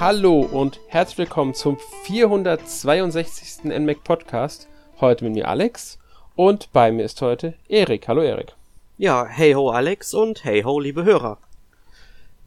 Hallo 0.00 0.42
und 0.42 0.78
herzlich 0.86 1.18
willkommen 1.18 1.54
zum 1.54 1.76
462. 2.04 3.64
NMAC 3.64 4.04
Podcast. 4.04 4.68
Heute 5.00 5.24
mit 5.24 5.34
mir 5.34 5.48
Alex 5.48 5.98
und 6.36 6.72
bei 6.72 6.92
mir 6.92 7.04
ist 7.04 7.20
heute 7.20 7.54
Erik. 7.68 8.06
Hallo 8.06 8.22
Erik. 8.22 8.54
Ja, 8.96 9.26
hey 9.26 9.54
ho 9.54 9.70
Alex 9.70 10.14
und 10.14 10.44
hey 10.44 10.62
ho 10.62 10.78
liebe 10.78 11.02
Hörer. 11.02 11.38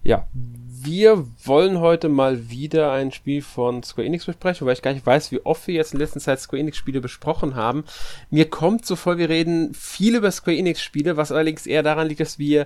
Ja, 0.01 0.27
wir 0.33 1.27
wollen 1.43 1.81
heute 1.81 2.07
mal 2.07 2.49
wieder 2.49 2.93
ein 2.93 3.11
Spiel 3.11 3.41
von 3.41 3.83
Square 3.83 4.07
Enix 4.07 4.25
besprechen, 4.25 4.65
weil 4.65 4.73
ich 4.73 4.81
gar 4.81 4.93
nicht 4.93 5.05
weiß, 5.05 5.33
wie 5.33 5.45
oft 5.45 5.67
wir 5.67 5.75
jetzt 5.75 5.93
in 5.93 5.99
letzter 5.99 6.21
Zeit 6.21 6.39
Square 6.39 6.61
Enix 6.61 6.77
Spiele 6.77 7.01
besprochen 7.01 7.55
haben. 7.55 7.83
Mir 8.29 8.49
kommt 8.49 8.85
so 8.85 8.95
vor, 8.95 9.17
wir 9.17 9.27
reden 9.27 9.73
viel 9.73 10.15
über 10.15 10.31
Square 10.31 10.55
Enix 10.55 10.81
Spiele, 10.81 11.17
was 11.17 11.33
allerdings 11.33 11.67
eher 11.67 11.83
daran 11.83 12.07
liegt, 12.07 12.21
dass 12.21 12.39
wir 12.39 12.65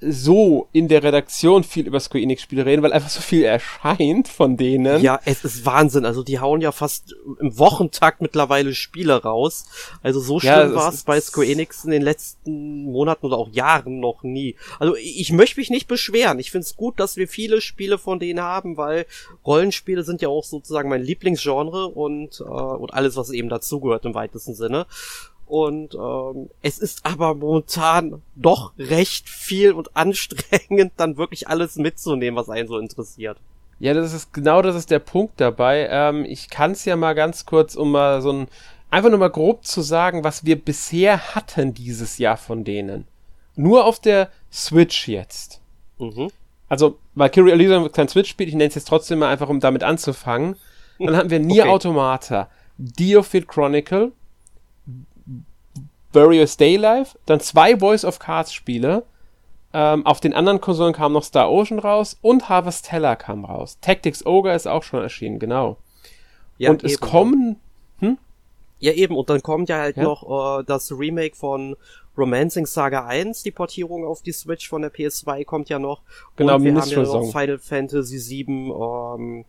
so 0.00 0.68
in 0.72 0.88
der 0.88 1.02
Redaktion 1.02 1.64
viel 1.64 1.86
über 1.86 2.00
Square 2.00 2.22
Enix 2.22 2.42
Spiele 2.42 2.66
reden, 2.66 2.82
weil 2.82 2.92
einfach 2.92 3.08
so 3.08 3.20
viel 3.20 3.44
erscheint 3.44 4.28
von 4.28 4.56
denen. 4.56 5.02
Ja, 5.02 5.20
es 5.24 5.44
ist 5.44 5.64
Wahnsinn. 5.64 6.04
Also 6.04 6.22
die 6.22 6.38
hauen 6.38 6.60
ja 6.60 6.70
fast 6.70 7.14
im 7.40 7.58
Wochentakt 7.58 8.20
mittlerweile 8.20 8.74
Spiele 8.74 9.22
raus. 9.22 9.64
Also 10.02 10.20
so 10.20 10.38
schlimm 10.38 10.52
ja, 10.52 10.74
war 10.74 10.92
es 10.92 11.04
bei 11.04 11.20
Square 11.20 11.46
Enix 11.46 11.84
in 11.84 11.92
den 11.92 12.02
letzten 12.02 12.84
Monaten 12.84 13.26
oder 13.26 13.38
auch 13.38 13.48
Jahren 13.48 14.00
noch 14.00 14.22
nie. 14.22 14.56
Also 14.78 14.96
ich 14.96 15.32
möchte 15.32 15.60
mich 15.60 15.70
nicht 15.70 15.88
beschweren. 15.88 16.38
Ich 16.38 16.50
finde 16.50 16.66
es 16.66 16.76
gut, 16.76 17.00
dass 17.00 17.16
wir 17.16 17.26
viele 17.26 17.62
Spiele 17.62 17.96
von 17.96 18.18
denen 18.18 18.40
haben, 18.40 18.76
weil 18.76 19.06
Rollenspiele 19.46 20.02
sind 20.02 20.20
ja 20.20 20.28
auch 20.28 20.44
sozusagen 20.44 20.90
mein 20.90 21.02
Lieblingsgenre 21.02 21.86
und, 21.86 22.40
äh, 22.40 22.44
und 22.44 22.92
alles, 22.92 23.16
was 23.16 23.30
eben 23.30 23.48
dazugehört 23.48 24.04
im 24.04 24.14
weitesten 24.14 24.54
Sinne. 24.54 24.86
Und 25.46 25.94
ähm, 25.94 26.50
es 26.62 26.78
ist 26.78 27.06
aber 27.06 27.34
momentan 27.34 28.22
doch 28.34 28.72
recht 28.78 29.28
viel 29.28 29.72
und 29.72 29.96
anstrengend, 29.96 30.92
dann 30.96 31.16
wirklich 31.16 31.48
alles 31.48 31.76
mitzunehmen, 31.76 32.36
was 32.36 32.48
einen 32.48 32.68
so 32.68 32.78
interessiert. 32.78 33.38
Ja, 33.78 33.94
das 33.94 34.12
ist 34.12 34.32
genau 34.32 34.62
das 34.62 34.74
ist 34.74 34.90
der 34.90 34.98
Punkt 34.98 35.40
dabei. 35.40 35.88
Ähm, 35.90 36.24
ich 36.24 36.50
kann 36.50 36.72
es 36.72 36.84
ja 36.84 36.96
mal 36.96 37.14
ganz 37.14 37.46
kurz, 37.46 37.74
um 37.74 37.92
mal 37.92 38.22
so 38.22 38.32
ein 38.32 38.48
einfach 38.90 39.10
nur 39.10 39.18
mal 39.18 39.30
grob 39.30 39.64
zu 39.64 39.82
sagen, 39.82 40.24
was 40.24 40.44
wir 40.44 40.56
bisher 40.56 41.34
hatten 41.34 41.74
dieses 41.74 42.18
Jahr 42.18 42.36
von 42.36 42.64
denen. 42.64 43.06
Nur 43.54 43.84
auf 43.84 44.00
der 44.00 44.30
Switch 44.52 45.08
jetzt. 45.08 45.60
Mhm. 45.98 46.30
Also, 46.68 46.98
weil 47.14 47.28
Valkyrie 47.28 47.52
Elysium 47.52 47.90
kein 47.92 48.08
Switch-Spiel, 48.08 48.48
ich 48.48 48.54
nenne 48.54 48.68
es 48.68 48.74
jetzt 48.74 48.88
trotzdem 48.88 49.20
mal 49.20 49.28
einfach, 49.28 49.48
um 49.48 49.60
damit 49.60 49.82
anzufangen. 49.82 50.56
Dann 50.98 51.16
hatten 51.16 51.30
wir 51.30 51.38
Nier 51.38 51.64
okay. 51.64 51.72
Automata, 51.72 52.50
Diofield 52.76 53.48
Chronicle, 53.48 54.12
Various 56.16 56.56
Daylife, 56.56 57.18
dann 57.26 57.40
zwei 57.40 57.78
Voice 57.78 58.04
of 58.04 58.18
Cards 58.18 58.52
Spiele. 58.52 59.04
Ähm, 59.72 60.06
auf 60.06 60.20
den 60.20 60.32
anderen 60.32 60.60
Konsolen 60.60 60.94
kam 60.94 61.12
noch 61.12 61.22
Star 61.22 61.52
Ocean 61.52 61.78
raus 61.78 62.16
und 62.22 62.48
Harvestella 62.48 63.14
kam 63.14 63.44
raus. 63.44 63.76
Tactics 63.82 64.24
Ogre 64.24 64.54
ist 64.54 64.66
auch 64.66 64.82
schon 64.82 65.02
erschienen, 65.02 65.38
genau. 65.38 65.76
Ja, 66.56 66.70
und 66.70 66.82
eben. 66.82 66.92
es 66.92 67.00
kommen. 67.00 67.60
Hm? 67.98 68.16
Ja, 68.78 68.92
eben, 68.92 69.14
und 69.14 69.28
dann 69.28 69.42
kommt 69.42 69.68
ja 69.68 69.76
halt 69.78 69.98
ja? 69.98 70.04
noch 70.04 70.60
äh, 70.60 70.64
das 70.64 70.90
Remake 70.90 71.36
von 71.36 71.76
Romancing 72.16 72.64
Saga 72.64 73.06
1, 73.06 73.42
die 73.42 73.50
Portierung 73.50 74.06
auf 74.06 74.22
die 74.22 74.32
Switch 74.32 74.68
von 74.68 74.80
der 74.80 74.92
PS2 74.92 75.44
kommt 75.44 75.68
ja 75.68 75.78
noch. 75.78 76.00
Genau, 76.36 76.56
und 76.56 76.64
wir 76.64 76.74
haben 76.74 76.88
ja 76.88 77.02
noch 77.02 77.30
Final 77.30 77.58
Fantasy 77.58 78.18
7 78.18 78.70
ähm, 78.70 79.44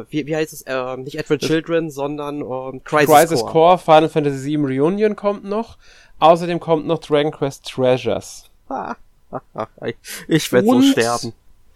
äh, 0.00 0.04
wie, 0.10 0.26
wie 0.26 0.36
heißt 0.36 0.52
es, 0.52 0.62
äh, 0.62 0.96
nicht 0.96 1.16
Edward 1.16 1.40
Children, 1.40 1.90
sondern 1.90 2.40
ähm, 2.40 2.82
Crisis, 2.84 3.14
Crisis 3.14 3.40
Core. 3.40 3.52
Core. 3.52 3.78
Final 3.78 4.08
Fantasy 4.08 4.56
VII 4.56 4.78
Reunion 4.78 5.16
kommt 5.16 5.44
noch. 5.44 5.78
Außerdem 6.18 6.60
kommt 6.60 6.86
noch 6.86 6.98
Dragon 6.98 7.32
Quest 7.32 7.66
Treasures. 7.68 8.50
ich 10.28 10.52
werde 10.52 10.68
so 10.68 10.82
sterben. 10.82 11.32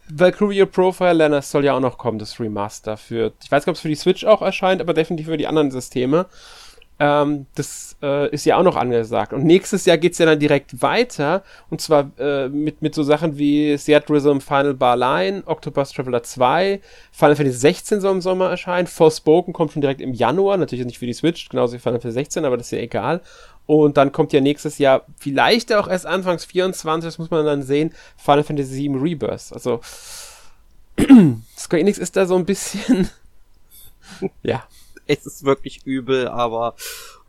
Valkyria 0.08 0.66
Profile 0.66 1.14
Lerner 1.14 1.42
soll 1.42 1.64
ja 1.64 1.74
auch 1.74 1.80
noch 1.80 1.98
kommen, 1.98 2.18
das 2.18 2.38
Remaster 2.38 2.96
für. 2.96 3.32
Ich 3.42 3.50
weiß 3.50 3.64
nicht, 3.64 3.68
ob 3.68 3.74
es 3.74 3.80
für 3.80 3.88
die 3.88 3.96
Switch 3.96 4.24
auch 4.24 4.40
erscheint, 4.40 4.80
aber 4.80 4.94
definitiv 4.94 5.26
für 5.26 5.36
die 5.36 5.48
anderen 5.48 5.70
Systeme. 5.70 6.26
Ähm, 6.98 7.46
das 7.54 7.96
äh, 8.02 8.30
ist 8.30 8.46
ja 8.46 8.56
auch 8.56 8.62
noch 8.62 8.76
angesagt. 8.76 9.34
Und 9.34 9.44
nächstes 9.44 9.84
Jahr 9.84 9.98
geht's 9.98 10.18
ja 10.18 10.24
dann 10.24 10.38
direkt 10.38 10.80
weiter. 10.80 11.42
Und 11.68 11.80
zwar 11.80 12.10
äh, 12.18 12.48
mit, 12.48 12.80
mit 12.80 12.94
so 12.94 13.02
Sachen 13.02 13.36
wie 13.36 13.76
Seat 13.76 14.08
Rhythm 14.08 14.40
Final 14.40 14.74
Bar 14.74 14.96
Line, 14.96 15.42
Octopus 15.44 15.92
Traveler 15.92 16.22
2, 16.22 16.80
Final 17.12 17.36
Fantasy 17.36 17.58
16 17.58 18.00
soll 18.00 18.14
im 18.14 18.22
Sommer 18.22 18.48
erscheinen. 18.48 18.86
Forspoken 18.86 19.52
kommt 19.52 19.72
schon 19.72 19.82
direkt 19.82 20.00
im 20.00 20.14
Januar. 20.14 20.56
Natürlich 20.56 20.86
nicht 20.86 20.98
für 20.98 21.06
die 21.06 21.12
Switch, 21.12 21.48
genauso 21.50 21.74
wie 21.74 21.78
Final 21.78 22.00
Fantasy 22.00 22.14
16, 22.14 22.44
aber 22.46 22.56
das 22.56 22.68
ist 22.68 22.72
ja 22.72 22.78
egal. 22.78 23.20
Und 23.66 23.96
dann 23.96 24.12
kommt 24.12 24.32
ja 24.32 24.40
nächstes 24.40 24.78
Jahr, 24.78 25.04
vielleicht 25.18 25.74
auch 25.74 25.88
erst 25.88 26.06
anfangs 26.06 26.44
24, 26.44 27.08
das 27.08 27.18
muss 27.18 27.30
man 27.30 27.44
dann 27.44 27.62
sehen, 27.62 27.92
Final 28.16 28.44
Fantasy 28.44 28.74
7 28.74 29.00
Rebirth. 29.00 29.52
Also, 29.52 29.80
Square 31.58 31.80
Enix 31.80 31.98
ist 31.98 32.16
da 32.16 32.26
so 32.26 32.36
ein 32.36 32.44
bisschen, 32.44 33.10
ja 34.44 34.62
es 35.20 35.26
ist 35.26 35.44
wirklich 35.44 35.84
übel, 35.84 36.28
aber 36.28 36.74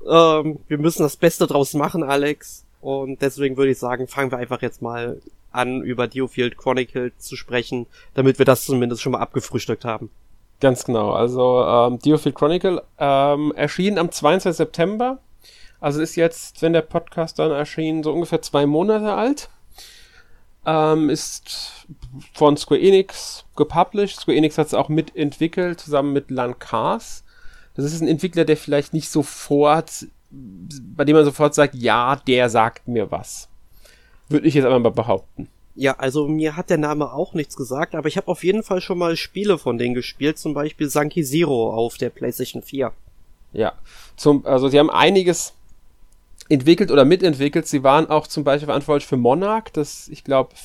ähm, 0.07 0.59
wir 0.67 0.77
müssen 0.77 1.03
das 1.03 1.17
Beste 1.17 1.47
draus 1.47 1.73
machen, 1.73 2.03
Alex. 2.03 2.65
Und 2.81 3.21
deswegen 3.21 3.57
würde 3.57 3.71
ich 3.71 3.79
sagen, 3.79 4.07
fangen 4.07 4.31
wir 4.31 4.37
einfach 4.37 4.61
jetzt 4.61 4.81
mal 4.81 5.19
an, 5.51 5.81
über 5.81 6.07
Diofield 6.07 6.57
Chronicle 6.57 7.11
zu 7.17 7.35
sprechen, 7.35 7.87
damit 8.13 8.37
wir 8.37 8.45
das 8.45 8.65
zumindest 8.65 9.01
schon 9.01 9.13
mal 9.13 9.19
abgefrühstückt 9.19 9.85
haben. 9.85 10.09
Ganz 10.59 10.85
genau. 10.85 11.11
Also 11.11 11.63
ähm, 11.63 11.99
Diofield 11.99 12.35
Chronicle 12.35 12.81
ähm, 12.97 13.53
erschien 13.55 13.97
am 13.97 14.11
22. 14.11 14.55
September. 14.55 15.19
Also 15.79 16.01
ist 16.01 16.15
jetzt, 16.15 16.61
wenn 16.61 16.73
der 16.73 16.81
Podcast 16.81 17.37
dann 17.39 17.51
erschien, 17.51 18.03
so 18.03 18.11
ungefähr 18.11 18.41
zwei 18.41 18.65
Monate 18.65 19.13
alt. 19.13 19.49
Ähm, 20.65 21.09
ist 21.09 21.85
von 22.33 22.57
Square 22.57 22.81
Enix 22.81 23.45
gepublished. 23.55 24.19
Square 24.19 24.37
Enix 24.37 24.57
hat 24.57 24.67
es 24.67 24.73
auch 24.73 24.89
mitentwickelt, 24.89 25.79
zusammen 25.79 26.13
mit 26.13 26.31
Lancars. 26.31 27.23
Das 27.77 27.93
ist 27.93 28.01
ein 28.01 28.07
Entwickler, 28.07 28.43
der 28.43 28.57
vielleicht 28.57 28.93
nicht 28.93 29.09
sofort, 29.09 30.07
bei 30.31 31.05
dem 31.05 31.15
man 31.15 31.25
sofort 31.25 31.53
sagt, 31.53 31.75
ja, 31.75 32.15
der 32.27 32.49
sagt 32.49 32.87
mir 32.87 33.11
was. 33.11 33.47
Würde 34.29 34.47
ich 34.47 34.55
jetzt 34.55 34.65
aber 34.65 34.79
mal 34.79 34.91
behaupten. 34.91 35.47
Ja, 35.75 35.95
also 35.97 36.27
mir 36.27 36.55
hat 36.55 36.71
der 36.71 36.79
Name 36.79 37.13
auch 37.13 37.35
nichts 37.35 37.55
gesagt, 37.55 37.93
aber 37.93 38.07
ich 38.07 38.17
habe 38.17 38.29
auf 38.29 38.43
jeden 38.43 38.63
Fall 38.63 38.81
schon 38.81 38.97
mal 38.97 39.15
Spiele 39.15 39.59
von 39.59 39.77
denen 39.77 39.93
gespielt, 39.93 40.39
zum 40.39 40.55
Beispiel 40.55 40.89
Sanki 40.89 41.23
Zero 41.23 41.71
auf 41.71 41.97
der 41.97 42.09
PlayStation 42.09 42.63
4. 42.63 42.91
Ja, 43.53 43.73
zum, 44.15 44.45
also 44.45 44.69
sie 44.69 44.79
haben 44.79 44.89
einiges 44.89 45.53
entwickelt 46.49 46.91
oder 46.91 47.05
mitentwickelt. 47.05 47.67
Sie 47.67 47.83
waren 47.83 48.09
auch 48.09 48.25
zum 48.25 48.43
Beispiel 48.43 48.65
verantwortlich 48.65 49.07
für 49.07 49.17
Monarch, 49.17 49.69
das 49.71 50.07
ich 50.09 50.23
glaube 50.23 50.55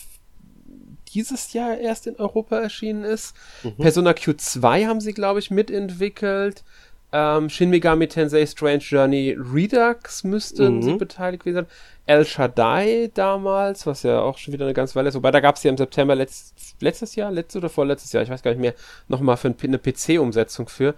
dieses 1.13 1.53
Jahr 1.53 1.77
erst 1.77 2.07
in 2.07 2.17
Europa 2.17 2.59
erschienen 2.59 3.05
ist. 3.05 3.35
Mhm. 3.63 3.77
Persona 3.77 4.13
Q2 4.13 4.87
haben 4.87 5.01
sie, 5.01 5.13
glaube 5.13 5.41
ich, 5.41 5.51
mitentwickelt. 5.51 6.65
Ähm, 7.13 7.51
Shin 7.51 7.69
Megami 7.69 8.09
Tensei 8.09 8.47
Strange 8.47 8.79
Journey 8.79 9.37
Redux 9.39 10.25
müssten 10.25 10.77
mhm. 10.77 10.83
sie 10.83 10.95
beteiligt 10.95 11.45
gewesen 11.45 11.67
sein. 11.67 11.67
El 12.07 12.25
Shaddai 12.25 13.11
damals, 13.15 13.87
was 13.87 14.03
ja 14.03 14.21
auch 14.21 14.39
schon 14.39 14.53
wieder 14.53 14.65
eine 14.65 14.75
ganze 14.75 14.95
Weile 14.95 15.09
ist. 15.09 15.15
Wobei, 15.15 15.31
da 15.31 15.41
gab 15.41 15.57
es 15.57 15.63
ja 15.63 15.71
im 15.71 15.77
September 15.77 16.15
letzt, 16.15 16.77
letztes 16.81 17.15
Jahr, 17.15 17.31
letztes 17.31 17.57
oder 17.57 17.69
vorletztes 17.69 18.13
Jahr, 18.13 18.23
ich 18.23 18.31
weiß 18.31 18.43
gar 18.43 18.51
nicht 18.51 18.61
mehr, 18.61 18.75
nochmal 19.09 19.37
für 19.37 19.55
eine 19.63 19.79
PC-Umsetzung 19.79 20.69
für. 20.69 20.95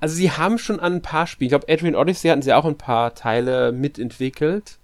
Also 0.00 0.16
sie 0.16 0.32
haben 0.32 0.58
schon 0.58 0.80
an 0.80 0.94
ein 0.94 1.02
paar 1.02 1.28
Spielen, 1.28 1.46
ich 1.46 1.50
glaube 1.50 1.72
Adrian 1.72 1.94
Odyssey 1.94 2.28
hatten 2.28 2.42
sie 2.42 2.52
auch 2.52 2.64
ein 2.64 2.78
paar 2.78 3.14
Teile 3.14 3.70
mitentwickelt. 3.70 4.78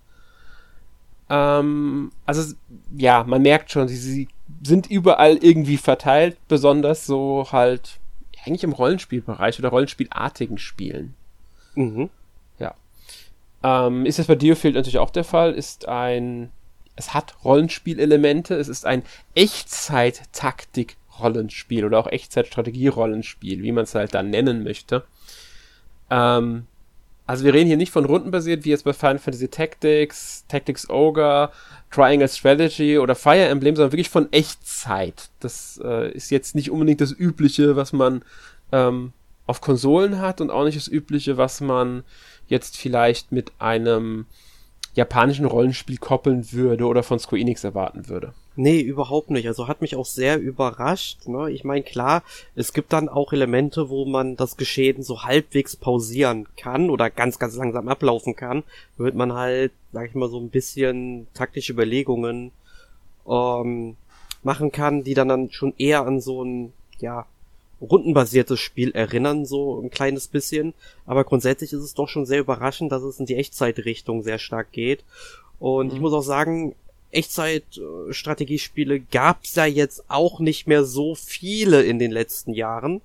Ähm, 1.28 2.12
also 2.24 2.54
ja, 2.96 3.24
man 3.24 3.42
merkt 3.42 3.72
schon, 3.72 3.88
sie, 3.88 3.96
sie 3.96 4.28
sind 4.62 4.88
überall 4.88 5.36
irgendwie 5.38 5.76
verteilt, 5.76 6.36
besonders 6.46 7.06
so 7.06 7.48
halt 7.50 7.98
eigentlich 8.44 8.64
im 8.64 8.72
Rollenspielbereich 8.72 9.58
oder 9.58 9.68
Rollenspielartigen 9.68 10.56
Spielen. 10.58 11.14
Mhm. 11.74 12.08
Ja. 12.58 12.74
Ähm, 13.62 14.04
ist 14.06 14.18
das 14.18 14.26
bei 14.26 14.34
Diofield 14.34 14.74
natürlich 14.74 14.98
auch 14.98 15.10
der 15.10 15.24
Fall? 15.24 15.52
Ist 15.52 15.86
ein, 15.88 16.50
es 16.96 17.14
hat 17.14 17.36
Rollenspielelemente, 17.44 18.54
es 18.54 18.68
ist 18.68 18.86
ein 18.86 19.02
Echtzeit-Taktik-Rollenspiel 19.34 21.84
oder 21.84 21.98
auch 21.98 22.06
Echtzeit-Strategie-Rollenspiel, 22.06 23.62
wie 23.62 23.72
man 23.72 23.84
es 23.84 23.94
halt 23.94 24.14
dann 24.14 24.30
nennen 24.30 24.64
möchte. 24.64 25.04
Ähm, 26.10 26.66
also 27.28 27.44
wir 27.44 27.52
reden 27.52 27.66
hier 27.66 27.76
nicht 27.76 27.92
von 27.92 28.06
rundenbasiert, 28.06 28.64
wie 28.64 28.70
jetzt 28.70 28.84
bei 28.84 28.94
Final 28.94 29.18
Fantasy 29.18 29.48
Tactics, 29.48 30.46
Tactics 30.48 30.88
Ogre, 30.88 31.50
Triangle 31.90 32.26
Strategy 32.26 32.96
oder 32.96 33.14
Fire 33.14 33.44
Emblem, 33.44 33.76
sondern 33.76 33.92
wirklich 33.92 34.08
von 34.08 34.32
Echtzeit. 34.32 35.28
Das 35.38 35.78
äh, 35.84 36.10
ist 36.12 36.30
jetzt 36.30 36.54
nicht 36.54 36.70
unbedingt 36.70 37.02
das 37.02 37.12
Übliche, 37.12 37.76
was 37.76 37.92
man 37.92 38.24
ähm, 38.72 39.12
auf 39.46 39.60
Konsolen 39.60 40.22
hat 40.22 40.40
und 40.40 40.50
auch 40.50 40.64
nicht 40.64 40.78
das 40.78 40.88
Übliche, 40.88 41.36
was 41.36 41.60
man 41.60 42.02
jetzt 42.46 42.78
vielleicht 42.78 43.30
mit 43.30 43.52
einem 43.58 44.24
japanischen 44.94 45.44
Rollenspiel 45.44 45.98
koppeln 45.98 46.50
würde 46.52 46.86
oder 46.86 47.02
von 47.02 47.18
Square 47.18 47.42
Enix 47.42 47.62
erwarten 47.62 48.08
würde. 48.08 48.32
Nee, 48.60 48.80
überhaupt 48.80 49.30
nicht. 49.30 49.46
Also 49.46 49.68
hat 49.68 49.82
mich 49.82 49.94
auch 49.94 50.04
sehr 50.04 50.36
überrascht. 50.40 51.28
Ne? 51.28 51.48
Ich 51.52 51.62
meine, 51.62 51.84
klar, 51.84 52.24
es 52.56 52.72
gibt 52.72 52.92
dann 52.92 53.08
auch 53.08 53.32
Elemente, 53.32 53.88
wo 53.88 54.04
man 54.04 54.34
das 54.34 54.56
Geschehen 54.56 55.04
so 55.04 55.22
halbwegs 55.22 55.76
pausieren 55.76 56.48
kann 56.56 56.90
oder 56.90 57.08
ganz, 57.08 57.38
ganz 57.38 57.54
langsam 57.54 57.86
ablaufen 57.86 58.34
kann, 58.34 58.64
damit 58.96 59.14
man 59.14 59.32
halt, 59.32 59.70
sag 59.92 60.08
ich 60.08 60.16
mal, 60.16 60.28
so 60.28 60.40
ein 60.40 60.50
bisschen 60.50 61.28
taktische 61.34 61.72
Überlegungen 61.72 62.50
ähm, 63.28 63.94
machen 64.42 64.72
kann, 64.72 65.04
die 65.04 65.14
dann, 65.14 65.28
dann 65.28 65.52
schon 65.52 65.72
eher 65.78 66.04
an 66.04 66.20
so 66.20 66.42
ein, 66.42 66.72
ja, 66.98 67.26
rundenbasiertes 67.80 68.58
Spiel 68.58 68.90
erinnern, 68.90 69.46
so 69.46 69.80
ein 69.80 69.90
kleines 69.90 70.26
bisschen. 70.26 70.74
Aber 71.06 71.22
grundsätzlich 71.22 71.72
ist 71.72 71.84
es 71.84 71.94
doch 71.94 72.08
schon 72.08 72.26
sehr 72.26 72.40
überraschend, 72.40 72.90
dass 72.90 73.04
es 73.04 73.20
in 73.20 73.26
die 73.26 73.36
Echtzeitrichtung 73.36 74.24
sehr 74.24 74.40
stark 74.40 74.72
geht. 74.72 75.04
Und 75.60 75.90
mhm. 75.90 75.94
ich 75.94 76.00
muss 76.00 76.12
auch 76.12 76.22
sagen, 76.22 76.74
Echtzeit-Strategiespiele 77.10 79.00
gab's 79.00 79.54
ja 79.54 79.64
jetzt 79.64 80.04
auch 80.08 80.40
nicht 80.40 80.66
mehr 80.66 80.84
so 80.84 81.14
viele 81.14 81.82
in 81.82 81.98
den 81.98 82.10
letzten 82.10 82.52
Jahren. 82.52 83.00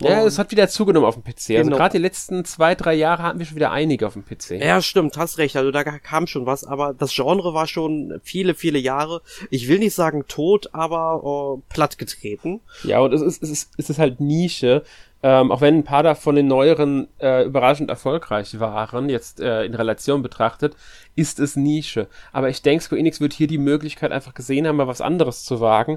Ja, 0.00 0.24
es 0.24 0.38
hat 0.38 0.50
wieder 0.50 0.68
zugenommen 0.68 1.06
auf 1.06 1.14
dem 1.14 1.22
PC. 1.22 1.28
Also 1.28 1.46
genau. 1.48 1.58
Also 1.58 1.76
gerade 1.76 1.92
die 1.92 2.02
letzten 2.02 2.44
zwei, 2.44 2.74
drei 2.74 2.94
Jahre 2.94 3.22
hatten 3.22 3.38
wir 3.38 3.46
schon 3.46 3.56
wieder 3.56 3.70
einige 3.70 4.06
auf 4.06 4.14
dem 4.14 4.24
PC. 4.24 4.60
Ja, 4.60 4.82
stimmt, 4.82 5.16
hast 5.16 5.38
recht. 5.38 5.56
Also 5.56 5.70
da 5.70 5.84
kam 5.84 6.26
schon 6.26 6.46
was, 6.46 6.64
aber 6.64 6.94
das 6.94 7.14
Genre 7.14 7.54
war 7.54 7.66
schon 7.66 8.20
viele, 8.24 8.54
viele 8.54 8.78
Jahre. 8.78 9.22
Ich 9.50 9.68
will 9.68 9.78
nicht 9.78 9.94
sagen 9.94 10.24
tot, 10.26 10.70
aber 10.72 11.58
äh, 11.58 11.72
plattgetreten. 11.72 12.60
Ja, 12.82 13.00
und 13.00 13.12
es 13.12 13.22
ist, 13.22 13.42
es 13.42 13.50
ist, 13.50 13.70
es 13.76 13.90
ist 13.90 13.98
halt 13.98 14.20
Nische. 14.20 14.82
Ähm, 15.26 15.50
auch 15.50 15.62
wenn 15.62 15.78
ein 15.78 15.84
paar 15.84 16.02
davon 16.02 16.34
den 16.36 16.48
neueren 16.48 17.08
äh, 17.18 17.46
überraschend 17.46 17.88
erfolgreich 17.88 18.60
waren, 18.60 19.08
jetzt 19.08 19.40
äh, 19.40 19.64
in 19.64 19.74
Relation 19.74 20.22
betrachtet, 20.22 20.76
ist 21.14 21.40
es 21.40 21.56
Nische. 21.56 22.08
Aber 22.34 22.50
ich 22.50 22.60
denke, 22.60 22.84
Square 22.84 23.00
Enix 23.00 23.22
wird 23.22 23.32
hier 23.32 23.46
die 23.46 23.56
Möglichkeit 23.56 24.12
einfach 24.12 24.34
gesehen 24.34 24.66
haben, 24.66 24.76
mal 24.76 24.86
was 24.86 25.00
anderes 25.00 25.42
zu 25.42 25.60
wagen. 25.60 25.96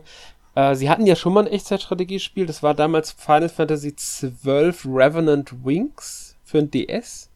Äh, 0.56 0.76
sie 0.76 0.90
hatten 0.90 1.06
ja 1.06 1.18
schon 1.18 1.34
mal 1.34 1.42
ein 1.46 1.52
Echtzeitstrategiespiel, 1.52 2.46
das 2.46 2.64
war 2.64 2.74
damals 2.74 3.12
Final 3.12 3.50
Fantasy 3.50 3.94
XII 3.94 4.74
Revenant 4.86 5.66
Wings 5.66 6.38
für 6.46 6.60
ein 6.60 6.72
DS. 6.72 7.30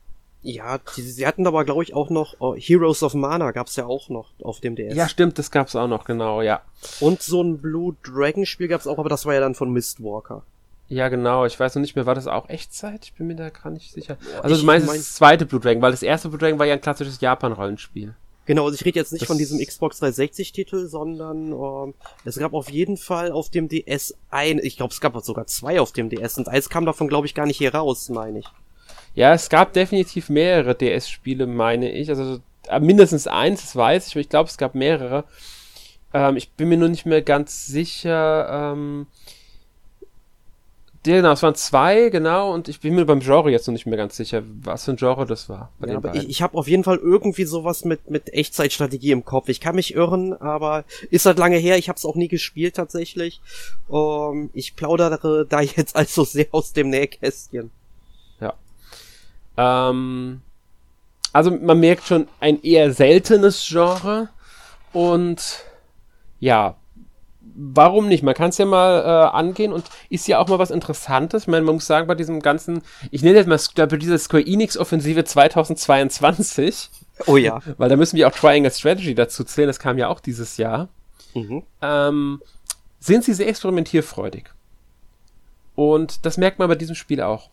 Ja, 0.44 0.78
die, 0.96 1.02
sie 1.02 1.28
hatten 1.28 1.46
aber, 1.46 1.66
glaube 1.66 1.84
ich, 1.84 1.94
auch 1.94 2.10
noch 2.10 2.36
oh, 2.40 2.56
Heroes 2.56 3.04
of 3.04 3.16
Mana 3.16 3.52
gab's 3.52 3.76
ja 3.76 3.86
auch 3.86 4.08
noch 4.08 4.30
auf 4.42 4.62
dem 4.62 4.78
DS. 4.78 4.96
Ja, 4.96 5.10
stimmt, 5.10 5.38
das 5.38 5.52
gab's 5.52 5.76
auch 5.76 5.90
noch, 5.90 6.06
genau, 6.06 6.42
ja. 6.42 6.62
Und 7.02 7.22
so 7.22 7.44
ein 7.44 7.58
Blue 7.58 7.98
Dragon 8.02 8.46
Spiel 8.46 8.70
gab's 8.70 8.88
auch, 8.88 8.98
aber 8.98 9.10
das 9.10 9.26
war 9.26 9.34
ja 9.34 9.42
dann 9.42 9.56
von 9.56 9.74
Mistwalker. 9.74 10.44
Ja, 10.92 11.08
genau. 11.08 11.46
Ich 11.46 11.58
weiß 11.58 11.76
noch 11.76 11.82
nicht 11.82 11.96
mehr, 11.96 12.06
war 12.06 12.16
das 12.16 12.28
auch 12.28 12.50
Echtzeit? 12.50 13.06
Ich 13.06 13.14
bin 13.14 13.26
mir 13.26 13.38
da 13.38 13.50
gar 13.50 13.70
nicht 13.70 13.94
sicher. 13.94 14.18
Also 14.44 14.56
ich, 14.56 14.62
du 14.62 14.68
meinst 14.68 14.88
mein... 14.88 14.98
das 14.98 15.16
zweite 15.16 15.46
Blue 15.46 15.62
Dragon, 15.62 15.82
weil 15.82 15.92
das 15.92 16.04
erste 16.04 16.28
Blue 16.28 16.38
Dragon 16.38 16.60
war 16.60 16.66
ja 16.66 16.74
ein 16.74 16.82
klassisches 16.82 17.22
Japan-Rollenspiel. 17.22 18.14
Genau, 18.46 18.66
also 18.66 18.76
ich 18.76 18.84
rede 18.84 19.00
jetzt 19.00 19.14
nicht 19.14 19.22
das 19.22 19.28
von 19.28 19.38
diesem 19.38 19.60
Xbox 19.60 20.00
360 20.00 20.52
Titel, 20.52 20.88
sondern 20.88 21.54
ähm, 21.54 21.94
es 22.26 22.38
gab 22.38 22.54
auf 22.54 22.70
jeden 22.70 22.98
Fall 22.98 23.32
auf 23.32 23.50
dem 23.50 23.70
DS 23.70 24.18
ein, 24.32 24.60
ich 24.60 24.76
glaube 24.76 24.92
es 24.92 25.00
gab 25.00 25.18
sogar 25.22 25.48
zwei 25.48 25.80
auf 25.80 25.94
dem 25.94 26.10
DS 26.10 26.38
und 26.38 26.50
eins 26.50 26.68
kam 26.68 26.86
davon 26.86 27.08
glaube 27.08 27.26
ich 27.26 27.36
gar 27.36 27.46
nicht 27.46 27.58
hier 27.58 27.74
raus, 27.74 28.10
meine 28.10 28.40
ich. 28.40 28.46
Ja, 29.16 29.34
es 29.34 29.48
gab 29.48 29.72
definitiv 29.72 30.28
mehrere 30.28 30.76
DS-Spiele, 30.76 31.48
meine 31.48 31.90
ich. 31.90 32.10
Also 32.10 32.40
äh, 32.68 32.80
mindestens 32.82 33.28
eins, 33.28 33.62
das 33.62 33.78
weiß 33.78 34.08
ich, 34.08 34.14
aber 34.14 34.22
ich 34.22 34.30
glaube 34.30 34.50
es 34.50 34.58
gab 34.58 34.76
mehrere. 34.76 35.24
Ähm, 36.14 36.36
ich 36.36 36.52
bin 36.52 36.68
mir 36.68 36.78
nur 36.78 36.90
nicht 36.90 37.06
mehr 37.06 37.22
ganz 37.22 37.66
sicher. 37.68 38.74
Ähm, 38.74 39.08
Genau, 41.04 41.32
es 41.32 41.42
waren 41.42 41.56
zwei, 41.56 42.10
genau, 42.10 42.54
und 42.54 42.68
ich 42.68 42.80
bin 42.80 42.94
mir 42.94 43.06
beim 43.06 43.22
Genre 43.22 43.50
jetzt 43.50 43.66
noch 43.68 43.72
nicht 43.72 43.88
mehr 43.88 43.98
ganz 43.98 44.16
sicher, 44.16 44.44
was 44.62 44.86
für 44.86 44.92
ein 44.92 44.98
Genre 44.98 45.26
das 45.26 45.50
war. 45.50 45.72
ja, 45.84 45.98
aber 45.98 46.14
ich, 46.14 46.30
ich 46.30 46.42
habe 46.44 46.56
auf 46.56 46.68
jeden 46.68 46.84
Fall 46.84 46.98
irgendwie 46.98 47.46
sowas 47.46 47.86
mit, 47.86 48.12
mit 48.12 48.32
Echtzeitstrategie 48.32 49.12
im 49.12 49.26
Kopf. 49.26 49.50
Ich 49.50 49.60
kann 49.60 49.76
mich 49.76 49.96
irren, 49.96 50.34
aber 50.34 50.84
ist 51.10 51.26
halt 51.26 51.40
lange 51.40 51.58
her, 51.58 51.80
ich 51.80 51.90
habe 51.90 51.98
es 51.98 52.06
auch 52.06 52.16
nie 52.16 52.28
gespielt 52.28 52.76
tatsächlich. 52.76 53.42
Ähm, 53.92 54.52
ich 54.54 54.76
plaudere 54.76 55.48
da 55.50 55.62
jetzt 55.62 55.96
also 55.96 56.24
sehr 56.24 56.48
aus 56.52 56.74
dem 56.74 56.92
Nähkästchen. 56.92 57.72
Ja. 58.40 58.54
Ähm, 59.58 60.42
also 61.34 61.50
man 61.50 61.80
merkt 61.80 62.04
schon 62.06 62.28
ein 62.40 62.62
eher 62.62 62.94
seltenes 62.94 63.66
Genre 63.68 64.30
und 64.94 65.64
ja, 66.40 66.76
warum 67.56 68.08
nicht? 68.08 68.24
Man 68.24 68.34
kann 68.34 68.50
es 68.50 68.58
ja 68.58 68.66
mal 68.66 69.00
äh, 69.00 69.36
angehen 69.36 69.74
und 69.74 69.86
ist 70.10 70.28
ja 70.28 70.40
auch 70.40 70.48
mal 70.48 70.60
was 70.60 70.72
Interessantes. 70.72 71.44
Ich 71.44 71.48
meine, 71.48 71.66
man 71.66 71.76
muss 71.76 71.88
sagen, 71.88 72.08
bei 72.08 72.16
diesem 72.16 72.42
ganzen, 72.42 72.82
ich 73.12 73.24
nenne 73.24 73.38
jetzt 73.38 73.48
mal 73.48 73.88
bei 73.88 73.98
dieser 73.98 74.18
Square 74.18 74.46
Enix-Offensive 74.46 75.24
2022. 75.24 76.90
Oh 77.28 77.38
ja. 77.38 77.60
Weil 77.78 77.90
da 77.90 77.96
müssen 77.96 78.18
wir 78.18 78.28
auch 78.28 78.32
Triangle 78.32 78.72
Strategy 78.72 79.16
dazu 79.16 79.44
zählen, 79.44 79.68
das 79.68 79.80
kam 79.80 79.98
ja 79.98 80.08
auch 80.08 80.20
dieses 80.20 80.58
Jahr. 80.58 80.90
Mhm. 81.34 81.64
Ähm, 81.82 82.42
sind 83.00 83.24
sie 83.24 83.34
sehr 83.34 83.48
experimentierfreudig. 83.48 84.46
Und 85.76 86.26
das 86.26 86.38
merkt 86.38 86.60
man 86.60 86.68
bei 86.68 86.76
diesem 86.76 86.96
Spiel 86.96 87.22
auch. 87.22 87.50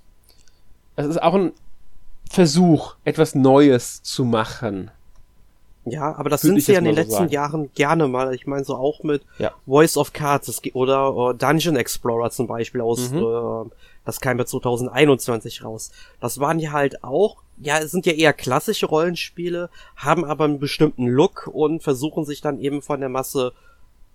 Es 0.97 1.07
ist 1.07 1.23
auch 1.23 1.35
ein 1.35 1.53
Versuch, 2.31 2.97
etwas 3.05 3.35
Neues 3.35 4.03
zu 4.03 4.25
machen. 4.25 4.91
Ja, 5.91 6.15
aber 6.17 6.31
das 6.31 6.43
sind 6.43 6.63
sie 6.63 6.73
ja 6.73 6.79
in 6.79 6.85
den 6.85 6.95
letzten 6.95 7.13
sagen. 7.13 7.31
Jahren 7.31 7.71
gerne 7.75 8.09
mal. 8.09 8.35
Ich 8.35 8.47
meine 8.47 8.65
so 8.65 8.77
auch 8.77 9.03
mit 9.03 9.23
ja. 9.39 9.53
Voice 9.67 9.97
of 9.97 10.13
Cards 10.13 10.61
oder 10.75 11.15
uh, 11.15 11.33
Dungeon 11.33 11.77
Explorer 11.77 12.31
zum 12.31 12.47
Beispiel 12.47 12.81
aus, 12.81 13.11
mhm. 13.11 13.19
äh, 13.19 13.71
das 14.05 14.21
kam 14.21 14.39
ja 14.39 14.47
2021 14.47 15.65
raus. 15.65 15.91
Das 16.21 16.41
waren 16.41 16.59
ja 16.59 16.73
halt 16.73 17.05
auch, 17.05 17.43
ja, 17.59 17.79
es 17.79 17.91
sind 17.91 18.07
ja 18.07 18.13
eher 18.13 18.33
klassische 18.33 18.87
Rollenspiele, 18.87 19.69
haben 19.97 20.25
aber 20.25 20.45
einen 20.45 20.59
bestimmten 20.59 21.07
Look 21.07 21.47
und 21.53 21.83
versuchen 21.83 22.25
sich 22.25 22.41
dann 22.41 22.59
eben 22.59 22.81
von 22.81 23.01
der 23.01 23.11
Masse 23.11 23.53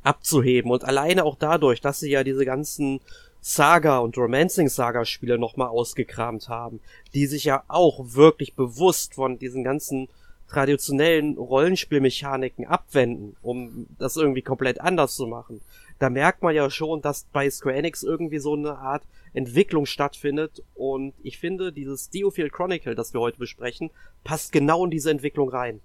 abzuheben. 0.04 0.72
Und 0.72 0.84
alleine 0.84 1.24
auch 1.24 1.36
dadurch, 1.38 1.82
dass 1.82 2.00
sie 2.00 2.10
ja 2.10 2.24
diese 2.24 2.46
ganzen 2.46 3.02
Saga 3.42 3.98
und 4.00 4.18
Romancing 4.18 4.70
Saga 4.70 5.04
Spiele 5.04 5.38
nochmal 5.38 5.68
ausgekramt 5.68 6.48
haben, 6.48 6.80
die 7.14 7.28
sich 7.28 7.44
ja 7.44 7.64
auch 7.68 8.00
wirklich 8.14 8.56
bewusst 8.56 9.16
von 9.16 9.38
diesen 9.38 9.66
ganzen 9.66 10.08
traditionellen 10.54 11.38
Rollenspielmechaniken 11.38 12.66
abwenden, 12.66 13.36
um 13.42 13.88
das 13.98 14.16
irgendwie 14.16 14.42
komplett 14.42 14.80
anders 14.80 15.16
zu 15.16 15.28
machen. 15.28 15.62
Da 16.00 16.10
merkt 16.10 16.44
man 16.44 16.56
ja 16.56 16.70
schon, 16.70 17.02
dass 17.02 17.26
bei 17.34 17.50
Square 17.50 17.76
Enix 17.76 18.04
irgendwie 18.04 18.40
so 18.40 18.54
eine 18.54 18.78
Art 18.78 19.04
Entwicklung 19.34 19.86
stattfindet 19.86 20.64
und 20.76 21.14
ich 21.24 21.40
finde, 21.40 21.74
dieses 21.74 22.10
Diofield 22.10 22.54
Chronicle, 22.54 22.94
das 22.94 23.14
wir 23.14 23.20
heute 23.20 23.40
besprechen, 23.40 23.90
passt 24.24 24.52
genau 24.52 24.86
in 24.86 24.92
diese 24.92 25.10
Entwicklung 25.10 25.50
rein. 25.50 25.80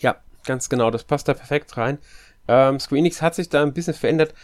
Ja, 0.00 0.16
ganz 0.44 0.68
genau, 0.68 0.90
das 0.90 1.04
passt 1.04 1.28
da 1.28 1.34
perfekt 1.34 1.76
rein. 1.76 1.98
Ähm, 2.48 2.80
Square 2.80 2.98
Enix 2.98 3.22
hat 3.22 3.34
sich 3.34 3.48
da 3.48 3.62
ein 3.62 3.72
bisschen 3.72 3.94
verändert, 3.94 4.34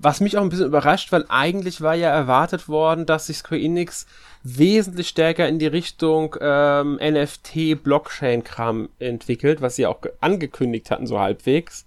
was 0.00 0.20
mich 0.20 0.36
auch 0.36 0.42
ein 0.42 0.48
bisschen 0.48 0.66
überrascht, 0.66 1.12
weil 1.12 1.24
eigentlich 1.28 1.80
war 1.80 1.94
ja 1.94 2.10
erwartet 2.10 2.68
worden, 2.68 3.06
dass 3.06 3.26
sich 3.26 3.38
Square 3.38 3.60
Enix 3.60 4.06
wesentlich 4.42 5.08
stärker 5.08 5.48
in 5.48 5.58
die 5.58 5.66
Richtung 5.66 6.36
ähm, 6.40 6.98
NFT-Blockchain-Kram 7.02 8.88
entwickelt, 8.98 9.60
was 9.60 9.76
sie 9.76 9.86
auch 9.86 10.00
angekündigt 10.20 10.90
hatten, 10.90 11.06
so 11.06 11.18
halbwegs. 11.18 11.84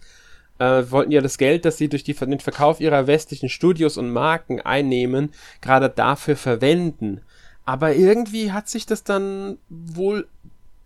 Äh, 0.57 0.83
wollten 0.89 1.11
ja 1.11 1.21
das 1.21 1.37
Geld, 1.37 1.65
das 1.65 1.77
sie 1.77 1.89
durch 1.89 2.03
die, 2.03 2.13
den 2.13 2.39
Verkauf 2.39 2.79
ihrer 2.79 3.07
westlichen 3.07 3.49
Studios 3.49 3.97
und 3.97 4.11
Marken 4.11 4.61
einnehmen, 4.61 5.33
gerade 5.61 5.89
dafür 5.89 6.37
verwenden. 6.37 7.21
Aber 7.65 7.93
irgendwie 7.93 8.51
hat 8.51 8.69
sich 8.69 8.85
das 8.85 9.03
dann 9.03 9.57
wohl 9.69 10.27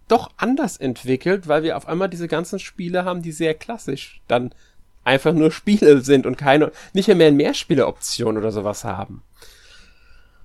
doch 0.08 0.32
anders 0.38 0.78
entwickelt, 0.78 1.48
weil 1.48 1.62
wir 1.62 1.78
auf 1.78 1.88
einmal 1.88 2.10
diese 2.10 2.28
ganzen 2.28 2.58
Spiele 2.58 3.06
haben, 3.06 3.22
die 3.22 3.32
sehr 3.32 3.54
klassisch 3.54 4.22
dann 4.28 4.54
einfach 5.04 5.34
nur 5.34 5.52
Spiele 5.52 6.02
sind 6.02 6.26
und 6.26 6.38
keine, 6.38 6.72
nicht 6.94 7.08
mehr 7.08 7.16
mehr 7.16 7.32
Mehrspieleroptionen 7.32 8.38
oder 8.38 8.52
sowas 8.52 8.84
haben. 8.84 9.24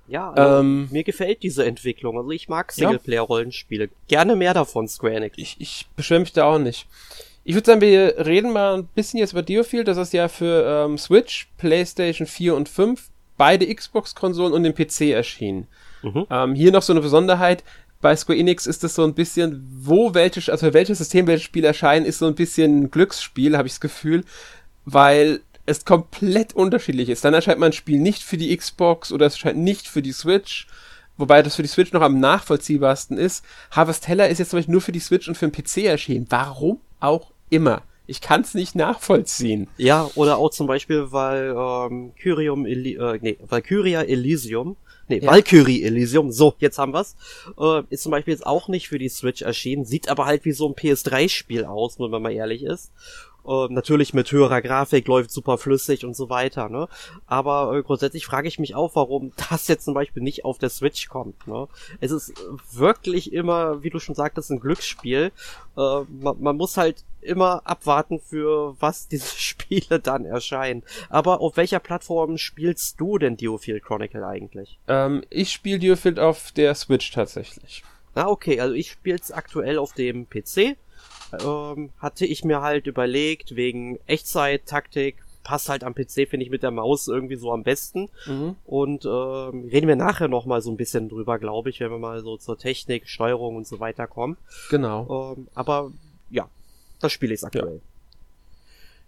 Ja, 0.07 0.31
also 0.31 0.59
ähm, 0.59 0.87
mir 0.91 1.03
gefällt 1.03 1.41
diese 1.43 1.65
Entwicklung. 1.65 2.17
Also 2.17 2.29
ich 2.31 2.47
mag 2.47 2.71
Singleplayer-Rollenspiele. 2.71 3.89
Gerne 4.07 4.35
mehr 4.35 4.53
davon, 4.53 4.87
Square 4.87 5.15
Enix. 5.15 5.37
Ich, 5.37 5.55
ich 5.59 5.87
beschwöre 5.95 6.19
mich 6.19 6.33
da 6.33 6.45
auch 6.45 6.59
nicht. 6.59 6.87
Ich 7.43 7.55
würde 7.55 7.65
sagen, 7.65 7.81
wir 7.81 8.25
reden 8.25 8.51
mal 8.51 8.75
ein 8.75 8.87
bisschen 8.87 9.19
jetzt 9.19 9.33
über 9.33 9.41
Diofield. 9.41 9.87
Das 9.87 9.97
ist 9.97 10.13
ja 10.13 10.27
für 10.27 10.85
ähm, 10.85 10.97
Switch, 10.97 11.47
PlayStation 11.57 12.27
4 12.27 12.55
und 12.55 12.69
5, 12.69 13.09
beide 13.37 13.73
Xbox-Konsolen 13.73 14.53
und 14.53 14.63
den 14.63 14.75
PC 14.75 15.11
erschienen. 15.11 15.67
Mhm. 16.01 16.27
Ähm, 16.29 16.55
hier 16.55 16.71
noch 16.71 16.81
so 16.81 16.93
eine 16.93 17.01
Besonderheit. 17.01 17.63
Bei 18.05 18.15
Square 18.15 18.37
Enix 18.37 18.67
ist 18.67 18.83
es 18.83 18.93
so 18.93 19.03
ein 19.03 19.15
bisschen, 19.15 19.67
wo 19.81 20.13
welches, 20.13 20.47
also 20.47 20.71
welches 20.75 20.99
System 20.99 21.25
welches 21.25 21.41
Spiel 21.41 21.63
erscheinen, 21.63 22.05
ist 22.05 22.19
so 22.19 22.27
ein 22.27 22.35
bisschen 22.35 22.83
ein 22.83 22.91
Glücksspiel, 22.91 23.57
habe 23.57 23.67
ich 23.67 23.73
das 23.73 23.81
Gefühl. 23.81 24.23
Weil 24.85 25.39
es 25.65 25.85
komplett 25.85 26.53
unterschiedlich 26.53 27.09
ist. 27.09 27.25
Dann 27.25 27.33
erscheint 27.33 27.57
man 27.57 27.69
ein 27.69 27.73
Spiel 27.73 27.97
nicht 27.97 28.21
für 28.21 28.37
die 28.37 28.55
Xbox 28.55 29.11
oder 29.11 29.25
es 29.25 29.33
erscheint 29.33 29.57
nicht 29.57 29.87
für 29.87 30.03
die 30.03 30.11
Switch, 30.11 30.67
wobei 31.17 31.41
das 31.41 31.55
für 31.55 31.63
die 31.63 31.67
Switch 31.67 31.93
noch 31.93 32.03
am 32.03 32.19
nachvollziehbarsten 32.19 33.17
ist. 33.17 33.43
Harvest 33.71 34.07
Heller 34.07 34.29
ist 34.29 34.37
jetzt 34.37 34.51
zum 34.51 34.59
Beispiel 34.59 34.73
nur 34.73 34.81
für 34.81 34.91
die 34.91 34.99
Switch 34.99 35.27
und 35.27 35.33
für 35.33 35.49
den 35.49 35.51
PC 35.51 35.85
erschienen. 35.85 36.27
Warum 36.29 36.81
auch 36.99 37.31
immer. 37.49 37.81
Ich 38.05 38.21
kann 38.21 38.41
es 38.41 38.53
nicht 38.53 38.75
nachvollziehen. 38.75 39.67
Ja, 39.77 40.07
oder 40.13 40.37
auch 40.37 40.51
zum 40.51 40.67
Beispiel, 40.67 41.11
weil 41.11 41.55
ähm, 41.57 42.11
Kyrium 42.15 42.67
Eli 42.67 42.97
äh, 42.97 43.17
nee, 43.19 43.37
Valkyria 43.41 44.03
Elysium, 44.03 44.75
nee, 45.07 45.19
ja. 45.19 45.31
Valkyrie 45.31 45.83
Elysium, 45.83 46.31
so, 46.31 46.53
jetzt 46.59 46.77
haben 46.77 46.93
wir's, 46.93 47.15
äh, 47.59 47.83
ist 47.89 48.03
zum 48.03 48.11
Beispiel 48.11 48.33
jetzt 48.33 48.45
auch 48.45 48.67
nicht 48.67 48.87
für 48.87 48.99
die 48.99 49.09
Switch 49.09 49.41
erschienen, 49.41 49.85
sieht 49.85 50.09
aber 50.09 50.25
halt 50.25 50.45
wie 50.45 50.51
so 50.51 50.67
ein 50.67 50.75
PS3-Spiel 50.75 51.65
aus, 51.65 51.99
wenn 51.99 52.09
man 52.09 52.21
mal 52.21 52.33
ehrlich 52.33 52.63
ist. 52.63 52.91
Äh, 53.47 53.67
natürlich 53.69 54.13
mit 54.13 54.31
höherer 54.31 54.61
Grafik, 54.61 55.07
läuft 55.07 55.31
super 55.31 55.57
flüssig 55.57 56.05
und 56.05 56.15
so 56.15 56.29
weiter, 56.29 56.69
ne? 56.69 56.87
Aber 57.27 57.75
äh, 57.75 57.83
grundsätzlich 57.83 58.25
frage 58.25 58.47
ich 58.47 58.59
mich 58.59 58.75
auch, 58.75 58.95
warum 58.95 59.31
das 59.49 59.67
jetzt 59.67 59.85
zum 59.85 59.93
Beispiel 59.93 60.23
nicht 60.23 60.45
auf 60.45 60.57
der 60.57 60.69
Switch 60.69 61.07
kommt, 61.07 61.47
ne? 61.47 61.67
Es 61.99 62.11
ist 62.11 62.33
wirklich 62.71 63.33
immer, 63.33 63.83
wie 63.83 63.89
du 63.89 63.99
schon 63.99 64.15
sagtest, 64.15 64.49
ein 64.51 64.59
Glücksspiel. 64.59 65.31
Äh, 65.77 65.99
man, 66.09 66.41
man 66.41 66.57
muss 66.57 66.77
halt 66.77 67.03
immer 67.21 67.61
abwarten, 67.65 68.19
für 68.19 68.75
was 68.79 69.07
diese 69.09 69.37
Spiele 69.37 69.99
dann 69.99 70.25
erscheinen. 70.25 70.83
Aber 71.09 71.41
auf 71.41 71.57
welcher 71.57 71.79
Plattform 71.79 72.37
spielst 72.37 72.99
du 72.99 73.17
denn 73.17 73.37
Diofield 73.37 73.83
Chronicle 73.83 74.25
eigentlich? 74.25 74.79
Ähm, 74.87 75.23
ich 75.29 75.51
spiele 75.51 75.79
Diofield 75.79 76.19
auf 76.19 76.51
der 76.51 76.73
Switch 76.75 77.11
tatsächlich. 77.11 77.83
Ah, 78.15 78.27
okay, 78.27 78.61
also 78.61 78.73
ich 78.73 78.91
spiele 78.91 79.17
es 79.21 79.31
aktuell 79.31 79.77
auf 79.77 79.93
dem 79.93 80.27
PC. 80.29 80.77
Ähm, 81.43 81.91
hatte 81.99 82.25
ich 82.25 82.43
mir 82.43 82.61
halt 82.61 82.87
überlegt, 82.87 83.55
wegen 83.55 83.99
Echtzeit, 84.07 84.65
Taktik, 84.65 85.17
passt 85.43 85.69
halt 85.69 85.83
am 85.83 85.93
PC, 85.93 86.27
finde 86.27 86.43
ich, 86.43 86.49
mit 86.49 86.63
der 86.63 86.71
Maus 86.71 87.07
irgendwie 87.07 87.37
so 87.37 87.53
am 87.53 87.63
besten. 87.63 88.09
Mhm. 88.25 88.55
Und 88.65 89.05
ähm, 89.05 89.69
reden 89.71 89.87
wir 89.87 89.95
nachher 89.95 90.27
noch 90.27 90.45
mal 90.45 90.61
so 90.61 90.71
ein 90.71 90.77
bisschen 90.77 91.07
drüber, 91.07 91.39
glaube 91.39 91.69
ich, 91.69 91.79
wenn 91.79 91.91
wir 91.91 91.99
mal 91.99 92.21
so 92.21 92.35
zur 92.35 92.57
Technik, 92.57 93.07
Steuerung 93.07 93.55
und 93.55 93.67
so 93.67 93.79
weiter 93.79 94.07
kommen. 94.07 94.37
Genau. 94.69 95.35
Ähm, 95.37 95.47
aber 95.53 95.91
ja, 96.29 96.49
das 96.99 97.13
Spiel 97.13 97.31
ist 97.31 97.43
aktuell. 97.45 97.75
Ja. 97.75 97.81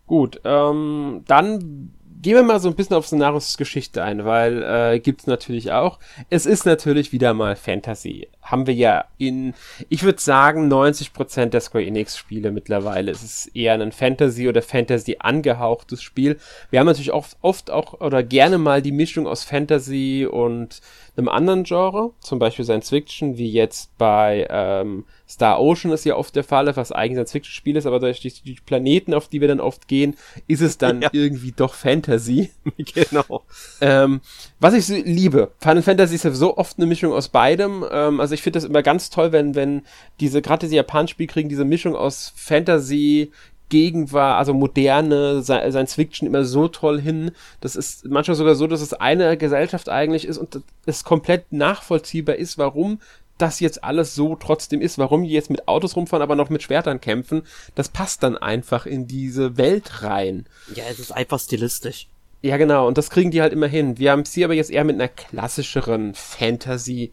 Gut, 0.05 0.39
ähm, 0.45 1.23
dann 1.27 1.91
gehen 2.21 2.35
wir 2.35 2.43
mal 2.43 2.59
so 2.59 2.69
ein 2.69 2.75
bisschen 2.75 2.95
auf 2.95 3.05
Szenarios-Geschichte 3.05 4.03
ein, 4.03 4.25
weil 4.25 4.63
äh, 4.63 4.99
gibt 4.99 5.27
natürlich 5.27 5.71
auch. 5.71 5.99
Es 6.29 6.45
ist 6.45 6.65
natürlich 6.65 7.11
wieder 7.11 7.33
mal 7.33 7.55
Fantasy. 7.55 8.29
Haben 8.49 8.67
wir 8.67 8.73
ja 8.73 9.05
in, 9.17 9.53
ich 9.89 10.03
würde 10.03 10.21
sagen, 10.21 10.71
90% 10.71 11.47
der 11.47 11.61
Square 11.61 11.85
Enix-Spiele 11.85 12.51
mittlerweile. 12.51 13.11
Es 13.11 13.23
ist 13.23 13.55
eher 13.55 13.73
ein 13.73 13.91
Fantasy 13.91 14.47
oder 14.47 14.61
Fantasy 14.61 15.17
angehauchtes 15.19 16.01
Spiel. 16.01 16.37
Wir 16.69 16.79
haben 16.79 16.87
natürlich 16.87 17.11
auch 17.11 17.27
oft 17.41 17.71
auch 17.71 17.99
oder 17.99 18.23
gerne 18.23 18.57
mal 18.57 18.81
die 18.81 18.91
Mischung 18.91 19.27
aus 19.27 19.43
Fantasy 19.43 20.27
und 20.29 20.81
einem 21.17 21.29
anderen 21.29 21.63
Genre, 21.63 22.11
zum 22.19 22.37
Beispiel 22.37 22.63
Science 22.63 22.89
Fiction, 22.89 23.37
wie 23.37 23.51
jetzt 23.51 23.97
bei 23.97 24.47
ähm, 24.49 25.05
Star 25.27 25.59
Ocean 25.59 25.91
ist 25.91 26.05
ja 26.05 26.15
oft 26.15 26.35
der 26.35 26.43
Fall, 26.43 26.73
was 26.75 26.91
eigentlich 26.91 27.15
Science 27.15 27.31
Fiction 27.31 27.51
Spiel 27.51 27.75
ist, 27.75 27.85
aber 27.87 27.99
durch 27.99 28.19
die, 28.19 28.31
die, 28.31 28.57
Planeten, 28.65 29.13
auf 29.13 29.27
die 29.27 29.41
wir 29.41 29.47
dann 29.47 29.59
oft 29.59 29.87
gehen, 29.87 30.15
ist 30.47 30.61
es 30.61 30.77
dann 30.77 31.01
ja. 31.01 31.09
irgendwie 31.11 31.51
doch 31.51 31.73
Fantasy. 31.73 32.51
genau. 32.77 33.43
Ähm, 33.81 34.21
was 34.59 34.75
ich 34.75 34.85
so 34.85 34.93
liebe, 34.93 35.51
Final 35.59 35.81
Fantasy 35.81 36.15
ist 36.15 36.23
ja 36.23 36.31
so 36.31 36.55
oft 36.57 36.77
eine 36.77 36.85
Mischung 36.85 37.13
aus 37.13 37.29
beidem. 37.29 37.83
Ähm, 37.91 38.19
also 38.19 38.35
ich 38.37 38.43
finde 38.43 38.57
das 38.57 38.63
immer 38.63 38.83
ganz 38.83 39.09
toll, 39.09 39.31
wenn, 39.31 39.55
wenn 39.55 39.83
diese, 40.19 40.41
gerade 40.41 40.65
diese 40.65 40.75
japanischen 40.75 41.13
Spiele 41.13 41.27
kriegen 41.27 41.49
diese 41.49 41.65
Mischung 41.65 41.95
aus 41.95 42.33
Fantasy, 42.35 43.31
Gegenwart, 43.69 44.37
also 44.37 44.53
moderne 44.53 45.43
Science 45.43 45.95
Fiction 45.95 46.27
immer 46.27 46.45
so 46.45 46.67
toll 46.67 47.01
hin. 47.01 47.31
Das 47.59 47.75
ist 47.75 48.05
manchmal 48.05 48.35
sogar 48.35 48.55
so, 48.55 48.67
dass 48.67 48.81
es 48.81 48.93
eine 48.93 49.37
Gesellschaft 49.37 49.89
eigentlich 49.89 50.25
ist 50.25 50.37
und 50.37 50.61
es 50.85 51.03
komplett 51.03 51.51
nachvollziehbar 51.51 52.35
ist, 52.35 52.57
warum 52.57 52.99
das 53.37 53.59
jetzt 53.59 53.83
alles 53.83 54.15
so 54.15 54.35
trotzdem 54.35 54.81
ist, 54.81 54.97
warum 54.97 55.23
die 55.23 55.29
jetzt 55.29 55.49
mit 55.49 55.67
Autos 55.67 55.95
rumfahren, 55.95 56.23
aber 56.23 56.35
noch 56.35 56.49
mit 56.49 56.63
Schwertern 56.63 57.01
kämpfen. 57.01 57.43
Das 57.75 57.89
passt 57.89 58.23
dann 58.23 58.37
einfach 58.37 58.85
in 58.85 59.07
diese 59.07 59.57
Welt 59.57 60.01
rein. 60.01 60.45
Ja, 60.73 60.85
es 60.89 60.99
ist 60.99 61.11
einfach 61.11 61.39
stilistisch. 61.39 62.07
Ja, 62.41 62.57
genau, 62.57 62.87
und 62.87 62.97
das 62.97 63.09
kriegen 63.09 63.31
die 63.31 63.41
halt 63.41 63.53
immer 63.53 63.67
hin. 63.67 63.97
Wir 63.97 64.11
haben 64.11 64.21
es 64.21 64.33
hier 64.33 64.45
aber 64.45 64.53
jetzt 64.53 64.71
eher 64.71 64.83
mit 64.83 64.95
einer 64.95 65.07
klassischeren 65.07 66.13
Fantasy, 66.13 67.11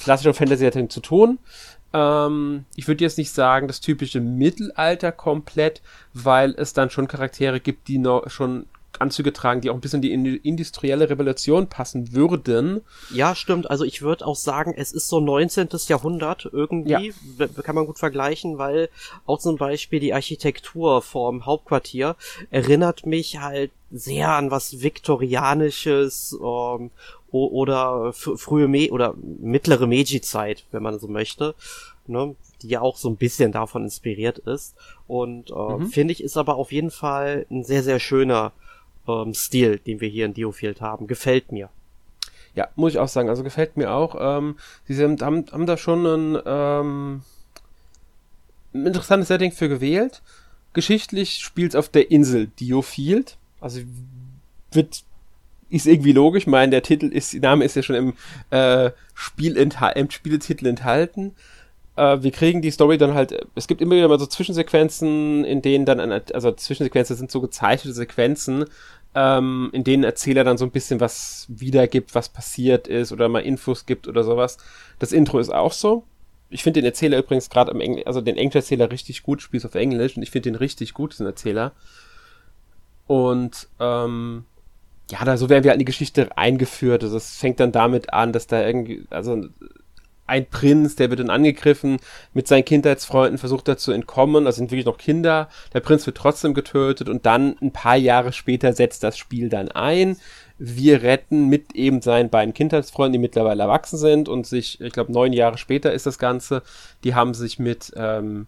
klassischer 0.00 0.34
Fantasy-Setting 0.34 0.90
zu 0.90 1.00
tun. 1.00 1.38
Ähm, 1.92 2.64
ich 2.74 2.88
würde 2.88 3.04
jetzt 3.04 3.18
nicht 3.18 3.30
sagen, 3.30 3.68
das 3.68 3.80
typische 3.80 4.20
Mittelalter 4.20 5.12
komplett, 5.12 5.82
weil 6.14 6.54
es 6.56 6.72
dann 6.72 6.90
schon 6.90 7.08
Charaktere 7.08 7.60
gibt, 7.60 7.88
die 7.88 7.98
noch 7.98 8.30
schon 8.30 8.66
Anzüge 8.98 9.32
tragen, 9.32 9.60
die 9.60 9.70
auch 9.70 9.74
ein 9.74 9.80
bisschen 9.80 10.02
die 10.02 10.12
industrielle 10.12 11.10
Revolution 11.10 11.66
passen 11.66 12.12
würden. 12.12 12.82
Ja, 13.12 13.34
stimmt. 13.34 13.70
Also 13.70 13.84
ich 13.84 14.02
würde 14.02 14.26
auch 14.26 14.36
sagen, 14.36 14.74
es 14.76 14.92
ist 14.92 15.08
so 15.08 15.20
19. 15.20 15.68
Jahrhundert 15.88 16.48
irgendwie, 16.52 17.12
ja. 17.38 17.48
kann 17.62 17.74
man 17.74 17.86
gut 17.86 17.98
vergleichen, 17.98 18.58
weil 18.58 18.88
auch 19.26 19.38
zum 19.38 19.56
Beispiel 19.56 20.00
die 20.00 20.14
Architektur 20.14 21.02
vom 21.02 21.46
Hauptquartier 21.46 22.16
erinnert 22.50 23.06
mich 23.06 23.40
halt 23.40 23.72
sehr 23.90 24.30
an 24.30 24.50
was 24.50 24.80
Viktorianisches 24.80 26.38
ähm, 26.42 26.90
oder 27.32 28.12
frühe 28.12 28.68
Me 28.68 28.90
oder 28.90 29.14
mittlere 29.16 29.86
Meiji-Zeit, 29.86 30.64
wenn 30.70 30.82
man 30.82 30.98
so 30.98 31.08
möchte, 31.08 31.54
ne, 32.06 32.34
die 32.60 32.68
ja 32.68 32.80
auch 32.80 32.96
so 32.96 33.08
ein 33.08 33.16
bisschen 33.16 33.52
davon 33.52 33.84
inspiriert 33.84 34.38
ist. 34.38 34.76
Und 35.06 35.50
äh, 35.50 35.54
mhm. 35.54 35.86
finde 35.88 36.12
ich, 36.12 36.22
ist 36.22 36.36
aber 36.36 36.56
auf 36.56 36.72
jeden 36.72 36.90
Fall 36.90 37.46
ein 37.50 37.64
sehr, 37.64 37.82
sehr 37.82 37.98
schöner 37.98 38.52
ähm, 39.08 39.34
Stil, 39.34 39.78
den 39.78 40.00
wir 40.00 40.08
hier 40.08 40.26
in 40.26 40.34
Diofield 40.34 40.80
haben. 40.80 41.06
Gefällt 41.06 41.52
mir. 41.52 41.70
Ja, 42.54 42.68
muss 42.76 42.92
ich 42.92 42.98
auch 42.98 43.08
sagen. 43.08 43.28
Also 43.28 43.42
gefällt 43.42 43.76
mir 43.76 43.92
auch. 43.92 44.16
Ähm, 44.18 44.56
sie 44.86 44.94
sind, 44.94 45.22
haben, 45.22 45.46
haben 45.50 45.66
da 45.66 45.76
schon 45.76 46.06
ein, 46.06 46.42
ähm, 46.44 47.22
ein 48.74 48.86
interessantes 48.86 49.28
Setting 49.28 49.52
für 49.52 49.68
gewählt. 49.68 50.22
Geschichtlich 50.74 51.38
spielt 51.38 51.72
es 51.72 51.76
auf 51.76 51.88
der 51.88 52.10
Insel 52.10 52.48
Diofield. 52.60 53.36
Also 53.60 53.80
wird 54.70 55.04
ist 55.72 55.86
irgendwie 55.86 56.12
logisch. 56.12 56.44
Ich 56.44 56.46
meine, 56.46 56.70
der 56.70 56.82
Titel 56.82 57.06
ist, 57.06 57.32
der 57.32 57.40
Name 57.40 57.64
ist 57.64 57.76
ja 57.76 57.82
schon 57.82 57.96
im 57.96 58.14
äh, 58.50 58.90
Spiel 59.14 59.56
im 59.56 60.10
Spieletitel 60.10 60.66
enthalten. 60.66 61.34
Äh, 61.96 62.22
wir 62.22 62.30
kriegen 62.30 62.62
die 62.62 62.70
Story 62.70 62.98
dann 62.98 63.14
halt, 63.14 63.46
es 63.54 63.66
gibt 63.66 63.80
immer 63.80 63.96
wieder 63.96 64.08
mal 64.08 64.18
so 64.18 64.26
Zwischensequenzen, 64.26 65.44
in 65.44 65.62
denen 65.62 65.84
dann, 65.84 66.00
eine, 66.00 66.22
also 66.34 66.52
Zwischensequenzen 66.52 67.16
sind 67.16 67.30
so 67.30 67.40
gezeichnete 67.40 67.94
Sequenzen, 67.94 68.66
ähm, 69.14 69.70
in 69.72 69.84
denen 69.84 70.04
Erzähler 70.04 70.44
dann 70.44 70.58
so 70.58 70.64
ein 70.64 70.70
bisschen 70.70 71.00
was 71.00 71.46
wiedergibt, 71.48 72.14
was 72.14 72.28
passiert 72.28 72.88
ist 72.88 73.12
oder 73.12 73.28
mal 73.28 73.40
Infos 73.40 73.86
gibt 73.86 74.08
oder 74.08 74.24
sowas. 74.24 74.58
Das 74.98 75.12
Intro 75.12 75.38
ist 75.38 75.52
auch 75.52 75.72
so. 75.72 76.04
Ich 76.50 76.62
finde 76.62 76.80
den 76.80 76.86
Erzähler 76.86 77.18
übrigens 77.18 77.48
gerade 77.48 77.72
am 77.72 77.80
Englisch, 77.80 78.06
also 78.06 78.20
den 78.20 78.36
Englisch-Erzähler 78.36 78.90
richtig 78.90 79.22
gut, 79.22 79.40
spielst 79.40 79.64
auf 79.64 79.74
Englisch 79.74 80.16
und 80.16 80.22
ich 80.22 80.30
finde 80.30 80.50
den 80.50 80.56
richtig 80.56 80.92
gut, 80.92 81.12
diesen 81.12 81.26
Erzähler. 81.26 81.72
Und 83.06 83.68
ähm, 83.80 84.44
ja, 85.12 85.24
da 85.26 85.36
so 85.36 85.50
werden 85.50 85.62
wir 85.62 85.70
halt 85.70 85.76
in 85.76 85.84
die 85.84 85.92
Geschichte 85.92 86.36
eingeführt. 86.38 87.04
Also 87.04 87.18
es 87.18 87.36
fängt 87.36 87.60
dann 87.60 87.70
damit 87.70 88.14
an, 88.14 88.32
dass 88.32 88.46
da 88.46 88.66
irgendwie, 88.66 89.04
also 89.10 89.44
ein 90.26 90.46
Prinz, 90.46 90.96
der 90.96 91.10
wird 91.10 91.20
dann 91.20 91.28
angegriffen, 91.28 91.98
mit 92.32 92.48
seinen 92.48 92.64
Kindheitsfreunden 92.64 93.36
versucht 93.36 93.68
er 93.68 93.76
zu 93.76 93.92
entkommen, 93.92 94.46
also 94.46 94.56
sind 94.56 94.70
wirklich 94.70 94.86
noch 94.86 94.96
Kinder, 94.96 95.50
der 95.74 95.80
Prinz 95.80 96.06
wird 96.06 96.16
trotzdem 96.16 96.54
getötet 96.54 97.10
und 97.10 97.26
dann 97.26 97.56
ein 97.60 97.72
paar 97.72 97.96
Jahre 97.96 98.32
später 98.32 98.72
setzt 98.72 99.02
das 99.02 99.18
Spiel 99.18 99.50
dann 99.50 99.70
ein. 99.70 100.16
Wir 100.56 101.02
retten 101.02 101.48
mit 101.48 101.74
eben 101.74 102.00
seinen 102.00 102.30
beiden 102.30 102.54
Kindheitsfreunden, 102.54 103.12
die 103.12 103.18
mittlerweile 103.18 103.64
erwachsen 103.64 103.98
sind 103.98 104.30
und 104.30 104.46
sich, 104.46 104.80
ich 104.80 104.92
glaube, 104.94 105.12
neun 105.12 105.34
Jahre 105.34 105.58
später 105.58 105.92
ist 105.92 106.06
das 106.06 106.18
Ganze, 106.18 106.62
die 107.04 107.14
haben 107.14 107.34
sich 107.34 107.58
mit 107.58 107.92
ähm, 107.96 108.46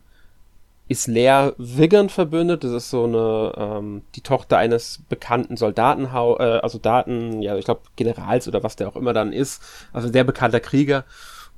Isler 0.88 1.54
Wiggin 1.56 2.08
verbündet. 2.08 2.64
Das 2.64 2.72
ist 2.72 2.90
so 2.90 3.04
eine, 3.04 3.52
ähm, 3.56 4.02
die 4.14 4.20
Tochter 4.20 4.58
eines 4.58 5.00
bekannten 5.08 5.56
Soldatenhau, 5.56 6.38
äh, 6.38 6.60
also 6.62 6.78
Daten, 6.78 7.42
ja, 7.42 7.56
ich 7.56 7.64
glaube, 7.64 7.82
Generals 7.96 8.48
oder 8.48 8.62
was 8.62 8.76
der 8.76 8.88
auch 8.88 8.96
immer 8.96 9.12
dann 9.12 9.32
ist. 9.32 9.62
Also 9.92 10.10
der 10.10 10.24
bekannter 10.24 10.60
Krieger. 10.60 11.04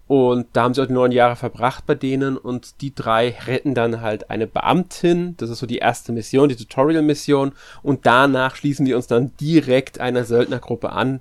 Und 0.09 0.47
da 0.53 0.63
haben 0.63 0.75
sie 0.75 0.83
auch 0.83 0.89
neun 0.89 1.11
Jahre 1.11 1.35
verbracht 1.35 1.85
bei 1.85 1.97
denen 1.97 2.37
und 2.37 2.81
die 2.81 2.95
drei 2.95 3.37
retten 3.47 3.75
dann 3.75 4.03
halt 4.03 4.31
eine 4.31 4.47
Beamtin. 4.47 5.37
Das 5.39 5.51
ist 5.51 5.59
so 5.59 5.67
die 5.67 5.79
erste 5.79 6.13
Mission, 6.13 6.49
die 6.49 6.55
Tutorial-Mission. 6.55 7.53
Und 7.83 8.07
danach 8.07 8.55
schließen 8.55 8.87
wir 8.87 8.97
uns 8.97 9.09
dann 9.09 9.33
direkt 9.41 9.99
einer 9.99 10.25
Söldnergruppe 10.25 10.93
an, 10.93 11.21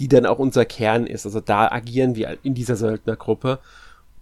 die 0.00 0.08
dann 0.08 0.24
auch 0.24 0.38
unser 0.38 0.64
Kern 0.64 1.06
ist. 1.06 1.26
Also 1.26 1.40
da 1.40 1.70
agieren 1.70 2.16
wir 2.16 2.38
in 2.42 2.54
dieser 2.54 2.76
Söldnergruppe. 2.76 3.58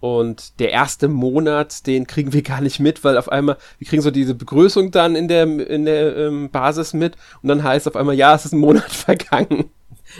Und 0.01 0.59
der 0.59 0.71
erste 0.71 1.07
Monat, 1.07 1.87
den 1.87 2.07
kriegen 2.07 2.33
wir 2.33 2.41
gar 2.43 2.59
nicht 2.59 2.81
mit, 2.81 3.05
weil 3.05 3.17
auf 3.17 3.31
einmal, 3.31 3.57
wir 3.77 3.87
kriegen 3.87 4.01
so 4.01 4.11
diese 4.11 4.35
Begrüßung 4.35 4.91
dann 4.91 5.15
in 5.15 5.29
der, 5.29 5.43
in 5.43 5.85
der 5.85 6.17
ähm, 6.17 6.49
Basis 6.49 6.93
mit 6.93 7.15
und 7.41 7.47
dann 7.47 7.63
heißt 7.63 7.87
auf 7.87 7.95
einmal, 7.95 8.15
ja, 8.15 8.35
es 8.35 8.43
ist 8.43 8.51
ein 8.51 8.59
Monat 8.59 8.91
vergangen. 8.91 9.69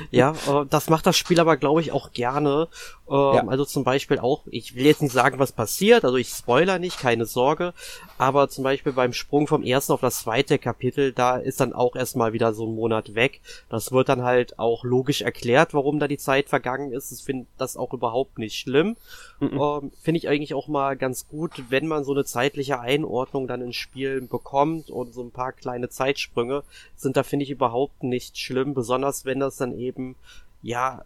Ja, 0.10 0.32
äh, 0.32 0.66
das 0.70 0.90
macht 0.90 1.06
das 1.06 1.18
Spiel 1.18 1.40
aber, 1.40 1.58
glaube 1.58 1.82
ich, 1.82 1.92
auch 1.92 2.14
gerne. 2.14 2.70
Ähm, 3.12 3.36
ja. 3.36 3.48
Also 3.48 3.66
zum 3.66 3.84
Beispiel 3.84 4.20
auch, 4.20 4.44
ich 4.50 4.76
will 4.76 4.86
jetzt 4.86 5.02
nicht 5.02 5.12
sagen, 5.12 5.38
was 5.38 5.52
passiert, 5.52 6.06
also 6.06 6.16
ich 6.16 6.30
spoiler 6.30 6.80
nicht, 6.80 6.98
keine 6.98 7.26
Sorge, 7.26 7.74
aber 8.18 8.48
zum 8.48 8.64
Beispiel 8.64 8.94
beim 8.94 9.12
Sprung 9.12 9.48
vom 9.48 9.64
ersten 9.64 9.92
auf 9.92 10.00
das 10.00 10.22
zweite 10.22 10.58
Kapitel, 10.58 11.12
da 11.12 11.36
ist 11.36 11.60
dann 11.60 11.74
auch 11.74 11.98
erstmal 11.98 12.32
wieder 12.32 12.54
so 12.54 12.66
ein 12.66 12.74
Monat 12.74 13.14
weg. 13.14 13.42
Das 13.68 13.92
wird 13.92 14.08
dann 14.08 14.24
halt 14.24 14.60
auch 14.60 14.86
logisch 14.86 15.22
erklärt, 15.22 15.74
warum 15.74 16.00
da 16.00 16.08
die 16.08 16.18
Zeit 16.18 16.48
vergangen 16.48 16.94
ist. 16.94 17.12
Ich 17.12 17.24
finde 17.24 17.48
das 17.58 17.76
auch 17.76 17.94
überhaupt 17.94 18.40
nicht 18.40 18.56
schlimm. 18.56 18.96
Mhm. 19.42 19.60
Ähm, 19.60 19.92
finde 20.02 20.18
ich 20.18 20.30
eigentlich 20.30 20.54
auch 20.54 20.70
mal 20.70 20.96
ganz 20.96 21.28
gut, 21.28 21.64
wenn 21.68 21.88
man 21.88 22.06
so 22.06 22.14
eine 22.14 22.24
zeitliche 22.24 22.80
Einordnung 22.80 23.46
dann 23.46 23.62
in 23.62 23.74
Spielen 23.74 24.30
bekommt 24.30 24.90
und 24.90 25.14
so 25.14 25.22
ein 25.22 25.32
paar 25.32 25.52
kleine 25.52 25.90
Zeitsprünge 25.90 26.64
sind 26.96 27.18
da, 27.18 27.24
finde 27.24 27.44
ich, 27.44 27.52
überhaupt 27.52 28.04
nicht 28.04 28.38
schlimm, 28.38 28.74
besonders 28.74 29.26
wenn 29.26 29.42
das 29.42 29.58
dann 29.58 29.78
eben, 29.78 30.16
ja, 30.62 31.04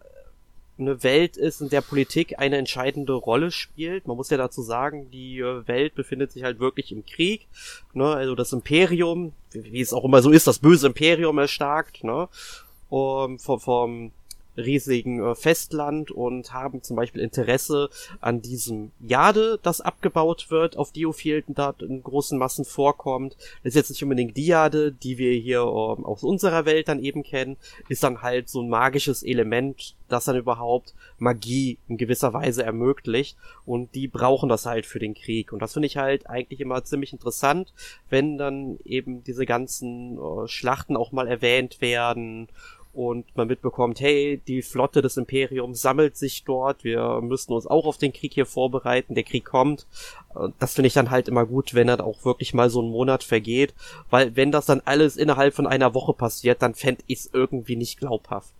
eine 0.78 1.02
Welt 1.02 1.36
ist, 1.36 1.60
in 1.60 1.68
der 1.68 1.80
Politik 1.80 2.38
eine 2.38 2.56
entscheidende 2.58 3.14
Rolle 3.14 3.50
spielt. 3.50 4.06
Man 4.06 4.16
muss 4.16 4.30
ja 4.30 4.36
dazu 4.36 4.62
sagen, 4.62 5.10
die 5.10 5.38
äh, 5.38 5.66
Welt 5.66 5.94
befindet 5.94 6.32
sich 6.32 6.42
halt 6.42 6.58
wirklich 6.60 6.92
im 6.92 7.06
Krieg. 7.06 7.46
Ne? 7.94 8.06
Also 8.06 8.34
das 8.34 8.52
Imperium, 8.52 9.32
wie, 9.52 9.80
es 9.80 9.92
auch 9.92 10.04
immer 10.04 10.22
so 10.22 10.30
ist, 10.30 10.46
das 10.46 10.58
böse 10.58 10.88
Imperium 10.88 11.38
erstarkt, 11.38 12.04
ne? 12.04 12.28
Um, 12.88 13.40
vom, 13.40 13.58
vom 13.58 14.12
riesigen 14.56 15.22
äh, 15.22 15.34
Festland 15.34 16.10
und 16.10 16.52
haben 16.52 16.82
zum 16.82 16.96
Beispiel 16.96 17.22
Interesse 17.22 17.90
an 18.20 18.42
diesem 18.42 18.90
Jade, 19.00 19.58
das 19.62 19.80
abgebaut 19.80 20.50
wird, 20.50 20.76
auf 20.76 20.92
Diofielden 20.92 21.54
da 21.54 21.74
in 21.80 22.02
großen 22.02 22.38
Massen 22.38 22.64
vorkommt. 22.64 23.36
Das 23.62 23.70
ist 23.70 23.76
jetzt 23.76 23.90
nicht 23.90 24.02
unbedingt 24.02 24.36
die 24.36 24.46
Jade, 24.46 24.92
die 24.92 25.18
wir 25.18 25.32
hier 25.32 25.60
ähm, 25.60 26.04
aus 26.04 26.22
unserer 26.22 26.64
Welt 26.64 26.88
dann 26.88 27.02
eben 27.02 27.22
kennen, 27.22 27.56
ist 27.88 28.02
dann 28.02 28.22
halt 28.22 28.48
so 28.48 28.62
ein 28.62 28.68
magisches 28.68 29.22
Element, 29.22 29.94
das 30.08 30.24
dann 30.24 30.36
überhaupt 30.36 30.94
Magie 31.18 31.78
in 31.88 31.96
gewisser 31.96 32.32
Weise 32.32 32.62
ermöglicht. 32.62 33.36
Und 33.64 33.94
die 33.94 34.08
brauchen 34.08 34.48
das 34.48 34.66
halt 34.66 34.86
für 34.86 34.98
den 34.98 35.14
Krieg. 35.14 35.52
Und 35.52 35.60
das 35.60 35.72
finde 35.72 35.86
ich 35.86 35.96
halt 35.96 36.28
eigentlich 36.28 36.60
immer 36.60 36.84
ziemlich 36.84 37.12
interessant, 37.12 37.72
wenn 38.08 38.38
dann 38.38 38.78
eben 38.84 39.24
diese 39.24 39.46
ganzen 39.46 40.18
äh, 40.18 40.48
Schlachten 40.48 40.96
auch 40.96 41.12
mal 41.12 41.26
erwähnt 41.26 41.80
werden 41.80 42.48
und 42.96 43.36
man 43.36 43.46
mitbekommt, 43.46 44.00
hey, 44.00 44.40
die 44.48 44.62
Flotte 44.62 45.02
des 45.02 45.18
Imperiums 45.18 45.82
sammelt 45.82 46.16
sich 46.16 46.44
dort, 46.44 46.82
wir 46.82 47.20
müssen 47.20 47.52
uns 47.52 47.66
auch 47.66 47.84
auf 47.84 47.98
den 47.98 48.12
Krieg 48.12 48.32
hier 48.32 48.46
vorbereiten, 48.46 49.14
der 49.14 49.24
Krieg 49.24 49.44
kommt. 49.44 49.86
Das 50.58 50.74
finde 50.74 50.88
ich 50.88 50.94
dann 50.94 51.10
halt 51.10 51.28
immer 51.28 51.44
gut, 51.44 51.74
wenn 51.74 51.88
er 51.88 52.02
auch 52.02 52.24
wirklich 52.24 52.54
mal 52.54 52.70
so 52.70 52.80
einen 52.80 52.90
Monat 52.90 53.22
vergeht, 53.22 53.74
weil 54.08 54.34
wenn 54.34 54.50
das 54.50 54.64
dann 54.64 54.80
alles 54.84 55.18
innerhalb 55.18 55.54
von 55.54 55.66
einer 55.66 55.92
Woche 55.92 56.14
passiert, 56.14 56.62
dann 56.62 56.74
fände 56.74 57.02
ich 57.06 57.18
es 57.18 57.30
irgendwie 57.32 57.76
nicht 57.76 57.98
glaubhaft. 57.98 58.52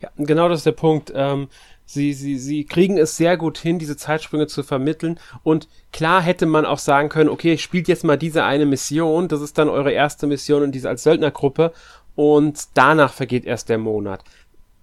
Ja, 0.00 0.10
genau 0.18 0.50
das 0.50 0.60
ist 0.60 0.66
der 0.66 0.72
Punkt. 0.72 1.10
Ähm, 1.14 1.48
sie, 1.86 2.12
sie, 2.12 2.38
sie 2.38 2.64
kriegen 2.64 2.98
es 2.98 3.16
sehr 3.16 3.36
gut 3.36 3.58
hin, 3.58 3.78
diese 3.78 3.96
Zeitsprünge 3.96 4.46
zu 4.46 4.62
vermitteln. 4.62 5.18
Und 5.42 5.68
klar 5.92 6.20
hätte 6.20 6.44
man 6.44 6.66
auch 6.66 6.78
sagen 6.78 7.08
können, 7.08 7.30
okay, 7.30 7.56
spielt 7.58 7.88
jetzt 7.88 8.04
mal 8.04 8.18
diese 8.18 8.44
eine 8.44 8.66
Mission, 8.66 9.28
das 9.28 9.40
ist 9.40 9.56
dann 9.56 9.68
eure 9.68 9.92
erste 9.92 10.26
Mission 10.26 10.62
und 10.62 10.72
diese 10.72 10.88
als 10.88 11.04
Söldnergruppe 11.04 11.72
und 12.14 12.68
danach 12.74 13.12
vergeht 13.12 13.44
erst 13.44 13.68
der 13.68 13.78
Monat. 13.78 14.22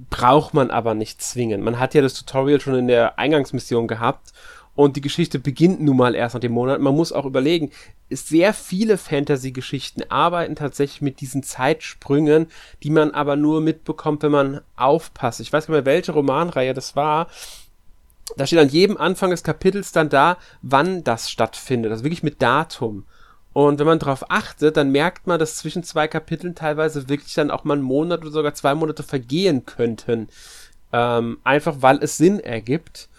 Braucht 0.09 0.53
man 0.53 0.71
aber 0.71 0.93
nicht 0.93 1.21
zwingen. 1.21 1.61
Man 1.61 1.79
hat 1.79 1.93
ja 1.93 2.01
das 2.01 2.13
Tutorial 2.13 2.61
schon 2.61 2.75
in 2.75 2.87
der 2.87 3.19
Eingangsmission 3.19 3.87
gehabt 3.87 4.33
und 4.75 4.95
die 4.95 5.01
Geschichte 5.01 5.39
beginnt 5.39 5.81
nun 5.81 5.97
mal 5.97 6.15
erst 6.15 6.35
nach 6.35 6.39
dem 6.39 6.53
Monat. 6.53 6.79
Man 6.79 6.95
muss 6.95 7.11
auch 7.11 7.25
überlegen, 7.25 7.69
sehr 8.09 8.53
viele 8.53 8.97
Fantasy-Geschichten 8.97 10.03
arbeiten 10.09 10.55
tatsächlich 10.55 11.01
mit 11.01 11.19
diesen 11.19 11.43
Zeitsprüngen, 11.43 12.47
die 12.81 12.89
man 12.89 13.11
aber 13.11 13.35
nur 13.35 13.59
mitbekommt, 13.59 14.23
wenn 14.23 14.31
man 14.31 14.61
aufpasst. 14.77 15.41
Ich 15.41 15.51
weiß 15.51 15.67
nicht 15.67 15.73
mehr, 15.73 15.85
welche 15.85 16.13
Romanreihe 16.13 16.73
das 16.73 16.95
war. 16.95 17.27
Da 18.37 18.47
steht 18.47 18.59
an 18.59 18.69
jedem 18.69 18.95
Anfang 18.95 19.31
des 19.31 19.43
Kapitels 19.43 19.91
dann 19.91 20.07
da, 20.07 20.37
wann 20.61 21.03
das 21.03 21.29
stattfindet. 21.29 21.91
Also 21.91 22.05
wirklich 22.05 22.23
mit 22.23 22.41
Datum. 22.41 23.05
Und 23.53 23.79
wenn 23.79 23.87
man 23.87 23.99
darauf 23.99 24.29
achtet, 24.29 24.77
dann 24.77 24.91
merkt 24.91 25.27
man, 25.27 25.39
dass 25.39 25.57
zwischen 25.57 25.83
zwei 25.83 26.07
Kapiteln 26.07 26.55
teilweise 26.55 27.09
wirklich 27.09 27.33
dann 27.33 27.51
auch 27.51 27.63
mal 27.63 27.77
ein 27.77 27.81
Monat 27.81 28.21
oder 28.21 28.31
sogar 28.31 28.53
zwei 28.53 28.75
Monate 28.75 29.03
vergehen 29.03 29.65
könnten. 29.65 30.27
Ähm, 30.93 31.39
einfach 31.43 31.77
weil 31.79 31.99
es 32.01 32.17
Sinn 32.17 32.39
ergibt 32.39 33.09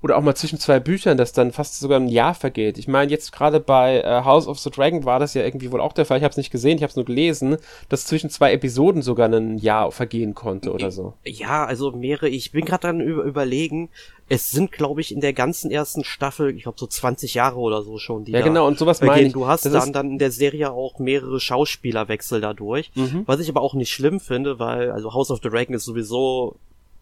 oder 0.00 0.16
auch 0.16 0.22
mal 0.22 0.36
zwischen 0.36 0.60
zwei 0.60 0.78
Büchern, 0.78 1.16
dass 1.16 1.32
dann 1.32 1.50
fast 1.50 1.80
sogar 1.80 1.98
ein 1.98 2.08
Jahr 2.08 2.34
vergeht. 2.34 2.78
Ich 2.78 2.86
meine, 2.86 3.10
jetzt 3.10 3.32
gerade 3.32 3.58
bei 3.58 4.00
äh, 4.00 4.22
House 4.24 4.46
of 4.46 4.58
the 4.60 4.70
Dragon 4.70 5.04
war 5.04 5.18
das 5.18 5.34
ja 5.34 5.42
irgendwie 5.42 5.72
wohl 5.72 5.80
auch 5.80 5.92
der 5.92 6.06
Fall. 6.06 6.18
Ich 6.18 6.24
habe 6.24 6.30
es 6.30 6.36
nicht 6.36 6.52
gesehen, 6.52 6.76
ich 6.76 6.82
habe 6.82 6.90
es 6.90 6.96
nur 6.96 7.04
gelesen, 7.04 7.56
dass 7.88 8.06
zwischen 8.06 8.30
zwei 8.30 8.52
Episoden 8.52 9.02
sogar 9.02 9.28
ein 9.28 9.58
Jahr 9.58 9.90
vergehen 9.90 10.34
konnte 10.34 10.72
oder 10.72 10.92
so. 10.92 11.14
Ja, 11.24 11.64
also 11.64 11.90
mehrere. 11.90 12.28
Ich 12.28 12.52
bin 12.52 12.64
gerade 12.64 12.82
dann 12.82 13.00
über 13.00 13.24
überlegen. 13.24 13.88
Es 14.30 14.50
sind, 14.50 14.72
glaube 14.72 15.00
ich, 15.00 15.12
in 15.12 15.20
der 15.20 15.32
ganzen 15.32 15.70
ersten 15.70 16.04
Staffel, 16.04 16.54
ich 16.54 16.64
glaube 16.64 16.78
so 16.78 16.86
20 16.86 17.34
Jahre 17.34 17.56
oder 17.58 17.82
so 17.82 17.98
schon. 17.98 18.24
Die 18.24 18.32
ja, 18.32 18.42
genau. 18.42 18.66
Und 18.66 18.78
sowas 18.78 19.00
meine 19.00 19.26
ich. 19.26 19.32
Du 19.32 19.46
hast 19.46 19.64
dann 19.64 19.92
dann 19.92 20.10
in 20.10 20.18
der 20.18 20.30
Serie 20.30 20.70
auch 20.70 20.98
mehrere 20.98 21.40
Schauspielerwechsel 21.40 22.40
dadurch, 22.40 22.92
mhm. 22.94 23.22
was 23.26 23.40
ich 23.40 23.48
aber 23.48 23.62
auch 23.62 23.74
nicht 23.74 23.90
schlimm 23.90 24.20
finde, 24.20 24.58
weil 24.58 24.92
also 24.92 25.14
House 25.14 25.30
of 25.30 25.40
the 25.42 25.48
Dragon 25.48 25.74
ist 25.74 25.86
sowieso 25.86 26.56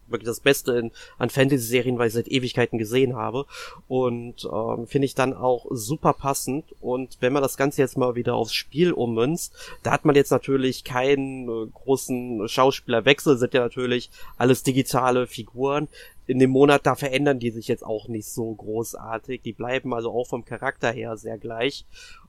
wirklich 0.09 0.27
das 0.27 0.41
Beste 0.41 0.73
in, 0.79 0.91
an 1.19 1.31
Fantasy-Serien, 1.31 1.99
weil 1.99 2.09
ich 2.09 2.15
seit 2.15 2.29
Ewigkeiten 2.29 2.79
gesehen 2.79 3.17
habe. 3.17 3.47
Und 3.89 4.45
ähm, 4.45 4.87
finde 4.87 5.07
ich 5.07 5.15
dann 5.15 5.35
auch 5.35 5.67
super 5.71 6.13
passend. 6.13 6.65
Und 6.81 7.19
wenn 7.21 7.33
man 7.33 7.43
das 7.43 7.57
Ganze 7.57 7.83
jetzt 7.83 7.97
mal 7.97 8.15
wieder 8.15 8.35
aufs 8.35 8.54
Spiel 8.54 8.93
ummünzt, 8.93 9.54
da 9.83 9.93
hat 9.93 10.04
man 10.04 10.17
jetzt 10.17 10.30
natürlich 10.30 10.85
keinen 10.85 11.49
äh, 11.49 11.67
großen 11.73 12.49
Schauspielerwechsel, 12.49 13.39
sind 13.39 13.54
ja 13.54 13.61
natürlich 13.61 14.11
alles 14.37 14.63
digitale 14.63 15.26
Figuren. 15.26 15.89
In 16.26 16.41
dem 16.41 16.50
Monat, 16.50 16.87
da 16.87 16.97
verändern 16.97 17.39
die 17.39 17.50
sich 17.50 17.69
jetzt 17.69 17.85
auch 17.85 18.09
nicht 18.09 18.26
so 18.26 18.52
großartig. 18.52 19.43
Die 19.43 19.52
bleiben 19.52 19.95
also 19.95 20.11
auch 20.11 20.26
vom 20.26 20.45
Charakter 20.45 20.91
her 20.91 21.17
sehr 21.17 21.39
gleich. 21.39 21.85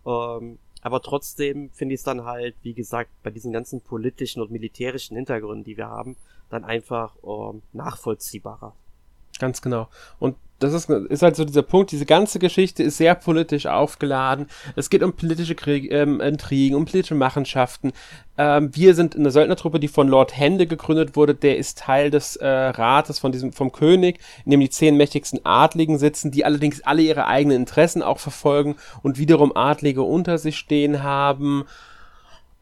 Ähm, 0.06 0.60
aber 0.82 1.01
trotzdem 1.01 1.69
finde 1.71 1.95
ich 1.95 1.99
es 2.01 2.06
dann 2.06 2.23
halt, 2.23 2.56
wie 2.62 2.73
gesagt, 2.73 3.10
bei 3.23 3.32
diesen 3.32 3.51
ganzen 3.51 3.82
politischen 3.82 4.41
und 4.41 4.51
militärischen 4.51 5.17
Hintergründen, 5.17 5.63
die 5.63 5.78
wir 5.78 5.88
haben, 5.88 6.15
dann 6.49 6.63
einfach 6.63 7.15
ähm, 7.23 7.62
nachvollziehbarer. 7.73 8.73
Ganz 9.39 9.62
genau. 9.62 9.88
Und 10.19 10.36
das 10.60 10.73
ist, 10.73 10.89
ist 10.89 11.21
halt 11.21 11.36
so 11.36 11.45
dieser 11.45 11.62
Punkt, 11.62 11.91
diese 11.91 12.07
ganze 12.07 12.39
Geschichte 12.39 12.81
ist 12.81 12.97
sehr 12.97 13.13
politisch 13.13 13.67
aufgeladen. 13.67 14.47
Es 14.75 14.89
geht 14.89 15.03
um 15.03 15.13
politische 15.13 15.53
Krieg, 15.53 15.91
ähm, 15.91 16.19
Intrigen, 16.19 16.75
um 16.75 16.86
politische 16.86 17.13
Machenschaften. 17.13 17.91
Ähm, 18.39 18.75
wir 18.75 18.95
sind 18.95 19.13
in 19.13 19.21
einer 19.21 19.29
Söldnertruppe, 19.29 19.79
die 19.79 19.88
von 19.88 20.07
Lord 20.07 20.36
Hende 20.36 20.65
gegründet 20.65 21.15
wurde. 21.15 21.36
Der 21.36 21.57
ist 21.57 21.77
Teil 21.77 22.10
des 22.10 22.38
äh, 22.38 22.47
Rates 22.47 23.19
von 23.19 23.31
diesem, 23.31 23.53
vom 23.53 23.71
König, 23.71 24.19
in 24.45 24.51
dem 24.51 24.60
die 24.60 24.69
zehn 24.69 24.97
mächtigsten 24.97 25.45
Adligen 25.45 25.99
sitzen, 25.99 26.31
die 26.31 26.43
allerdings 26.43 26.81
alle 26.81 27.03
ihre 27.03 27.27
eigenen 27.27 27.57
Interessen 27.57 28.01
auch 28.01 28.17
verfolgen 28.17 28.77
und 29.03 29.19
wiederum 29.19 29.55
Adlige 29.55 30.01
unter 30.01 30.39
sich 30.39 30.57
stehen 30.57 31.03
haben. 31.03 31.65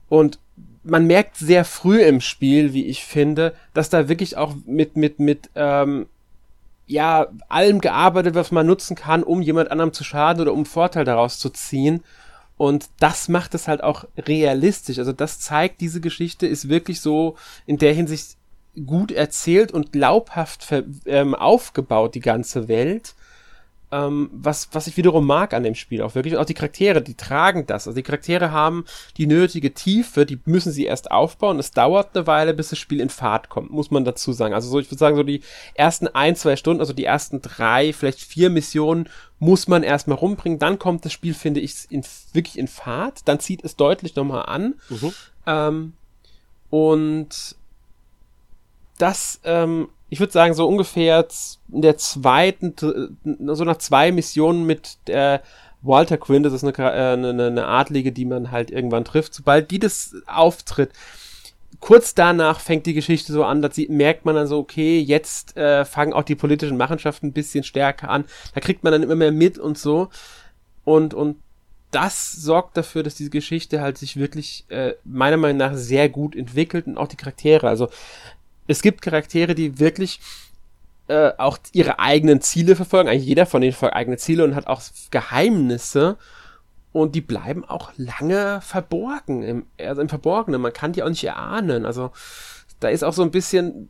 Und 0.09 0.39
man 0.85 1.07
merkt 1.07 1.37
sehr 1.37 1.65
früh 1.65 2.01
im 2.01 2.21
Spiel, 2.21 2.73
wie 2.73 2.85
ich 2.85 3.03
finde, 3.03 3.53
dass 3.73 3.89
da 3.89 4.07
wirklich 4.07 4.37
auch 4.37 4.55
mit, 4.65 4.95
mit, 4.95 5.19
mit, 5.19 5.49
ähm, 5.55 6.05
ja, 6.87 7.27
allem 7.49 7.81
gearbeitet, 7.81 8.35
was 8.35 8.51
man 8.51 8.67
nutzen 8.67 8.95
kann, 8.95 9.23
um 9.23 9.41
jemand 9.41 9.71
anderem 9.71 9.91
zu 9.91 10.03
schaden 10.03 10.41
oder 10.41 10.53
um 10.53 10.65
Vorteil 10.65 11.03
daraus 11.03 11.39
zu 11.39 11.49
ziehen. 11.49 12.03
Und 12.57 12.89
das 12.99 13.27
macht 13.27 13.55
es 13.55 13.67
halt 13.67 13.83
auch 13.83 14.05
realistisch. 14.17 14.99
Also 14.99 15.11
das 15.11 15.39
zeigt, 15.39 15.81
diese 15.81 15.99
Geschichte 15.99 16.47
ist 16.47 16.69
wirklich 16.69 17.01
so 17.01 17.35
in 17.65 17.77
der 17.77 17.93
Hinsicht 17.93 18.37
gut 18.85 19.11
erzählt 19.11 19.71
und 19.71 19.91
glaubhaft 19.91 20.67
ähm, 21.05 21.33
aufgebaut, 21.33 22.13
die 22.15 22.21
ganze 22.21 22.67
Welt 22.67 23.15
ähm, 23.95 24.29
was, 24.33 24.67
was 24.73 24.87
ich 24.87 24.97
wiederum 24.97 25.25
mag 25.25 25.53
an 25.53 25.63
dem 25.63 25.75
Spiel 25.75 26.01
auch 26.01 26.15
wirklich. 26.15 26.33
Und 26.33 26.41
auch 26.41 26.45
die 26.45 26.53
Charaktere, 26.53 27.01
die 27.01 27.13
tragen 27.13 27.65
das. 27.65 27.87
Also 27.87 27.95
die 27.95 28.03
Charaktere 28.03 28.51
haben 28.51 28.83
die 29.15 29.25
nötige 29.25 29.73
Tiefe, 29.73 30.25
die 30.25 30.39
müssen 30.45 30.73
sie 30.73 30.85
erst 30.85 31.11
aufbauen. 31.11 31.59
Es 31.59 31.71
dauert 31.71 32.15
eine 32.15 32.27
Weile, 32.27 32.53
bis 32.53 32.69
das 32.69 32.79
Spiel 32.79 32.99
in 32.99 33.09
Fahrt 33.09 33.47
kommt, 33.47 33.71
muss 33.71 33.91
man 33.91 34.03
dazu 34.03 34.33
sagen. 34.33 34.53
Also 34.53 34.69
so, 34.69 34.79
ich 34.79 34.91
würde 34.91 34.99
sagen, 34.99 35.15
so 35.15 35.23
die 35.23 35.41
ersten 35.75 36.07
ein, 36.09 36.35
zwei 36.35 36.57
Stunden, 36.57 36.81
also 36.81 36.91
die 36.91 37.05
ersten 37.05 37.41
drei, 37.41 37.93
vielleicht 37.93 38.19
vier 38.19 38.49
Missionen 38.49 39.07
muss 39.39 39.67
man 39.67 39.83
erstmal 39.83 40.17
rumbringen. 40.17 40.59
Dann 40.59 40.77
kommt 40.77 41.05
das 41.05 41.13
Spiel, 41.13 41.33
finde 41.33 41.61
ich, 41.61 41.87
in, 41.89 42.03
wirklich 42.33 42.57
in 42.57 42.67
Fahrt. 42.67 43.27
Dann 43.27 43.39
zieht 43.39 43.63
es 43.63 43.77
deutlich 43.77 44.15
nochmal 44.15 44.45
an. 44.47 44.75
Mhm. 44.89 45.13
Ähm, 45.47 45.93
und 46.69 47.55
das 48.97 49.39
ähm, 49.43 49.87
ich 50.09 50.19
würde 50.19 50.33
sagen, 50.33 50.53
so 50.53 50.67
ungefähr 50.67 51.27
in 51.71 51.81
der 51.81 51.97
zweiten, 51.97 52.73
so 52.77 53.63
nach 53.63 53.77
zwei 53.77 54.11
Missionen 54.11 54.65
mit 54.65 54.97
der 55.07 55.41
Walter 55.81 56.17
Quinn, 56.17 56.43
das 56.43 56.53
ist 56.53 56.63
eine, 56.63 56.73
äh, 56.77 57.13
eine, 57.13 57.47
eine 57.47 57.67
Adlige, 57.67 58.11
die 58.11 58.25
man 58.25 58.51
halt 58.51 58.71
irgendwann 58.71 59.05
trifft, 59.05 59.33
sobald 59.33 59.71
die 59.71 59.79
das 59.79 60.15
auftritt, 60.25 60.91
kurz 61.79 62.15
danach 62.15 62.59
fängt 62.59 62.85
die 62.85 62.93
Geschichte 62.93 63.31
so 63.31 63.43
an, 63.43 63.61
da 63.61 63.69
merkt 63.89 64.25
man 64.25 64.35
dann 64.35 64.47
so, 64.47 64.57
okay, 64.57 64.99
jetzt 64.99 65.55
äh, 65.57 65.85
fangen 65.85 66.13
auch 66.13 66.23
die 66.23 66.35
politischen 66.35 66.77
Machenschaften 66.77 67.27
ein 67.27 67.33
bisschen 67.33 67.63
stärker 67.63 68.09
an. 68.09 68.25
Da 68.53 68.61
kriegt 68.61 68.83
man 68.83 68.91
dann 68.91 69.03
immer 69.03 69.15
mehr 69.15 69.31
mit 69.31 69.57
und 69.57 69.77
so. 69.77 70.09
Und, 70.83 71.13
und 71.13 71.37
das 71.91 72.31
sorgt 72.31 72.75
dafür, 72.77 73.03
dass 73.03 73.15
diese 73.15 73.29
Geschichte 73.29 73.81
halt 73.81 73.97
sich 73.97 74.17
wirklich 74.17 74.65
äh, 74.69 74.93
meiner 75.03 75.37
Meinung 75.37 75.57
nach 75.57 75.75
sehr 75.75 76.09
gut 76.09 76.35
entwickelt 76.35 76.87
und 76.87 76.97
auch 76.97 77.07
die 77.07 77.17
Charaktere. 77.17 77.69
Also 77.69 77.89
es 78.67 78.81
gibt 78.81 79.01
Charaktere, 79.01 79.55
die 79.55 79.79
wirklich 79.79 80.19
äh, 81.07 81.31
auch 81.37 81.57
ihre 81.71 81.99
eigenen 81.99 82.41
Ziele 82.41 82.75
verfolgen. 82.75 83.09
Eigentlich 83.09 83.27
jeder 83.27 83.45
von 83.45 83.61
denen 83.61 83.73
verfolgt 83.73 83.95
eigene 83.95 84.17
Ziele 84.17 84.43
und 84.43 84.55
hat 84.55 84.67
auch 84.67 84.81
Geheimnisse. 85.11 86.17
Und 86.91 87.13
die 87.13 87.21
bleiben 87.21 87.65
auch 87.65 87.91
lange 87.97 88.61
verborgen, 88.61 89.43
im, 89.43 89.65
also 89.77 90.01
im 90.01 90.09
Verborgenen. 90.09 90.61
Man 90.61 90.73
kann 90.73 90.93
die 90.93 91.03
auch 91.03 91.09
nicht 91.09 91.23
erahnen. 91.23 91.85
Also 91.85 92.11
da 92.79 92.87
ist 92.87 93.03
auch 93.03 93.13
so 93.13 93.21
ein 93.21 93.31
bisschen 93.31 93.89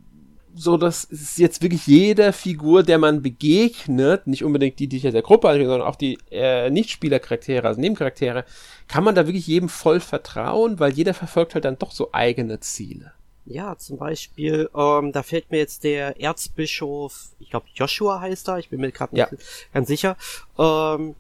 so, 0.56 0.78
dass 0.78 1.08
es 1.12 1.38
jetzt 1.38 1.62
wirklich 1.62 1.86
jede 1.86 2.32
Figur, 2.32 2.82
der 2.82 2.98
man 2.98 3.22
begegnet, 3.22 4.26
nicht 4.26 4.44
unbedingt 4.44 4.80
die, 4.80 4.88
die 4.88 4.98
ich 4.98 5.06
aus 5.06 5.14
der 5.14 5.22
Gruppe 5.22 5.50
anspreche, 5.50 5.70
sondern 5.70 5.88
auch 5.88 5.98
die 5.98 6.18
äh, 6.32 6.70
Nicht-Spieler-Charaktere, 6.70 7.68
also 7.68 7.80
Nebencharaktere, 7.80 8.46
kann 8.88 9.04
man 9.04 9.16
da 9.16 9.28
wirklich 9.28 9.48
jedem 9.48 9.68
voll 9.68 10.00
vertrauen, 10.00 10.80
weil 10.80 10.94
jeder 10.94 11.14
verfolgt 11.14 11.56
halt 11.56 11.66
dann 11.66 11.78
doch 11.78 11.92
so 11.92 12.10
eigene 12.14 12.62
Ziele. 12.62 13.12
Ja, 13.46 13.78
zum 13.78 13.98
Beispiel, 13.98 14.70
ähm, 14.76 15.12
da 15.12 15.22
fällt 15.22 15.52
mir 15.52 15.58
jetzt 15.58 15.84
der 15.84 16.20
Erzbischof, 16.20 17.30
ich 17.40 17.52
glaube 17.52 17.68
Joshua 17.76 18.20
heißt 18.20 18.50
er, 18.50 18.58
ich 18.58 18.70
bin 18.70 18.82
mir 18.82 18.92
gerade 18.92 19.14
nicht 19.14 19.32
ja. 19.32 19.38
ganz 19.72 19.88
sicher, 19.88 20.18
ähm, 20.58 21.16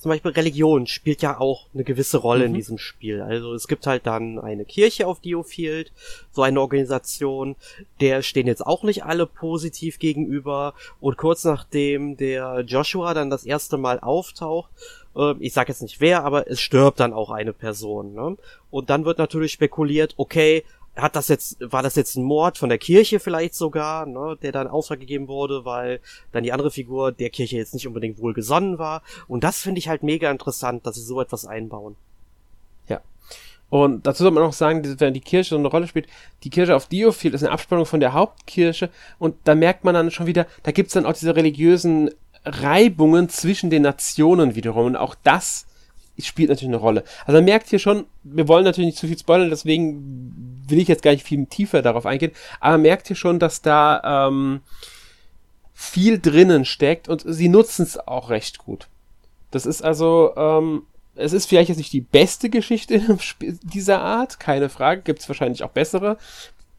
zum 0.00 0.08
Beispiel 0.08 0.30
Religion 0.30 0.86
spielt 0.86 1.20
ja 1.20 1.38
auch 1.38 1.66
eine 1.74 1.84
gewisse 1.84 2.16
Rolle 2.16 2.40
mhm. 2.40 2.46
in 2.46 2.54
diesem 2.54 2.78
Spiel. 2.78 3.20
Also 3.20 3.52
es 3.52 3.68
gibt 3.68 3.86
halt 3.86 4.06
dann 4.06 4.38
eine 4.38 4.64
Kirche 4.64 5.06
auf 5.06 5.20
Diofield, 5.20 5.92
so 6.32 6.40
eine 6.40 6.58
Organisation, 6.58 7.54
der 8.00 8.22
stehen 8.22 8.46
jetzt 8.46 8.66
auch 8.66 8.82
nicht 8.82 9.04
alle 9.04 9.26
positiv 9.26 9.98
gegenüber. 9.98 10.72
Und 11.00 11.18
kurz 11.18 11.44
nachdem 11.44 12.16
der 12.16 12.60
Joshua 12.66 13.12
dann 13.12 13.28
das 13.28 13.44
erste 13.44 13.76
Mal 13.76 14.00
auftaucht, 14.00 14.70
äh, 15.14 15.34
ich 15.38 15.52
sag 15.52 15.68
jetzt 15.68 15.82
nicht 15.82 16.00
wer, 16.00 16.24
aber 16.24 16.50
es 16.50 16.62
stirbt 16.62 16.98
dann 16.98 17.12
auch 17.12 17.30
eine 17.30 17.52
Person. 17.52 18.14
Ne? 18.14 18.38
Und 18.70 18.88
dann 18.88 19.04
wird 19.04 19.18
natürlich 19.18 19.52
spekuliert, 19.52 20.14
okay, 20.16 20.64
hat 20.96 21.16
das 21.16 21.28
jetzt, 21.28 21.56
war 21.60 21.82
das 21.82 21.94
jetzt 21.94 22.16
ein 22.16 22.24
Mord 22.24 22.58
von 22.58 22.68
der 22.68 22.78
Kirche 22.78 23.20
vielleicht 23.20 23.54
sogar, 23.54 24.06
ne, 24.06 24.36
der 24.42 24.52
dann 24.52 24.66
Auftrag 24.66 25.00
gegeben 25.00 25.28
wurde, 25.28 25.64
weil 25.64 26.00
dann 26.32 26.42
die 26.42 26.52
andere 26.52 26.70
Figur 26.70 27.12
der 27.12 27.30
Kirche 27.30 27.56
jetzt 27.56 27.74
nicht 27.74 27.86
unbedingt 27.86 28.18
wohl 28.18 28.34
gesonnen 28.34 28.78
war. 28.78 29.02
Und 29.28 29.44
das 29.44 29.58
finde 29.58 29.78
ich 29.78 29.88
halt 29.88 30.02
mega 30.02 30.30
interessant, 30.30 30.86
dass 30.86 30.96
sie 30.96 31.02
so 31.02 31.20
etwas 31.20 31.46
einbauen. 31.46 31.96
Ja. 32.88 33.00
Und 33.68 34.06
dazu 34.06 34.24
soll 34.24 34.32
man 34.32 34.42
auch 34.42 34.52
sagen, 34.52 34.96
wenn 34.98 35.14
die 35.14 35.20
Kirche 35.20 35.50
so 35.50 35.58
eine 35.58 35.68
Rolle 35.68 35.86
spielt, 35.86 36.08
die 36.42 36.50
Kirche 36.50 36.74
auf 36.74 36.86
Diofield 36.86 37.34
ist 37.34 37.44
eine 37.44 37.52
Abspannung 37.52 37.86
von 37.86 38.00
der 38.00 38.12
Hauptkirche 38.12 38.90
und 39.18 39.36
da 39.44 39.54
merkt 39.54 39.84
man 39.84 39.94
dann 39.94 40.10
schon 40.10 40.26
wieder, 40.26 40.46
da 40.64 40.72
gibt's 40.72 40.94
dann 40.94 41.06
auch 41.06 41.12
diese 41.12 41.36
religiösen 41.36 42.10
Reibungen 42.44 43.28
zwischen 43.28 43.70
den 43.70 43.82
Nationen 43.82 44.56
wiederum 44.56 44.86
und 44.86 44.96
auch 44.96 45.14
das 45.22 45.66
spielt 46.26 46.48
natürlich 46.48 46.70
eine 46.70 46.76
Rolle. 46.76 47.04
Also 47.26 47.38
man 47.38 47.44
merkt 47.44 47.68
hier 47.68 47.78
schon, 47.78 48.06
wir 48.22 48.48
wollen 48.48 48.64
natürlich 48.64 48.86
nicht 48.86 48.98
zu 48.98 49.06
viel 49.06 49.18
spoilern, 49.18 49.50
deswegen 49.50 50.62
will 50.68 50.78
ich 50.78 50.88
jetzt 50.88 51.02
gar 51.02 51.12
nicht 51.12 51.26
viel 51.26 51.44
tiefer 51.46 51.82
darauf 51.82 52.06
eingehen, 52.06 52.32
aber 52.60 52.72
man 52.72 52.82
merkt 52.82 53.06
hier 53.06 53.16
schon, 53.16 53.38
dass 53.38 53.62
da 53.62 54.28
ähm, 54.28 54.60
viel 55.74 56.18
drinnen 56.20 56.64
steckt 56.64 57.08
und 57.08 57.24
sie 57.26 57.48
nutzen 57.48 57.82
es 57.82 57.98
auch 57.98 58.30
recht 58.30 58.58
gut. 58.58 58.88
Das 59.50 59.66
ist 59.66 59.82
also, 59.82 60.32
ähm, 60.36 60.82
es 61.14 61.32
ist 61.32 61.46
vielleicht 61.46 61.68
jetzt 61.70 61.78
nicht 61.78 61.92
die 61.92 62.00
beste 62.00 62.50
Geschichte 62.50 63.02
dieser 63.62 64.00
Art, 64.00 64.38
keine 64.38 64.68
Frage, 64.68 65.02
gibt 65.02 65.20
es 65.20 65.28
wahrscheinlich 65.28 65.62
auch 65.62 65.70
bessere, 65.70 66.18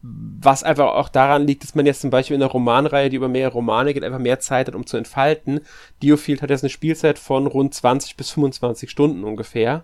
was 0.03 0.63
einfach 0.63 0.95
auch 0.95 1.09
daran 1.09 1.45
liegt, 1.45 1.63
dass 1.63 1.75
man 1.75 1.85
jetzt 1.85 2.01
zum 2.01 2.09
Beispiel 2.09 2.35
in 2.35 2.41
einer 2.41 2.51
Romanreihe, 2.51 3.09
die 3.09 3.17
über 3.17 3.27
mehrere 3.27 3.53
Romane 3.53 3.93
geht, 3.93 4.03
einfach 4.03 4.19
mehr 4.19 4.39
Zeit 4.39 4.67
hat, 4.67 4.75
um 4.75 4.87
zu 4.87 4.97
entfalten. 4.97 5.61
Diofield 6.01 6.41
hat 6.41 6.49
jetzt 6.49 6.63
eine 6.63 6.71
Spielzeit 6.71 7.19
von 7.19 7.45
rund 7.45 7.73
20 7.73 8.17
bis 8.17 8.31
25 8.31 8.89
Stunden 8.89 9.23
ungefähr. 9.23 9.83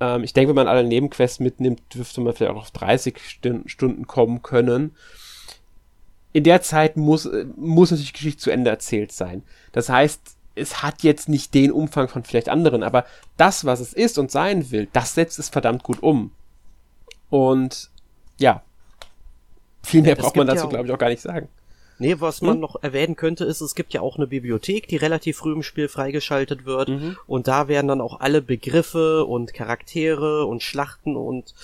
Ähm, 0.00 0.22
ich 0.22 0.32
denke, 0.32 0.50
wenn 0.50 0.56
man 0.56 0.68
alle 0.68 0.84
Nebenquests 0.84 1.40
mitnimmt, 1.40 1.82
dürfte 1.92 2.20
man 2.20 2.32
vielleicht 2.32 2.52
auch 2.52 2.60
auf 2.60 2.70
30 2.70 3.18
Stunden 3.66 4.06
kommen 4.06 4.42
können. 4.42 4.94
In 6.32 6.44
der 6.44 6.62
Zeit 6.62 6.96
muss, 6.96 7.28
muss 7.56 7.90
natürlich 7.90 8.12
Geschichte 8.12 8.40
zu 8.40 8.50
Ende 8.50 8.70
erzählt 8.70 9.10
sein. 9.10 9.42
Das 9.72 9.88
heißt, 9.88 10.36
es 10.54 10.82
hat 10.82 11.02
jetzt 11.02 11.28
nicht 11.28 11.54
den 11.54 11.72
Umfang 11.72 12.06
von 12.06 12.22
vielleicht 12.22 12.48
anderen, 12.48 12.84
aber 12.84 13.04
das, 13.36 13.64
was 13.64 13.80
es 13.80 13.92
ist 13.92 14.18
und 14.18 14.30
sein 14.30 14.70
will, 14.70 14.88
das 14.92 15.14
setzt 15.14 15.40
es 15.40 15.48
verdammt 15.48 15.82
gut 15.82 16.02
um. 16.02 16.30
Und 17.30 17.90
ja, 18.38 18.62
viel 19.84 20.02
mehr 20.02 20.16
braucht 20.16 20.36
man 20.36 20.46
dazu, 20.46 20.64
ja 20.64 20.70
glaube 20.70 20.86
ich, 20.86 20.92
auch 20.92 20.98
gar 20.98 21.10
nicht 21.10 21.22
sagen. 21.22 21.48
Nee, 21.98 22.16
was 22.18 22.42
man 22.42 22.54
hm? 22.54 22.60
noch 22.60 22.82
erwähnen 22.82 23.14
könnte, 23.14 23.44
ist, 23.44 23.60
es 23.60 23.74
gibt 23.74 23.92
ja 23.94 24.00
auch 24.00 24.16
eine 24.16 24.26
Bibliothek, 24.26 24.88
die 24.88 24.96
relativ 24.96 25.36
früh 25.36 25.52
im 25.52 25.62
Spiel 25.62 25.88
freigeschaltet 25.88 26.64
wird. 26.64 26.88
Mhm. 26.88 27.16
Und 27.26 27.46
da 27.46 27.68
werden 27.68 27.86
dann 27.86 28.00
auch 28.00 28.20
alle 28.20 28.42
Begriffe 28.42 29.24
und 29.24 29.54
Charaktere 29.54 30.44
und 30.46 30.62
Schlachten 30.62 31.16
und 31.16 31.54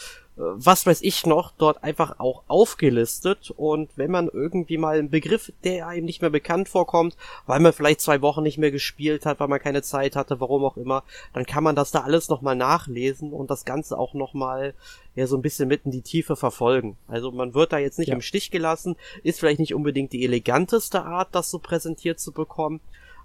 was 0.41 0.87
weiß 0.87 1.03
ich 1.03 1.27
noch, 1.27 1.53
dort 1.53 1.85
einfach 1.85 2.19
auch 2.19 2.43
aufgelistet. 2.49 3.51
Und 3.57 3.91
wenn 3.97 4.11
man 4.11 4.29
irgendwie 4.29 4.79
mal 4.79 4.99
einen 4.99 5.11
Begriff, 5.11 5.53
der 5.65 5.87
einem 5.87 6.07
nicht 6.07 6.23
mehr 6.23 6.31
bekannt 6.31 6.69
vorkommt, 6.69 7.17
weil 7.47 7.61
man 7.61 7.73
vielleicht 7.73 8.01
zwei 8.01 8.23
Wochen 8.23 8.43
nicht 8.43 8.59
mehr 8.59 8.71
gespielt 8.71 9.27
hat, 9.27 9.41
weil 9.41 9.49
man 9.49 9.61
keine 9.61 9.83
Zeit 9.83 10.17
hatte, 10.17 10.41
warum 10.41 10.65
auch 10.65 10.77
immer, 10.77 11.05
dann 11.35 11.47
kann 11.47 11.65
man 11.65 11.77
das 11.77 11.91
da 11.91 12.01
alles 12.01 12.29
nochmal 12.29 12.57
nachlesen 12.57 13.33
und 13.33 13.51
das 13.51 13.65
Ganze 13.65 13.99
auch 13.99 14.15
nochmal 14.15 14.75
ja 15.15 15.27
so 15.27 15.37
ein 15.37 15.43
bisschen 15.43 15.69
mit 15.69 15.85
in 15.85 15.91
die 15.91 16.03
Tiefe 16.03 16.37
verfolgen. 16.37 16.97
Also 17.07 17.33
man 17.33 17.55
wird 17.55 17.73
da 17.73 17.79
jetzt 17.79 17.99
nicht 17.99 18.09
ja. 18.09 18.15
im 18.15 18.23
Stich 18.23 18.51
gelassen, 18.51 18.97
ist 19.23 19.41
vielleicht 19.41 19.61
nicht 19.61 19.75
unbedingt 19.75 20.13
die 20.13 20.25
eleganteste 20.25 21.05
Art, 21.05 21.35
das 21.35 21.51
so 21.51 21.59
präsentiert 21.59 22.19
zu 22.19 22.33
bekommen, 22.33 22.81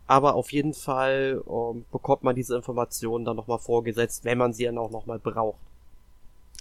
aber 0.08 0.36
auf 0.36 0.51
jeden 0.51 0.73
Fall 0.73 1.43
ähm, 1.47 1.86
bekommt 1.91 2.23
man 2.23 2.36
diese 2.36 2.56
Informationen 2.56 3.25
dann 3.25 3.38
nochmal 3.38 3.60
vorgesetzt, 3.60 4.25
wenn 4.25 4.38
man 4.38 4.54
sie 4.54 4.65
dann 4.65 4.78
auch 4.78 4.91
nochmal 4.91 5.19
braucht. 5.19 5.60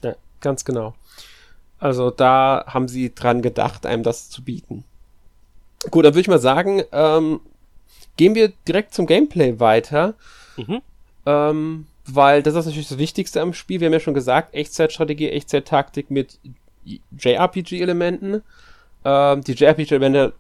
Ja, 0.05 0.15
ganz 0.41 0.65
genau. 0.65 0.95
Also 1.79 2.11
da 2.11 2.65
haben 2.69 2.89
sie 2.89 3.15
dran 3.15 3.43
gedacht, 3.43 3.87
einem 3.87 4.03
das 4.03 4.31
zu 4.31 4.45
bieten. 4.45 4.85
Gut, 5.91 6.05
dann 6.05 6.13
würde 6.13 6.21
ich 6.21 6.29
mal 6.29 6.39
sagen, 6.39 6.83
ähm, 6.93 7.41
gehen 8.17 8.35
wir 8.35 8.53
direkt 8.69 8.95
zum 8.95 9.07
Gameplay 9.07 9.59
weiter. 9.59 10.15
Mhm. 10.57 10.81
Ähm, 11.27 11.87
weil 12.07 12.43
das 12.43 12.55
ist 12.55 12.67
natürlich 12.67 12.89
das 12.89 12.99
Wichtigste 12.99 13.41
am 13.41 13.55
Spiel. 13.55 13.81
Wir 13.81 13.87
haben 13.87 13.93
ja 13.95 14.01
schon 14.01 14.15
gesagt, 14.15 14.55
Echtzeitstrategie, 14.55 15.31
Echtzeittaktik 15.31 16.11
mit 16.11 16.39
JRPG-Elementen. 16.85 18.43
Ähm, 19.05 19.41
die 19.43 19.53
JRPG-Elemente 19.53 20.35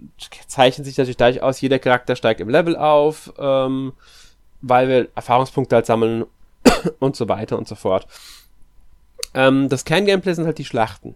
zeichnen 0.46 0.85
sich 0.85 0.96
natürlich 0.96 1.16
dadurch 1.16 1.42
aus, 1.42 1.61
jeder 1.61 1.79
Charakter 1.79 2.16
steigt 2.16 2.40
im 2.40 2.48
Level 2.48 2.77
auf, 2.77 3.33
ähm, 3.38 3.92
weil 4.61 4.88
wir 4.88 5.09
Erfahrungspunkte 5.14 5.77
halt 5.77 5.87
sammeln 5.87 6.27
und 6.98 7.16
so 7.16 7.29
weiter 7.29 7.57
und 7.57 7.68
so 7.68 7.74
fort. 7.74 8.07
Ähm, 9.35 9.68
das 9.68 9.85
Kerngameplay 9.85 10.35
sind 10.35 10.47
halt 10.47 10.59
die 10.59 10.64
Schlachten. 10.64 11.14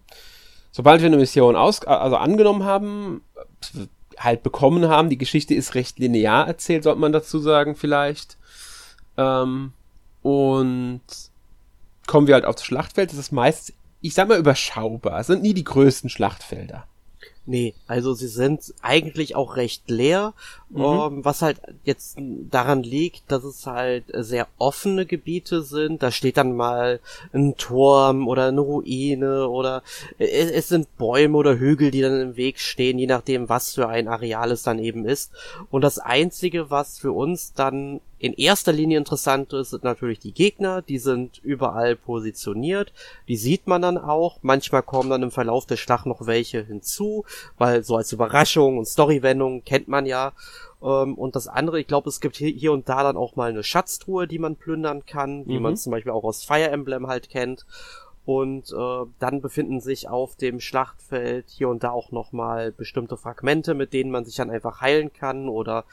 Sobald 0.70 1.00
wir 1.00 1.06
eine 1.06 1.16
Mission 1.16 1.56
aus, 1.56 1.82
also 1.84 2.16
angenommen 2.16 2.64
haben, 2.64 3.22
halt 4.18 4.42
bekommen 4.42 4.88
haben, 4.88 5.08
die 5.08 5.18
Geschichte 5.18 5.54
ist 5.54 5.74
recht 5.74 5.98
linear 5.98 6.46
erzählt, 6.46 6.84
sollte 6.84 7.00
man 7.00 7.12
dazu 7.12 7.38
sagen, 7.38 7.74
vielleicht. 7.74 8.36
Ähm, 9.16 9.72
und 10.22 11.00
kommen 12.06 12.26
wir 12.26 12.34
halt 12.34 12.44
aufs 12.44 12.64
Schlachtfeld. 12.64 13.10
Das 13.10 13.18
ist 13.18 13.32
meist, 13.32 13.72
ich 14.00 14.14
sag 14.14 14.28
mal, 14.28 14.38
überschaubar. 14.38 15.20
Es 15.20 15.28
sind 15.28 15.42
nie 15.42 15.54
die 15.54 15.64
größten 15.64 16.10
Schlachtfelder. 16.10 16.86
Nee, 17.50 17.72
also 17.86 18.12
sie 18.12 18.28
sind 18.28 18.74
eigentlich 18.82 19.34
auch 19.34 19.56
recht 19.56 19.88
leer, 19.88 20.34
mhm. 20.68 20.82
ähm, 20.82 21.24
was 21.24 21.40
halt 21.40 21.58
jetzt 21.82 22.18
daran 22.50 22.82
liegt, 22.82 23.32
dass 23.32 23.42
es 23.42 23.66
halt 23.66 24.04
sehr 24.12 24.48
offene 24.58 25.06
Gebiete 25.06 25.62
sind. 25.62 26.02
Da 26.02 26.10
steht 26.10 26.36
dann 26.36 26.54
mal 26.54 27.00
ein 27.32 27.56
Turm 27.56 28.28
oder 28.28 28.48
eine 28.48 28.60
Ruine 28.60 29.48
oder 29.48 29.82
es, 30.18 30.50
es 30.50 30.68
sind 30.68 30.94
Bäume 30.98 31.38
oder 31.38 31.58
Hügel, 31.58 31.90
die 31.90 32.02
dann 32.02 32.20
im 32.20 32.36
Weg 32.36 32.60
stehen, 32.60 32.98
je 32.98 33.06
nachdem, 33.06 33.48
was 33.48 33.72
für 33.72 33.88
ein 33.88 34.08
Areal 34.08 34.50
es 34.50 34.62
dann 34.62 34.78
eben 34.78 35.06
ist. 35.06 35.32
Und 35.70 35.80
das 35.80 35.98
Einzige, 35.98 36.70
was 36.70 36.98
für 36.98 37.12
uns 37.12 37.54
dann 37.54 38.02
in 38.18 38.32
erster 38.32 38.72
Linie 38.72 38.98
interessant 38.98 39.52
ist, 39.52 39.70
sind 39.70 39.84
natürlich 39.84 40.18
die 40.18 40.32
Gegner, 40.32 40.82
die 40.82 40.98
sind 40.98 41.38
überall 41.42 41.96
positioniert, 41.96 42.92
die 43.28 43.36
sieht 43.36 43.66
man 43.66 43.82
dann 43.82 43.98
auch, 43.98 44.38
manchmal 44.42 44.82
kommen 44.82 45.10
dann 45.10 45.22
im 45.22 45.30
Verlauf 45.30 45.66
der 45.66 45.76
Schlacht 45.76 46.06
noch 46.06 46.26
welche 46.26 46.62
hinzu, 46.64 47.24
weil 47.58 47.84
so 47.84 47.96
als 47.96 48.12
Überraschung 48.12 48.78
und 48.78 48.86
Storywendung 48.86 49.64
kennt 49.64 49.88
man 49.88 50.06
ja. 50.06 50.32
Ähm, 50.82 51.14
und 51.14 51.36
das 51.36 51.48
andere, 51.48 51.80
ich 51.80 51.86
glaube, 51.86 52.08
es 52.08 52.20
gibt 52.20 52.36
hier, 52.36 52.72
und 52.72 52.88
da 52.88 53.02
dann 53.02 53.16
auch 53.16 53.36
mal 53.36 53.50
eine 53.50 53.62
Schatztruhe, 53.62 54.26
die 54.26 54.38
man 54.38 54.56
plündern 54.56 55.06
kann, 55.06 55.46
wie 55.46 55.56
mhm. 55.56 55.62
man 55.62 55.76
zum 55.76 55.92
Beispiel 55.92 56.12
auch 56.12 56.24
aus 56.24 56.44
Fire 56.44 56.70
Emblem 56.70 57.06
halt 57.06 57.28
kennt. 57.28 57.66
Und 58.24 58.72
äh, 58.72 59.06
dann 59.20 59.40
befinden 59.40 59.80
sich 59.80 60.06
auf 60.06 60.36
dem 60.36 60.60
Schlachtfeld 60.60 61.46
hier 61.48 61.70
und 61.70 61.82
da 61.82 61.92
auch 61.92 62.12
nochmal 62.12 62.72
bestimmte 62.72 63.16
Fragmente, 63.16 63.72
mit 63.72 63.94
denen 63.94 64.10
man 64.10 64.26
sich 64.26 64.36
dann 64.36 64.50
einfach 64.50 64.82
heilen 64.82 65.14
kann 65.14 65.48
oder 65.48 65.86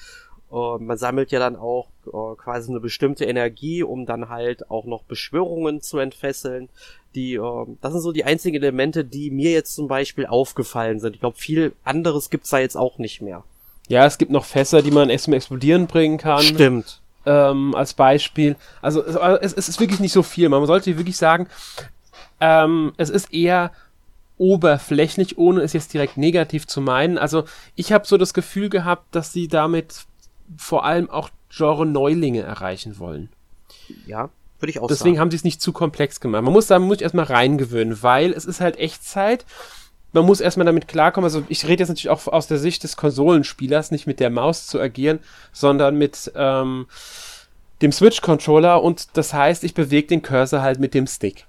Uh, 0.51 0.77
man 0.79 0.97
sammelt 0.97 1.31
ja 1.31 1.39
dann 1.39 1.55
auch 1.55 1.87
uh, 2.05 2.35
quasi 2.35 2.69
eine 2.69 2.79
bestimmte 2.79 3.25
Energie, 3.25 3.83
um 3.83 4.05
dann 4.05 4.29
halt 4.29 4.69
auch 4.69 4.85
noch 4.85 5.03
Beschwörungen 5.03 5.81
zu 5.81 5.97
entfesseln. 5.97 6.69
Die, 7.15 7.39
uh, 7.39 7.65
das 7.81 7.93
sind 7.93 8.01
so 8.01 8.11
die 8.11 8.25
einzigen 8.25 8.55
Elemente, 8.55 9.03
die 9.03 9.31
mir 9.31 9.51
jetzt 9.51 9.75
zum 9.75 9.87
Beispiel 9.87 10.25
aufgefallen 10.25 10.99
sind. 10.99 11.15
Ich 11.15 11.19
glaube, 11.19 11.37
viel 11.37 11.73
anderes 11.83 12.29
gibt's 12.29 12.51
da 12.51 12.59
jetzt 12.59 12.77
auch 12.77 12.99
nicht 12.99 13.21
mehr. 13.21 13.43
Ja, 13.87 14.05
es 14.05 14.17
gibt 14.17 14.31
noch 14.31 14.45
Fässer, 14.45 14.81
die 14.81 14.91
man 14.91 15.09
erst 15.09 15.25
zum 15.25 15.33
Explodieren 15.33 15.87
bringen 15.87 16.17
kann. 16.17 16.41
Stimmt. 16.41 17.01
Ähm, 17.25 17.73
als 17.73 17.93
Beispiel. 17.93 18.55
Also 18.81 19.03
es, 19.03 19.53
es, 19.53 19.67
ist 19.67 19.79
wirklich 19.79 19.99
nicht 19.99 20.13
so 20.13 20.21
viel. 20.23 20.47
Man 20.47 20.65
sollte 20.67 20.95
wirklich 20.97 21.17
sagen, 21.17 21.47
ähm, 22.39 22.93
es 22.97 23.09
ist 23.09 23.33
eher 23.33 23.71
oberflächlich, 24.37 25.37
ohne 25.37 25.61
es 25.61 25.73
jetzt 25.73 25.93
direkt 25.93 26.17
negativ 26.17 26.67
zu 26.67 26.81
meinen. 26.81 27.17
Also 27.17 27.45
ich 27.75 27.91
habe 27.91 28.05
so 28.05 28.17
das 28.17 28.33
Gefühl 28.33 28.69
gehabt, 28.69 29.15
dass 29.15 29.31
sie 29.31 29.47
damit 29.47 30.05
vor 30.57 30.85
allem 30.85 31.09
auch 31.09 31.29
Genre-Neulinge 31.49 32.41
erreichen 32.41 32.99
wollen. 32.99 33.29
Ja, 34.05 34.29
würde 34.59 34.71
ich 34.71 34.79
auch 34.79 34.87
Deswegen 34.87 35.15
sagen. 35.15 35.21
haben 35.21 35.31
sie 35.31 35.37
es 35.37 35.43
nicht 35.43 35.61
zu 35.61 35.73
komplex 35.73 36.19
gemacht. 36.19 36.43
Man 36.43 36.53
muss 36.53 36.67
da 36.67 36.79
muss 36.79 36.97
ich 36.97 37.03
erstmal 37.03 37.25
reingewöhnen, 37.25 38.01
weil 38.01 38.33
es 38.33 38.45
ist 38.45 38.61
halt 38.61 38.77
Echtzeit. 38.77 39.45
Man 40.13 40.25
muss 40.25 40.39
erstmal 40.39 40.65
damit 40.65 40.87
klarkommen. 40.87 41.25
Also 41.25 41.43
ich 41.49 41.65
rede 41.65 41.81
jetzt 41.81 41.89
natürlich 41.89 42.09
auch 42.09 42.27
aus 42.27 42.47
der 42.47 42.57
Sicht 42.57 42.83
des 42.83 42.95
Konsolenspielers, 42.95 43.91
nicht 43.91 44.07
mit 44.07 44.19
der 44.19 44.29
Maus 44.29 44.67
zu 44.67 44.79
agieren, 44.79 45.19
sondern 45.51 45.97
mit 45.97 46.31
ähm, 46.35 46.87
dem 47.81 47.91
Switch-Controller 47.91 48.81
und 48.81 49.17
das 49.17 49.33
heißt, 49.33 49.63
ich 49.63 49.73
bewege 49.73 50.07
den 50.07 50.21
Cursor 50.21 50.61
halt 50.61 50.79
mit 50.79 50.93
dem 50.93 51.05
Stick. 51.07 51.45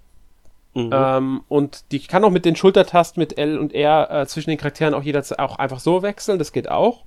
Mhm. 0.75 0.91
Ähm, 0.93 1.41
und 1.49 1.85
die 1.93 2.01
kann 2.01 2.25
auch 2.25 2.31
mit 2.31 2.45
den 2.45 2.57
Schultertasten 2.57 3.21
mit 3.21 3.39
L 3.39 3.59
und 3.59 3.73
R 3.73 4.11
äh, 4.11 4.27
zwischen 4.27 4.51
den 4.51 4.59
Charakteren 4.59 4.95
auch 4.95 5.03
jederzeit 5.03 5.39
auch 5.39 5.59
einfach 5.59 5.81
so 5.81 6.03
wechseln. 6.03 6.39
Das 6.39 6.53
geht 6.53 6.69
auch. 6.69 7.05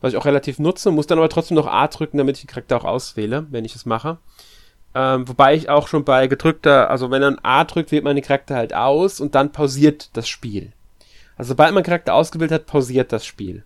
Was 0.00 0.12
ich 0.12 0.18
auch 0.18 0.24
relativ 0.24 0.58
nutze. 0.58 0.90
Muss 0.90 1.06
dann 1.06 1.18
aber 1.18 1.28
trotzdem 1.28 1.56
noch 1.56 1.66
A 1.66 1.86
drücken, 1.88 2.18
damit 2.18 2.36
ich 2.36 2.44
den 2.44 2.48
Charakter 2.48 2.76
auch 2.76 2.84
auswähle, 2.84 3.46
wenn 3.50 3.64
ich 3.64 3.74
es 3.74 3.86
mache. 3.86 4.18
Ähm, 4.94 5.28
wobei 5.28 5.54
ich 5.54 5.68
auch 5.68 5.86
schon 5.88 6.04
bei 6.04 6.26
gedrückter, 6.26 6.90
also 6.90 7.10
wenn 7.10 7.22
man 7.22 7.38
A 7.42 7.64
drückt, 7.64 7.92
wählt 7.92 8.04
man 8.04 8.16
den 8.16 8.24
Charakter 8.24 8.56
halt 8.56 8.74
aus 8.74 9.20
und 9.20 9.34
dann 9.34 9.52
pausiert 9.52 10.10
das 10.14 10.28
Spiel. 10.28 10.72
Also 11.36 11.50
sobald 11.50 11.72
man 11.72 11.84
Charakter 11.84 12.14
ausgewählt 12.14 12.50
hat, 12.50 12.66
pausiert 12.66 13.12
das 13.12 13.24
Spiel. 13.24 13.62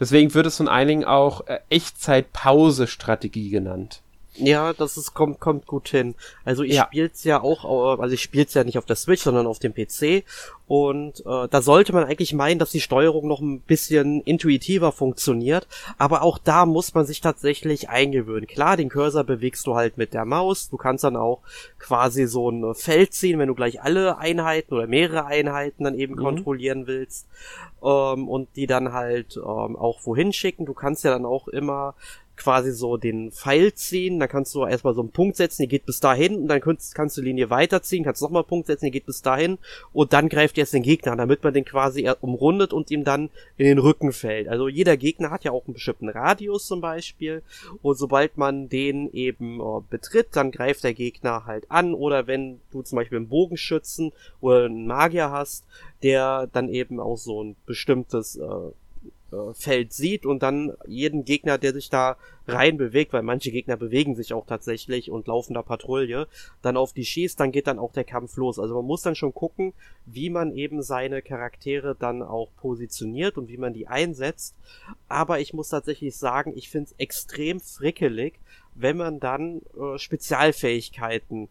Deswegen 0.00 0.32
wird 0.34 0.46
es 0.46 0.56
von 0.56 0.68
einigen 0.68 1.04
auch 1.04 1.46
äh, 1.46 1.58
Echtzeit-Pause-Strategie 1.70 3.50
genannt. 3.50 4.00
Ja, 4.38 4.72
das 4.72 4.96
ist, 4.96 5.14
kommt, 5.14 5.40
kommt 5.40 5.66
gut 5.66 5.88
hin. 5.88 6.14
Also 6.44 6.62
ich 6.62 6.74
ja. 6.74 6.86
spiel's 6.86 7.24
ja 7.24 7.40
auch, 7.42 7.98
also 7.98 8.14
ich 8.14 8.22
spiel's 8.22 8.54
ja 8.54 8.64
nicht 8.64 8.78
auf 8.78 8.86
der 8.86 8.96
Switch, 8.96 9.22
sondern 9.22 9.46
auf 9.46 9.58
dem 9.58 9.74
PC. 9.74 10.24
Und 10.68 11.20
äh, 11.26 11.48
da 11.48 11.62
sollte 11.62 11.92
man 11.92 12.04
eigentlich 12.04 12.34
meinen, 12.34 12.58
dass 12.58 12.70
die 12.70 12.80
Steuerung 12.80 13.26
noch 13.26 13.40
ein 13.40 13.60
bisschen 13.60 14.20
intuitiver 14.22 14.92
funktioniert. 14.92 15.66
Aber 15.96 16.22
auch 16.22 16.38
da 16.38 16.66
muss 16.66 16.94
man 16.94 17.06
sich 17.06 17.20
tatsächlich 17.20 17.88
eingewöhnen. 17.88 18.46
Klar, 18.46 18.76
den 18.76 18.90
Cursor 18.90 19.24
bewegst 19.24 19.66
du 19.66 19.74
halt 19.74 19.96
mit 19.96 20.12
der 20.12 20.24
Maus. 20.24 20.68
Du 20.68 20.76
kannst 20.76 21.04
dann 21.04 21.16
auch 21.16 21.40
quasi 21.78 22.26
so 22.26 22.50
ein 22.50 22.74
Feld 22.74 23.14
ziehen, 23.14 23.38
wenn 23.38 23.48
du 23.48 23.54
gleich 23.54 23.82
alle 23.82 24.18
Einheiten 24.18 24.74
oder 24.74 24.86
mehrere 24.86 25.24
Einheiten 25.24 25.84
dann 25.84 25.98
eben 25.98 26.14
mhm. 26.14 26.18
kontrollieren 26.18 26.86
willst. 26.86 27.26
Ähm, 27.82 28.28
und 28.28 28.48
die 28.54 28.66
dann 28.66 28.92
halt 28.92 29.36
ähm, 29.36 29.74
auch 29.74 30.00
wohin 30.04 30.32
schicken. 30.32 30.66
Du 30.66 30.74
kannst 30.74 31.02
ja 31.02 31.10
dann 31.10 31.24
auch 31.24 31.48
immer 31.48 31.94
quasi 32.38 32.72
so 32.72 32.96
den 32.96 33.30
Pfeil 33.30 33.74
ziehen, 33.74 34.18
dann 34.18 34.28
kannst 34.28 34.54
du 34.54 34.64
erstmal 34.64 34.94
so 34.94 35.00
einen 35.00 35.10
Punkt 35.10 35.36
setzen, 35.36 35.62
die 35.62 35.68
geht 35.68 35.84
bis 35.84 36.00
dahin 36.00 36.36
und 36.36 36.48
dann 36.48 36.60
kannst, 36.60 36.94
kannst 36.94 37.16
du 37.16 37.20
die 37.20 37.28
Linie 37.28 37.50
weiterziehen, 37.50 38.04
kannst 38.04 38.22
nochmal 38.22 38.42
einen 38.42 38.48
Punkt 38.48 38.66
setzen, 38.68 38.86
die 38.86 38.90
geht 38.90 39.06
bis 39.06 39.22
dahin 39.22 39.58
und 39.92 40.12
dann 40.12 40.28
greift 40.28 40.56
jetzt 40.56 40.72
den 40.72 40.82
Gegner 40.82 41.12
an, 41.12 41.18
damit 41.18 41.42
man 41.42 41.52
den 41.52 41.64
quasi 41.64 42.10
umrundet 42.20 42.72
und 42.72 42.90
ihm 42.90 43.04
dann 43.04 43.30
in 43.56 43.66
den 43.66 43.78
Rücken 43.78 44.12
fällt. 44.12 44.48
Also 44.48 44.68
jeder 44.68 44.96
Gegner 44.96 45.30
hat 45.30 45.44
ja 45.44 45.52
auch 45.52 45.66
einen 45.66 45.74
bestimmten 45.74 46.08
Radius 46.08 46.66
zum 46.66 46.80
Beispiel 46.80 47.42
und 47.82 47.98
sobald 47.98 48.38
man 48.38 48.68
den 48.68 49.12
eben 49.12 49.60
äh, 49.60 49.80
betritt, 49.90 50.28
dann 50.32 50.50
greift 50.50 50.84
der 50.84 50.94
Gegner 50.94 51.44
halt 51.44 51.70
an 51.70 51.94
oder 51.94 52.26
wenn 52.26 52.60
du 52.70 52.82
zum 52.82 52.96
Beispiel 52.96 53.18
einen 53.18 53.28
Bogenschützen 53.28 54.12
oder 54.40 54.64
einen 54.64 54.86
Magier 54.86 55.30
hast, 55.30 55.64
der 56.02 56.48
dann 56.52 56.68
eben 56.68 57.00
auch 57.00 57.16
so 57.16 57.42
ein 57.42 57.56
bestimmtes 57.66 58.36
äh, 58.36 58.70
Feld 59.54 59.92
sieht 59.92 60.24
und 60.24 60.42
dann 60.42 60.72
jeden 60.86 61.24
Gegner, 61.24 61.58
der 61.58 61.72
sich 61.72 61.90
da 61.90 62.16
rein 62.46 62.78
bewegt, 62.78 63.12
weil 63.12 63.22
manche 63.22 63.50
Gegner 63.50 63.76
bewegen 63.76 64.14
sich 64.14 64.32
auch 64.32 64.46
tatsächlich 64.46 65.10
und 65.10 65.26
laufen 65.26 65.52
da 65.54 65.62
Patrouille, 65.62 66.26
dann 66.62 66.78
auf 66.78 66.94
die 66.94 67.04
schießt, 67.04 67.38
dann 67.38 67.52
geht 67.52 67.66
dann 67.66 67.78
auch 67.78 67.92
der 67.92 68.04
Kampf 68.04 68.36
los. 68.36 68.58
Also 68.58 68.74
man 68.74 68.86
muss 68.86 69.02
dann 69.02 69.14
schon 69.14 69.34
gucken, 69.34 69.74
wie 70.06 70.30
man 70.30 70.52
eben 70.52 70.82
seine 70.82 71.20
Charaktere 71.20 71.94
dann 71.94 72.22
auch 72.22 72.48
positioniert 72.56 73.36
und 73.36 73.48
wie 73.48 73.58
man 73.58 73.74
die 73.74 73.86
einsetzt. 73.86 74.54
Aber 75.08 75.40
ich 75.40 75.52
muss 75.52 75.68
tatsächlich 75.68 76.16
sagen, 76.16 76.54
ich 76.56 76.70
finde 76.70 76.90
es 76.90 76.98
extrem 76.98 77.60
frickelig, 77.60 78.34
wenn 78.74 78.96
man 78.96 79.20
dann 79.20 79.60
äh, 79.78 79.98
Spezialfähigkeiten 79.98 81.48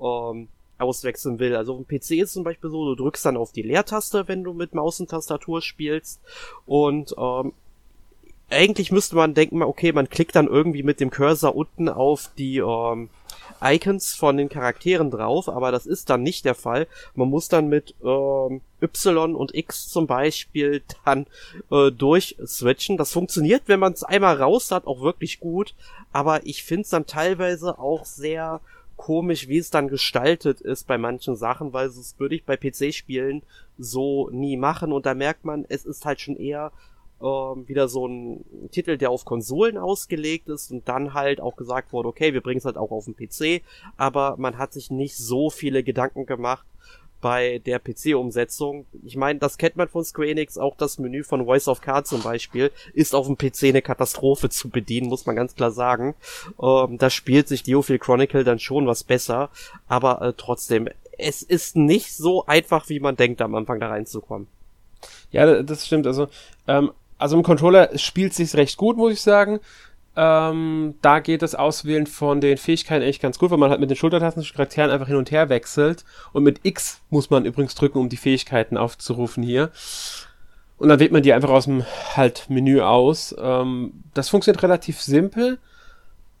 ähm, 0.00 0.48
auswechseln 0.80 1.38
will. 1.38 1.54
Also 1.54 1.74
auf 1.74 1.84
dem 1.84 1.86
PC 1.86 2.22
ist 2.22 2.32
zum 2.32 2.44
Beispiel 2.44 2.70
so, 2.70 2.94
du 2.94 3.02
drückst 3.02 3.24
dann 3.24 3.36
auf 3.36 3.52
die 3.52 3.62
Leertaste, 3.62 4.28
wenn 4.28 4.44
du 4.44 4.52
mit 4.52 4.74
Maus 4.74 5.00
und 5.00 5.10
Tastatur 5.10 5.62
spielst 5.62 6.20
und 6.66 7.14
ähm, 7.18 7.52
eigentlich 8.50 8.90
müsste 8.90 9.16
man 9.16 9.34
denken, 9.34 9.62
okay, 9.62 9.92
man 9.92 10.08
klickt 10.08 10.34
dann 10.34 10.48
irgendwie 10.48 10.82
mit 10.82 11.00
dem 11.00 11.10
Cursor 11.10 11.54
unten 11.54 11.88
auf 11.88 12.30
die 12.36 12.58
ähm, 12.58 13.08
Icons 13.62 14.14
von 14.14 14.36
den 14.36 14.48
Charakteren 14.48 15.10
drauf, 15.10 15.48
aber 15.48 15.70
das 15.70 15.86
ist 15.86 16.10
dann 16.10 16.22
nicht 16.22 16.44
der 16.44 16.54
Fall. 16.54 16.86
Man 17.14 17.28
muss 17.28 17.48
dann 17.48 17.68
mit 17.68 17.94
ähm, 18.02 18.60
Y 18.82 19.34
und 19.34 19.54
X 19.54 19.88
zum 19.88 20.06
Beispiel 20.06 20.82
dann 21.04 21.26
äh, 21.70 21.90
durchswitchen. 21.90 22.96
Das 22.96 23.12
funktioniert, 23.12 23.62
wenn 23.66 23.80
man 23.80 23.92
es 23.92 24.02
einmal 24.02 24.36
raus 24.36 24.70
hat, 24.70 24.86
auch 24.86 25.00
wirklich 25.00 25.40
gut, 25.40 25.74
aber 26.12 26.46
ich 26.46 26.64
finde 26.64 26.82
es 26.82 26.90
dann 26.90 27.06
teilweise 27.06 27.78
auch 27.78 28.04
sehr 28.04 28.60
komisch, 29.00 29.48
wie 29.48 29.56
es 29.56 29.70
dann 29.70 29.88
gestaltet 29.88 30.60
ist 30.60 30.86
bei 30.86 30.98
manchen 30.98 31.34
Sachen, 31.34 31.72
weil 31.72 31.86
das 31.86 32.16
würde 32.18 32.34
ich 32.34 32.44
bei 32.44 32.58
PC-Spielen 32.58 33.42
so 33.78 34.28
nie 34.28 34.58
machen. 34.58 34.92
Und 34.92 35.06
da 35.06 35.14
merkt 35.14 35.46
man, 35.46 35.64
es 35.70 35.86
ist 35.86 36.04
halt 36.04 36.20
schon 36.20 36.36
eher 36.36 36.70
ähm, 37.22 37.66
wieder 37.66 37.88
so 37.88 38.06
ein 38.06 38.44
Titel, 38.70 38.98
der 38.98 39.10
auf 39.10 39.24
Konsolen 39.24 39.78
ausgelegt 39.78 40.50
ist 40.50 40.70
und 40.70 40.86
dann 40.86 41.14
halt 41.14 41.40
auch 41.40 41.56
gesagt 41.56 41.94
wurde, 41.94 42.10
okay, 42.10 42.34
wir 42.34 42.42
bringen 42.42 42.58
es 42.58 42.66
halt 42.66 42.76
auch 42.76 42.90
auf 42.90 43.06
den 43.06 43.16
PC, 43.16 43.62
aber 43.96 44.36
man 44.36 44.58
hat 44.58 44.74
sich 44.74 44.90
nicht 44.90 45.16
so 45.16 45.48
viele 45.48 45.82
Gedanken 45.82 46.26
gemacht, 46.26 46.66
bei 47.20 47.60
der 47.64 47.78
PC-Umsetzung. 47.78 48.86
Ich 49.04 49.16
meine, 49.16 49.38
das 49.38 49.58
kennt 49.58 49.76
man 49.76 49.88
von 49.88 50.04
Square 50.04 50.30
Enix, 50.30 50.58
auch 50.58 50.76
das 50.76 50.98
Menü 50.98 51.22
von 51.22 51.44
Voice 51.44 51.68
of 51.68 51.80
Card 51.80 52.06
zum 52.06 52.22
Beispiel, 52.22 52.70
ist 52.94 53.14
auf 53.14 53.26
dem 53.26 53.36
PC 53.36 53.64
eine 53.64 53.82
Katastrophe 53.82 54.48
zu 54.48 54.70
bedienen, 54.70 55.08
muss 55.08 55.26
man 55.26 55.36
ganz 55.36 55.54
klar 55.54 55.70
sagen. 55.70 56.14
Ähm, 56.60 56.98
da 56.98 57.10
spielt 57.10 57.48
sich 57.48 57.62
Diophil 57.62 57.98
Chronicle 57.98 58.44
dann 58.44 58.58
schon 58.58 58.86
was 58.86 59.04
besser, 59.04 59.50
aber 59.88 60.22
äh, 60.22 60.32
trotzdem, 60.36 60.88
es 61.18 61.42
ist 61.42 61.76
nicht 61.76 62.14
so 62.14 62.46
einfach, 62.46 62.88
wie 62.88 63.00
man 63.00 63.16
denkt, 63.16 63.42
am 63.42 63.54
Anfang 63.54 63.80
da 63.80 63.88
reinzukommen. 63.88 64.46
Ja, 65.30 65.62
das 65.62 65.86
stimmt. 65.86 66.06
Also, 66.06 66.28
ähm, 66.66 66.92
also 67.18 67.36
im 67.36 67.42
Controller 67.42 67.96
spielt 67.98 68.34
sich 68.34 68.54
recht 68.54 68.76
gut, 68.76 68.96
muss 68.96 69.12
ich 69.12 69.20
sagen. 69.20 69.60
Ähm, 70.16 70.94
da 71.02 71.20
geht 71.20 71.42
das 71.42 71.54
Auswählen 71.54 72.06
von 72.06 72.40
den 72.40 72.58
Fähigkeiten 72.58 73.04
echt 73.04 73.22
ganz 73.22 73.38
gut, 73.38 73.50
weil 73.50 73.58
man 73.58 73.70
halt 73.70 73.80
mit 73.80 73.90
den 73.90 73.96
Schultertasten 73.96 74.42
Charakteren 74.42 74.90
einfach 74.90 75.06
hin 75.06 75.16
und 75.16 75.30
her 75.30 75.48
wechselt. 75.48 76.04
Und 76.32 76.42
mit 76.42 76.60
X 76.64 77.00
muss 77.10 77.30
man 77.30 77.44
übrigens 77.44 77.74
drücken, 77.74 77.98
um 77.98 78.08
die 78.08 78.16
Fähigkeiten 78.16 78.76
aufzurufen 78.76 79.42
hier. 79.42 79.70
Und 80.78 80.88
dann 80.88 80.98
wählt 80.98 81.12
man 81.12 81.22
die 81.22 81.32
einfach 81.32 81.50
aus 81.50 81.66
dem 81.66 81.84
halt 82.16 82.48
Menü 82.48 82.80
aus. 82.80 83.34
Ähm, 83.38 84.02
das 84.14 84.28
funktioniert 84.28 84.62
relativ 84.62 85.00
simpel. 85.00 85.58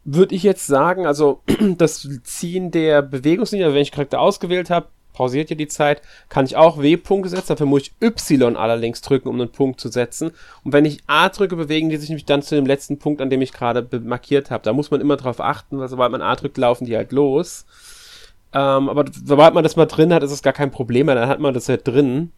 Würde 0.04 0.34
ich 0.34 0.42
jetzt 0.42 0.66
sagen, 0.66 1.06
also 1.06 1.42
das 1.76 2.08
Ziehen 2.24 2.70
der 2.70 3.02
Bewegungslinie, 3.02 3.66
also 3.66 3.74
wenn 3.74 3.82
ich 3.82 3.92
Charakter 3.92 4.20
ausgewählt 4.20 4.70
habe, 4.70 4.88
pausiert 5.12 5.50
ja 5.50 5.56
die 5.56 5.68
Zeit, 5.68 6.02
kann 6.28 6.44
ich 6.44 6.56
auch 6.56 6.80
W-Punkte 6.80 7.28
setzen, 7.28 7.48
dafür 7.48 7.66
muss 7.66 7.82
ich 7.82 7.92
Y 8.02 8.56
allerdings 8.56 9.00
drücken, 9.00 9.28
um 9.28 9.40
einen 9.40 9.50
Punkt 9.50 9.80
zu 9.80 9.88
setzen. 9.88 10.30
Und 10.64 10.72
wenn 10.72 10.84
ich 10.84 11.02
A 11.06 11.28
drücke, 11.28 11.56
bewegen 11.56 11.88
die 11.88 11.96
sich 11.96 12.08
nämlich 12.08 12.24
dann 12.24 12.42
zu 12.42 12.54
dem 12.54 12.66
letzten 12.66 12.98
Punkt, 12.98 13.20
an 13.20 13.30
dem 13.30 13.42
ich 13.42 13.52
gerade 13.52 13.86
markiert 14.02 14.50
habe. 14.50 14.64
Da 14.64 14.72
muss 14.72 14.90
man 14.90 15.00
immer 15.00 15.16
drauf 15.16 15.40
achten, 15.40 15.78
weil 15.78 15.88
sobald 15.88 16.12
man 16.12 16.22
A 16.22 16.34
drückt, 16.36 16.58
laufen 16.58 16.84
die 16.84 16.96
halt 16.96 17.12
los. 17.12 17.66
Ähm, 18.52 18.88
aber 18.88 19.04
sobald 19.24 19.54
man 19.54 19.62
das 19.62 19.76
mal 19.76 19.86
drin 19.86 20.12
hat, 20.12 20.22
ist 20.22 20.32
es 20.32 20.42
gar 20.42 20.52
kein 20.52 20.70
Problem 20.70 21.06
mehr, 21.06 21.14
dann 21.14 21.28
hat 21.28 21.40
man 21.40 21.54
das 21.54 21.68
halt 21.68 21.86
drin. 21.86 22.32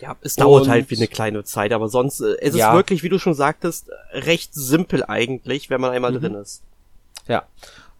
Ja, 0.00 0.14
es 0.20 0.36
dauert 0.36 0.64
und, 0.64 0.68
halt 0.68 0.90
wie 0.90 0.96
eine 0.96 1.08
kleine 1.08 1.42
Zeit, 1.44 1.72
aber 1.72 1.88
sonst 1.88 2.20
äh, 2.20 2.36
es 2.40 2.50
ist 2.50 2.58
ja. 2.58 2.74
wirklich, 2.74 3.02
wie 3.02 3.08
du 3.08 3.18
schon 3.18 3.34
sagtest, 3.34 3.90
recht 4.12 4.52
simpel 4.54 5.02
eigentlich, 5.04 5.70
wenn 5.70 5.80
man 5.80 5.90
einmal 5.90 6.12
mhm. 6.12 6.20
drin 6.20 6.34
ist. 6.34 6.62
Ja. 7.26 7.44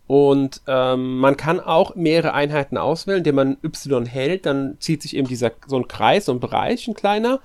Und 0.07 0.63
ähm, 0.69 1.19
man 1.19 1.37
kann 1.37 1.59
auch 1.59 1.97
mehrere 1.97 2.33
Einheiten 2.33 2.79
auswählen, 2.79 3.19
indem 3.19 3.35
man 3.35 3.57
Y 3.63 4.07
hält, 4.07 4.47
dann 4.47 4.77
zieht 4.79 5.03
sich 5.03 5.17
eben 5.17 5.27
dieser 5.27 5.51
so 5.67 5.77
ein 5.77 5.89
Kreis, 5.89 6.27
so 6.27 6.33
ein 6.33 6.41
Bereich, 6.41 6.87
ein 6.87 6.95
kleiner. 6.95 7.41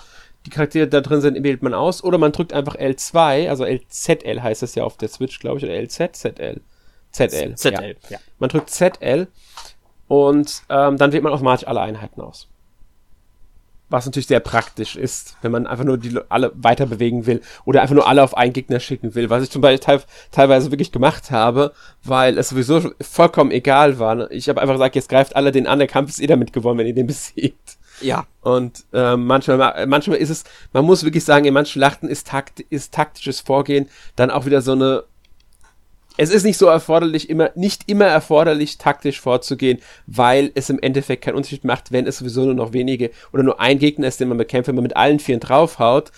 Die 0.46 0.52
Charaktere 0.52 0.88
da 0.88 1.02
drin 1.02 1.22
sind, 1.22 1.44
wählt 1.44 1.64
man 1.64 1.74
aus. 1.74 2.04
Oder 2.04 2.18
man 2.18 2.32
drückt 2.32 2.54
einfach 2.54 2.76
L2, 2.76 3.50
also 3.50 3.66
LZL 3.66 4.42
heißt 4.42 4.62
das 4.62 4.76
ja 4.76 4.84
auf 4.84 4.98
der 4.98 5.10
Switch, 5.10 5.40
glaube 5.40 5.58
ich, 5.58 5.64
oder 5.64 5.74
LZ, 5.74 6.16
ZL. 6.16 6.62
ZL. 7.12 7.56
ZL, 7.56 7.74
ja. 7.74 8.10
ja. 8.10 8.20
Man 8.40 8.50
drückt 8.50 8.70
ZL 8.70 9.28
und 10.08 10.64
ähm, 10.70 10.98
dann 10.98 11.12
wählt 11.12 11.24
man 11.24 11.34
automatisch 11.34 11.68
alle 11.68 11.82
Einheiten 11.82 12.22
aus 12.22 12.51
was 13.92 14.06
natürlich 14.06 14.28
sehr 14.28 14.40
praktisch 14.40 14.96
ist, 14.96 15.36
wenn 15.42 15.52
man 15.52 15.68
einfach 15.68 15.84
nur 15.84 15.98
die 15.98 16.18
alle 16.30 16.52
weiter 16.56 16.86
bewegen 16.86 17.26
will 17.26 17.42
oder 17.66 17.82
einfach 17.82 17.96
nur 17.96 18.08
alle 18.08 18.24
auf 18.24 18.36
einen 18.36 18.54
Gegner 18.54 18.80
schicken 18.80 19.14
will, 19.16 19.30
was 19.30 19.44
ich 19.44 19.52
zum 19.52 19.62
Beispiel 19.62 19.80
te 19.80 20.04
teilweise 20.32 20.72
wirklich 20.72 20.92
gemacht 20.92 21.32
habe, 21.32 21.74
weil 22.04 22.38
es 22.38 22.50
sowieso 22.50 22.92
vollkommen 23.02 23.52
egal 23.52 24.00
war. 24.00 24.32
Ich 24.32 24.50
habe 24.50 24.62
einfach 24.62 24.76
gesagt, 24.76 24.96
jetzt 24.96 25.10
greift 25.10 25.36
alle 25.36 25.52
den 25.52 25.68
an, 25.68 25.80
der 25.80 25.88
Kampf 25.88 26.10
ist 26.10 26.22
eh 26.22 26.28
damit 26.28 26.54
gewonnen, 26.54 26.80
wenn 26.80 26.88
ihr 26.88 26.96
den 26.96 27.08
besiegt. 27.12 27.78
Ja. 28.00 28.26
Und 28.42 28.86
äh, 28.94 29.16
manchmal, 29.16 29.86
manchmal 29.86 30.18
ist 30.18 30.30
es, 30.30 30.44
man 30.74 30.86
muss 30.86 31.04
wirklich 31.04 31.24
sagen, 31.24 31.46
in 31.46 31.54
manchen 31.54 31.74
Schlachten 31.74 32.08
ist, 32.08 32.28
takt, 32.28 32.60
ist 32.60 32.94
taktisches 32.94 33.42
Vorgehen 33.42 33.88
dann 34.16 34.32
auch 34.32 34.46
wieder 34.46 34.62
so 34.62 34.72
eine 34.72 35.04
es 36.18 36.30
ist 36.30 36.44
nicht 36.44 36.58
so 36.58 36.68
erforderlich, 36.68 37.30
immer, 37.30 37.52
nicht 37.56 37.84
immer 37.88 38.06
erforderlich, 38.06 38.78
taktisch 38.78 39.20
vorzugehen, 39.20 39.80
weil 40.08 40.52
es 40.56 40.70
im 40.70 40.80
Endeffekt 40.80 41.24
keinen 41.24 41.36
Unterschied 41.36 41.64
macht, 41.64 41.92
wenn 41.92 42.06
es 42.06 42.18
sowieso 42.18 42.46
nur 42.46 42.54
noch 42.54 42.74
wenige 42.74 43.12
oder 43.34 43.44
nur 43.44 43.60
ein 43.60 43.80
Gegner 43.80 44.08
ist, 44.08 44.20
den 44.20 44.28
man 44.28 44.38
bekämpft, 44.38 44.68
wenn 44.68 44.76
man 44.76 44.84
mit 44.84 44.98
allen 44.98 45.20
Vieren 45.20 45.40
draufhaut, 45.40 46.12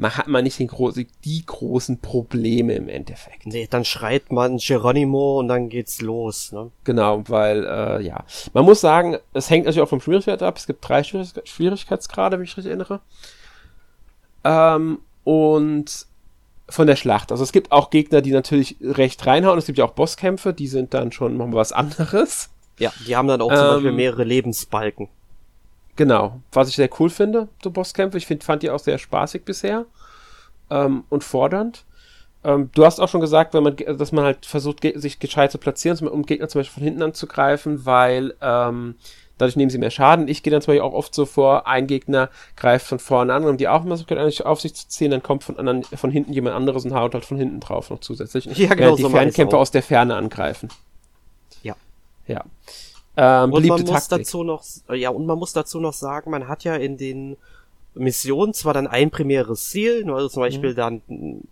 man 0.00 0.16
hat 0.16 0.28
man 0.28 0.44
nicht 0.44 0.58
den 0.58 0.66
gro 0.66 0.92
die 0.92 1.44
großen 1.44 2.00
Probleme 2.00 2.74
im 2.74 2.88
Endeffekt. 2.88 3.44
Nee, 3.46 3.68
dann 3.68 3.84
schreit 3.84 4.32
man 4.32 4.56
Geronimo 4.56 5.38
und 5.38 5.48
dann 5.48 5.68
geht's 5.68 6.00
los, 6.00 6.52
ne? 6.52 6.70
Genau, 6.84 7.22
weil, 7.28 7.64
äh, 7.64 8.02
ja. 8.02 8.24
Man 8.54 8.64
muss 8.64 8.80
sagen, 8.80 9.18
es 9.34 9.50
hängt 9.50 9.66
natürlich 9.66 9.84
auch 9.84 9.90
vom 9.90 10.00
Schwierigkeit 10.00 10.42
ab. 10.42 10.56
Es 10.56 10.66
gibt 10.66 10.88
drei 10.88 11.02
Schwierigkeitsgrade, 11.02 12.38
wenn 12.38 12.44
ich 12.44 12.56
richtig 12.56 12.70
erinnere. 12.70 13.00
Ähm, 14.42 15.00
und 15.24 16.06
von 16.70 16.86
der 16.86 16.96
Schlacht. 16.96 17.32
Also 17.32 17.42
es 17.42 17.52
gibt 17.52 17.72
auch 17.72 17.90
Gegner, 17.90 18.20
die 18.22 18.32
natürlich 18.32 18.76
recht 18.80 19.26
reinhauen. 19.26 19.58
Es 19.58 19.66
gibt 19.66 19.78
ja 19.78 19.84
auch 19.84 19.92
Bosskämpfe, 19.92 20.52
die 20.52 20.68
sind 20.68 20.94
dann 20.94 21.12
schon 21.12 21.36
noch 21.36 21.52
was 21.52 21.72
anderes. 21.72 22.50
Ja, 22.78 22.92
die 23.06 23.16
haben 23.16 23.28
dann 23.28 23.42
auch 23.42 23.52
zum 23.52 23.58
ähm, 23.58 23.72
Beispiel 23.74 23.92
mehrere 23.92 24.24
Lebensbalken. 24.24 25.08
Genau, 25.96 26.40
was 26.52 26.68
ich 26.68 26.76
sehr 26.76 26.88
cool 26.98 27.10
finde, 27.10 27.48
so 27.62 27.70
Bosskämpfe. 27.70 28.16
Ich 28.16 28.26
find, 28.26 28.42
fand 28.42 28.62
die 28.62 28.70
auch 28.70 28.78
sehr 28.78 28.96
spaßig 28.96 29.44
bisher 29.44 29.84
ähm, 30.70 31.04
und 31.10 31.24
fordernd. 31.24 31.84
Ähm, 32.42 32.70
du 32.74 32.86
hast 32.86 33.00
auch 33.00 33.08
schon 33.08 33.20
gesagt, 33.20 33.52
wenn 33.52 33.62
man, 33.62 33.76
dass 33.76 34.12
man 34.12 34.24
halt 34.24 34.46
versucht, 34.46 34.80
sich 34.94 35.18
gescheit 35.18 35.52
zu 35.52 35.58
platzieren, 35.58 36.08
um 36.08 36.24
Gegner 36.24 36.48
zum 36.48 36.60
Beispiel 36.60 36.74
von 36.74 36.84
hinten 36.84 37.02
anzugreifen, 37.02 37.84
weil 37.84 38.34
ähm, 38.40 38.94
dadurch 39.40 39.56
nehmen 39.56 39.70
sie 39.70 39.78
mehr 39.78 39.90
Schaden. 39.90 40.28
Ich 40.28 40.42
gehe 40.42 40.50
dann 40.50 40.60
zum 40.60 40.72
Beispiel 40.72 40.82
auch 40.82 40.92
oft 40.92 41.14
so 41.14 41.24
vor, 41.26 41.66
ein 41.66 41.86
Gegner 41.86 42.28
greift 42.56 42.86
von 42.86 42.98
vorne 42.98 43.32
an, 43.32 43.44
um 43.44 43.56
die 43.56 43.68
Aufmerksamkeit 43.68 44.44
auf 44.44 44.60
sich 44.60 44.74
zu 44.74 44.88
ziehen, 44.88 45.10
dann 45.10 45.22
kommt 45.22 45.44
von, 45.44 45.58
anderen, 45.58 45.82
von 45.82 46.10
hinten 46.10 46.32
jemand 46.32 46.54
anderes 46.54 46.84
und 46.84 46.94
haut 46.94 47.14
halt 47.14 47.24
von 47.24 47.36
hinten 47.36 47.60
drauf 47.60 47.90
noch 47.90 48.00
zusätzlich. 48.00 48.46
Ja, 48.58 48.74
genau, 48.74 48.96
die 48.96 49.02
so 49.02 49.08
Fernkämpfer 49.08 49.58
aus 49.58 49.70
der 49.70 49.82
Ferne 49.82 50.14
angreifen. 50.16 50.68
Ja. 51.62 51.74
Ja. 52.26 52.44
Ähm, 53.16 53.52
und 53.52 53.66
man 53.66 53.80
muss 53.80 53.90
Taktik. 53.90 54.18
dazu 54.18 54.44
noch, 54.44 54.62
ja, 54.92 55.10
und 55.10 55.26
man 55.26 55.38
muss 55.38 55.52
dazu 55.52 55.80
noch 55.80 55.94
sagen, 55.94 56.30
man 56.30 56.48
hat 56.48 56.64
ja 56.64 56.76
in 56.76 56.96
den 56.96 57.36
Mission 57.94 58.54
zwar 58.54 58.72
dann 58.72 58.86
ein 58.86 59.10
primäres 59.10 59.70
Ziel, 59.70 60.04
nur 60.04 60.16
also 60.16 60.28
zum 60.28 60.42
Beispiel 60.42 60.70
mhm. 60.70 60.76
dann 60.76 61.02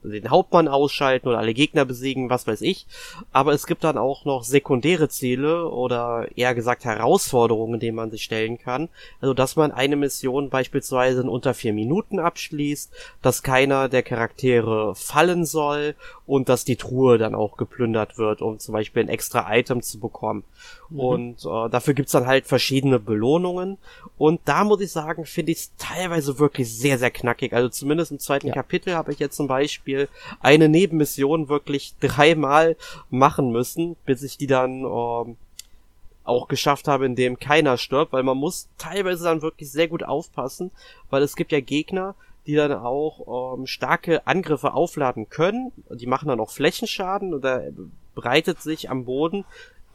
den 0.03 0.31
Hauptmann 0.31 0.69
ausschalten 0.69 1.29
oder 1.29 1.39
alle 1.39 1.55
Gegner 1.55 1.85
besiegen, 1.85 2.31
was 2.31 2.47
weiß 2.47 2.61
ich, 2.63 2.87
aber 3.33 3.53
es 3.53 3.67
gibt 3.67 3.85
dann 3.85 3.99
auch 3.99 4.25
noch 4.25 4.45
sekundäre 4.45 5.09
Ziele 5.09 5.69
oder 5.69 6.29
eher 6.37 6.55
gesagt 6.55 6.85
Herausforderungen, 6.85 7.81
denen 7.81 7.97
man 7.97 8.11
sich 8.11 8.23
stellen 8.23 8.59
kann. 8.59 8.89
Also 9.21 9.35
dass 9.35 9.57
man 9.57 9.73
eine 9.73 9.97
Mission 9.97 10.49
beispielsweise 10.49 11.23
in 11.23 11.29
unter 11.29 11.55
vier 11.55 11.73
Minuten 11.73 12.19
abschließt, 12.21 12.93
dass 13.21 13.43
keiner 13.43 13.89
der 13.89 14.03
Charaktere 14.03 14.95
fallen 14.95 15.45
soll 15.45 15.95
und 16.29 16.51
dass 16.51 16.65
die 16.65 16.77
Truhe 16.77 17.17
dann 17.17 17.35
auch 17.35 17.57
geplündert 17.57 18.19
wird, 18.19 18.43
um 18.43 18.59
zum 18.59 18.75
Beispiel 18.75 19.03
ein 19.03 19.09
extra 19.09 19.57
Item 19.57 19.81
zu 19.81 19.99
bekommen. 19.99 20.45
Mhm. 20.91 21.01
Und 21.01 21.45
äh, 21.47 21.71
dafür 21.71 21.95
gibt's 21.95 22.13
dann 22.13 22.27
halt 22.27 22.47
verschiedene 22.47 23.01
Belohnungen. 23.01 23.79
Und 24.19 24.43
da 24.45 24.63
muss 24.63 24.83
ich 24.83 24.93
sagen, 24.93 25.25
finde 25.25 25.53
ich 25.53 25.59
es 25.59 25.73
teilweise 25.79 26.39
wirklich 26.39 26.71
sehr, 26.71 26.99
sehr 26.99 27.11
knackig. 27.11 27.55
Also 27.55 27.71
zumindest 27.71 28.13
im 28.13 28.19
zweiten 28.19 28.49
ja. 28.49 28.53
Kapitel 28.53 28.95
habe 28.95 29.11
ich 29.11 29.19
jetzt 29.19 29.37
zum 29.37 29.49
Beispiel 29.49 30.07
eine 30.41 30.69
Nebenmission 30.69 31.49
wirklich 31.49 31.95
dreimal 31.99 32.77
machen 33.09 33.51
müssen, 33.51 33.97
bis 34.05 34.23
ich 34.23 34.37
die 34.37 34.47
dann 34.47 34.85
ähm, 34.85 35.37
auch 36.25 36.47
geschafft 36.47 36.89
habe, 36.89 37.07
indem 37.07 37.39
keiner 37.39 37.79
stirbt, 37.79 38.13
weil 38.13 38.23
man 38.23 38.37
muss 38.37 38.69
teilweise 38.77 39.25
dann 39.25 39.41
wirklich 39.41 39.73
sehr 39.73 39.89
gut 39.89 40.03
aufpassen, 40.03 40.73
weil 41.09 41.23
es 41.23 41.37
gibt 41.37 41.53
ja 41.53 41.61
Gegner, 41.61 42.15
die 42.49 42.55
dann 42.55 42.73
auch 42.73 43.59
ähm, 43.59 43.67
starke 43.67 44.27
Angriffe 44.27 44.73
aufladen 44.73 45.29
können. 45.29 45.71
Die 45.91 46.07
machen 46.07 46.29
dann 46.29 46.41
auch 46.41 46.51
Flächenschaden 46.51 47.35
oder 47.35 47.63
breitet 48.15 48.63
sich 48.63 48.89
am 48.89 49.05
Boden 49.05 49.45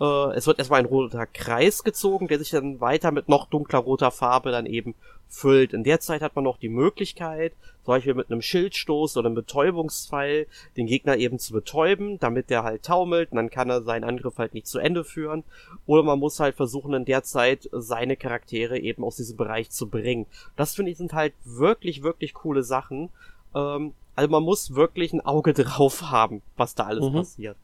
äh, 0.04 0.36
es 0.36 0.48
wird 0.48 0.60
erstmal 0.60 0.82
ein 0.82 0.86
roter 0.86 1.26
Kreis 1.26 1.84
gezogen, 1.84 2.28
der 2.28 2.40
sich 2.40 2.50
dann 2.50 2.82
weiter 2.82 3.12
mit 3.12 3.30
noch 3.30 3.48
dunkler 3.48 3.80
roter 3.80 4.12
Farbe 4.12 4.52
dann 4.52 4.66
eben 4.66 4.96
füllt. 5.30 5.74
In 5.74 5.84
der 5.84 6.00
Zeit 6.00 6.22
hat 6.22 6.36
man 6.36 6.44
noch 6.44 6.58
die 6.58 6.70
Möglichkeit, 6.70 7.54
zum 7.84 7.94
Beispiel 7.94 8.14
mit 8.14 8.30
einem 8.30 8.42
Schildstoß 8.42 9.18
oder 9.18 9.28
einem 9.28 9.36
Betäubungspfeil 9.36 10.46
den 10.78 10.88
Gegner 10.88 11.18
eben 11.18 11.40
zu 11.40 11.54
betäuben, 11.54 12.20
damit 12.20 12.50
der 12.50 12.64
halt 12.64 12.84
taumelt 12.84 13.32
und 13.32 13.38
dann 13.38 13.50
kann 13.50 13.70
er 13.70 13.82
seinen 13.82 14.04
Angriff 14.04 14.38
halt 14.38 14.54
nicht 14.54 14.68
zu 14.68 14.78
Ende 14.78 15.04
führen. 15.04 15.44
Oder 15.86 16.04
man 16.04 16.20
muss 16.20 16.40
halt 16.40 16.56
versuchen, 16.56 16.94
in 16.94 17.06
der 17.06 17.24
Zeit 17.24 17.70
seine 17.72 18.18
Charaktere 18.18 18.78
eben 18.78 19.04
aus 19.04 19.16
diesem 19.16 19.38
Bereich 19.38 19.72
zu 19.72 19.88
bringen. 19.88 20.28
Das 20.56 20.76
finde 20.76 20.92
ich 20.92 20.98
sind 20.98 21.14
halt 21.14 21.34
wirklich, 21.46 22.04
wirklich 22.04 22.34
coole 22.34 22.64
Sachen. 22.64 23.10
Ähm, 23.56 23.94
also 24.16 24.30
man 24.30 24.44
muss 24.44 24.76
wirklich 24.76 25.14
ein 25.14 25.26
Auge 25.26 25.54
drauf 25.54 26.12
haben, 26.12 26.42
was 26.58 26.76
da 26.76 26.84
alles 26.84 27.06
mhm. 27.06 27.14
passiert. 27.14 27.58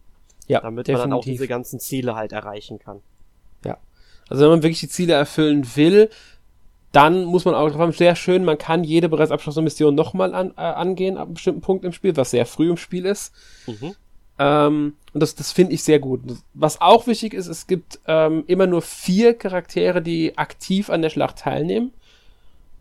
Ja, 0.50 0.62
damit 0.62 0.88
definitiv. 0.88 1.04
man 1.04 1.10
dann 1.12 1.20
auch 1.20 1.24
diese 1.24 1.48
ganzen 1.48 1.80
Ziele 1.80 2.16
halt 2.16 2.34
erreichen 2.34 2.80
kann. 2.80 3.02
Ja. 3.64 3.78
Also 4.28 4.44
wenn 4.44 4.50
man 4.50 4.64
wirklich 4.64 4.80
die 4.80 4.90
Ziele 4.90 5.14
erfüllen 5.14 5.66
will, 5.76 6.10
dann 6.92 7.24
muss 7.24 7.46
man 7.46 7.54
auch 7.54 7.70
drauf 7.70 7.80
haben, 7.80 7.92
sehr 7.92 8.16
schön, 8.16 8.44
man 8.44 8.58
kann 8.58 8.84
jede 8.84 9.10
bereits 9.10 9.32
abgeschlossene 9.32 9.64
Mission 9.64 9.94
nochmal 9.94 10.34
an, 10.34 10.52
äh, 10.58 10.62
angehen 10.62 11.18
ab 11.18 11.28
einem 11.28 11.36
bestimmten 11.36 11.62
Punkt 11.62 11.86
im 11.86 11.94
Spiel, 11.94 12.18
was 12.18 12.32
sehr 12.32 12.48
früh 12.48 12.70
im 12.70 12.78
Spiel 12.78 13.06
ist. 13.06 13.32
Mhm. 13.68 13.96
Ähm, 14.40 14.94
und 15.14 15.22
das, 15.22 15.36
das 15.36 15.52
finde 15.52 15.74
ich 15.74 15.84
sehr 15.84 16.00
gut. 16.00 16.22
Was 16.56 16.82
auch 16.82 17.06
wichtig 17.06 17.34
ist, 17.36 17.48
es 17.48 17.68
gibt 17.68 18.00
ähm, 18.08 18.44
immer 18.48 18.66
nur 18.66 18.82
vier 18.82 19.36
Charaktere, 19.36 20.02
die 20.02 20.38
aktiv 20.38 20.90
an 20.90 21.04
der 21.04 21.12
Schlacht 21.12 21.38
teilnehmen. 21.38 21.94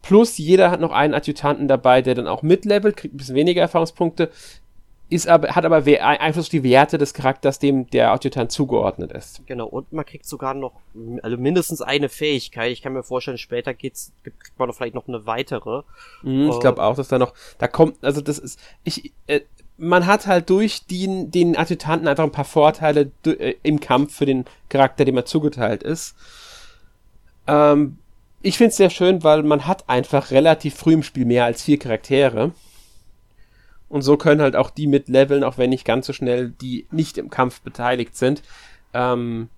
Plus 0.00 0.38
jeder 0.38 0.70
hat 0.70 0.80
noch 0.80 0.92
einen 0.92 1.14
Adjutanten 1.14 1.68
dabei, 1.68 2.00
der 2.00 2.14
dann 2.14 2.28
auch 2.28 2.42
mitlevelt, 2.42 2.96
kriegt 2.96 3.14
ein 3.14 3.18
bisschen 3.18 3.34
weniger 3.34 3.60
Erfahrungspunkte 3.60 4.30
ist 5.10 5.26
aber, 5.26 5.54
hat 5.54 5.64
aber 5.64 5.76
Einfluss 5.76 6.46
auf 6.46 6.50
die 6.50 6.62
Werte 6.62 6.98
des 6.98 7.14
Charakters, 7.14 7.58
dem 7.58 7.88
der 7.90 8.10
Adjutant 8.12 8.52
zugeordnet 8.52 9.12
ist. 9.12 9.46
Genau, 9.46 9.66
und 9.66 9.92
man 9.92 10.04
kriegt 10.04 10.26
sogar 10.26 10.54
noch, 10.54 10.72
also 11.22 11.36
mindestens 11.38 11.80
eine 11.80 12.08
Fähigkeit. 12.08 12.72
Ich 12.72 12.82
kann 12.82 12.92
mir 12.92 13.02
vorstellen, 13.02 13.38
später 13.38 13.72
geht's, 13.72 14.12
kriegt 14.22 14.58
man 14.58 14.68
doch 14.68 14.76
vielleicht 14.76 14.94
noch 14.94 15.08
eine 15.08 15.24
weitere. 15.24 15.82
Mhm, 16.22 16.50
ich 16.50 16.56
äh, 16.56 16.60
glaube 16.60 16.82
auch, 16.82 16.94
dass 16.94 17.08
da 17.08 17.18
noch, 17.18 17.32
da 17.58 17.68
kommt, 17.68 17.96
also 18.04 18.20
das 18.20 18.38
ist, 18.38 18.60
ich, 18.84 19.12
äh, 19.26 19.40
man 19.78 20.06
hat 20.06 20.26
halt 20.26 20.50
durch 20.50 20.84
den, 20.86 21.30
den 21.30 21.56
Adjutanten 21.56 22.06
einfach 22.06 22.24
ein 22.24 22.32
paar 22.32 22.44
Vorteile 22.44 23.10
äh, 23.24 23.54
im 23.62 23.80
Kampf 23.80 24.14
für 24.14 24.26
den 24.26 24.44
Charakter, 24.68 25.04
dem 25.06 25.16
er 25.16 25.24
zugeteilt 25.24 25.82
ist. 25.82 26.16
Ähm, 27.46 27.96
ich 28.42 28.58
finde 28.58 28.70
es 28.70 28.76
sehr 28.76 28.90
schön, 28.90 29.24
weil 29.24 29.42
man 29.42 29.66
hat 29.66 29.88
einfach 29.88 30.30
relativ 30.30 30.74
früh 30.74 30.92
im 30.92 31.02
Spiel 31.02 31.24
mehr 31.24 31.44
als 31.44 31.62
vier 31.62 31.78
Charaktere. 31.78 32.52
Und 33.88 34.02
so 34.02 34.16
können 34.16 34.42
halt 34.42 34.56
auch 34.56 34.70
die 34.70 34.86
mit 34.86 35.08
leveln, 35.08 35.44
auch 35.44 35.58
wenn 35.58 35.70
nicht 35.70 35.84
ganz 35.84 36.06
so 36.06 36.12
schnell, 36.12 36.50
die 36.50 36.86
nicht 36.90 37.16
im 37.18 37.30
Kampf 37.30 37.60
beteiligt 37.60 38.16
sind. 38.16 38.42
Ähm, 38.92 39.48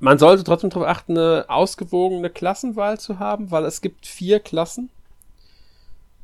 man 0.00 0.18
sollte 0.18 0.44
trotzdem 0.44 0.70
darauf 0.70 0.88
achten, 0.88 1.16
eine 1.16 1.44
ausgewogene 1.48 2.30
Klassenwahl 2.30 2.98
zu 2.98 3.18
haben, 3.18 3.50
weil 3.50 3.64
es 3.64 3.80
gibt 3.80 4.06
vier 4.06 4.40
Klassen. 4.40 4.90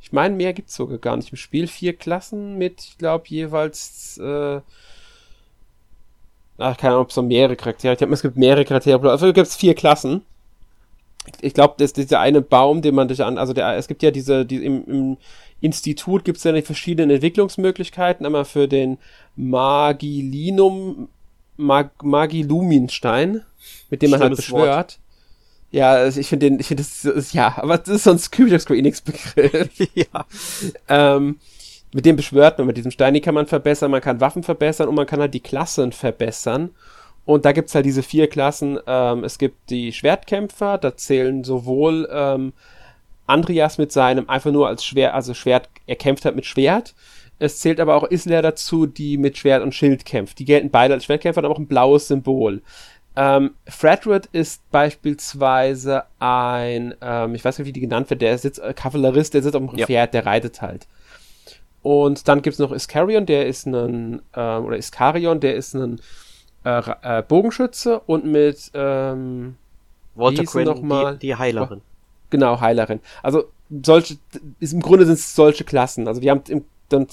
Ich 0.00 0.12
meine, 0.12 0.34
mehr 0.34 0.52
gibt's 0.52 0.74
sogar 0.74 0.98
gar 0.98 1.16
nicht 1.16 1.30
im 1.30 1.36
Spiel. 1.36 1.66
Vier 1.66 1.96
Klassen 1.96 2.58
mit, 2.58 2.82
ich 2.82 2.98
glaube, 2.98 3.24
jeweils 3.28 4.18
äh, 4.18 4.60
Ach, 6.58 6.76
keine 6.76 6.92
Ahnung, 6.92 7.02
ob 7.02 7.08
es 7.08 7.14
so 7.14 7.22
mehrere 7.22 7.56
Charaktere. 7.56 7.94
Ich 7.94 7.98
glaube, 7.98 8.14
es 8.14 8.22
gibt 8.22 8.36
mehrere 8.36 8.64
Charaktere. 8.64 9.10
Also 9.10 9.26
gibt 9.32 9.46
es 9.46 9.56
vier 9.56 9.74
Klassen. 9.74 10.22
Ich 11.40 11.54
glaube, 11.54 11.74
das 11.78 11.86
ist 11.86 11.96
dieser 11.96 12.20
eine 12.20 12.42
Baum, 12.42 12.82
den 12.82 12.94
man 12.94 13.08
dich 13.08 13.24
an, 13.24 13.38
also 13.38 13.54
der, 13.54 13.76
es 13.76 13.88
gibt 13.88 14.02
ja 14.02 14.10
diese, 14.10 14.44
die 14.44 14.62
im, 14.64 14.84
im 14.84 15.16
Institut 15.64 16.24
gibt 16.24 16.38
es 16.38 16.44
ja 16.44 16.52
die 16.52 16.62
verschiedenen 16.62 17.10
Entwicklungsmöglichkeiten. 17.10 18.26
Einmal 18.26 18.44
für 18.44 18.68
den 18.68 18.98
Magilinum, 19.34 21.08
Mag, 21.56 22.02
Magiluminstein, 22.02 23.42
mit 23.88 24.02
dem 24.02 24.10
man 24.10 24.20
halt 24.20 24.36
beschwört. 24.36 24.68
Wort. 24.68 24.98
Ja, 25.70 25.92
also 25.92 26.20
ich 26.20 26.28
finde 26.28 26.50
den, 26.50 26.60
ich 26.60 26.66
finde 26.66 26.82
das, 26.82 27.04
ist, 27.04 27.32
ja, 27.32 27.56
aber 27.56 27.78
das 27.78 27.88
ist 27.88 28.04
sonst 28.04 28.30
typischer 28.30 28.58
Square 28.58 28.78
Enix 28.78 29.00
Begriff. 29.00 29.70
ja. 29.94 30.26
Ähm, 30.88 31.38
mit 31.92 32.04
dem 32.04 32.16
beschwört 32.16 32.58
man, 32.58 32.66
mit 32.66 32.76
diesem 32.76 32.90
Stein, 32.90 33.14
die 33.14 33.20
kann 33.20 33.34
man 33.34 33.46
verbessern, 33.46 33.90
man 33.90 34.00
kann 34.00 34.20
Waffen 34.20 34.42
verbessern 34.42 34.88
und 34.88 34.94
man 34.94 35.06
kann 35.06 35.20
halt 35.20 35.32
die 35.32 35.40
Klassen 35.40 35.92
verbessern. 35.92 36.70
Und 37.24 37.44
da 37.44 37.52
gibt's 37.52 37.74
halt 37.74 37.86
diese 37.86 38.02
vier 38.02 38.28
Klassen. 38.28 38.78
Ähm, 38.86 39.24
es 39.24 39.38
gibt 39.38 39.70
die 39.70 39.92
Schwertkämpfer, 39.92 40.76
da 40.76 40.96
zählen 40.96 41.42
sowohl 41.42 42.08
ähm, 42.12 42.52
Andreas 43.26 43.78
mit 43.78 43.92
seinem 43.92 44.28
einfach 44.28 44.52
nur 44.52 44.68
als 44.68 44.84
Schwert, 44.84 45.14
also 45.14 45.34
Schwert, 45.34 45.68
er 45.86 45.96
kämpft 45.96 46.24
halt 46.24 46.36
mit 46.36 46.46
Schwert. 46.46 46.94
Es 47.38 47.58
zählt 47.58 47.80
aber 47.80 47.96
auch 47.96 48.10
Isler 48.10 48.42
dazu, 48.42 48.86
die 48.86 49.18
mit 49.18 49.36
Schwert 49.36 49.62
und 49.62 49.74
Schild 49.74 50.04
kämpft. 50.04 50.38
Die 50.38 50.44
gelten 50.44 50.70
beide 50.70 50.94
als 50.94 51.04
Schwertkämpfer, 51.04 51.42
haben 51.42 51.52
auch 51.52 51.58
ein 51.58 51.66
blaues 51.66 52.08
Symbol. 52.08 52.62
Ähm, 53.16 53.54
Fredred 53.66 54.26
ist 54.32 54.68
beispielsweise 54.70 56.04
ein, 56.18 56.94
ähm, 57.00 57.34
ich 57.34 57.44
weiß 57.44 57.58
nicht, 57.58 57.68
wie 57.68 57.72
die 57.72 57.80
genannt 57.80 58.10
wird, 58.10 58.22
der 58.22 58.38
sitzt, 58.38 58.60
äh, 58.60 58.74
Kavallerist, 58.74 59.34
der 59.34 59.42
sitzt 59.42 59.54
auf 59.54 59.64
dem 59.64 59.78
ja. 59.78 59.86
Pferd, 59.86 60.14
der 60.14 60.26
reitet 60.26 60.62
halt. 60.62 60.86
Und 61.82 62.26
dann 62.28 62.42
gibt's 62.42 62.58
noch 62.58 62.72
Iskarion, 62.72 63.26
der 63.26 63.46
ist 63.46 63.66
ein, 63.66 64.20
äh, 64.32 64.56
oder 64.56 64.76
Iskarion, 64.76 65.38
der 65.38 65.54
ist 65.54 65.74
ein 65.74 66.00
äh, 66.64 66.82
äh, 67.02 67.22
Bogenschütze 67.22 68.00
und 68.00 68.24
mit, 68.24 68.70
ähm, 68.74 69.56
Walter 70.14 70.44
Quinn, 70.44 70.64
noch 70.64 70.82
mal? 70.82 71.12
Die, 71.14 71.28
die 71.28 71.36
Heilerin. 71.36 71.82
Genau, 72.34 72.60
Heilerin. 72.60 72.98
Also 73.22 73.44
solche, 73.70 74.16
im 74.58 74.80
Grunde 74.80 75.06
sind 75.06 75.14
es 75.14 75.36
solche 75.36 75.62
Klassen. 75.62 76.08
Also 76.08 76.20
wir 76.20 76.32
haben 76.32 76.42
im, 76.48 76.64
dann 76.88 77.06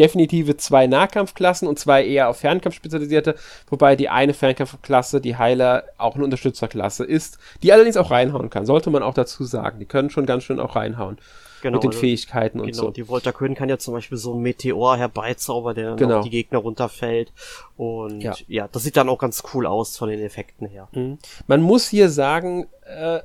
definitive 0.00 0.56
zwei 0.56 0.88
Nahkampfklassen 0.88 1.68
und 1.68 1.78
zwei 1.78 2.04
eher 2.04 2.28
auf 2.28 2.38
Fernkampf 2.38 2.74
spezialisierte, 2.74 3.36
wobei 3.70 3.94
die 3.94 4.08
eine 4.08 4.34
Fernkampfklasse, 4.34 5.20
die 5.20 5.36
Heiler, 5.36 5.84
auch 5.96 6.16
eine 6.16 6.24
Unterstützerklasse 6.24 7.04
ist, 7.04 7.38
die 7.62 7.72
allerdings 7.72 7.96
auch 7.96 8.10
reinhauen 8.10 8.50
kann, 8.50 8.66
sollte 8.66 8.90
man 8.90 9.04
auch 9.04 9.14
dazu 9.14 9.44
sagen. 9.44 9.78
Die 9.78 9.86
können 9.86 10.10
schon 10.10 10.26
ganz 10.26 10.42
schön 10.42 10.58
auch 10.58 10.74
reinhauen. 10.74 11.18
Genau, 11.62 11.76
mit 11.76 11.84
den 11.84 11.90
also, 11.90 12.00
Fähigkeiten 12.00 12.58
und 12.58 12.66
genau, 12.66 12.82
so. 12.82 12.90
Die 12.90 13.06
Volta 13.06 13.30
Quinn 13.30 13.54
kann 13.54 13.68
ja 13.68 13.78
zum 13.78 13.94
Beispiel 13.94 14.18
so 14.18 14.34
ein 14.34 14.40
Meteor 14.40 14.96
herbeizaubern, 14.96 15.76
der 15.76 15.94
genau. 15.94 16.18
auf 16.18 16.24
die 16.24 16.30
Gegner 16.30 16.58
runterfällt. 16.58 17.32
Und 17.76 18.22
ja. 18.22 18.34
ja. 18.48 18.68
das 18.70 18.82
sieht 18.82 18.96
dann 18.96 19.08
auch 19.08 19.18
ganz 19.18 19.44
cool 19.54 19.66
aus 19.66 19.96
von 19.96 20.08
den 20.08 20.20
Effekten 20.20 20.66
her. 20.66 20.88
Mhm. 20.92 21.18
Man 21.46 21.62
muss 21.62 21.88
hier 21.88 22.08
sagen, 22.08 22.66
äh, 22.84 23.20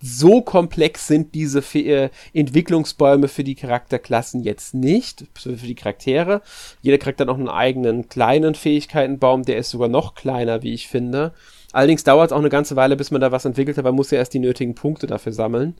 so 0.00 0.40
komplex 0.40 1.06
sind 1.06 1.34
diese 1.34 1.60
äh, 1.74 2.08
Entwicklungsbäume 2.32 3.28
für 3.28 3.44
die 3.44 3.54
Charakterklassen 3.54 4.42
jetzt 4.42 4.74
nicht, 4.74 5.26
für 5.34 5.52
die 5.52 5.74
Charaktere. 5.74 6.40
Jeder 6.80 6.98
Charakter 6.98 7.22
hat 7.22 7.28
noch 7.28 7.38
einen 7.38 7.48
eigenen 7.48 8.08
kleinen 8.08 8.54
Fähigkeitenbaum, 8.54 9.44
der 9.44 9.58
ist 9.58 9.70
sogar 9.70 9.88
noch 9.88 10.14
kleiner, 10.14 10.62
wie 10.62 10.72
ich 10.72 10.88
finde. 10.88 11.32
Allerdings 11.72 12.02
dauert 12.02 12.30
es 12.30 12.32
auch 12.32 12.38
eine 12.38 12.48
ganze 12.48 12.76
Weile, 12.76 12.96
bis 12.96 13.10
man 13.10 13.20
da 13.20 13.30
was 13.30 13.44
entwickelt 13.44 13.76
hat, 13.76 13.84
man 13.84 13.94
muss 13.94 14.10
ja 14.10 14.18
erst 14.18 14.34
die 14.34 14.38
nötigen 14.38 14.74
Punkte 14.74 15.06
dafür 15.06 15.32
sammeln. 15.32 15.74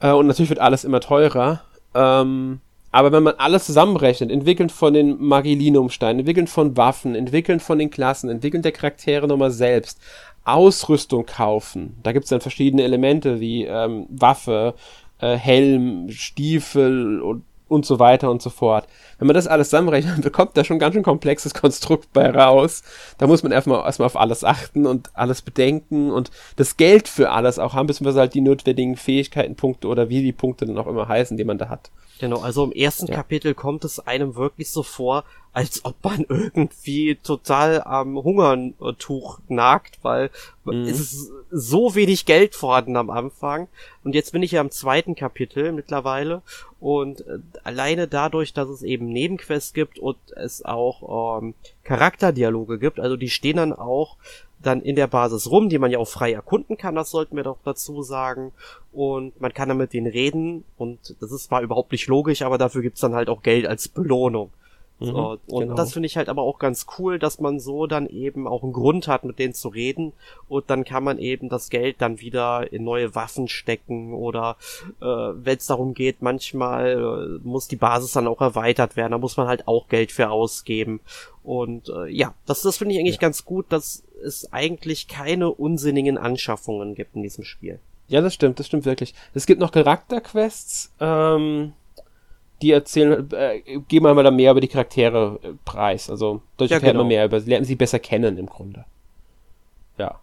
Äh, 0.00 0.10
und 0.10 0.26
natürlich 0.26 0.50
wird 0.50 0.60
alles 0.60 0.84
immer 0.84 1.00
teurer. 1.00 1.62
Ähm, 1.94 2.60
aber 2.90 3.10
wenn 3.10 3.24
man 3.24 3.34
alles 3.38 3.66
zusammenrechnet, 3.66 4.30
entwickeln 4.30 4.68
von 4.68 4.94
den 4.94 5.20
Magilinumsteinen, 5.20 6.20
entwickeln 6.20 6.46
von 6.46 6.76
Waffen, 6.76 7.16
entwickeln 7.16 7.58
von 7.58 7.78
den 7.78 7.90
Klassen, 7.90 8.30
entwickeln 8.30 8.62
der 8.62 8.70
Charaktere 8.70 9.26
nochmal 9.26 9.50
selbst, 9.50 10.00
Ausrüstung 10.44 11.26
kaufen, 11.26 11.96
da 12.02 12.12
gibt 12.12 12.24
es 12.24 12.30
dann 12.30 12.40
verschiedene 12.40 12.82
Elemente 12.82 13.40
wie 13.40 13.64
ähm, 13.64 14.06
Waffe, 14.10 14.74
äh, 15.18 15.36
Helm, 15.36 16.10
Stiefel 16.10 17.20
und 17.20 17.44
und 17.66 17.86
so 17.86 17.98
weiter 17.98 18.30
und 18.30 18.42
so 18.42 18.50
fort. 18.50 18.86
Wenn 19.18 19.26
man 19.26 19.34
das 19.34 19.46
alles 19.46 19.70
zusammenrechnet, 19.70 20.22
bekommt 20.22 20.56
da 20.56 20.64
schon 20.64 20.76
ein 20.76 20.80
ganz 20.80 20.94
schön 20.94 21.02
komplexes 21.02 21.54
Konstrukt 21.54 22.12
bei 22.12 22.30
raus. 22.30 22.82
Da 23.18 23.26
muss 23.26 23.42
man 23.42 23.52
erstmal, 23.52 23.84
erstmal 23.84 24.06
auf 24.06 24.16
alles 24.16 24.44
achten 24.44 24.86
und 24.86 25.10
alles 25.14 25.42
bedenken 25.42 26.10
und 26.10 26.30
das 26.56 26.76
Geld 26.76 27.08
für 27.08 27.30
alles 27.30 27.58
auch 27.58 27.74
haben, 27.74 27.86
beziehungsweise 27.86 28.20
halt 28.20 28.34
die 28.34 28.40
notwendigen 28.40 28.96
Fähigkeiten, 28.96 29.56
Punkte 29.56 29.88
oder 29.88 30.08
wie 30.08 30.22
die 30.22 30.32
Punkte 30.32 30.66
dann 30.66 30.78
auch 30.78 30.86
immer 30.86 31.08
heißen, 31.08 31.36
die 31.36 31.44
man 31.44 31.58
da 31.58 31.68
hat. 31.68 31.90
Genau, 32.20 32.40
also 32.40 32.64
im 32.64 32.72
ersten 32.72 33.06
ja. 33.06 33.14
Kapitel 33.14 33.54
kommt 33.54 33.84
es 33.84 33.98
einem 33.98 34.36
wirklich 34.36 34.70
so 34.70 34.82
vor, 34.82 35.24
als 35.52 35.84
ob 35.84 35.94
man 36.02 36.20
irgendwie 36.28 37.16
total 37.16 37.82
am 37.82 38.16
Hungertuch 38.16 39.38
nagt, 39.48 39.98
weil 40.02 40.30
mhm. 40.64 40.82
es 40.82 41.00
ist 41.00 41.32
so 41.50 41.94
wenig 41.94 42.26
Geld 42.26 42.54
vorhanden 42.54 42.96
am 42.96 43.10
Anfang. 43.10 43.68
Und 44.02 44.14
jetzt 44.14 44.32
bin 44.32 44.42
ich 44.42 44.52
ja 44.52 44.60
im 44.60 44.70
zweiten 44.70 45.14
Kapitel 45.14 45.72
mittlerweile 45.72 46.42
und 46.80 47.20
äh, 47.26 47.38
alleine 47.62 48.08
dadurch, 48.08 48.52
dass 48.52 48.68
es 48.68 48.82
eben 48.82 49.06
Nebenquests 49.06 49.72
gibt 49.72 49.98
und 49.98 50.18
es 50.36 50.64
auch 50.64 51.40
ähm, 51.40 51.54
Charakterdialoge 51.84 52.78
gibt, 52.78 53.00
also 53.00 53.16
die 53.16 53.30
stehen 53.30 53.56
dann 53.56 53.72
auch 53.72 54.16
dann 54.62 54.80
in 54.80 54.96
der 54.96 55.06
Basis 55.06 55.50
rum, 55.50 55.68
die 55.68 55.78
man 55.78 55.90
ja 55.90 55.98
auch 55.98 56.08
frei 56.08 56.32
erkunden 56.32 56.76
kann, 56.76 56.94
das 56.94 57.10
sollten 57.10 57.36
wir 57.36 57.44
doch 57.44 57.58
dazu 57.64 58.02
sagen. 58.02 58.52
Und 58.92 59.40
man 59.40 59.52
kann 59.52 59.68
dann 59.68 59.78
mit 59.78 59.92
denen 59.92 60.06
reden 60.06 60.64
und 60.76 61.16
das 61.20 61.32
ist 61.32 61.44
zwar 61.44 61.62
überhaupt 61.62 61.92
nicht 61.92 62.06
logisch, 62.06 62.42
aber 62.42 62.58
dafür 62.58 62.82
gibt's 62.82 63.00
dann 63.00 63.14
halt 63.14 63.28
auch 63.28 63.42
Geld 63.42 63.66
als 63.66 63.88
Belohnung. 63.88 64.50
Mhm, 65.00 65.06
so, 65.06 65.38
und 65.48 65.60
genau. 65.60 65.74
das 65.74 65.92
finde 65.92 66.06
ich 66.06 66.16
halt 66.16 66.28
aber 66.28 66.42
auch 66.42 66.58
ganz 66.58 66.86
cool, 66.98 67.18
dass 67.18 67.40
man 67.40 67.58
so 67.58 67.86
dann 67.86 68.06
eben 68.06 68.46
auch 68.46 68.62
einen 68.62 68.72
Grund 68.72 69.08
hat, 69.08 69.24
mit 69.24 69.38
denen 69.38 69.54
zu 69.54 69.68
reden. 69.68 70.12
Und 70.48 70.70
dann 70.70 70.84
kann 70.84 71.02
man 71.02 71.18
eben 71.18 71.48
das 71.48 71.68
Geld 71.68 71.96
dann 71.98 72.20
wieder 72.20 72.72
in 72.72 72.84
neue 72.84 73.14
Waffen 73.14 73.48
stecken 73.48 74.14
oder 74.14 74.56
äh, 75.00 75.04
wenn 75.04 75.56
es 75.56 75.66
darum 75.66 75.94
geht, 75.94 76.22
manchmal 76.22 77.38
äh, 77.42 77.46
muss 77.46 77.66
die 77.66 77.76
Basis 77.76 78.12
dann 78.12 78.28
auch 78.28 78.40
erweitert 78.40 78.96
werden. 78.96 79.12
Da 79.12 79.18
muss 79.18 79.36
man 79.36 79.48
halt 79.48 79.66
auch 79.66 79.88
Geld 79.88 80.12
für 80.12 80.30
ausgeben. 80.30 81.00
Und 81.42 81.88
äh, 81.88 82.08
ja, 82.08 82.34
das, 82.46 82.62
das 82.62 82.76
finde 82.76 82.94
ich 82.94 83.00
eigentlich 83.00 83.16
ja. 83.16 83.20
ganz 83.20 83.44
gut, 83.44 83.66
dass 83.70 84.04
es 84.24 84.52
eigentlich 84.52 85.08
keine 85.08 85.50
unsinnigen 85.50 86.18
Anschaffungen 86.18 86.94
gibt 86.94 87.16
in 87.16 87.22
diesem 87.22 87.44
Spiel. 87.44 87.78
Ja, 88.08 88.20
das 88.20 88.34
stimmt, 88.34 88.58
das 88.58 88.66
stimmt 88.66 88.84
wirklich. 88.84 89.14
Es 89.32 89.46
gibt 89.46 89.60
noch 89.60 89.72
Charakterquests, 89.72 90.92
ähm, 91.00 91.72
die 92.60 92.70
erzählen, 92.70 93.28
äh, 93.32 93.60
geben 93.88 94.06
einmal 94.06 94.30
mehr 94.30 94.50
über 94.50 94.60
die 94.60 94.68
Charaktere 94.68 95.38
äh, 95.42 95.48
preis. 95.64 96.10
Also 96.10 96.42
dadurch 96.56 96.70
ja, 96.70 96.78
genau. 96.78 97.00
man 97.00 97.08
mehr 97.08 97.24
über, 97.24 97.40
lernen 97.40 97.64
sie 97.64 97.76
besser 97.76 97.98
kennen 97.98 98.36
im 98.38 98.46
Grunde. 98.46 98.84
Ja. 99.98 100.20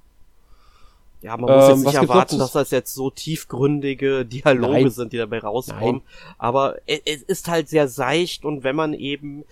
Ja, 1.22 1.38
man 1.38 1.56
muss 1.56 1.66
ähm, 1.66 1.76
jetzt 1.76 1.86
nicht 1.86 1.96
erwarten, 1.96 2.40
dass 2.40 2.52
das 2.52 2.72
jetzt 2.72 2.94
so 2.96 3.12
tiefgründige 3.12 4.26
Dialoge 4.26 4.74
Nein. 4.74 4.90
sind, 4.90 5.14
die 5.14 5.18
dabei 5.18 5.40
rauskommen. 5.40 5.98
Nein. 5.98 6.36
Aber 6.40 6.78
es 6.88 7.22
ist 7.22 7.48
halt 7.48 7.70
sehr 7.70 7.88
seicht 7.88 8.44
und 8.44 8.64
wenn 8.64 8.76
man 8.76 8.94
eben 8.94 9.44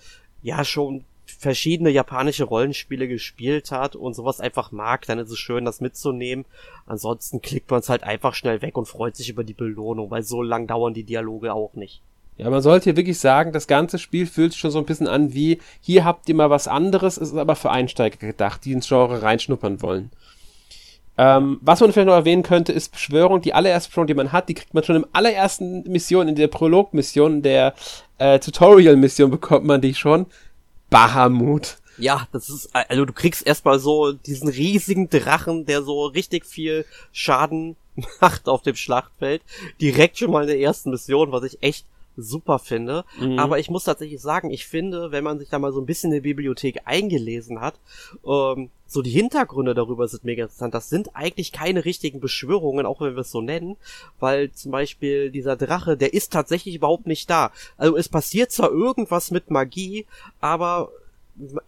ja 0.42 0.64
schon 0.64 1.04
verschiedene 1.38 1.90
japanische 1.90 2.44
Rollenspiele 2.44 3.08
gespielt 3.08 3.70
hat 3.70 3.96
und 3.96 4.14
sowas 4.14 4.40
einfach 4.40 4.72
mag, 4.72 5.06
dann 5.06 5.18
ist 5.18 5.30
es 5.30 5.38
schön, 5.38 5.64
das 5.64 5.80
mitzunehmen. 5.80 6.44
Ansonsten 6.86 7.40
klickt 7.42 7.70
man 7.70 7.80
es 7.80 7.88
halt 7.88 8.02
einfach 8.02 8.34
schnell 8.34 8.62
weg 8.62 8.76
und 8.76 8.86
freut 8.86 9.16
sich 9.16 9.28
über 9.28 9.44
die 9.44 9.54
Belohnung, 9.54 10.10
weil 10.10 10.22
so 10.22 10.42
lang 10.42 10.66
dauern 10.66 10.94
die 10.94 11.04
Dialoge 11.04 11.52
auch 11.52 11.74
nicht. 11.74 12.02
Ja, 12.36 12.48
man 12.48 12.62
sollte 12.62 12.84
hier 12.84 12.96
wirklich 12.96 13.18
sagen, 13.18 13.52
das 13.52 13.66
ganze 13.66 13.98
Spiel 13.98 14.26
fühlt 14.26 14.52
sich 14.52 14.60
schon 14.60 14.70
so 14.70 14.78
ein 14.78 14.86
bisschen 14.86 15.06
an 15.06 15.34
wie, 15.34 15.60
hier 15.80 16.06
habt 16.06 16.26
ihr 16.28 16.34
mal 16.34 16.48
was 16.48 16.68
anderes, 16.68 17.18
ist 17.18 17.34
aber 17.34 17.54
für 17.54 17.70
Einsteiger 17.70 18.16
gedacht, 18.16 18.64
die 18.64 18.72
ins 18.72 18.88
Genre 18.88 19.20
reinschnuppern 19.20 19.82
wollen. 19.82 20.10
Ähm, 21.18 21.58
was 21.60 21.80
man 21.80 21.92
vielleicht 21.92 22.06
noch 22.06 22.14
erwähnen 22.14 22.42
könnte, 22.42 22.72
ist 22.72 22.92
Beschwörung. 22.92 23.42
Die 23.42 23.52
allererste 23.52 23.90
Beschwörung, 23.90 24.06
die 24.06 24.14
man 24.14 24.32
hat, 24.32 24.48
die 24.48 24.54
kriegt 24.54 24.72
man 24.72 24.82
schon 24.82 24.96
im 24.96 25.06
allerersten 25.12 25.82
Mission, 25.82 26.28
in 26.28 26.34
der 26.34 26.48
Prolog-Mission, 26.48 27.42
der 27.42 27.74
äh, 28.16 28.38
Tutorial-Mission 28.38 29.30
bekommt 29.30 29.66
man 29.66 29.82
die 29.82 29.94
schon. 29.94 30.24
Bahamut. 30.90 31.78
Ja, 31.98 32.26
das 32.32 32.48
ist, 32.48 32.70
also 32.74 33.04
du 33.04 33.12
kriegst 33.12 33.46
erstmal 33.46 33.78
so 33.78 34.12
diesen 34.12 34.48
riesigen 34.48 35.10
Drachen, 35.10 35.66
der 35.66 35.82
so 35.82 36.06
richtig 36.06 36.46
viel 36.46 36.86
Schaden 37.12 37.76
macht 38.20 38.48
auf 38.48 38.62
dem 38.62 38.76
Schlachtfeld. 38.76 39.42
Direkt 39.80 40.18
schon 40.18 40.30
mal 40.30 40.42
in 40.42 40.48
der 40.48 40.60
ersten 40.60 40.90
Mission, 40.90 41.32
was 41.32 41.44
ich 41.44 41.62
echt 41.62 41.86
super 42.22 42.58
finde. 42.58 43.04
Mhm. 43.18 43.38
Aber 43.38 43.58
ich 43.58 43.70
muss 43.70 43.84
tatsächlich 43.84 44.20
sagen, 44.20 44.50
ich 44.50 44.66
finde, 44.66 45.12
wenn 45.12 45.24
man 45.24 45.38
sich 45.38 45.48
da 45.48 45.58
mal 45.58 45.72
so 45.72 45.80
ein 45.80 45.86
bisschen 45.86 46.12
in 46.12 46.22
die 46.22 46.28
Bibliothek 46.28 46.82
eingelesen 46.84 47.60
hat, 47.60 47.74
ähm, 48.26 48.70
so 48.86 49.02
die 49.02 49.10
Hintergründe 49.10 49.72
darüber 49.72 50.08
sind 50.08 50.24
mega 50.24 50.44
interessant. 50.44 50.74
Das 50.74 50.88
sind 50.88 51.14
eigentlich 51.14 51.52
keine 51.52 51.84
richtigen 51.84 52.18
Beschwörungen, 52.18 52.86
auch 52.86 53.00
wenn 53.00 53.14
wir 53.14 53.20
es 53.20 53.30
so 53.30 53.40
nennen, 53.40 53.76
weil 54.18 54.50
zum 54.50 54.72
Beispiel 54.72 55.30
dieser 55.30 55.56
Drache, 55.56 55.96
der 55.96 56.12
ist 56.12 56.32
tatsächlich 56.32 56.74
überhaupt 56.74 57.06
nicht 57.06 57.30
da. 57.30 57.52
Also 57.76 57.96
es 57.96 58.08
passiert 58.08 58.50
zwar 58.50 58.72
irgendwas 58.72 59.30
mit 59.30 59.50
Magie, 59.50 60.06
aber 60.40 60.90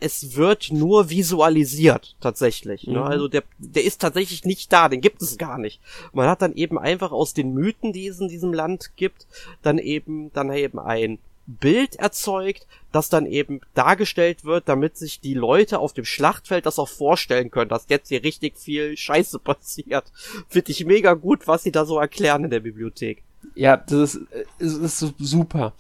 es 0.01 0.37
wird 0.37 0.71
nur 0.73 1.11
visualisiert 1.11 2.17
tatsächlich. 2.21 2.87
Ne? 2.87 2.99
Mhm. 2.99 3.05
Also 3.05 3.29
der, 3.29 3.43
der 3.59 3.85
ist 3.85 4.01
tatsächlich 4.01 4.45
nicht 4.45 4.73
da, 4.73 4.89
den 4.89 5.01
gibt 5.01 5.23
es 5.23 5.39
gar 5.39 5.59
nicht. 5.59 5.81
Man 6.13 6.29
hat 6.29 6.43
dann 6.43 6.55
eben 6.55 6.79
einfach 6.79 7.13
aus 7.13 7.35
den 7.35 7.55
Mythen, 7.55 7.93
die 7.93 8.07
es 8.07 8.21
in 8.21 8.29
diesem 8.29 8.53
Land 8.53 8.93
gibt, 8.97 9.27
dann 9.63 9.79
eben 9.79 10.33
dann 10.33 10.53
eben 10.53 10.79
ein 10.79 11.19
Bild 11.47 11.97
erzeugt, 11.97 12.67
das 12.93 13.09
dann 13.09 13.27
eben 13.27 13.61
dargestellt 13.75 14.45
wird, 14.45 14.69
damit 14.69 14.97
sich 14.97 15.21
die 15.21 15.35
Leute 15.35 15.81
auf 15.81 15.93
dem 15.93 16.05
Schlachtfeld 16.05 16.67
das 16.67 16.79
auch 16.79 16.89
vorstellen 16.89 17.51
können, 17.51 17.69
dass 17.69 17.87
jetzt 17.89 18.09
hier 18.09 18.23
richtig 18.23 18.57
viel 18.59 18.97
Scheiße 18.97 19.39
passiert. 19.41 20.05
Finde 20.49 20.71
ich 20.71 20.85
mega 20.85 21.15
gut, 21.15 21.47
was 21.47 21.63
sie 21.63 21.73
da 21.73 21.85
so 21.85 21.99
erklären 21.99 22.45
in 22.45 22.51
der 22.51 22.61
Bibliothek. 22.61 23.23
Ja, 23.55 23.77
das 23.77 24.15
ist, 24.15 24.27
das 24.59 25.03
ist 25.03 25.15
super. 25.19 25.73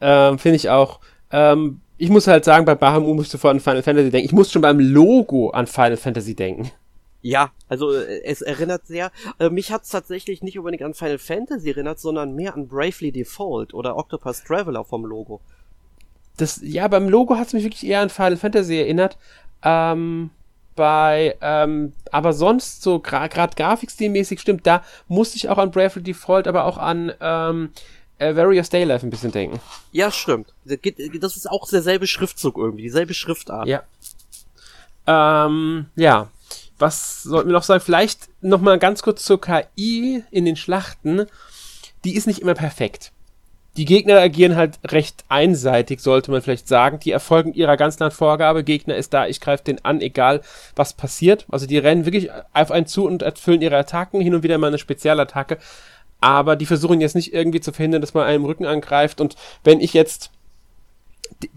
Ähm, 0.00 0.38
Finde 0.38 0.56
ich 0.56 0.70
auch. 0.70 1.00
Ähm, 1.30 1.80
ich 1.98 2.10
muss 2.10 2.26
halt 2.28 2.44
sagen, 2.44 2.64
bei 2.64 2.76
Bahamut 2.76 3.16
musst 3.16 3.34
du 3.34 3.38
vor 3.38 3.50
an 3.50 3.60
Final 3.60 3.82
Fantasy 3.82 4.10
denken. 4.10 4.26
Ich 4.26 4.32
muss 4.32 4.50
schon 4.50 4.62
beim 4.62 4.78
Logo 4.78 5.50
an 5.50 5.66
Final 5.66 5.96
Fantasy 5.96 6.34
denken. 6.34 6.70
Ja, 7.20 7.50
also 7.68 7.92
äh, 7.92 8.22
es 8.24 8.40
erinnert 8.40 8.86
sehr. 8.86 9.10
Äh, 9.40 9.50
mich 9.50 9.72
hat's 9.72 9.90
tatsächlich 9.90 10.42
nicht 10.42 10.58
unbedingt 10.58 10.84
an 10.84 10.94
Final 10.94 11.18
Fantasy 11.18 11.70
erinnert, 11.70 11.98
sondern 11.98 12.34
mehr 12.34 12.54
an 12.54 12.68
Bravely 12.68 13.10
Default 13.10 13.74
oder 13.74 13.96
Octopus 13.96 14.44
Traveler 14.44 14.84
vom 14.84 15.04
Logo. 15.04 15.40
Das, 16.36 16.60
ja, 16.62 16.86
beim 16.86 17.08
Logo 17.08 17.36
hat's 17.36 17.52
mich 17.52 17.64
wirklich 17.64 17.84
eher 17.84 18.00
an 18.00 18.10
Final 18.10 18.36
Fantasy 18.36 18.76
erinnert. 18.76 19.18
Ähm, 19.64 20.30
bei, 20.76 21.36
ähm, 21.40 21.92
aber 22.12 22.32
sonst 22.32 22.82
so 22.82 23.00
gerade 23.00 23.28
gra 23.34 23.46
grafikstilmäßig 23.46 24.38
stimmt, 24.38 24.64
da 24.64 24.84
musste 25.08 25.36
ich 25.36 25.48
auch 25.48 25.58
an 25.58 25.72
Bravely 25.72 26.04
Default, 26.04 26.46
aber 26.46 26.66
auch 26.66 26.78
an 26.78 27.12
ähm, 27.20 27.70
äh, 28.18 28.34
Various 28.34 28.68
Daylife 28.68 29.06
ein 29.06 29.10
bisschen 29.10 29.32
denken. 29.32 29.60
Ja, 29.92 30.10
stimmt. 30.10 30.52
Das 30.64 31.36
ist 31.36 31.50
auch 31.50 31.68
derselbe 31.68 32.06
Schriftzug 32.06 32.56
irgendwie, 32.56 32.82
dieselbe 32.82 33.14
Schriftart. 33.14 33.66
Ja. 33.66 33.82
Ähm, 35.06 35.86
ja. 35.96 36.28
Was 36.78 37.24
sollten 37.24 37.48
wir 37.48 37.54
noch 37.54 37.64
sagen? 37.64 37.80
Vielleicht 37.80 38.28
noch 38.40 38.60
mal 38.60 38.78
ganz 38.78 39.02
kurz 39.02 39.24
zur 39.24 39.40
KI 39.40 40.22
in 40.30 40.44
den 40.44 40.56
Schlachten. 40.56 41.26
Die 42.04 42.14
ist 42.14 42.28
nicht 42.28 42.40
immer 42.40 42.54
perfekt. 42.54 43.10
Die 43.76 43.84
Gegner 43.84 44.18
agieren 44.18 44.56
halt 44.56 44.78
recht 44.88 45.24
einseitig, 45.28 46.00
sollte 46.00 46.32
man 46.32 46.42
vielleicht 46.42 46.66
sagen. 46.66 46.98
Die 46.98 47.12
erfolgen 47.12 47.52
ihrer 47.54 47.76
ganz 47.76 47.96
klaren 47.96 48.10
Vorgabe. 48.10 48.64
Gegner 48.64 48.96
ist 48.96 49.14
da, 49.14 49.26
ich 49.28 49.40
greife 49.40 49.62
den 49.62 49.84
an, 49.84 50.00
egal 50.00 50.40
was 50.74 50.94
passiert. 50.94 51.46
Also 51.48 51.66
die 51.66 51.78
rennen 51.78 52.04
wirklich 52.04 52.28
auf 52.52 52.72
einen 52.72 52.86
zu 52.86 53.06
und 53.06 53.22
erfüllen 53.22 53.62
ihre 53.62 53.76
Attacken. 53.76 54.20
Hin 54.20 54.34
und 54.34 54.42
wieder 54.42 54.58
mal 54.58 54.66
eine 54.66 54.78
Spezialattacke 54.78 55.58
aber 56.20 56.56
die 56.56 56.66
versuchen 56.66 57.00
jetzt 57.00 57.14
nicht 57.14 57.32
irgendwie 57.32 57.60
zu 57.60 57.72
verhindern, 57.72 58.00
dass 58.00 58.14
man 58.14 58.24
einem 58.24 58.44
Rücken 58.44 58.66
angreift. 58.66 59.20
Und 59.20 59.36
wenn 59.64 59.80
ich 59.80 59.94
jetzt 59.94 60.30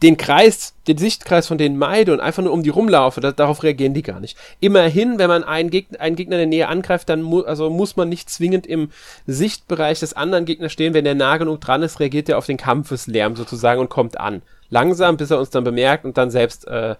den 0.02 0.18
Kreis, 0.18 0.74
den 0.88 0.98
Sichtkreis 0.98 1.48
von 1.48 1.58
denen 1.58 1.78
meide 1.78 2.14
und 2.14 2.20
einfach 2.20 2.44
nur 2.44 2.54
um 2.54 2.62
die 2.62 2.70
rumlaufe, 2.70 3.22
da, 3.22 3.32
darauf 3.32 3.64
reagieren 3.64 3.94
die 3.94 4.04
gar 4.04 4.20
nicht. 4.20 4.38
Immerhin, 4.60 5.18
wenn 5.18 5.30
man 5.30 5.44
einen 5.44 5.70
Gegner, 5.70 6.00
einen 6.00 6.16
Gegner 6.16 6.36
in 6.36 6.42
der 6.42 6.48
Nähe 6.48 6.68
angreift, 6.68 7.10
dann 7.10 7.22
mu 7.22 7.42
also 7.42 7.70
muss 7.70 7.96
man 7.96 8.10
nicht 8.10 8.30
zwingend 8.30 8.68
im 8.68 8.92
Sichtbereich 9.26 10.00
des 10.00 10.14
anderen 10.14 10.46
Gegners 10.46 10.72
stehen. 10.72 10.94
Wenn 10.94 11.06
der 11.06 11.16
nah 11.16 11.38
genug 11.38 11.62
dran 11.62 11.84
ist, 11.84 12.00
reagiert 12.00 12.30
er 12.30 12.38
auf 12.38 12.46
den 12.46 12.58
Kampfeslärm 12.58 13.36
sozusagen 13.36 13.80
und 13.80 13.90
kommt 13.90 14.20
an. 14.20 14.42
Langsam, 14.70 15.18
bis 15.18 15.32
er 15.32 15.40
uns 15.40 15.50
dann 15.50 15.64
bemerkt 15.64 16.06
und 16.06 16.18
dann 16.18 16.32
selbst 16.32 16.68
äh, 16.68 16.96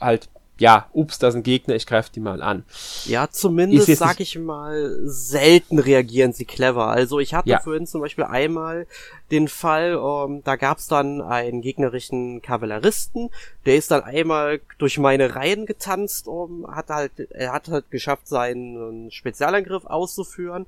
halt 0.00 0.28
ja, 0.60 0.88
ups, 0.92 1.18
da 1.18 1.30
sind 1.30 1.42
Gegner, 1.42 1.74
ich 1.74 1.86
greife 1.86 2.10
die 2.14 2.20
mal 2.20 2.42
an. 2.42 2.64
Ja, 3.06 3.30
zumindest, 3.30 3.96
sag 3.96 4.20
ich 4.20 4.38
mal, 4.38 4.94
selten 5.04 5.78
reagieren 5.78 6.34
sie 6.34 6.44
clever. 6.44 6.88
Also 6.88 7.18
ich 7.18 7.32
hatte 7.32 7.48
ja. 7.48 7.60
vorhin 7.60 7.86
zum 7.86 8.02
Beispiel 8.02 8.24
einmal 8.24 8.86
den 9.30 9.48
Fall, 9.48 9.98
ähm, 9.98 10.42
da 10.44 10.56
gab's 10.56 10.86
dann 10.86 11.22
einen 11.22 11.62
gegnerischen 11.62 12.42
Kavalleristen, 12.42 13.30
der 13.64 13.76
ist 13.76 13.90
dann 13.90 14.02
einmal 14.02 14.60
durch 14.76 14.98
meine 14.98 15.34
Reihen 15.34 15.64
getanzt, 15.64 16.28
um, 16.28 16.66
hat 16.70 16.90
halt, 16.90 17.12
er 17.30 17.52
hat 17.52 17.68
halt 17.68 17.90
geschafft, 17.90 18.28
seinen 18.28 19.10
Spezialangriff 19.10 19.86
auszuführen 19.86 20.66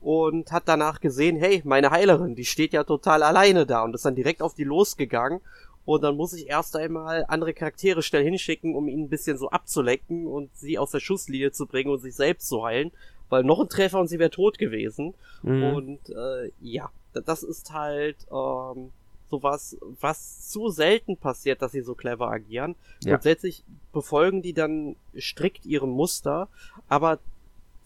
und 0.00 0.52
hat 0.52 0.62
danach 0.66 1.00
gesehen, 1.00 1.36
hey, 1.36 1.60
meine 1.66 1.90
Heilerin, 1.90 2.34
die 2.34 2.46
steht 2.46 2.72
ja 2.72 2.84
total 2.84 3.22
alleine 3.22 3.66
da 3.66 3.82
und 3.82 3.94
ist 3.94 4.06
dann 4.06 4.14
direkt 4.14 4.40
auf 4.40 4.54
die 4.54 4.64
losgegangen 4.64 5.42
und 5.84 6.02
dann 6.02 6.16
muss 6.16 6.32
ich 6.32 6.48
erst 6.48 6.76
einmal 6.76 7.24
andere 7.28 7.52
Charaktere 7.52 8.02
schnell 8.02 8.24
hinschicken, 8.24 8.74
um 8.74 8.88
ihn 8.88 9.02
ein 9.02 9.08
bisschen 9.08 9.36
so 9.36 9.50
abzulecken 9.50 10.26
und 10.26 10.54
sie 10.56 10.78
aus 10.78 10.90
der 10.90 11.00
Schusslinie 11.00 11.52
zu 11.52 11.66
bringen 11.66 11.90
und 11.90 11.98
sich 11.98 12.14
selbst 12.14 12.48
zu 12.48 12.64
heilen. 12.64 12.90
Weil 13.28 13.42
noch 13.42 13.60
ein 13.60 13.68
Treffer 13.68 14.00
und 14.00 14.08
sie 14.08 14.18
wäre 14.18 14.30
tot 14.30 14.58
gewesen. 14.58 15.14
Mhm. 15.42 15.62
Und 15.62 16.10
äh, 16.10 16.50
ja, 16.60 16.90
das 17.12 17.42
ist 17.42 17.72
halt 17.72 18.16
ähm, 18.30 18.92
sowas, 19.26 19.76
was 20.00 20.48
zu 20.48 20.68
selten 20.68 21.16
passiert, 21.16 21.60
dass 21.60 21.72
sie 21.72 21.82
so 21.82 21.94
clever 21.94 22.30
agieren. 22.30 22.76
Ja. 23.02 23.12
Grundsätzlich 23.12 23.64
befolgen 23.92 24.42
die 24.42 24.52
dann 24.52 24.96
strikt 25.18 25.66
ihre 25.66 25.88
Muster, 25.88 26.48
aber 26.88 27.18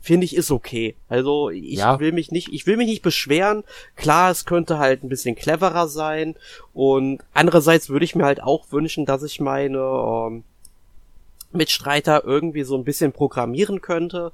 finde 0.01 0.25
ich 0.25 0.37
ist 0.37 0.51
okay. 0.51 0.95
Also 1.09 1.51
ich 1.51 1.79
ja. 1.79 1.99
will 2.01 2.13
mich 2.13 2.31
nicht, 2.31 2.53
ich 2.53 2.67
will 2.67 2.77
mich 2.77 2.89
nicht 2.89 3.03
beschweren. 3.03 3.65
Klar, 3.97 4.31
es 4.31 4.45
könnte 4.45 4.79
halt 4.79 5.03
ein 5.03 5.09
bisschen 5.09 5.35
cleverer 5.35 5.89
sein 5.89 6.37
und 6.73 7.21
andererseits 7.35 7.89
würde 7.89 8.05
ich 8.05 8.15
mir 8.15 8.25
halt 8.25 8.43
auch 8.43 8.71
wünschen, 8.71 9.07
dass 9.07 9.23
ich 9.23 9.41
meine 9.41 9.79
ähm, 9.79 10.45
Mitstreiter 11.53 12.25
irgendwie 12.25 12.63
so 12.63 12.77
ein 12.77 12.85
bisschen 12.85 13.13
programmieren 13.13 13.81
könnte, 13.81 14.33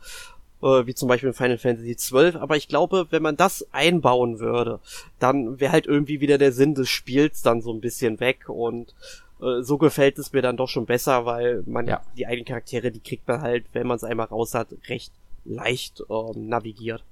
äh, 0.63 0.87
wie 0.87 0.95
zum 0.95 1.09
Beispiel 1.09 1.29
in 1.29 1.35
Final 1.35 1.59
Fantasy 1.59 1.95
XII. 1.95 2.37
Aber 2.41 2.57
ich 2.57 2.69
glaube, 2.69 3.07
wenn 3.11 3.23
man 3.23 3.37
das 3.37 3.67
einbauen 3.73 4.41
würde, 4.41 4.81
dann 5.19 5.61
wäre 5.61 5.73
halt 5.73 5.87
irgendwie 5.87 6.21
wieder 6.21 6.39
der 6.39 6.53
Sinn 6.53 6.75
des 6.75 6.89
Spiels 6.89 7.43
dann 7.43 7.63
so 7.63 7.73
ein 7.73 7.81
bisschen 7.81 8.21
weg 8.21 8.49
und 8.49 8.95
äh, 9.41 9.63
so 9.63 9.79
gefällt 9.79 10.19
es 10.19 10.33
mir 10.33 10.43
dann 10.43 10.57
doch 10.57 10.69
schon 10.69 10.87
besser, 10.87 11.25
weil 11.27 11.63
man 11.67 11.87
ja. 11.87 12.03
die 12.17 12.27
eigenen 12.27 12.45
Charaktere, 12.45 12.91
die 12.91 13.01
kriegt 13.01 13.27
man 13.27 13.41
halt, 13.41 13.65
wenn 13.73 13.87
man 13.87 13.97
es 13.97 14.05
einmal 14.05 14.27
raus 14.27 14.55
hat, 14.55 14.69
recht 14.89 15.13
leicht 15.45 16.03
ähm, 16.11 16.49
navigiert. 16.49 17.05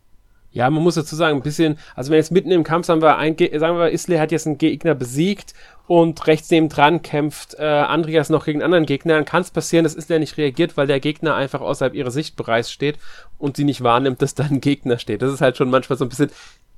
Ja, 0.52 0.68
man 0.68 0.82
muss 0.82 0.96
dazu 0.96 1.16
sagen, 1.16 1.38
ein 1.38 1.42
bisschen, 1.42 1.78
also 1.94 2.10
wenn 2.10 2.18
jetzt 2.18 2.30
mitten 2.30 2.50
im 2.50 2.62
Kampf, 2.62 2.86
sagen 2.86 3.00
wir, 3.00 3.16
ein, 3.16 3.36
sagen 3.38 3.78
wir, 3.78 3.90
Isley 3.90 4.18
hat 4.18 4.32
jetzt 4.32 4.46
einen 4.46 4.58
Gegner 4.58 4.94
besiegt 4.94 5.54
und 5.86 6.26
rechts 6.26 6.50
neben 6.50 6.68
dran 6.68 7.00
kämpft 7.00 7.54
äh, 7.58 7.64
Andreas 7.64 8.28
noch 8.28 8.44
gegen 8.44 8.62
anderen 8.62 8.84
Gegner, 8.84 9.14
dann 9.14 9.24
kann 9.24 9.40
es 9.40 9.50
passieren, 9.50 9.84
dass 9.84 9.94
Isley 9.94 10.18
nicht 10.18 10.36
reagiert, 10.36 10.76
weil 10.76 10.86
der 10.86 11.00
Gegner 11.00 11.34
einfach 11.34 11.62
außerhalb 11.62 11.94
ihres 11.94 12.12
Sichtbereichs 12.12 12.70
steht 12.70 12.98
und 13.38 13.56
sie 13.56 13.64
nicht 13.64 13.82
wahrnimmt, 13.82 14.20
dass 14.20 14.34
da 14.34 14.44
ein 14.44 14.60
Gegner 14.60 14.98
steht. 14.98 15.22
Das 15.22 15.32
ist 15.32 15.40
halt 15.40 15.56
schon 15.56 15.70
manchmal 15.70 15.98
so 15.98 16.04
ein 16.04 16.10
bisschen, 16.10 16.30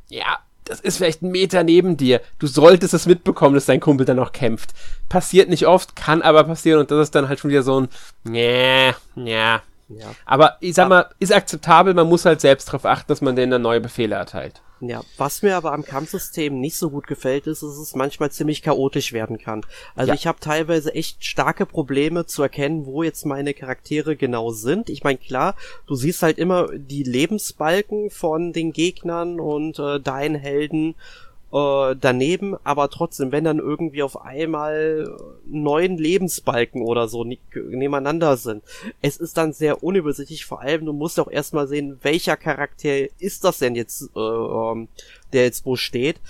ja, 0.09 0.39
das 0.65 0.81
ist 0.81 0.97
vielleicht 0.97 1.23
ein 1.23 1.33
Meter 1.33 1.65
neben 1.65 1.97
dir. 1.97 2.21
Du 2.39 2.47
solltest 2.47 2.95
es 2.95 3.07
mitbekommen, 3.07 3.57
dass 3.57 3.67
dein 3.67 3.81
Kumpel 3.81 4.07
dann 4.07 4.17
noch 4.17 4.33
kämpft. 4.33 4.71
Passiert 5.09 5.49
nicht 5.49 5.67
oft, 5.67 5.97
kann 5.97 6.23
aber 6.23 6.45
passieren 6.45 6.81
und 6.81 6.93
das 6.93 7.03
ist 7.03 7.15
dann 7.15 7.29
halt 7.29 7.41
schon 7.41 7.51
wieder 7.51 7.65
so 7.65 7.81
ein, 7.81 7.89
ja, 8.33 8.95
ja, 9.17 9.63
ja. 9.99 10.15
Aber 10.27 10.57
ich 10.61 10.75
sag 10.75 10.89
mal, 10.89 11.11
ist 11.19 11.33
akzeptabel, 11.33 11.95
man 11.95 12.09
muss 12.09 12.25
halt 12.25 12.41
selbst 12.41 12.69
darauf 12.69 12.85
achten, 12.85 13.09
dass 13.09 13.21
man 13.21 13.37
denen 13.37 13.53
dann 13.53 13.63
neue 13.63 13.81
Befehle 13.81 14.15
erteilt. 14.15 14.63
Ja, 14.81 15.03
was 15.17 15.43
mir 15.43 15.57
aber 15.57 15.73
am 15.73 15.85
Kampfsystem 15.85 16.61
nicht 16.61 16.77
so 16.77 16.91
gut 16.91 17.07
gefällt, 17.07 17.47
ist, 17.47 17.63
dass 17.63 17.79
es 17.79 17.95
manchmal 17.95 18.31
ziemlich 18.31 18.61
chaotisch 18.61 19.13
werden 19.13 19.39
kann. 19.39 19.65
Also 19.95 20.09
ja. 20.09 20.15
ich 20.15 20.27
habe 20.27 20.41
teilweise 20.41 20.95
echt 20.95 21.25
starke 21.25 21.65
Probleme 21.65 22.27
zu 22.27 22.43
erkennen, 22.43 22.85
wo 22.85 23.03
jetzt 23.03 23.25
meine 23.25 23.55
Charaktere 23.55 24.17
genau 24.17 24.51
sind. 24.51 24.91
Ich 24.91 25.03
meine, 25.03 25.19
klar, 25.19 25.55
du 25.87 25.95
siehst 25.95 26.23
halt 26.23 26.39
immer 26.39 26.69
die 26.77 27.03
Lebensbalken 27.03 28.11
von 28.11 28.53
den 28.53 28.73
Gegnern 28.73 29.41
und 29.41 29.79
äh, 29.79 30.01
deinen 30.01 30.35
Helden 30.35 30.97
äh, 31.55 31.95
daneben, 32.01 32.57
aber 32.65 32.91
trotzdem, 32.91 33.31
wenn 33.31 33.45
dann 33.45 33.61
irgendwie 33.61 34.03
auf 34.03 34.21
einmal 34.21 35.17
neun 35.47 35.97
Lebensbalken 35.97 36.83
oder 36.83 37.07
so 37.07 37.25
nebeneinander 37.25 38.37
sind, 38.37 38.65
es 39.01 39.17
ist 39.19 39.37
dann 39.37 39.53
sehr 39.53 39.85
unübersichtlich, 39.85 40.47
vor 40.47 40.61
allem 40.61 40.85
du 40.85 40.93
musst 40.93 41.21
auch 41.21 41.31
erstmal 41.31 41.69
sehen, 41.69 42.01
welcher 42.03 42.37
Charakter 42.37 43.07
ist 43.21 43.45
das 43.45 43.59
denn 43.59 43.77
jetzt, 43.77 44.11
äh, 44.17 44.21
ähm, 44.21 44.89
der 45.33 45.45
jetzt 45.45 45.65
wo 45.65 45.77
steht 45.77 46.21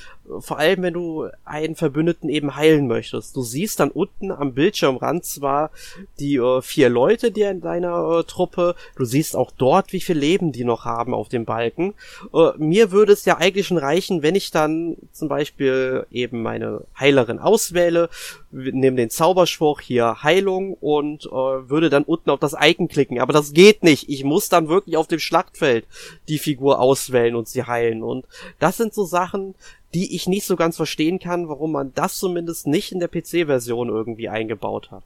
vor 0.40 0.58
allem 0.58 0.82
wenn 0.82 0.94
du 0.94 1.28
einen 1.44 1.74
Verbündeten 1.74 2.28
eben 2.28 2.56
heilen 2.56 2.86
möchtest. 2.86 3.36
Du 3.36 3.42
siehst 3.42 3.80
dann 3.80 3.90
unten 3.90 4.30
am 4.30 4.54
Bildschirmrand 4.54 5.24
zwar 5.24 5.70
die 6.18 6.36
äh, 6.36 6.62
vier 6.62 6.88
Leute, 6.88 7.30
die 7.30 7.42
in 7.42 7.60
deiner 7.60 8.20
äh, 8.20 8.24
Truppe, 8.24 8.74
du 8.96 9.04
siehst 9.04 9.36
auch 9.36 9.50
dort, 9.50 9.92
wie 9.92 10.00
viel 10.00 10.16
Leben 10.16 10.52
die 10.52 10.64
noch 10.64 10.84
haben 10.84 11.14
auf 11.14 11.28
dem 11.28 11.44
Balken. 11.44 11.94
Äh, 12.32 12.52
mir 12.56 12.90
würde 12.90 13.12
es 13.12 13.24
ja 13.24 13.36
eigentlich 13.36 13.66
schon 13.66 13.78
reichen, 13.78 14.22
wenn 14.22 14.34
ich 14.34 14.50
dann 14.50 14.96
zum 15.12 15.28
Beispiel 15.28 16.06
eben 16.10 16.42
meine 16.42 16.82
Heilerin 16.98 17.38
auswähle, 17.38 18.08
nehme 18.50 18.96
den 18.96 19.10
Zauberspruch 19.10 19.80
hier 19.80 20.22
Heilung 20.22 20.74
und 20.74 21.26
äh, 21.26 21.30
würde 21.30 21.90
dann 21.90 22.04
unten 22.04 22.30
auf 22.30 22.40
das 22.40 22.56
Icon 22.58 22.88
klicken. 22.88 23.20
Aber 23.20 23.32
das 23.32 23.52
geht 23.52 23.82
nicht. 23.82 24.08
Ich 24.08 24.24
muss 24.24 24.48
dann 24.48 24.68
wirklich 24.68 24.96
auf 24.96 25.08
dem 25.08 25.18
Schlachtfeld 25.18 25.86
die 26.28 26.38
Figur 26.38 26.80
auswählen 26.80 27.34
und 27.34 27.48
sie 27.48 27.64
heilen. 27.64 28.02
Und 28.02 28.26
das 28.58 28.76
sind 28.76 28.94
so 28.94 29.04
Sachen, 29.04 29.54
die 29.94 30.14
ich 30.14 30.26
nicht 30.26 30.46
so 30.46 30.56
ganz 30.56 30.76
verstehen 30.76 31.18
kann, 31.18 31.48
warum 31.48 31.72
man 31.72 31.92
das 31.94 32.18
zumindest 32.18 32.66
nicht 32.66 32.92
in 32.92 32.98
der 32.98 33.08
PC-Version 33.08 33.88
irgendwie 33.88 34.28
eingebaut 34.28 34.90
hat. 34.90 35.04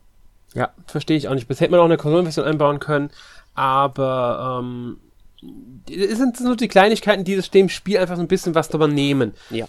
Ja, 0.55 0.70
verstehe 0.86 1.16
ich 1.16 1.28
auch 1.28 1.34
nicht. 1.34 1.47
Bis 1.47 1.61
hätte 1.61 1.70
man 1.70 1.80
auch 1.80 1.84
eine 1.84 1.99
Konsolenversion 1.99 2.47
einbauen 2.47 2.80
können, 2.80 3.11
aber 3.55 4.61
ähm, 4.62 4.99
es 5.89 6.18
sind 6.18 6.41
nur 6.41 6.57
die 6.57 6.68
Kleinigkeiten, 6.68 7.24
die 7.24 7.36
dem 7.36 7.68
Spiel 7.68 7.99
einfach 7.99 8.16
so 8.16 8.22
ein 8.22 8.28
bisschen 8.28 8.55
was 8.55 8.68
drüber 8.68 8.89
nehmen. 8.89 9.34
Ja. 9.51 9.68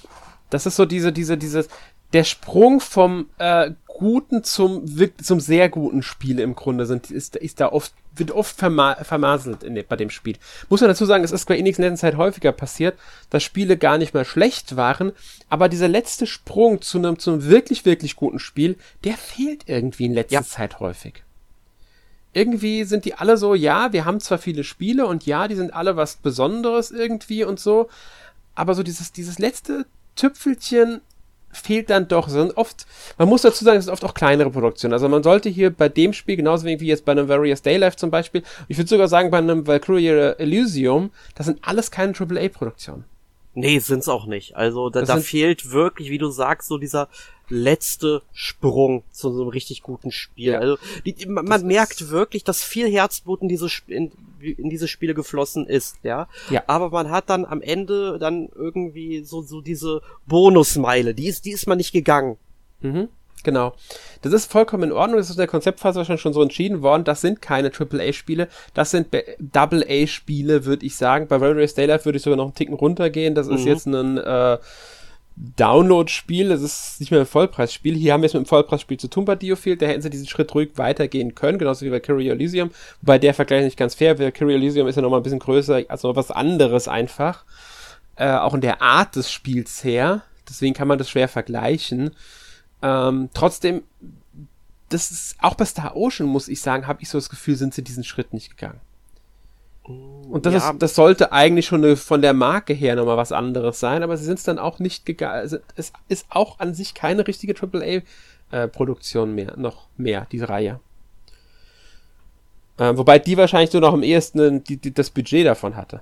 Das 0.49 0.65
ist 0.65 0.77
so 0.77 0.85
diese, 0.85 1.11
diese, 1.11 1.37
dieses, 1.37 1.67
der 2.13 2.23
Sprung 2.23 2.79
vom 2.79 3.27
äh, 3.37 3.71
guten 3.87 4.43
zum 4.43 4.85
zum 5.21 5.39
sehr 5.39 5.69
guten 5.69 6.01
Spiel 6.01 6.39
im 6.39 6.55
Grunde 6.55 6.85
sind, 6.85 7.11
ist, 7.11 7.35
ist 7.35 7.59
da 7.59 7.71
oft, 7.71 7.93
wird 8.15 8.31
oft 8.31 8.55
verma 8.55 8.95
vermaselt 9.03 9.61
in, 9.63 9.83
bei 9.87 9.95
dem 9.97 10.09
Spiel. 10.09 10.37
Muss 10.69 10.81
man 10.81 10.89
dazu 10.89 11.05
sagen, 11.05 11.23
es 11.23 11.31
ist 11.31 11.41
Square 11.41 11.59
Enix 11.59 11.77
in 11.77 11.83
letzter 11.83 12.07
Zeit 12.07 12.17
häufiger 12.17 12.53
passiert, 12.53 12.97
dass 13.29 13.43
Spiele 13.43 13.77
gar 13.77 13.97
nicht 13.97 14.13
mal 14.13 14.25
schlecht 14.25 14.77
waren, 14.77 15.11
aber 15.49 15.69
dieser 15.69 15.89
letzte 15.89 16.27
Sprung 16.27 16.81
zu 16.81 16.97
einem, 16.97 17.19
zu 17.19 17.31
einem 17.31 17.45
wirklich, 17.45 17.85
wirklich 17.85 18.15
guten 18.15 18.39
Spiel, 18.39 18.77
der 19.03 19.17
fehlt 19.17 19.63
irgendwie 19.67 20.05
in 20.05 20.13
letzter 20.13 20.35
ja. 20.35 20.43
Zeit 20.43 20.79
häufig. 20.79 21.23
Irgendwie 22.31 22.85
sind 22.85 23.05
die 23.05 23.15
alle 23.15 23.37
so, 23.37 23.53
ja, 23.53 23.91
wir 23.91 24.05
haben 24.05 24.19
zwar 24.19 24.37
viele 24.37 24.63
Spiele 24.63 25.07
und 25.07 25.25
ja, 25.25 25.47
die 25.47 25.55
sind 25.55 25.73
alle 25.73 25.97
was 25.97 26.15
Besonderes 26.15 26.91
irgendwie 26.91 27.43
und 27.43 27.59
so, 27.59 27.89
aber 28.55 28.75
so 28.75 28.83
dieses, 28.83 29.11
dieses 29.11 29.39
letzte 29.39 29.85
Tüpfelchen 30.15 31.01
fehlt 31.51 31.89
dann 31.89 32.07
doch. 32.07 32.29
sind 32.29 32.57
oft, 32.57 32.85
man 33.17 33.27
muss 33.27 33.41
dazu 33.41 33.63
sagen, 33.63 33.77
es 33.77 33.85
sind 33.85 33.93
oft 33.93 34.03
auch 34.03 34.13
kleinere 34.13 34.49
Produktionen. 34.49 34.93
Also 34.93 35.09
man 35.09 35.23
sollte 35.23 35.49
hier 35.49 35.69
bei 35.69 35.89
dem 35.89 36.13
Spiel, 36.13 36.35
genauso 36.35 36.65
wie 36.65 36.75
jetzt 36.75 37.05
bei 37.05 37.11
einem 37.11 37.27
Various 37.27 37.61
Daylife 37.61 37.97
zum 37.97 38.11
Beispiel, 38.11 38.43
ich 38.67 38.77
würde 38.77 38.89
sogar 38.89 39.07
sagen, 39.07 39.31
bei 39.31 39.37
einem 39.37 39.67
Valkyrie 39.67 40.35
Elysium, 40.37 41.11
das 41.35 41.45
sind 41.45 41.59
alles 41.61 41.91
keine 41.91 42.13
AAA-Produktionen. 42.13 43.05
Nee, 43.55 43.79
sind's 43.79 44.07
auch 44.07 44.25
nicht. 44.25 44.55
Also 44.55 44.89
da, 44.89 45.01
da 45.01 45.17
fehlt 45.17 45.71
wirklich, 45.71 46.09
wie 46.09 46.17
du 46.17 46.29
sagst, 46.29 46.67
so 46.67 46.77
dieser 46.77 47.09
letzte 47.49 48.21
Sprung 48.33 49.03
zu 49.11 49.31
so 49.31 49.41
einem 49.41 49.49
richtig 49.49 49.81
guten 49.81 50.11
Spiel. 50.11 50.53
Ja. 50.53 50.59
Also 50.59 50.77
die, 51.05 51.13
die, 51.13 51.25
man, 51.25 51.45
man 51.45 51.65
merkt 51.65 52.09
wirklich, 52.09 52.43
dass 52.43 52.63
viel 52.63 52.89
Herzblut 52.89 53.41
in 53.41 53.49
diese, 53.49 53.67
in, 53.87 54.11
in 54.39 54.69
diese 54.69 54.87
Spiele 54.87 55.13
geflossen 55.13 55.65
ist, 55.65 55.97
ja? 56.03 56.27
ja. 56.49 56.63
Aber 56.67 56.89
man 56.89 57.09
hat 57.09 57.29
dann 57.29 57.45
am 57.45 57.61
Ende 57.61 58.19
dann 58.19 58.49
irgendwie 58.55 59.23
so, 59.23 59.41
so 59.41 59.61
diese 59.61 60.01
Bonusmeile, 60.27 61.13
die 61.13 61.27
ist, 61.27 61.45
die 61.45 61.51
ist 61.51 61.67
man 61.67 61.77
nicht 61.77 61.91
gegangen. 61.91 62.37
Mhm. 62.81 63.09
Genau. 63.43 63.73
Das 64.21 64.33
ist 64.33 64.51
vollkommen 64.51 64.83
in 64.83 64.91
Ordnung. 64.91 65.17
Das 65.17 65.27
ist 65.27 65.35
in 65.35 65.39
der 65.39 65.47
Konzeptphase 65.47 65.97
wahrscheinlich 65.97 66.21
schon 66.21 66.33
so 66.33 66.41
entschieden 66.41 66.81
worden. 66.81 67.03
Das 67.03 67.21
sind 67.21 67.41
keine 67.41 67.71
AAA-Spiele. 67.71 68.49
Das 68.73 68.91
sind 68.91 69.07
Double-A-Spiele, 69.39 70.65
würde 70.65 70.85
ich 70.85 70.97
sagen. 70.97 71.27
Bei 71.27 71.37
Railway 71.37 71.65
Daylight 71.67 72.05
würde 72.05 72.17
ich 72.17 72.23
sogar 72.23 72.37
noch 72.37 72.45
einen 72.45 72.55
Ticken 72.55 72.75
runtergehen. 72.75 73.35
Das 73.35 73.47
mhm. 73.47 73.55
ist 73.55 73.65
jetzt 73.65 73.85
ein 73.85 74.17
äh, 74.17 74.57
Download-Spiel, 75.55 76.51
es 76.51 76.61
ist 76.61 76.99
nicht 76.99 77.11
mehr 77.11 77.21
ein 77.21 77.25
Vollpreisspiel. 77.25 77.95
Hier 77.95 78.11
haben 78.11 78.21
wir 78.21 78.27
es 78.27 78.33
mit 78.33 78.41
einem 78.41 78.45
Vollpreisspiel 78.45 78.99
zu 78.99 79.07
tun 79.07 79.23
bei 79.23 79.35
Diofield, 79.35 79.81
da 79.81 79.85
hätten 79.85 80.01
sie 80.01 80.09
diesen 80.09 80.27
Schritt 80.27 80.53
ruhig 80.53 80.71
weitergehen 80.75 81.33
können, 81.33 81.57
genauso 81.57 81.85
wie 81.85 81.89
bei 81.89 82.01
Kyrie 82.01 82.27
Elysium, 82.27 82.71
wobei 83.01 83.19
der 83.19 83.33
Vergleich 83.33 83.63
nicht 83.63 83.77
ganz 83.77 83.95
fair 83.95 84.19
wäre. 84.19 84.33
Kyrie 84.33 84.55
Elysium 84.55 84.87
ist 84.87 84.97
ja 84.97 85.01
nochmal 85.01 85.21
ein 85.21 85.23
bisschen 85.23 85.39
größer, 85.39 85.83
also 85.87 86.15
was 86.15 86.29
anderes 86.29 86.89
einfach. 86.89 87.45
Äh, 88.17 88.33
auch 88.33 88.53
in 88.53 88.59
der 88.59 88.81
Art 88.81 89.15
des 89.15 89.31
Spiels 89.31 89.81
her. 89.85 90.23
Deswegen 90.49 90.73
kann 90.73 90.89
man 90.89 90.97
das 90.97 91.09
schwer 91.09 91.29
vergleichen. 91.29 92.11
Ähm, 92.81 93.29
trotzdem, 93.33 93.83
das 94.89 95.09
ist, 95.09 95.37
auch 95.39 95.55
bei 95.55 95.63
Star 95.63 95.95
Ocean, 95.95 96.27
muss 96.27 96.49
ich 96.49 96.59
sagen, 96.59 96.85
habe 96.85 97.01
ich 97.01 97.07
so 97.07 97.17
das 97.17 97.29
Gefühl, 97.29 97.55
sind 97.55 97.73
sie 97.73 97.83
diesen 97.83 98.03
Schritt 98.03 98.33
nicht 98.33 98.49
gegangen. 98.49 98.81
Und 100.29 100.45
das, 100.45 100.53
ja. 100.53 100.69
ist, 100.71 100.81
das 100.81 100.95
sollte 100.95 101.31
eigentlich 101.31 101.65
schon 101.65 101.83
eine, 101.83 101.95
von 101.95 102.21
der 102.21 102.33
Marke 102.33 102.73
her 102.73 102.95
nochmal 102.95 103.17
was 103.17 103.31
anderes 103.31 103.79
sein, 103.79 104.03
aber 104.03 104.15
sie 104.15 104.25
sind 104.25 104.37
es 104.37 104.43
dann 104.43 104.59
auch 104.59 104.79
nicht 104.79 105.05
gegangen. 105.05 105.33
Also 105.33 105.57
es 105.75 105.91
ist 106.07 106.27
auch 106.29 106.59
an 106.59 106.75
sich 106.75 106.93
keine 106.93 107.25
richtige 107.25 107.55
AAA-Produktion 107.55 109.29
äh, 109.29 109.33
mehr, 109.33 109.57
noch 109.57 109.87
mehr, 109.97 110.27
diese 110.31 110.47
Reihe. 110.47 110.79
Äh, 112.77 112.95
wobei 112.95 113.17
die 113.17 113.37
wahrscheinlich 113.37 113.73
nur 113.73 113.81
noch 113.81 113.93
am 113.93 114.03
ehesten 114.03 114.63
die, 114.63 114.77
die, 114.77 114.93
das 114.93 115.09
Budget 115.09 115.47
davon 115.47 115.75
hatte. 115.75 116.01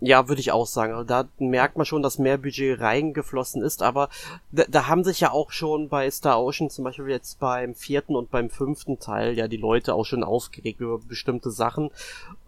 Ja, 0.00 0.28
würde 0.28 0.40
ich 0.40 0.52
auch 0.52 0.66
sagen. 0.66 0.92
Also 0.92 1.04
da 1.04 1.28
merkt 1.38 1.76
man 1.76 1.84
schon, 1.84 2.02
dass 2.02 2.18
mehr 2.18 2.38
Budget 2.38 2.80
reingeflossen 2.80 3.62
ist, 3.62 3.82
aber 3.82 4.08
da, 4.52 4.64
da, 4.68 4.86
haben 4.86 5.02
sich 5.02 5.18
ja 5.18 5.32
auch 5.32 5.50
schon 5.50 5.88
bei 5.88 6.08
Star 6.10 6.40
Ocean, 6.40 6.70
zum 6.70 6.84
Beispiel 6.84 7.08
jetzt 7.08 7.40
beim 7.40 7.74
vierten 7.74 8.14
und 8.14 8.30
beim 8.30 8.48
fünften 8.48 9.00
Teil, 9.00 9.36
ja 9.36 9.48
die 9.48 9.56
Leute 9.56 9.94
auch 9.94 10.04
schon 10.04 10.22
aufgeregt 10.22 10.80
über 10.80 10.98
bestimmte 10.98 11.50
Sachen. 11.50 11.90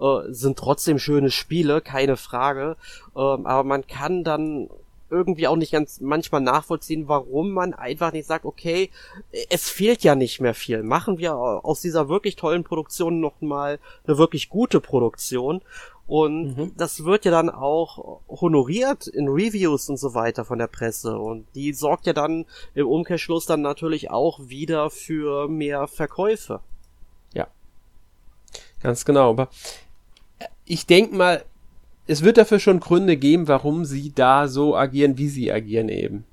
Äh, 0.00 0.30
sind 0.32 0.58
trotzdem 0.58 1.00
schöne 1.00 1.32
Spiele, 1.32 1.80
keine 1.80 2.16
Frage. 2.16 2.76
Ähm, 3.16 3.46
aber 3.46 3.64
man 3.64 3.84
kann 3.86 4.22
dann 4.22 4.68
irgendwie 5.10 5.48
auch 5.48 5.56
nicht 5.56 5.72
ganz 5.72 6.00
manchmal 6.00 6.40
nachvollziehen, 6.40 7.08
warum 7.08 7.50
man 7.50 7.74
einfach 7.74 8.12
nicht 8.12 8.26
sagt, 8.26 8.44
okay, 8.44 8.90
es 9.48 9.68
fehlt 9.68 10.04
ja 10.04 10.14
nicht 10.14 10.40
mehr 10.40 10.54
viel. 10.54 10.82
Machen 10.82 11.18
wir 11.18 11.34
aus 11.34 11.80
dieser 11.80 12.08
wirklich 12.08 12.36
tollen 12.36 12.64
Produktion 12.64 13.20
noch 13.20 13.40
mal 13.40 13.78
eine 14.06 14.18
wirklich 14.18 14.48
gute 14.48 14.80
Produktion 14.80 15.62
und 16.06 16.56
mhm. 16.56 16.72
das 16.76 17.04
wird 17.04 17.24
ja 17.24 17.30
dann 17.30 17.50
auch 17.50 18.20
honoriert 18.28 19.06
in 19.06 19.28
Reviews 19.28 19.88
und 19.88 19.96
so 19.96 20.14
weiter 20.14 20.44
von 20.44 20.58
der 20.58 20.66
Presse. 20.66 21.16
Und 21.18 21.46
die 21.54 21.72
sorgt 21.72 22.06
ja 22.06 22.12
dann 22.12 22.46
im 22.74 22.88
Umkehrschluss 22.88 23.46
dann 23.46 23.60
natürlich 23.60 24.10
auch 24.10 24.40
wieder 24.40 24.90
für 24.90 25.48
mehr 25.48 25.86
Verkäufe. 25.86 26.60
Ja. 27.32 27.46
Ganz 28.82 29.04
genau. 29.04 29.30
Aber 29.30 29.50
ich 30.64 30.86
denke 30.86 31.14
mal, 31.14 31.44
es 32.08 32.24
wird 32.24 32.38
dafür 32.38 32.58
schon 32.58 32.80
Gründe 32.80 33.16
geben, 33.16 33.46
warum 33.46 33.84
sie 33.84 34.12
da 34.12 34.48
so 34.48 34.76
agieren, 34.76 35.16
wie 35.16 35.28
sie 35.28 35.52
agieren 35.52 35.88
eben. 35.88 36.24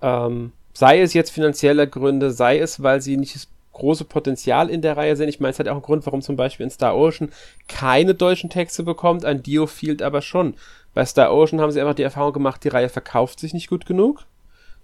Ähm, 0.00 0.52
sei 0.72 1.00
es 1.00 1.14
jetzt 1.14 1.30
finanzielle 1.30 1.88
Gründe, 1.88 2.30
sei 2.30 2.60
es, 2.60 2.80
weil 2.80 3.00
sie 3.00 3.16
nicht 3.16 3.48
große 3.76 4.04
Potenzial 4.04 4.70
in 4.70 4.82
der 4.82 4.96
Reihe 4.96 5.16
sehen. 5.16 5.28
Ich 5.28 5.40
meine, 5.40 5.52
es 5.52 5.58
hat 5.58 5.68
auch 5.68 5.72
einen 5.72 5.82
Grund, 5.82 6.06
warum 6.06 6.22
zum 6.22 6.36
Beispiel 6.36 6.64
in 6.64 6.70
Star 6.70 6.96
Ocean 6.96 7.30
keine 7.68 8.14
deutschen 8.14 8.50
Texte 8.50 8.82
bekommt, 8.82 9.24
ein 9.24 9.42
Dio-Field 9.42 10.02
aber 10.02 10.22
schon. 10.22 10.54
Bei 10.94 11.04
Star 11.04 11.32
Ocean 11.32 11.60
haben 11.60 11.70
sie 11.70 11.80
einfach 11.80 11.94
die 11.94 12.02
Erfahrung 12.02 12.32
gemacht, 12.32 12.64
die 12.64 12.68
Reihe 12.68 12.88
verkauft 12.88 13.38
sich 13.38 13.54
nicht 13.54 13.68
gut 13.68 13.86
genug. 13.86 14.24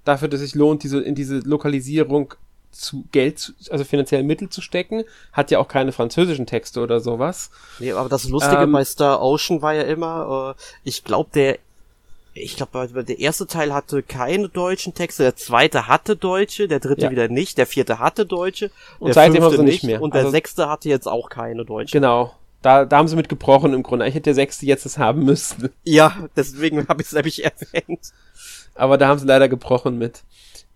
Dafür, 0.04 0.28
dass 0.28 0.40
es 0.40 0.50
sich 0.50 0.54
lohnt, 0.54 0.82
diese, 0.82 1.00
in 1.00 1.14
diese 1.14 1.38
Lokalisierung 1.38 2.34
zu 2.70 3.04
Geld, 3.12 3.54
also 3.70 3.84
finanzielle 3.84 4.24
Mittel 4.24 4.48
zu 4.48 4.60
stecken, 4.60 5.04
hat 5.32 5.50
ja 5.50 5.58
auch 5.58 5.68
keine 5.68 5.92
französischen 5.92 6.46
Texte 6.46 6.80
oder 6.80 7.00
sowas. 7.00 7.50
Nee, 7.78 7.92
aber 7.92 8.08
das 8.08 8.28
Lustige 8.28 8.62
ähm, 8.62 8.72
bei 8.72 8.84
Star 8.84 9.22
Ocean 9.22 9.62
war 9.62 9.74
ja 9.74 9.82
immer, 9.82 10.56
äh, 10.56 10.62
ich 10.84 11.04
glaube, 11.04 11.30
der 11.34 11.58
ich 12.34 12.56
glaube, 12.56 13.04
der 13.04 13.18
erste 13.18 13.46
Teil 13.46 13.74
hatte 13.74 14.02
keine 14.02 14.48
deutschen 14.48 14.94
Texte, 14.94 15.22
der 15.22 15.36
zweite 15.36 15.86
hatte 15.88 16.16
deutsche, 16.16 16.66
der 16.66 16.80
dritte 16.80 17.02
ja. 17.02 17.10
wieder 17.10 17.28
nicht, 17.28 17.58
der 17.58 17.66
vierte 17.66 17.98
hatte 17.98 18.24
deutsche, 18.24 18.70
und 18.98 19.12
seitdem 19.12 19.42
haben 19.42 19.56
sie 19.56 19.62
nicht 19.62 19.84
mehr. 19.84 20.00
Und 20.00 20.14
der 20.14 20.22
also, 20.22 20.30
sechste 20.30 20.68
hatte 20.68 20.88
jetzt 20.88 21.06
auch 21.06 21.28
keine 21.28 21.64
deutsche. 21.64 21.92
Genau. 21.92 22.34
Da, 22.62 22.84
da 22.84 22.98
haben 22.98 23.08
sie 23.08 23.16
mit 23.16 23.28
gebrochen 23.28 23.74
im 23.74 23.82
Grunde. 23.82 24.06
Ich 24.06 24.14
hätte 24.14 24.24
der 24.24 24.34
sechste 24.34 24.66
jetzt 24.66 24.84
das 24.84 24.96
haben 24.96 25.24
müssen. 25.24 25.70
Ja, 25.84 26.28
deswegen 26.36 26.86
habe 26.88 27.02
ich 27.02 27.08
es 27.08 27.12
nämlich 27.12 27.44
erwähnt. 27.44 28.12
Aber 28.74 28.96
da 28.96 29.08
haben 29.08 29.18
sie 29.18 29.26
leider 29.26 29.48
gebrochen 29.48 29.98
mit. 29.98 30.22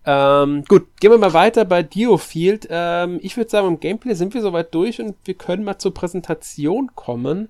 Ähm, 0.05 0.63
gut, 0.67 0.85
gehen 0.99 1.11
wir 1.11 1.17
mal 1.17 1.33
weiter 1.33 1.65
bei 1.65 1.83
Diofield. 1.83 2.67
Ähm, 2.69 3.19
ich 3.21 3.35
würde 3.37 3.49
sagen, 3.49 3.67
im 3.67 3.79
Gameplay 3.79 4.13
sind 4.13 4.33
wir 4.33 4.41
soweit 4.41 4.73
durch 4.73 5.01
und 5.01 5.15
wir 5.25 5.33
können 5.33 5.63
mal 5.63 5.79
zur 5.79 5.93
Präsentation 5.93 6.91
kommen. 6.93 7.49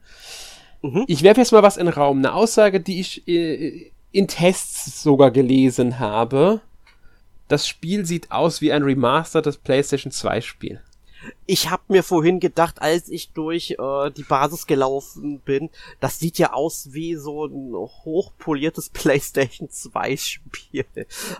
Mhm. 0.81 1.03
Ich 1.07 1.23
werfe 1.23 1.41
jetzt 1.41 1.51
mal 1.51 1.63
was 1.63 1.77
in 1.77 1.85
den 1.85 1.93
Raum. 1.93 2.19
Eine 2.19 2.33
Aussage, 2.33 2.79
die 2.79 2.99
ich 2.99 3.27
äh, 3.27 3.91
in 4.11 4.27
Tests 4.27 5.03
sogar 5.03 5.31
gelesen 5.31 5.99
habe, 5.99 6.61
das 7.47 7.67
Spiel 7.67 8.05
sieht 8.05 8.31
aus 8.31 8.61
wie 8.61 8.71
ein 8.71 8.83
remastertes 8.83 9.57
PlayStation 9.57 10.11
2 10.11 10.41
Spiel. 10.41 10.81
Ich 11.45 11.69
habe 11.69 11.83
mir 11.87 12.03
vorhin 12.03 12.39
gedacht, 12.39 12.81
als 12.81 13.09
ich 13.09 13.31
durch 13.31 13.71
äh, 13.71 14.11
die 14.11 14.23
Basis 14.23 14.67
gelaufen 14.67 15.39
bin, 15.39 15.69
das 15.99 16.19
sieht 16.19 16.37
ja 16.37 16.53
aus 16.53 16.89
wie 16.91 17.15
so 17.15 17.45
ein 17.45 17.73
hochpoliertes 17.73 18.89
PlayStation 18.93 19.69
2 19.69 20.17
Spiel. 20.17 20.85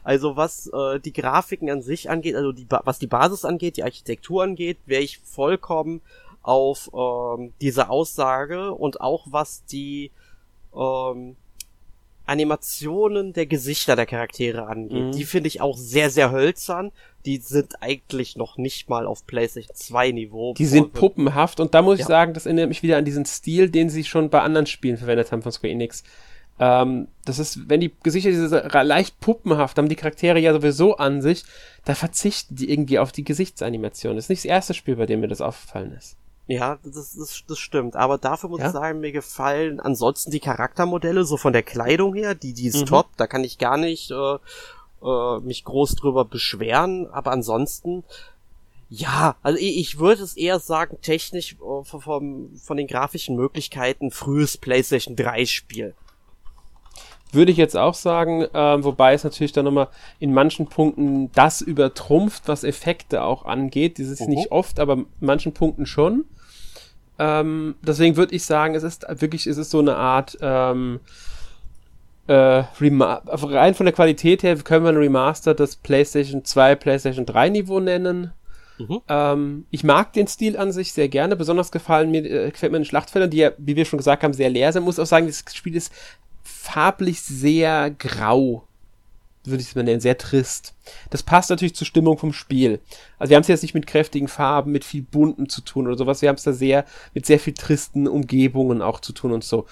Also 0.04 0.36
was 0.36 0.68
äh, 0.68 1.00
die 1.00 1.14
Grafiken 1.14 1.70
an 1.70 1.82
sich 1.82 2.10
angeht, 2.10 2.36
also 2.36 2.52
die 2.52 2.68
was 2.70 3.00
die 3.00 3.08
Basis 3.08 3.46
angeht, 3.46 3.78
die 3.78 3.84
Architektur 3.84 4.44
angeht, 4.44 4.78
wäre 4.86 5.04
ich 5.04 5.20
vollkommen 5.20 6.02
auf 6.42 6.90
ähm, 6.94 7.54
diese 7.62 7.90
Aussage 7.90 8.72
und 8.74 9.02
auch 9.02 9.28
was 9.30 9.66
die 9.66 10.12
ähm, 10.76 11.36
Animationen 12.28 13.34
der 13.34 13.46
Gesichter 13.46 13.96
der 13.96 14.06
Charaktere 14.06 14.68
angeht. 14.68 15.06
Mhm. 15.08 15.12
Die 15.12 15.24
finde 15.24 15.48
ich 15.48 15.62
auch 15.62 15.78
sehr, 15.78 16.10
sehr 16.10 16.32
hölzern. 16.32 16.92
Die 17.26 17.38
sind 17.38 17.82
eigentlich 17.82 18.36
noch 18.36 18.58
nicht 18.58 18.90
mal 18.90 19.06
auf 19.06 19.26
PlayStation 19.26 19.76
2 19.76 20.12
Niveau. 20.12 20.54
Die 20.54 20.66
sind 20.66 20.94
puppenhaft 20.94 21.60
und 21.60 21.74
da 21.74 21.82
muss 21.82 22.00
ja. 22.00 22.04
ich 22.04 22.08
sagen, 22.08 22.34
das 22.34 22.46
erinnert 22.46 22.70
mich 22.70 22.84
wieder 22.84 22.98
an 22.98 23.06
diesen 23.06 23.26
Stil, 23.26 23.70
den 23.70 23.90
sie 23.90 24.04
schon 24.04 24.30
bei 24.30 24.42
anderen 24.42 24.68
Spielen 24.68 24.98
verwendet 24.98 25.32
haben 25.32 25.42
von 25.42 25.52
Square 25.52 25.74
Enix. 25.74 26.04
Ähm, 26.60 27.08
das 27.26 27.40
ist, 27.40 27.70
wenn 27.70 27.80
die 27.80 27.94
Gesichter 28.04 28.30
diese 28.32 28.68
leicht 28.84 29.20
puppenhaft 29.20 29.78
haben, 29.78 29.90
die 29.90 29.96
Charaktere 29.96 30.40
ja 30.40 30.54
sowieso 30.54 30.98
an 30.98 31.22
sich, 31.22 31.44
da 31.86 31.96
verzichten 31.96 32.56
die 32.56 32.70
irgendwie 32.72 33.00
auf 33.00 33.12
die 33.12 33.24
Gesichtsanimation. 33.24 34.16
Das 34.16 34.26
ist 34.26 34.30
nicht 34.30 34.44
das 34.44 34.50
erste 34.50 34.74
Spiel, 34.74 34.96
bei 34.96 35.06
dem 35.06 35.20
mir 35.20 35.28
das 35.28 35.42
aufgefallen 35.42 35.94
ist. 35.94 36.18
Ja, 36.48 36.80
das, 36.84 37.16
das, 37.16 37.44
das 37.46 37.60
stimmt. 37.60 37.96
Aber 37.96 38.18
dafür 38.18 38.50
muss 38.50 38.62
ja? 38.62 38.68
ich 38.68 38.72
sagen, 38.72 39.02
mir 39.02 39.12
gefallen 39.12 39.80
ansonsten 39.80 40.32
die 40.32 40.40
Charaktermodelle, 40.40 41.26
so 41.26 41.36
von 41.36 41.52
der 41.54 41.64
Kleidung 41.64 42.16
her, 42.16 42.36
die, 42.36 42.54
die 42.54 42.68
ist 42.68 42.82
mhm. 42.82 42.86
top. 42.86 43.08
Da 43.18 43.28
kann 43.28 43.44
ich 43.44 43.58
gar 43.58 43.78
nicht 43.78 44.12
äh, 44.12 44.38
äh, 45.04 45.40
mich 45.42 45.66
groß 45.66 45.96
drüber 45.96 46.24
beschweren. 46.24 47.08
Aber 47.12 47.32
ansonsten, 47.32 48.06
ja, 48.90 49.36
also 49.44 49.60
ich, 49.60 49.78
ich 49.78 50.00
würde 50.00 50.24
es 50.24 50.38
eher 50.38 50.60
sagen, 50.60 51.00
technisch 51.02 51.56
äh, 51.56 51.84
von, 51.84 52.52
von 52.56 52.78
den 52.78 52.88
grafischen 52.88 53.36
Möglichkeiten 53.36 54.12
frühes 54.12 54.58
PlayStation 54.58 55.18
3 55.18 55.46
Spiel. 55.46 55.96
Würde 57.34 57.52
ich 57.52 57.58
jetzt 57.58 57.76
auch 57.76 57.94
sagen, 57.94 58.44
äh, 58.44 58.84
wobei 58.84 59.14
es 59.14 59.26
natürlich 59.26 59.52
dann 59.52 59.66
nochmal 59.66 59.90
in 60.20 60.34
manchen 60.34 60.68
Punkten 60.68 61.30
das 61.34 61.60
übertrumpft, 61.60 62.44
was 62.48 62.64
Effekte 62.64 63.22
auch 63.24 63.44
angeht. 63.44 64.00
Das 64.00 64.08
ist 64.08 64.22
uh 64.22 64.30
nicht 64.30 64.52
oft, 64.54 64.80
aber 64.80 64.94
in 64.94 65.08
manchen 65.20 65.54
Punkten 65.54 65.86
schon. 65.86 66.24
Ähm, 67.20 67.76
deswegen 67.82 68.16
würde 68.16 68.36
ich 68.36 68.46
sagen, 68.46 68.76
es 68.76 68.84
ist 68.84 69.06
wirklich, 69.22 69.48
es 69.48 69.58
ist 69.58 69.72
so 69.72 69.80
eine 69.80 69.96
Art, 69.96 70.38
ähm, 70.42 71.00
äh, 72.28 72.64
rein 72.82 73.74
von 73.74 73.86
der 73.86 73.94
Qualität 73.94 74.44
her 74.44 74.58
können 74.58 74.84
wir 74.84 74.90
ein 74.90 74.98
Remaster 74.98 75.54
des 75.54 75.78
PlayStation 75.78 76.44
2, 76.44 76.76
PlayStation 76.76 77.26
3 77.26 77.50
Niveau 77.50 77.80
nennen. 77.80 78.34
Mhm. 78.78 79.02
Ähm, 79.08 79.66
ich 79.72 79.84
mag 79.84 80.14
den 80.14 80.28
Stil 80.28 80.58
an 80.58 80.72
sich 80.72 80.94
sehr 80.94 81.08
gerne. 81.08 81.36
Besonders 81.36 81.72
gefallen 81.72 82.12
mir, 82.12 82.26
äh, 82.26 82.52
gefällt 82.52 82.72
mir 82.72 82.80
den 82.80 82.86
Schlachtfeldern, 82.86 83.30
die 83.30 83.38
ja, 83.38 83.52
wie 83.58 83.76
wir 83.76 83.86
schon 83.86 83.98
gesagt 83.98 84.24
haben, 84.24 84.34
sehr 84.34 84.50
leer 84.50 84.72
sind. 84.74 84.84
Muss 84.84 85.00
auch 85.00 85.06
sagen, 85.06 85.28
das 85.28 85.44
Spiel 85.54 85.76
ist 85.76 85.92
farblich 86.44 87.22
sehr 87.22 87.92
grau 87.92 88.67
würde 89.48 89.62
ich 89.62 89.70
es 89.70 89.76
mal 89.76 89.84
nennen, 89.84 90.00
sehr 90.00 90.18
trist. 90.18 90.74
Das 91.10 91.24
passt 91.24 91.50
natürlich 91.50 91.76
zur 91.76 91.88
Stimmung 91.88 92.18
vom 92.18 92.34
Spiel. 92.34 92.80
Also 93.18 93.30
wir 93.30 93.36
haben 93.36 93.42
es 93.42 93.48
jetzt 93.48 93.62
nicht 93.62 93.74
mit 93.74 93.88
kräftigen 93.88 94.28
Farben, 94.28 94.72
mit 94.72 94.84
viel 94.84 95.02
bunten 95.02 95.50
zu 95.50 95.62
tun 95.62 95.88
oder 95.88 95.98
sowas. 95.98 96.22
Wir 96.22 96.30
haben 96.30 96.36
es 96.36 96.44
da 96.44 96.54
sehr, 96.54 96.86
mit 97.14 97.26
sehr 97.26 97.40
viel 97.40 97.54
tristen 97.54 98.08
Umgebungen 98.08 98.82
auch 98.82 99.00
zu 99.00 99.14
tun 99.14 99.32
und 99.32 99.44
so. 99.44 99.66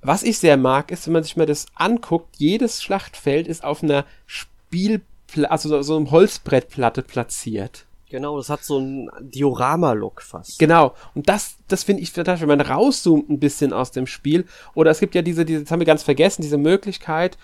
Was 0.00 0.24
ich 0.24 0.38
sehr 0.38 0.56
mag, 0.56 0.90
ist, 0.90 1.06
wenn 1.06 1.12
man 1.12 1.22
sich 1.22 1.36
mal 1.36 1.46
das 1.46 1.66
anguckt, 1.74 2.36
jedes 2.36 2.82
Schlachtfeld 2.82 3.46
ist 3.46 3.62
auf 3.62 3.82
einer 3.82 4.04
Spiel, 4.26 5.02
also 5.48 5.82
so 5.82 5.96
einem 5.96 6.10
Holzbrettplatte 6.10 7.02
platziert. 7.02 7.86
Genau, 8.12 8.36
das 8.36 8.50
hat 8.50 8.62
so 8.62 8.76
einen 8.76 9.10
Diorama-Look 9.20 10.20
fast. 10.20 10.58
Genau. 10.58 10.94
Und 11.14 11.30
das, 11.30 11.56
das 11.66 11.82
finde 11.82 12.02
ich 12.02 12.12
fantastisch, 12.12 12.46
wenn 12.46 12.58
man 12.58 12.60
rauszoomt 12.60 13.30
ein 13.30 13.40
bisschen 13.40 13.72
aus 13.72 13.90
dem 13.90 14.06
Spiel. 14.06 14.44
Oder 14.74 14.90
es 14.90 15.00
gibt 15.00 15.14
ja 15.14 15.22
diese, 15.22 15.46
diese, 15.46 15.62
das 15.62 15.70
haben 15.70 15.80
wir 15.80 15.86
ganz 15.86 16.02
vergessen, 16.02 16.42
diese 16.42 16.58
Möglichkeit, 16.58 17.38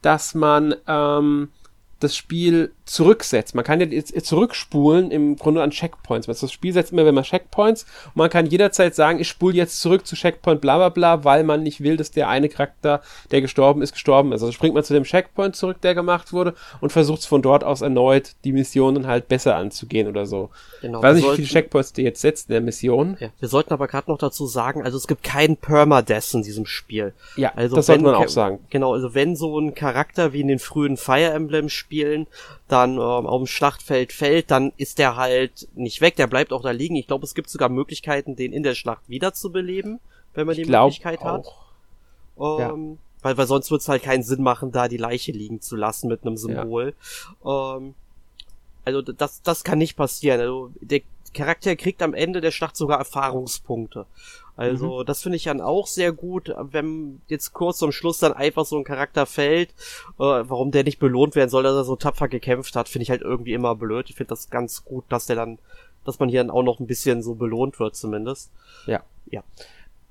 dass 0.00 0.34
man 0.34 0.76
ähm, 0.88 1.50
das 2.04 2.16
Spiel 2.16 2.72
zurücksetzt. 2.84 3.54
Man 3.54 3.64
kann 3.64 3.80
jetzt 3.80 4.26
zurückspulen 4.26 5.10
im 5.10 5.36
Grunde 5.36 5.62
an 5.62 5.70
Checkpoints. 5.70 6.28
Also 6.28 6.46
das 6.46 6.52
Spiel 6.52 6.72
setzt 6.72 6.92
immer 6.92 7.06
wenn 7.06 7.14
man 7.14 7.24
Checkpoints 7.24 7.84
und 8.06 8.16
man 8.16 8.30
kann 8.30 8.46
jederzeit 8.46 8.94
sagen, 8.94 9.18
ich 9.20 9.28
spule 9.28 9.56
jetzt 9.56 9.80
zurück 9.80 10.06
zu 10.06 10.16
Checkpoint 10.16 10.60
bla 10.60 10.76
bla 10.76 10.90
bla, 10.90 11.24
weil 11.24 11.44
man 11.44 11.62
nicht 11.62 11.82
will, 11.82 11.96
dass 11.96 12.10
der 12.10 12.28
eine 12.28 12.48
Charakter, 12.48 13.00
der 13.30 13.40
gestorben 13.40 13.82
ist, 13.82 13.92
gestorben 13.92 14.32
ist. 14.32 14.42
Also 14.42 14.52
springt 14.52 14.74
man 14.74 14.84
zu 14.84 14.92
dem 14.92 15.04
Checkpoint 15.04 15.56
zurück, 15.56 15.80
der 15.80 15.94
gemacht 15.94 16.32
wurde 16.32 16.54
und 16.80 16.92
versucht 16.92 17.20
es 17.20 17.26
von 17.26 17.42
dort 17.42 17.64
aus 17.64 17.80
erneut 17.80 18.32
die 18.44 18.52
Missionen 18.52 19.06
halt 19.06 19.28
besser 19.28 19.56
anzugehen 19.56 20.06
oder 20.06 20.26
so. 20.26 20.50
Genau, 20.82 20.98
ich 20.98 21.04
weiß 21.04 21.16
nicht, 21.16 21.30
wie 21.30 21.36
viele 21.36 21.48
Checkpoints 21.48 21.94
der 21.94 22.04
jetzt 22.04 22.20
setzt 22.20 22.50
in 22.50 22.52
der 22.52 22.60
Mission. 22.60 23.16
Ja, 23.18 23.30
wir 23.40 23.48
sollten 23.48 23.72
aber 23.72 23.88
gerade 23.88 24.10
noch 24.10 24.18
dazu 24.18 24.46
sagen, 24.46 24.82
also 24.84 24.98
es 24.98 25.06
gibt 25.06 25.22
keinen 25.22 25.56
Permadeath 25.56 26.34
in 26.34 26.42
diesem 26.42 26.66
Spiel. 26.66 27.14
Ja, 27.36 27.52
also 27.56 27.76
das 27.76 27.86
sollte 27.86 28.04
man 28.04 28.14
auch 28.14 28.28
sagen. 28.28 28.60
Genau, 28.68 28.92
also 28.92 29.14
wenn 29.14 29.36
so 29.36 29.58
ein 29.58 29.74
Charakter 29.74 30.34
wie 30.34 30.42
in 30.42 30.48
den 30.48 30.58
frühen 30.58 30.98
Fire 30.98 31.30
Emblem 31.30 31.70
Spielen 31.70 31.93
dann 32.68 32.94
ähm, 32.94 33.00
auf 33.00 33.42
dem 33.42 33.46
Schlachtfeld 33.46 34.12
fällt, 34.12 34.50
dann 34.50 34.72
ist 34.76 34.98
der 34.98 35.16
halt 35.16 35.68
nicht 35.74 36.00
weg, 36.00 36.16
der 36.16 36.26
bleibt 36.26 36.52
auch 36.52 36.62
da 36.62 36.70
liegen. 36.70 36.96
Ich 36.96 37.06
glaube, 37.06 37.24
es 37.24 37.34
gibt 37.34 37.48
sogar 37.48 37.68
Möglichkeiten, 37.68 38.36
den 38.36 38.52
in 38.52 38.62
der 38.62 38.74
Schlacht 38.74 39.08
wiederzubeleben, 39.08 40.00
wenn 40.34 40.46
man 40.46 40.56
ich 40.56 40.66
die 40.66 40.70
Möglichkeit 40.70 41.20
auch. 41.20 41.24
hat. 41.24 41.46
Ähm, 42.36 42.90
ja. 42.92 42.96
weil, 43.22 43.36
weil 43.36 43.46
sonst 43.46 43.70
wird 43.70 43.80
es 43.80 43.88
halt 43.88 44.02
keinen 44.02 44.22
Sinn 44.22 44.42
machen, 44.42 44.72
da 44.72 44.88
die 44.88 44.96
Leiche 44.96 45.32
liegen 45.32 45.60
zu 45.60 45.76
lassen 45.76 46.08
mit 46.08 46.22
einem 46.22 46.36
Symbol. 46.36 46.94
Ja. 47.44 47.76
Ähm, 47.76 47.94
also 48.84 49.02
das, 49.02 49.42
das 49.42 49.64
kann 49.64 49.78
nicht 49.78 49.96
passieren. 49.96 50.40
Also 50.40 50.70
der 50.80 51.00
Charakter 51.32 51.74
kriegt 51.76 52.02
am 52.02 52.14
Ende 52.14 52.40
der 52.40 52.50
Schlacht 52.50 52.76
sogar 52.76 52.98
Erfahrungspunkte. 52.98 54.06
Also 54.56 55.00
mhm. 55.00 55.06
das 55.06 55.22
finde 55.22 55.36
ich 55.36 55.44
dann 55.44 55.60
auch 55.60 55.86
sehr 55.86 56.12
gut, 56.12 56.54
wenn 56.56 57.20
jetzt 57.26 57.52
kurz 57.52 57.78
zum 57.78 57.92
Schluss 57.92 58.18
dann 58.18 58.32
einfach 58.32 58.64
so 58.64 58.78
ein 58.78 58.84
Charakter 58.84 59.26
fällt, 59.26 59.70
äh, 59.70 59.74
warum 60.18 60.70
der 60.70 60.84
nicht 60.84 60.98
belohnt 60.98 61.34
werden 61.34 61.50
soll, 61.50 61.64
dass 61.64 61.74
er 61.74 61.84
so 61.84 61.96
tapfer 61.96 62.28
gekämpft 62.28 62.76
hat, 62.76 62.88
finde 62.88 63.04
ich 63.04 63.10
halt 63.10 63.22
irgendwie 63.22 63.52
immer 63.52 63.74
blöd. 63.74 64.10
Ich 64.10 64.16
finde 64.16 64.28
das 64.28 64.50
ganz 64.50 64.84
gut, 64.84 65.04
dass 65.08 65.26
der 65.26 65.36
dann, 65.36 65.58
dass 66.04 66.20
man 66.20 66.28
hier 66.28 66.40
dann 66.40 66.50
auch 66.50 66.62
noch 66.62 66.78
ein 66.78 66.86
bisschen 66.86 67.22
so 67.22 67.34
belohnt 67.34 67.80
wird 67.80 67.96
zumindest. 67.96 68.52
Ja. 68.86 69.02
Ja. 69.26 69.42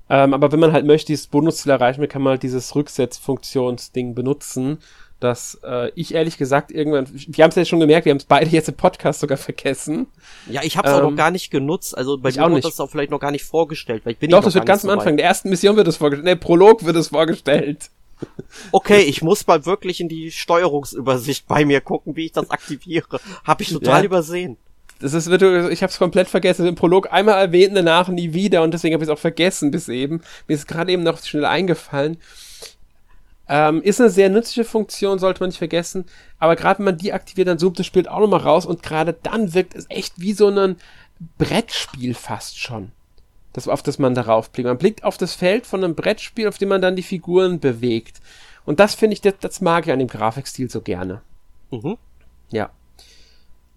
Ähm, 0.10 0.34
aber 0.34 0.52
wenn 0.52 0.60
man 0.60 0.74
halt 0.74 0.86
möchte, 0.86 1.08
dieses 1.08 1.28
Bonusziel 1.28 1.72
erreichen, 1.72 2.06
kann 2.10 2.22
man 2.22 2.32
halt 2.32 2.44
dieses 2.44 2.76
Rücksetzfunktionsding 2.76 4.14
benutzen 4.14 4.80
dass 5.24 5.59
äh, 5.63 5.91
ich 5.95 6.13
ehrlich 6.13 6.38
gesagt 6.38 6.71
irgendwann, 6.71 7.07
wir 7.11 7.43
haben 7.43 7.49
es 7.49 7.55
ja 7.55 7.65
schon 7.65 7.80
gemerkt, 7.80 8.05
wir 8.05 8.11
haben 8.11 8.17
es 8.17 8.26
beide 8.26 8.49
jetzt 8.49 8.67
im 8.67 8.76
Podcast 8.76 9.21
sogar 9.21 9.38
vergessen. 9.38 10.07
Ja, 10.49 10.61
ich 10.63 10.78
habe 10.78 10.88
es 10.88 10.93
ähm, 10.93 10.99
auch 10.99 11.03
noch 11.03 11.11
ähm, 11.11 11.15
gar 11.15 11.32
nicht 11.32 11.49
genutzt, 11.49 11.97
also 11.97 12.17
bei 12.17 12.32
dir 12.32 12.49
wird 12.51 12.65
das 12.65 12.80
auch 12.80 12.89
vielleicht 12.89 13.11
noch 13.11 13.19
gar 13.19 13.32
nicht 13.32 13.45
vorgestellt, 13.45 14.05
weil 14.05 14.13
ich 14.13 14.19
bin 14.19 14.30
Doch, 14.30 14.43
das 14.43 14.53
wird 14.53 14.65
ganz 14.65 14.84
am 14.84 14.91
Anfang, 14.91 15.17
der 15.17 15.26
ersten 15.26 15.49
Mission 15.49 15.78
wird 15.78 15.88
es 15.88 15.97
vorgestellt, 15.97 16.28
der 16.28 16.36
Prolog 16.36 16.84
wird 16.84 16.95
es 16.95 17.07
vorgestellt. 17.09 17.89
Okay, 18.71 19.01
ich 19.01 19.21
muss 19.21 19.45
mal 19.47 19.65
wirklich 19.65 19.99
in 19.99 20.07
die 20.07 20.32
Steuerungsübersicht 20.32 21.47
bei 21.47 21.65
mir 21.65 21.82
gucken, 21.82 22.15
wie 22.15 22.26
ich 22.26 22.32
das 22.32 22.49
aktiviere. 22.51 23.19
Habe 23.43 23.63
ich 23.63 23.74
total 23.74 23.99
ja. 23.99 24.05
übersehen. 24.05 24.57
Das 24.99 25.13
ist 25.13 25.30
wirklich, 25.30 25.71
ich 25.71 25.84
habe 25.84 25.91
es 25.91 25.97
komplett 25.97 26.30
vergessen. 26.30 26.65
Im 26.65 26.76
Prolog 26.76 27.11
einmal 27.11 27.36
erwähnt, 27.38 27.76
danach 27.76 28.07
nie 28.07 28.32
wieder 28.32 28.63
und 28.63 28.74
deswegen 28.74 28.93
habe 28.93 29.03
ich 29.03 29.09
es 29.09 29.13
auch 29.13 29.19
vergessen 29.19 29.71
bis 29.71 29.89
eben. 29.89 30.21
Mir 30.47 30.55
ist 30.55 30.67
gerade 30.67 30.91
eben 30.93 31.03
noch 31.03 31.21
schnell 31.21 31.43
eingefallen. 31.43 32.17
Ähm, 33.56 33.84
ist 33.84 34.01
eine 34.01 34.10
sehr 34.10 34.30
nützliche 34.30 34.68
Funktion, 34.68 35.20
sollte 35.20 35.39
man 35.39 35.49
nicht 35.49 35.60
vergessen. 35.60 36.06
Aber 36.39 36.56
gerade 36.56 36.80
wenn 36.80 36.86
man 36.86 36.97
die 36.97 37.14
aktiviert, 37.14 37.47
dann 37.47 37.60
zoomt 37.60 37.78
das 37.78 37.86
Spiel 37.86 38.08
auch 38.08 38.20
nochmal 38.20 38.39
raus 38.39 38.66
und 38.66 38.82
gerade 38.82 39.14
dann 39.14 39.54
wirkt 39.54 39.76
es 39.76 39.86
echt 39.89 40.20
wie 40.20 40.34
so 40.34 40.47
ein 40.47 40.78
Brettspiel 41.38 42.16
fast 42.16 42.58
schon. 42.58 42.91
Das, 43.54 43.68
auf 43.68 43.84
das 43.84 43.99
man 43.99 44.16
darauf 44.16 44.49
blickt. 44.49 44.66
Man 44.66 44.80
blickt 44.80 45.04
auf 45.04 45.18
das 45.18 45.36
Feld 45.36 45.68
von 45.68 45.84
einem 45.84 45.93
Brettspiel, 45.93 46.47
auf 46.47 46.58
dem 46.58 46.70
man 46.70 46.82
dann 46.82 46.95
die 46.95 47.04
Figuren 47.04 47.60
bewegt. 47.60 48.22
Und 48.66 48.80
das 48.80 48.95
finde 48.95 49.14
ich, 49.14 49.22
das, 49.22 49.36
das, 49.39 49.62
mag 49.62 49.86
ich 49.86 49.93
an 49.93 49.99
dem 49.99 50.08
Grafikstil 50.08 50.72
so 50.72 50.82
gerne. 50.82 51.22
Mhm. 51.70 51.97
Ja. 52.49 52.72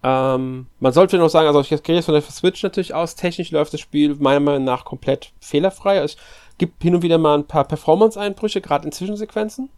Ähm, 0.03 0.68
man 0.81 0.93
sollte 0.95 1.18
noch 1.18 1.29
sagen, 1.29 1.49
also 1.49 1.61
ich 1.61 1.83
gehe 1.83 1.97
jetzt 1.97 2.07
von 2.07 2.14
der 2.14 2.22
Switch 2.22 2.62
natürlich 2.62 2.95
aus. 2.95 3.14
Technisch 3.14 3.51
läuft 3.51 3.74
das 3.74 3.81
Spiel 3.81 4.14
meiner 4.14 4.41
Meinung 4.41 4.64
nach 4.64 4.87
komplett 4.87 5.33
fehlerfrei. 5.39 6.01
Also 6.01 6.16
Gibt 6.59 6.83
hin 6.83 6.95
und 6.95 7.03
wieder 7.03 7.19
mal 7.19 7.39
ein 7.39 7.47
paar 7.47 7.65
Performance-Einbrüche, 7.65 8.61
gerade 8.61 8.87
in 8.87 8.93
Zwischensequenzen. 8.93 9.69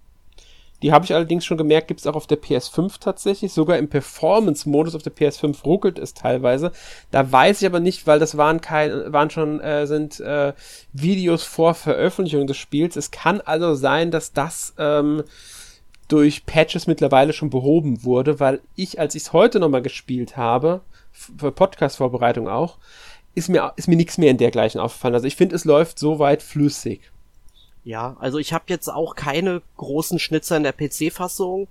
Die 0.82 0.92
habe 0.92 1.04
ich 1.04 1.12
allerdings 1.12 1.44
schon 1.44 1.58
gemerkt, 1.58 1.88
gibt 1.88 2.00
es 2.00 2.06
auch 2.06 2.14
auf 2.14 2.28
der 2.28 2.40
PS5 2.40 3.00
tatsächlich. 3.00 3.52
Sogar 3.52 3.78
im 3.78 3.88
Performance-Modus 3.88 4.94
auf 4.94 5.02
der 5.02 5.14
PS5 5.14 5.64
ruckelt 5.64 5.98
es 5.98 6.14
teilweise. 6.14 6.70
Da 7.10 7.30
weiß 7.30 7.62
ich 7.62 7.66
aber 7.66 7.80
nicht, 7.80 8.06
weil 8.06 8.20
das 8.20 8.36
waren 8.36 8.60
kein, 8.60 9.12
waren 9.12 9.30
schon 9.30 9.60
äh, 9.60 9.86
sind 9.88 10.20
äh, 10.20 10.52
Videos 10.92 11.42
vor 11.42 11.74
Veröffentlichung 11.74 12.46
des 12.46 12.56
Spiels. 12.56 12.94
Es 12.94 13.10
kann 13.10 13.40
also 13.40 13.74
sein, 13.74 14.12
dass 14.12 14.32
das 14.32 14.74
ähm, 14.78 15.24
durch 16.06 16.46
Patches 16.46 16.86
mittlerweile 16.86 17.32
schon 17.32 17.50
behoben 17.50 18.04
wurde, 18.04 18.38
weil 18.38 18.60
ich, 18.76 19.00
als 19.00 19.16
ich 19.16 19.22
es 19.22 19.32
heute 19.32 19.58
nochmal 19.58 19.82
gespielt 19.82 20.36
habe, 20.36 20.80
für 21.12 21.50
Podcast-Vorbereitung 21.50 22.48
auch, 22.48 22.78
ist 23.38 23.48
mir, 23.48 23.72
ist 23.76 23.88
mir 23.88 23.96
nichts 23.96 24.18
mehr 24.18 24.30
in 24.30 24.38
dergleichen 24.38 24.80
aufgefallen. 24.80 25.14
Also 25.14 25.26
ich 25.26 25.36
finde, 25.36 25.56
es 25.56 25.64
läuft 25.64 25.98
soweit 25.98 26.42
flüssig. 26.42 27.00
Ja, 27.84 28.16
also 28.20 28.38
ich 28.38 28.52
habe 28.52 28.64
jetzt 28.68 28.88
auch 28.88 29.14
keine 29.14 29.62
großen 29.76 30.18
Schnitzer 30.18 30.56
in 30.56 30.62
der 30.62 30.72
PC-Fassung 30.72 31.68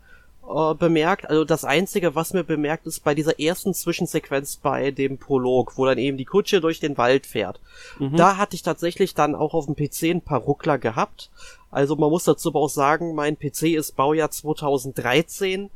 äh, 0.50 0.74
bemerkt. 0.74 1.30
Also 1.30 1.44
das 1.44 1.64
Einzige, 1.64 2.16
was 2.16 2.34
mir 2.34 2.44
bemerkt 2.44 2.88
ist 2.88 3.04
bei 3.04 3.14
dieser 3.14 3.40
ersten 3.40 3.74
Zwischensequenz 3.74 4.56
bei 4.56 4.92
dem 4.92 5.18
Prolog, 5.18 5.74
wo 5.78 5.86
dann 5.86 5.98
eben 5.98 6.18
die 6.18 6.26
Kutsche 6.26 6.62
durch 6.62 6.80
den 6.80 6.98
Wald 6.98 7.26
fährt. 7.26 7.60
Mhm. 8.00 8.16
Da 8.16 8.38
hatte 8.38 8.56
ich 8.56 8.64
tatsächlich 8.64 9.14
dann 9.14 9.36
auch 9.36 9.54
auf 9.54 9.66
dem 9.66 9.76
PC 9.76 10.04
ein 10.04 10.22
paar 10.22 10.40
Ruckler 10.40 10.78
gehabt. 10.78 11.30
Also 11.70 11.96
man 11.98 12.10
muss 12.10 12.24
dazu 12.24 12.50
aber 12.50 12.62
auch 12.62 12.70
sagen, 12.70 13.14
mein 13.14 13.38
PC 13.38 13.76
ist 13.76 13.96
Baujahr 13.96 14.32
2013 14.32 15.70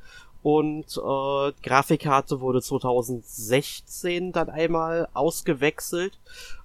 und 0.43 0.97
äh, 0.97 1.51
Grafikkarte 1.63 2.41
wurde 2.41 2.61
2016 2.61 4.31
dann 4.31 4.49
einmal 4.49 5.07
ausgewechselt. 5.13 6.17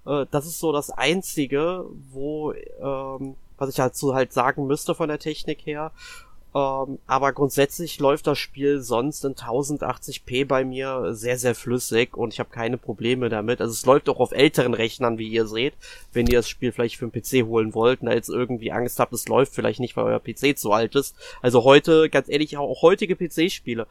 Äh, 0.07 0.27
das 0.31 0.47
ist 0.47 0.61
so 0.61 0.73
das 0.73 0.91
einzige, 0.91 1.85
wo 2.11 2.53
ähm, 2.53 3.37
was 3.59 3.71
ich 3.71 3.81
halt 3.81 3.97
so 3.97 4.15
halt 4.15 4.33
sagen 4.33 4.67
müsste 4.67 4.95
von 4.95 5.09
der 5.09 5.19
Technik 5.19 5.65
her. 5.67 5.93
Ähm, 6.57 6.99
aber 7.07 7.35
grundsätzlich 7.35 8.01
läuft 8.01 8.27
das 8.27 8.39
Spiel 8.39 8.81
sonst 8.81 9.27
in 9.27 9.35
1080p 9.35 10.47
bei 10.47 10.65
mir 10.65 11.13
sehr, 11.13 11.37
sehr 11.37 11.55
flüssig 11.55 12.17
und 12.17 12.33
ich 12.33 12.41
habe 12.41 12.49
keine 12.49 12.79
Probleme 12.79 13.29
damit. 13.29 13.61
Also 13.61 13.75
es 13.75 13.85
läuft 13.85 14.09
auch 14.09 14.21
auf 14.21 14.33
älteren 14.33 14.73
Rechnern, 14.73 15.19
wie 15.19 15.29
ihr 15.29 15.47
seht, 15.47 15.75
wenn 16.15 16.27
ihr 16.27 16.39
das 16.39 16.49
Spiel 16.49 16.73
vielleicht 16.73 16.97
für 16.97 17.09
den 17.09 17.13
PC 17.13 17.47
holen 17.47 17.75
wollt 17.75 18.01
und 18.01 18.07
da 18.07 18.15
jetzt 18.15 18.31
irgendwie 18.31 18.73
Angst 18.73 18.99
habt, 18.99 19.13
es 19.13 19.29
läuft 19.29 19.55
vielleicht 19.55 19.81
nicht, 19.81 19.99
weil 19.99 20.07
euer 20.07 20.19
PC 20.19 20.57
zu 20.57 20.73
alt 20.73 20.95
ist. 20.95 21.15
Also 21.43 21.65
heute, 21.65 22.09
ganz 22.09 22.31
ehrlich, 22.31 22.57
auch 22.57 22.81
heutige 22.81 23.17
PC-Spiele 23.17 23.87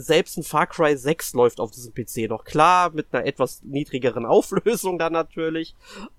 selbst 0.00 0.36
ein 0.36 0.42
Far 0.42 0.66
Cry 0.66 0.96
6 0.96 1.34
läuft 1.34 1.60
auf 1.60 1.70
diesem 1.70 1.94
PC 1.94 2.28
noch. 2.28 2.44
Klar, 2.44 2.90
mit 2.90 3.06
einer 3.12 3.26
etwas 3.26 3.62
niedrigeren 3.62 4.26
Auflösung 4.26 4.98
dann 4.98 5.12
natürlich 5.12 5.74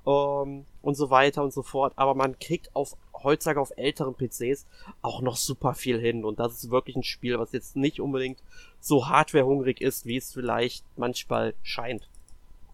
ähm, 0.06 0.66
und 0.82 0.96
so 0.96 1.10
weiter 1.10 1.44
und 1.44 1.54
so 1.54 1.64
fort. 1.64 1.94
Aber 1.96 2.16
man 2.16 2.40
kriegt 2.40 2.76
auf 2.76 2.96
heutzutage 3.24 3.60
auf 3.60 3.72
älteren 3.78 4.16
PCs 4.16 4.66
auch 5.02 5.22
noch 5.22 5.36
super 5.36 5.74
viel 5.74 6.00
hin. 6.00 6.26
Und 6.26 6.40
das 6.40 6.54
ist 6.54 6.72
wirklich 6.72 6.96
ein 6.96 7.04
Spiel, 7.04 7.40
was 7.40 7.52
jetzt 7.52 7.76
nicht 7.76 8.00
unbedingt 8.00 8.40
so 8.80 9.08
hardwarehungrig 9.08 9.82
ist, 9.82 10.06
wie 10.06 10.18
es 10.18 10.34
vielleicht 10.34 10.84
manchmal 10.96 11.54
scheint. 11.64 12.10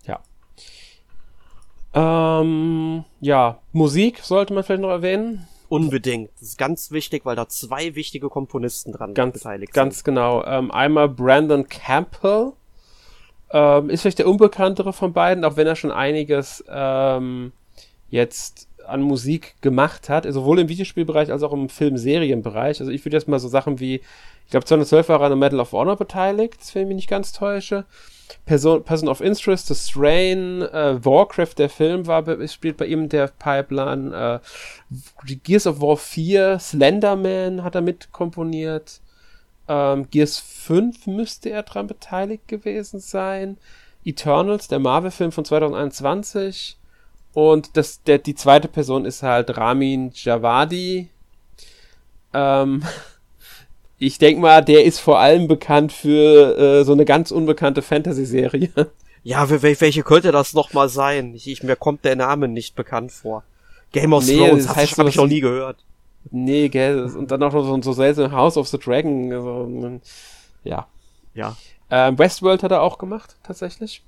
Ja. 0.05 0.21
Ähm, 1.93 3.05
ja, 3.21 3.59
Musik 3.71 4.19
sollte 4.19 4.53
man 4.53 4.63
vielleicht 4.63 4.81
noch 4.81 4.89
erwähnen. 4.89 5.47
Unbedingt. 5.73 6.29
Das 6.35 6.49
ist 6.49 6.57
ganz 6.59 6.91
wichtig, 6.91 7.25
weil 7.25 7.35
da 7.35 7.47
zwei 7.49 7.95
wichtige 7.95 8.29
Komponisten 8.29 8.91
dran 8.91 9.15
ganz, 9.15 9.33
beteiligt 9.33 9.73
ganz 9.73 9.95
sind. 9.95 10.05
Ganz 10.05 10.15
genau. 10.15 10.45
Ähm, 10.45 10.69
einmal 10.69 11.09
Brandon 11.09 11.67
Campbell. 11.67 12.51
Ähm, 13.51 13.89
ist 13.89 14.01
vielleicht 14.01 14.19
der 14.19 14.27
unbekanntere 14.27 14.93
von 14.93 15.13
beiden, 15.13 15.43
auch 15.43 15.57
wenn 15.57 15.65
er 15.65 15.75
schon 15.75 15.91
einiges 15.91 16.63
ähm, 16.69 17.53
jetzt 18.11 18.67
an 18.85 19.01
Musik 19.01 19.55
gemacht 19.61 20.09
hat, 20.09 20.31
sowohl 20.31 20.59
im 20.59 20.69
Videospielbereich 20.69 21.31
als 21.31 21.41
auch 21.41 21.53
im 21.53 21.69
Film-Serienbereich. 21.69 22.79
Also 22.79 22.91
ich 22.91 23.03
würde 23.03 23.17
jetzt 23.17 23.27
mal 23.27 23.39
so 23.39 23.47
Sachen 23.47 23.79
wie, 23.79 23.95
ich 23.95 24.51
glaube 24.51 24.67
212 24.67 25.09
war 25.09 25.21
an 25.21 25.31
der 25.31 25.37
Medal 25.37 25.59
of 25.59 25.71
Honor 25.71 25.95
beteiligt, 25.95 26.59
wenn 26.75 26.83
ich 26.83 26.87
mich 26.87 26.95
nicht 26.97 27.09
ganz 27.09 27.31
täusche. 27.31 27.85
Person, 28.45 28.83
Person 28.83 29.09
of 29.09 29.21
Interest, 29.21 29.67
The 29.67 29.75
Strain, 29.75 30.61
äh, 30.61 31.03
Warcraft, 31.03 31.55
der 31.57 31.69
Film 31.69 32.07
war, 32.07 32.23
spielt 32.47 32.77
bei 32.77 32.85
ihm 32.85 33.09
der 33.09 33.27
Pipeline, 33.27 34.41
äh, 34.41 35.35
Gears 35.43 35.67
of 35.67 35.81
War 35.81 35.97
4, 35.97 36.59
Slenderman 36.59 37.63
hat 37.63 37.75
er 37.75 37.81
mitkomponiert, 37.81 39.01
ähm, 39.67 40.09
Gears 40.09 40.39
5 40.39 41.07
müsste 41.07 41.49
er 41.49 41.63
dran 41.63 41.87
beteiligt 41.87 42.47
gewesen 42.47 42.99
sein, 42.99 43.57
Eternals, 44.05 44.67
der 44.67 44.79
Marvel-Film 44.79 45.31
von 45.31 45.45
2021 45.45 46.77
und 47.33 47.77
das, 47.77 48.03
der, 48.03 48.19
die 48.19 48.35
zweite 48.35 48.67
Person 48.67 49.05
ist 49.05 49.23
halt 49.23 49.57
Ramin 49.57 50.11
Javadi, 50.13 51.09
ähm, 52.33 52.83
ich 53.97 54.17
denke 54.17 54.41
mal, 54.41 54.63
der 54.63 54.83
ist 54.83 54.99
vor 54.99 55.19
allem 55.19 55.47
bekannt 55.47 55.91
für 55.91 56.57
äh, 56.57 56.83
so 56.83 56.93
eine 56.93 57.05
ganz 57.05 57.31
unbekannte 57.31 57.81
Fantasy-Serie. 57.81 58.69
Ja, 59.25 59.49
welche 59.49 60.03
könnte 60.03 60.33
das 60.33 60.53
nochmal 60.53 60.89
sein? 60.89 61.33
Ich, 61.33 61.47
ich, 61.47 61.63
mir 61.63 61.77
kommt 61.77 62.03
der 62.03 62.17
Name 62.17 62.49
nicht 62.49 62.75
bekannt 62.75 63.13
vor. 63.13 63.45
Game 63.93 64.11
of 64.11 64.25
nee, 64.25 64.37
Thrones, 64.37 64.67
das 64.67 64.75
heißt, 64.75 64.97
habe 64.97 65.07
ich 65.07 65.15
noch 65.15 65.27
nie 65.27 65.39
gehört. 65.39 65.77
Nee, 66.29 66.67
gell, 66.67 67.05
und 67.05 67.31
dann 67.31 67.41
auch 67.41 67.53
noch 67.53 67.63
so, 67.63 67.81
so 67.81 67.93
seltsam 67.93 68.33
House 68.33 68.57
of 68.57 68.67
the 68.67 68.77
Dragon. 68.77 69.31
Also, 69.31 70.01
ja. 70.65 70.87
Ja. 71.33 71.55
Ähm, 71.89 72.19
Westworld 72.19 72.63
hat 72.63 72.71
er 72.71 72.81
auch 72.81 72.97
gemacht, 72.97 73.37
tatsächlich. 73.43 74.03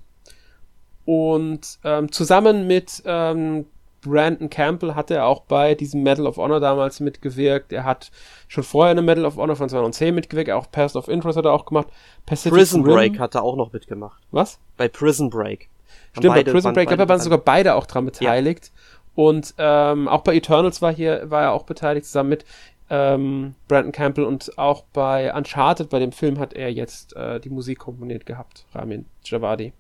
Und 1.05 1.79
ähm, 1.83 2.11
zusammen 2.11 2.67
mit 2.67 3.01
ähm, 3.05 3.67
Brandon 4.05 4.49
Campbell 4.49 4.95
hat 4.95 5.09
er 5.11 5.25
auch 5.25 5.41
bei 5.41 5.75
diesem 5.75 6.03
Medal 6.03 6.27
of 6.27 6.37
Honor 6.37 6.59
damals 6.59 6.99
mitgewirkt. 6.99 7.73
Er 7.73 7.83
hat 7.83 8.11
schon 8.47 8.63
vorher 8.63 8.91
eine 8.91 9.01
Medal 9.01 9.25
of 9.25 9.37
Honor 9.37 9.55
von 9.55 9.67
2010 9.67 10.13
mitgewirkt. 10.13 10.51
Auch 10.51 10.69
Pass 10.71 10.95
of 10.95 11.07
Interest 11.07 11.37
hat 11.37 11.45
er 11.45 11.53
auch 11.53 11.65
gemacht. 11.65 11.87
Pacific 12.25 12.53
Prison 12.57 12.83
Rim. 12.83 12.93
Break 12.93 13.19
hat 13.19 13.35
er 13.35 13.43
auch 13.43 13.55
noch 13.55 13.73
mitgemacht. 13.73 14.21
Was? 14.31 14.59
Bei 14.77 14.87
Prison 14.87 15.29
Break. 15.29 15.69
Stimmt, 16.13 16.35
bei 16.35 16.43
Prison 16.43 16.73
Break, 16.73 16.89
da 16.89 17.09
waren 17.09 17.19
sogar 17.19 17.39
beide 17.39 17.75
auch 17.75 17.85
dran 17.85 18.05
beteiligt. 18.05 18.71
Ja. 18.73 18.81
Und 19.15 19.53
ähm, 19.57 20.07
auch 20.07 20.21
bei 20.21 20.35
Eternals 20.35 20.81
war 20.81 20.93
hier, 20.93 21.29
war 21.29 21.43
er 21.43 21.51
auch 21.53 21.63
beteiligt, 21.63 22.05
zusammen 22.05 22.29
mit 22.29 22.45
ähm, 22.89 23.55
Brandon 23.67 23.91
Campbell 23.91 24.25
und 24.25 24.57
auch 24.57 24.83
bei 24.93 25.33
Uncharted, 25.33 25.89
bei 25.89 25.99
dem 25.99 26.11
Film, 26.11 26.39
hat 26.39 26.53
er 26.53 26.71
jetzt 26.71 27.15
äh, 27.15 27.39
die 27.39 27.49
Musik 27.49 27.79
komponiert 27.79 28.25
gehabt, 28.25 28.65
Ramin 28.73 29.05
Javadi. 29.23 29.73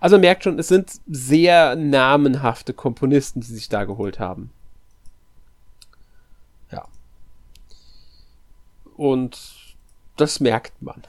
Also 0.00 0.18
merkt 0.18 0.44
schon, 0.44 0.58
es 0.58 0.68
sind 0.68 0.92
sehr 1.06 1.74
namenhafte 1.76 2.74
Komponisten, 2.74 3.40
die 3.40 3.46
sich 3.46 3.68
da 3.68 3.84
geholt 3.84 4.18
haben. 4.18 4.50
Ja. 6.70 6.86
Und 8.96 9.74
das 10.16 10.40
merkt 10.40 10.82
man. 10.82 11.02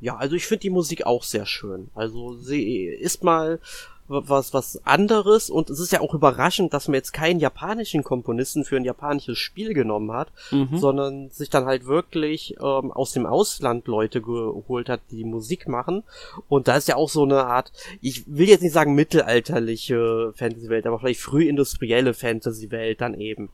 Ja, 0.00 0.16
also 0.16 0.34
ich 0.34 0.46
finde 0.46 0.60
die 0.60 0.70
Musik 0.70 1.06
auch 1.06 1.22
sehr 1.22 1.46
schön. 1.46 1.90
Also 1.94 2.34
sie 2.34 2.84
ist 2.84 3.22
mal 3.22 3.60
was 4.08 4.54
was 4.54 4.80
anderes 4.86 5.50
und 5.50 5.70
es 5.70 5.80
ist 5.80 5.92
ja 5.92 6.00
auch 6.00 6.14
überraschend, 6.14 6.72
dass 6.72 6.88
man 6.88 6.94
jetzt 6.94 7.12
keinen 7.12 7.40
japanischen 7.40 8.04
Komponisten 8.04 8.64
für 8.64 8.76
ein 8.76 8.84
japanisches 8.84 9.38
Spiel 9.38 9.74
genommen 9.74 10.12
hat, 10.12 10.28
mhm. 10.50 10.76
sondern 10.76 11.30
sich 11.30 11.50
dann 11.50 11.66
halt 11.66 11.86
wirklich 11.86 12.56
ähm, 12.60 12.92
aus 12.92 13.12
dem 13.12 13.26
Ausland 13.26 13.86
Leute 13.86 14.22
geholt 14.22 14.88
hat, 14.88 15.00
die 15.10 15.24
Musik 15.24 15.68
machen 15.68 16.04
und 16.48 16.68
da 16.68 16.76
ist 16.76 16.88
ja 16.88 16.96
auch 16.96 17.08
so 17.08 17.24
eine 17.24 17.44
Art, 17.44 17.72
ich 18.00 18.24
will 18.26 18.48
jetzt 18.48 18.62
nicht 18.62 18.72
sagen 18.72 18.94
mittelalterliche 18.94 20.32
Fantasy-Welt, 20.36 20.86
aber 20.86 20.98
vielleicht 21.00 21.20
frühindustrielle 21.20 22.14
Fantasy-Welt 22.14 23.00
dann 23.00 23.14
eben. 23.14 23.48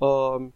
Ähm, 0.00 0.52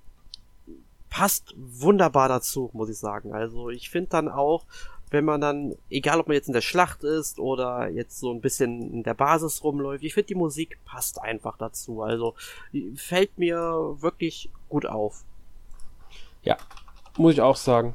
passt 1.10 1.54
wunderbar 1.56 2.28
dazu, 2.28 2.70
muss 2.72 2.88
ich 2.88 2.98
sagen. 2.98 3.34
Also 3.34 3.68
ich 3.68 3.90
finde 3.90 4.10
dann 4.10 4.28
auch, 4.28 4.64
wenn 5.10 5.24
man 5.24 5.40
dann, 5.40 5.74
egal 5.90 6.20
ob 6.20 6.28
man 6.28 6.36
jetzt 6.36 6.46
in 6.46 6.54
der 6.54 6.60
Schlacht 6.60 7.02
ist 7.02 7.38
oder 7.38 7.88
jetzt 7.88 8.20
so 8.20 8.32
ein 8.32 8.40
bisschen 8.40 8.92
in 8.92 9.02
der 9.02 9.14
Basis 9.14 9.64
rumläuft, 9.64 10.04
ich 10.04 10.14
finde 10.14 10.28
die 10.28 10.34
Musik 10.34 10.78
passt 10.84 11.20
einfach 11.20 11.56
dazu. 11.58 12.02
Also 12.02 12.34
fällt 12.94 13.38
mir 13.38 13.96
wirklich 13.98 14.50
gut 14.68 14.86
auf. 14.86 15.24
Ja, 16.42 16.56
muss 17.16 17.34
ich 17.34 17.40
auch 17.40 17.56
sagen. 17.56 17.94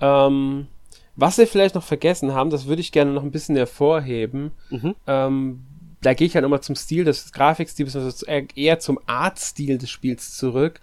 Ähm, 0.00 0.66
was 1.14 1.38
wir 1.38 1.46
vielleicht 1.46 1.74
noch 1.74 1.82
vergessen 1.82 2.34
haben, 2.34 2.50
das 2.50 2.66
würde 2.66 2.80
ich 2.80 2.92
gerne 2.92 3.12
noch 3.12 3.22
ein 3.22 3.30
bisschen 3.30 3.56
hervorheben. 3.56 4.52
Mhm. 4.70 4.94
Ähm, 5.06 5.62
da 6.02 6.14
gehe 6.14 6.26
ich 6.26 6.34
halt 6.34 6.42
nochmal 6.42 6.62
zum 6.62 6.74
Stil 6.74 7.04
des 7.04 7.32
Grafikstils, 7.32 7.96
also 7.96 8.26
eher 8.26 8.78
zum 8.78 8.98
Artstil 9.06 9.78
des 9.78 9.90
Spiels 9.90 10.36
zurück. 10.36 10.80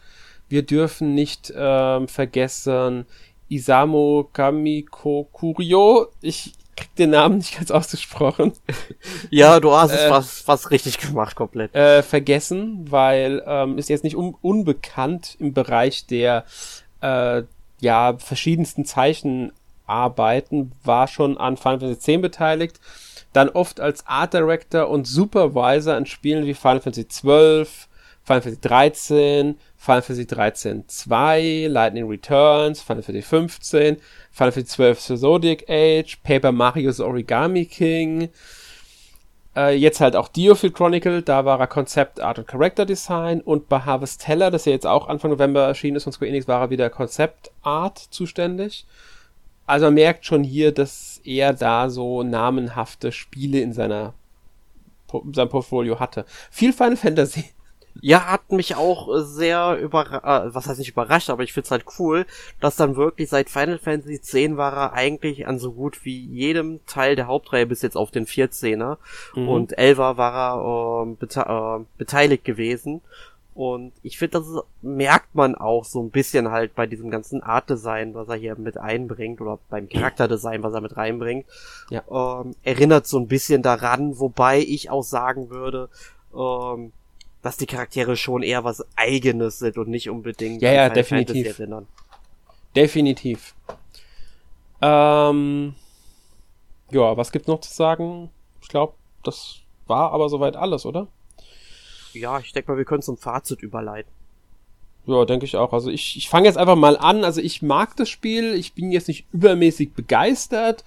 Wir 0.49 0.63
dürfen 0.63 1.13
nicht 1.13 1.53
ähm, 1.55 2.07
vergessen, 2.07 3.05
Isamu 3.53 4.25
Kamiko 4.33 5.27
Kurio. 5.31 6.07
Ich 6.21 6.53
krieg 6.75 6.95
den 6.95 7.11
Namen 7.11 7.37
nicht 7.37 7.57
ganz 7.57 7.71
ausgesprochen. 7.71 8.53
ja, 9.29 9.59
du 9.59 9.73
hast 9.73 9.91
es 9.91 10.01
äh, 10.01 10.09
fast, 10.09 10.45
fast 10.45 10.71
richtig 10.71 10.97
gemacht, 10.97 11.35
komplett. 11.35 11.73
Äh, 11.75 12.03
vergessen, 12.03 12.85
weil 12.89 13.43
ähm, 13.45 13.77
ist 13.77 13.89
jetzt 13.89 14.03
nicht 14.03 14.15
un 14.15 14.35
unbekannt 14.41 15.35
im 15.39 15.53
Bereich 15.53 16.05
der 16.07 16.45
äh, 17.01 17.43
ja, 17.79 18.17
verschiedensten 18.17 18.85
Zeichenarbeiten, 18.85 20.71
war 20.83 21.07
schon 21.07 21.37
an 21.37 21.57
Final 21.57 21.79
Fantasy 21.81 22.13
X 22.13 22.21
beteiligt, 22.21 22.79
dann 23.33 23.49
oft 23.49 23.79
als 23.79 24.07
Art 24.07 24.33
Director 24.33 24.89
und 24.89 25.05
Supervisor 25.05 25.95
an 25.95 26.05
Spielen 26.05 26.45
wie 26.45 26.53
Final 26.53 26.79
Fantasy 26.79 27.05
XII, 27.05 27.67
Final 28.23 28.41
Fantasy 28.41 28.61
13, 28.61 29.57
Final 29.77 30.01
Fantasy 30.01 30.25
13 30.25 30.83
2, 30.87 31.67
Lightning 31.69 32.07
Returns, 32.07 32.81
Final 32.81 33.03
Fantasy 33.03 33.21
15, 33.21 33.97
Final 34.31 34.51
Fantasy 34.51 34.65
12 34.65 34.99
The 34.99 35.17
Zodiac 35.17 35.69
Age, 35.69 36.19
Paper 36.23 36.51
Mario's 36.53 37.01
Origami 37.01 37.65
King, 37.65 38.29
äh, 39.55 39.75
jetzt 39.75 39.99
halt 39.99 40.15
auch 40.15 40.29
Diofield 40.29 40.73
Chronicle, 40.73 41.21
da 41.21 41.43
war 41.45 41.59
er 41.59 41.67
Konzept, 41.67 42.21
Art 42.21 42.39
und 42.39 42.47
Character 42.47 42.85
Design 42.85 43.41
und 43.41 43.67
bei 43.67 43.79
Harvesteller, 43.81 44.51
das 44.51 44.65
ja 44.65 44.71
jetzt 44.71 44.87
auch 44.87 45.09
Anfang 45.09 45.31
November 45.31 45.63
erschienen 45.67 45.97
ist 45.97 46.05
von 46.05 46.13
Square 46.13 46.29
Enix, 46.29 46.47
war 46.47 46.61
er 46.61 46.69
wieder 46.69 46.89
Konzept 46.89 47.51
Art 47.61 47.97
zuständig. 47.97 48.85
Also 49.65 49.85
man 49.87 49.93
merkt 49.95 50.25
schon 50.25 50.43
hier, 50.43 50.71
dass 50.73 51.21
er 51.23 51.53
da 51.53 51.89
so 51.89 52.23
namenhafte 52.23 53.11
Spiele 53.11 53.59
in 53.61 53.73
seiner 53.73 54.13
in 55.13 55.33
seinem 55.33 55.49
Portfolio 55.49 55.99
hatte. 55.99 56.25
Viel 56.49 56.73
Final 56.73 56.97
Fantasy. 56.97 57.52
Ja, 58.01 58.25
hat 58.25 58.51
mich 58.51 58.75
auch 58.75 59.07
sehr 59.21 59.77
überrascht, 59.77 60.23
äh, 60.23 60.53
was 60.53 60.67
heißt 60.67 60.79
nicht 60.79 60.89
überrascht, 60.89 61.29
aber 61.29 61.43
ich 61.43 61.53
find's 61.53 61.71
halt 61.71 61.85
cool, 61.99 62.25
dass 62.59 62.75
dann 62.75 62.95
wirklich 62.95 63.29
seit 63.29 63.49
Final 63.49 63.77
Fantasy 63.77 64.15
X 64.15 64.33
war 64.57 64.73
er 64.73 64.93
eigentlich 64.93 65.47
an 65.47 65.59
so 65.59 65.71
gut 65.71 66.03
wie 66.03 66.19
jedem 66.25 66.79
Teil 66.85 67.15
der 67.15 67.27
Hauptreihe 67.27 67.65
bis 67.65 67.81
jetzt 67.81 67.95
auf 67.95 68.11
den 68.11 68.25
14er 68.25 68.97
mhm. 69.35 69.47
und 69.47 69.77
11 69.77 69.97
war 69.97 70.19
er 70.19 71.03
äh, 71.03 71.15
bete 71.15 71.41
äh, 71.41 71.85
beteiligt 71.97 72.45
gewesen 72.45 73.01
und 73.55 73.93
ich 74.01 74.17
finde, 74.17 74.39
das 74.39 74.47
merkt 74.81 75.35
man 75.35 75.53
auch 75.53 75.85
so 75.85 76.01
ein 76.01 76.09
bisschen 76.09 76.49
halt 76.49 76.73
bei 76.73 76.87
diesem 76.87 77.11
ganzen 77.11 77.43
Art-Design, 77.43 78.15
was 78.15 78.27
er 78.27 78.35
hier 78.35 78.55
mit 78.55 78.77
einbringt, 78.77 79.41
oder 79.41 79.59
beim 79.69 79.87
Charakterdesign, 79.87 80.63
was 80.63 80.73
er 80.73 80.81
mit 80.81 80.97
reinbringt. 80.97 81.45
Ja. 81.89 82.01
Ähm, 82.09 82.55
erinnert 82.63 83.05
so 83.05 83.19
ein 83.19 83.27
bisschen 83.27 83.61
daran, 83.61 84.17
wobei 84.17 84.59
ich 84.59 84.89
auch 84.89 85.03
sagen 85.03 85.51
würde, 85.51 85.89
ähm, 86.35 86.93
dass 87.43 87.57
die 87.57 87.67
Charaktere 87.67 88.15
schon 88.15 88.41
eher 88.41 88.63
was 88.63 88.83
Eigenes 88.95 89.59
sind 89.59 89.77
und 89.77 89.89
nicht 89.89 90.09
unbedingt 90.09 90.61
ja, 90.61 90.71
ja, 90.71 90.89
definitiv. 90.89 91.59
erinnern. 91.59 91.87
Definitiv. 92.75 93.53
Ähm, 94.81 95.75
ja, 96.89 97.15
was 97.15 97.31
gibt's 97.31 97.47
noch 97.47 97.59
zu 97.59 97.71
sagen? 97.71 98.31
Ich 98.61 98.69
glaube, 98.69 98.93
das 99.23 99.57
war 99.85 100.11
aber 100.13 100.29
soweit 100.29 100.55
alles, 100.55 100.85
oder? 100.85 101.07
Ja, 102.13 102.39
ich 102.39 102.53
denke 102.53 102.71
mal, 102.71 102.77
wir 102.77 102.85
können 102.85 103.01
zum 103.01 103.17
Fazit 103.17 103.61
überleiten. 103.61 104.11
Ja, 105.05 105.25
denke 105.25 105.45
ich 105.45 105.57
auch. 105.57 105.73
Also 105.73 105.89
ich, 105.89 106.15
ich 106.15 106.29
fange 106.29 106.47
jetzt 106.47 106.57
einfach 106.57 106.77
mal 106.77 106.97
an. 106.97 107.25
Also 107.25 107.41
ich 107.41 107.61
mag 107.61 107.97
das 107.97 108.09
Spiel. 108.09 108.53
Ich 108.53 108.73
bin 108.73 108.91
jetzt 108.91 109.09
nicht 109.09 109.25
übermäßig 109.33 109.93
begeistert, 109.93 110.85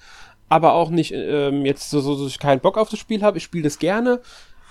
aber 0.48 0.72
auch 0.72 0.88
nicht 0.88 1.12
ähm, 1.12 1.66
jetzt 1.66 1.90
so, 1.90 2.00
so, 2.00 2.16
dass 2.16 2.28
ich 2.32 2.38
keinen 2.38 2.60
Bock 2.60 2.78
auf 2.78 2.88
das 2.88 2.98
Spiel 2.98 3.22
habe. 3.22 3.36
Ich 3.36 3.44
spiele 3.44 3.64
das 3.64 3.78
gerne. 3.78 4.22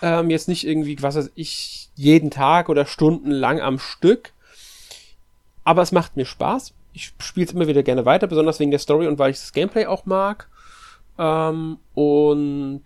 Ähm, 0.01 0.29
jetzt 0.29 0.47
nicht 0.47 0.67
irgendwie, 0.67 1.01
was 1.01 1.15
weiß 1.15 1.31
ich, 1.35 1.89
jeden 1.95 2.31
Tag 2.31 2.69
oder 2.69 2.85
stundenlang 2.85 3.61
am 3.61 3.79
Stück. 3.79 4.33
Aber 5.63 5.81
es 5.81 5.91
macht 5.91 6.15
mir 6.15 6.25
Spaß. 6.25 6.73
Ich 6.93 7.13
spiele 7.19 7.47
es 7.47 7.53
immer 7.53 7.67
wieder 7.67 7.83
gerne 7.83 8.05
weiter, 8.05 8.27
besonders 8.27 8.59
wegen 8.59 8.71
der 8.71 8.79
Story 8.79 9.07
und 9.07 9.19
weil 9.19 9.31
ich 9.31 9.39
das 9.39 9.53
Gameplay 9.53 9.85
auch 9.85 10.05
mag. 10.05 10.47
Ähm, 11.17 11.77
und 11.93 12.83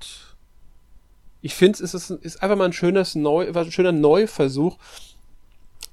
ich 1.41 1.55
finde, 1.55 1.83
es 1.83 1.93
ist, 1.93 2.09
ist 2.09 2.43
einfach 2.43 2.57
mal 2.57 2.65
ein 2.65 2.73
schönes 2.73 3.15
Neu, 3.15 3.51
ein 3.53 3.71
schöner 3.71 3.91
Neuversuch, 3.91 4.77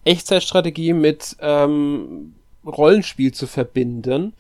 Echtzeitstrategie 0.05 0.93
mit 0.93 1.37
ähm, 1.41 2.35
Rollenspiel 2.65 3.33
zu 3.33 3.47
verbinden. 3.47 4.35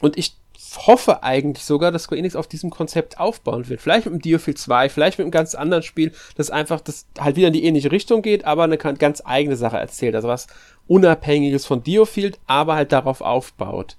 Und 0.00 0.18
ich 0.18 0.34
hoffe 0.78 1.22
eigentlich 1.22 1.64
sogar, 1.64 1.90
dass 1.90 2.04
Square 2.04 2.18
Enix 2.18 2.36
auf 2.36 2.46
diesem 2.46 2.70
Konzept 2.70 3.18
aufbauen 3.18 3.68
wird. 3.68 3.80
Vielleicht 3.80 4.06
mit 4.06 4.14
dem 4.14 4.22
Diofield 4.22 4.58
2, 4.58 4.88
vielleicht 4.88 5.18
mit 5.18 5.24
einem 5.24 5.30
ganz 5.30 5.54
anderen 5.54 5.82
Spiel, 5.82 6.12
das 6.36 6.50
einfach 6.50 6.80
das 6.80 7.06
halt 7.18 7.36
wieder 7.36 7.48
in 7.48 7.52
die 7.52 7.64
ähnliche 7.64 7.92
Richtung 7.92 8.22
geht, 8.22 8.44
aber 8.44 8.64
eine 8.64 8.78
ganz 8.78 9.22
eigene 9.24 9.56
Sache 9.56 9.78
erzählt. 9.78 10.14
Also 10.14 10.28
was 10.28 10.46
Unabhängiges 10.86 11.66
von 11.66 11.82
Diofield, 11.82 12.38
aber 12.46 12.74
halt 12.74 12.92
darauf 12.92 13.20
aufbaut. 13.20 13.96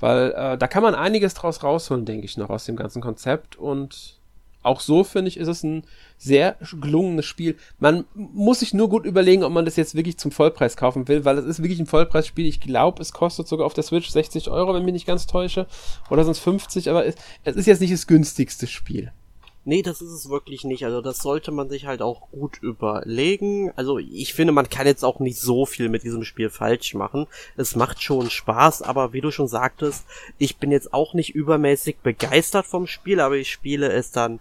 Weil 0.00 0.32
äh, 0.32 0.58
da 0.58 0.66
kann 0.66 0.82
man 0.82 0.94
einiges 0.94 1.34
draus 1.34 1.62
rausholen, 1.62 2.04
denke 2.04 2.26
ich 2.26 2.36
noch, 2.36 2.50
aus 2.50 2.64
dem 2.64 2.76
ganzen 2.76 3.00
Konzept. 3.00 3.56
Und 3.56 4.18
auch 4.64 4.80
so, 4.80 5.04
finde 5.04 5.28
ich, 5.28 5.36
ist 5.36 5.48
es 5.48 5.62
ein 5.62 5.84
sehr 6.16 6.56
gelungenes 6.80 7.26
Spiel. 7.26 7.56
Man 7.78 8.04
muss 8.14 8.60
sich 8.60 8.74
nur 8.74 8.88
gut 8.88 9.04
überlegen, 9.04 9.44
ob 9.44 9.52
man 9.52 9.64
das 9.64 9.76
jetzt 9.76 9.94
wirklich 9.94 10.18
zum 10.18 10.30
Vollpreis 10.30 10.76
kaufen 10.76 11.06
will, 11.06 11.24
weil 11.24 11.38
es 11.38 11.44
ist 11.44 11.62
wirklich 11.62 11.80
ein 11.80 11.86
Vollpreisspiel. 11.86 12.46
Ich 12.46 12.60
glaube, 12.60 13.02
es 13.02 13.12
kostet 13.12 13.46
sogar 13.46 13.66
auf 13.66 13.74
der 13.74 13.84
Switch 13.84 14.08
60 14.08 14.48
Euro, 14.48 14.74
wenn 14.74 14.84
mich 14.84 14.94
nicht 14.94 15.06
ganz 15.06 15.26
täusche. 15.26 15.66
Oder 16.10 16.24
sonst 16.24 16.40
50, 16.40 16.90
aber 16.90 17.06
es, 17.06 17.14
es 17.44 17.56
ist 17.56 17.66
jetzt 17.66 17.80
nicht 17.80 17.92
das 17.92 18.06
günstigste 18.06 18.66
Spiel. 18.66 19.12
Nee, 19.66 19.82
das 19.82 20.02
ist 20.02 20.10
es 20.10 20.28
wirklich 20.28 20.64
nicht. 20.64 20.84
Also 20.84 21.00
das 21.00 21.18
sollte 21.18 21.50
man 21.50 21.70
sich 21.70 21.86
halt 21.86 22.02
auch 22.02 22.30
gut 22.30 22.58
überlegen. 22.62 23.72
Also 23.76 23.98
ich 23.98 24.34
finde, 24.34 24.52
man 24.52 24.68
kann 24.68 24.86
jetzt 24.86 25.04
auch 25.04 25.20
nicht 25.20 25.40
so 25.40 25.64
viel 25.64 25.88
mit 25.88 26.02
diesem 26.02 26.24
Spiel 26.24 26.50
falsch 26.50 26.92
machen. 26.94 27.26
Es 27.56 27.74
macht 27.74 28.02
schon 28.02 28.28
Spaß, 28.28 28.82
aber 28.82 29.14
wie 29.14 29.22
du 29.22 29.30
schon 29.30 29.48
sagtest, 29.48 30.04
ich 30.36 30.58
bin 30.58 30.70
jetzt 30.70 30.92
auch 30.92 31.14
nicht 31.14 31.34
übermäßig 31.34 31.96
begeistert 32.02 32.66
vom 32.66 32.86
Spiel, 32.86 33.20
aber 33.20 33.36
ich 33.36 33.50
spiele 33.50 33.90
es 33.90 34.10
dann 34.10 34.38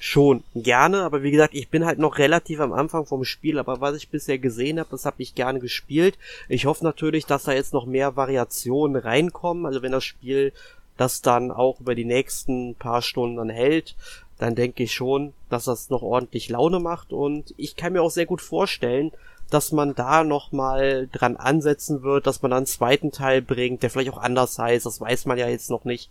schon 0.00 0.42
gerne, 0.54 1.02
aber 1.02 1.22
wie 1.22 1.30
gesagt, 1.30 1.54
ich 1.54 1.68
bin 1.68 1.84
halt 1.84 1.98
noch 1.98 2.16
relativ 2.16 2.58
am 2.60 2.72
Anfang 2.72 3.04
vom 3.04 3.22
Spiel, 3.22 3.58
aber 3.58 3.82
was 3.82 3.96
ich 3.96 4.08
bisher 4.08 4.38
gesehen 4.38 4.80
habe, 4.80 4.88
das 4.90 5.04
habe 5.04 5.22
ich 5.22 5.34
gerne 5.34 5.60
gespielt. 5.60 6.18
Ich 6.48 6.64
hoffe 6.64 6.84
natürlich, 6.84 7.26
dass 7.26 7.44
da 7.44 7.52
jetzt 7.52 7.74
noch 7.74 7.84
mehr 7.84 8.16
Variationen 8.16 9.00
reinkommen, 9.00 9.66
also 9.66 9.82
wenn 9.82 9.92
das 9.92 10.04
Spiel 10.04 10.54
das 10.96 11.20
dann 11.22 11.50
auch 11.50 11.80
über 11.80 11.94
die 11.94 12.04
nächsten 12.04 12.74
paar 12.74 13.02
Stunden 13.02 13.36
dann 13.36 13.50
hält, 13.50 13.94
dann 14.40 14.54
denke 14.54 14.84
ich 14.84 14.94
schon, 14.94 15.34
dass 15.48 15.64
das 15.64 15.90
noch 15.90 16.02
ordentlich 16.02 16.48
Laune 16.48 16.80
macht 16.80 17.12
und 17.12 17.54
ich 17.56 17.76
kann 17.76 17.92
mir 17.92 18.02
auch 18.02 18.10
sehr 18.10 18.26
gut 18.26 18.40
vorstellen, 18.40 19.12
dass 19.50 19.72
man 19.72 19.94
da 19.94 20.22
nochmal 20.24 21.08
dran 21.10 21.36
ansetzen 21.36 22.02
wird, 22.02 22.26
dass 22.26 22.40
man 22.40 22.52
dann 22.52 22.58
einen 22.58 22.66
zweiten 22.66 23.10
Teil 23.10 23.42
bringt, 23.42 23.82
der 23.82 23.90
vielleicht 23.90 24.12
auch 24.12 24.18
anders 24.18 24.58
heißt, 24.58 24.86
das 24.86 25.00
weiß 25.00 25.26
man 25.26 25.38
ja 25.38 25.48
jetzt 25.48 25.70
noch 25.70 25.84
nicht. 25.84 26.10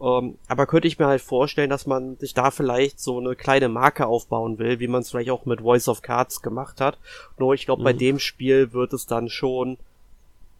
Ähm, 0.00 0.38
aber 0.48 0.66
könnte 0.66 0.86
ich 0.86 0.98
mir 0.98 1.06
halt 1.06 1.22
vorstellen, 1.22 1.70
dass 1.70 1.86
man 1.86 2.16
sich 2.18 2.34
da 2.34 2.50
vielleicht 2.50 3.00
so 3.00 3.18
eine 3.18 3.36
kleine 3.36 3.68
Marke 3.68 4.06
aufbauen 4.06 4.58
will, 4.58 4.80
wie 4.80 4.88
man 4.88 5.00
es 5.00 5.10
vielleicht 5.10 5.30
auch 5.30 5.46
mit 5.46 5.62
Voice 5.62 5.88
of 5.88 6.02
Cards 6.02 6.42
gemacht 6.42 6.80
hat. 6.80 6.98
Nur 7.38 7.54
ich 7.54 7.64
glaube, 7.64 7.80
mhm. 7.80 7.84
bei 7.84 7.92
dem 7.94 8.18
Spiel 8.18 8.72
wird 8.72 8.92
es 8.92 9.06
dann 9.06 9.30
schon 9.30 9.78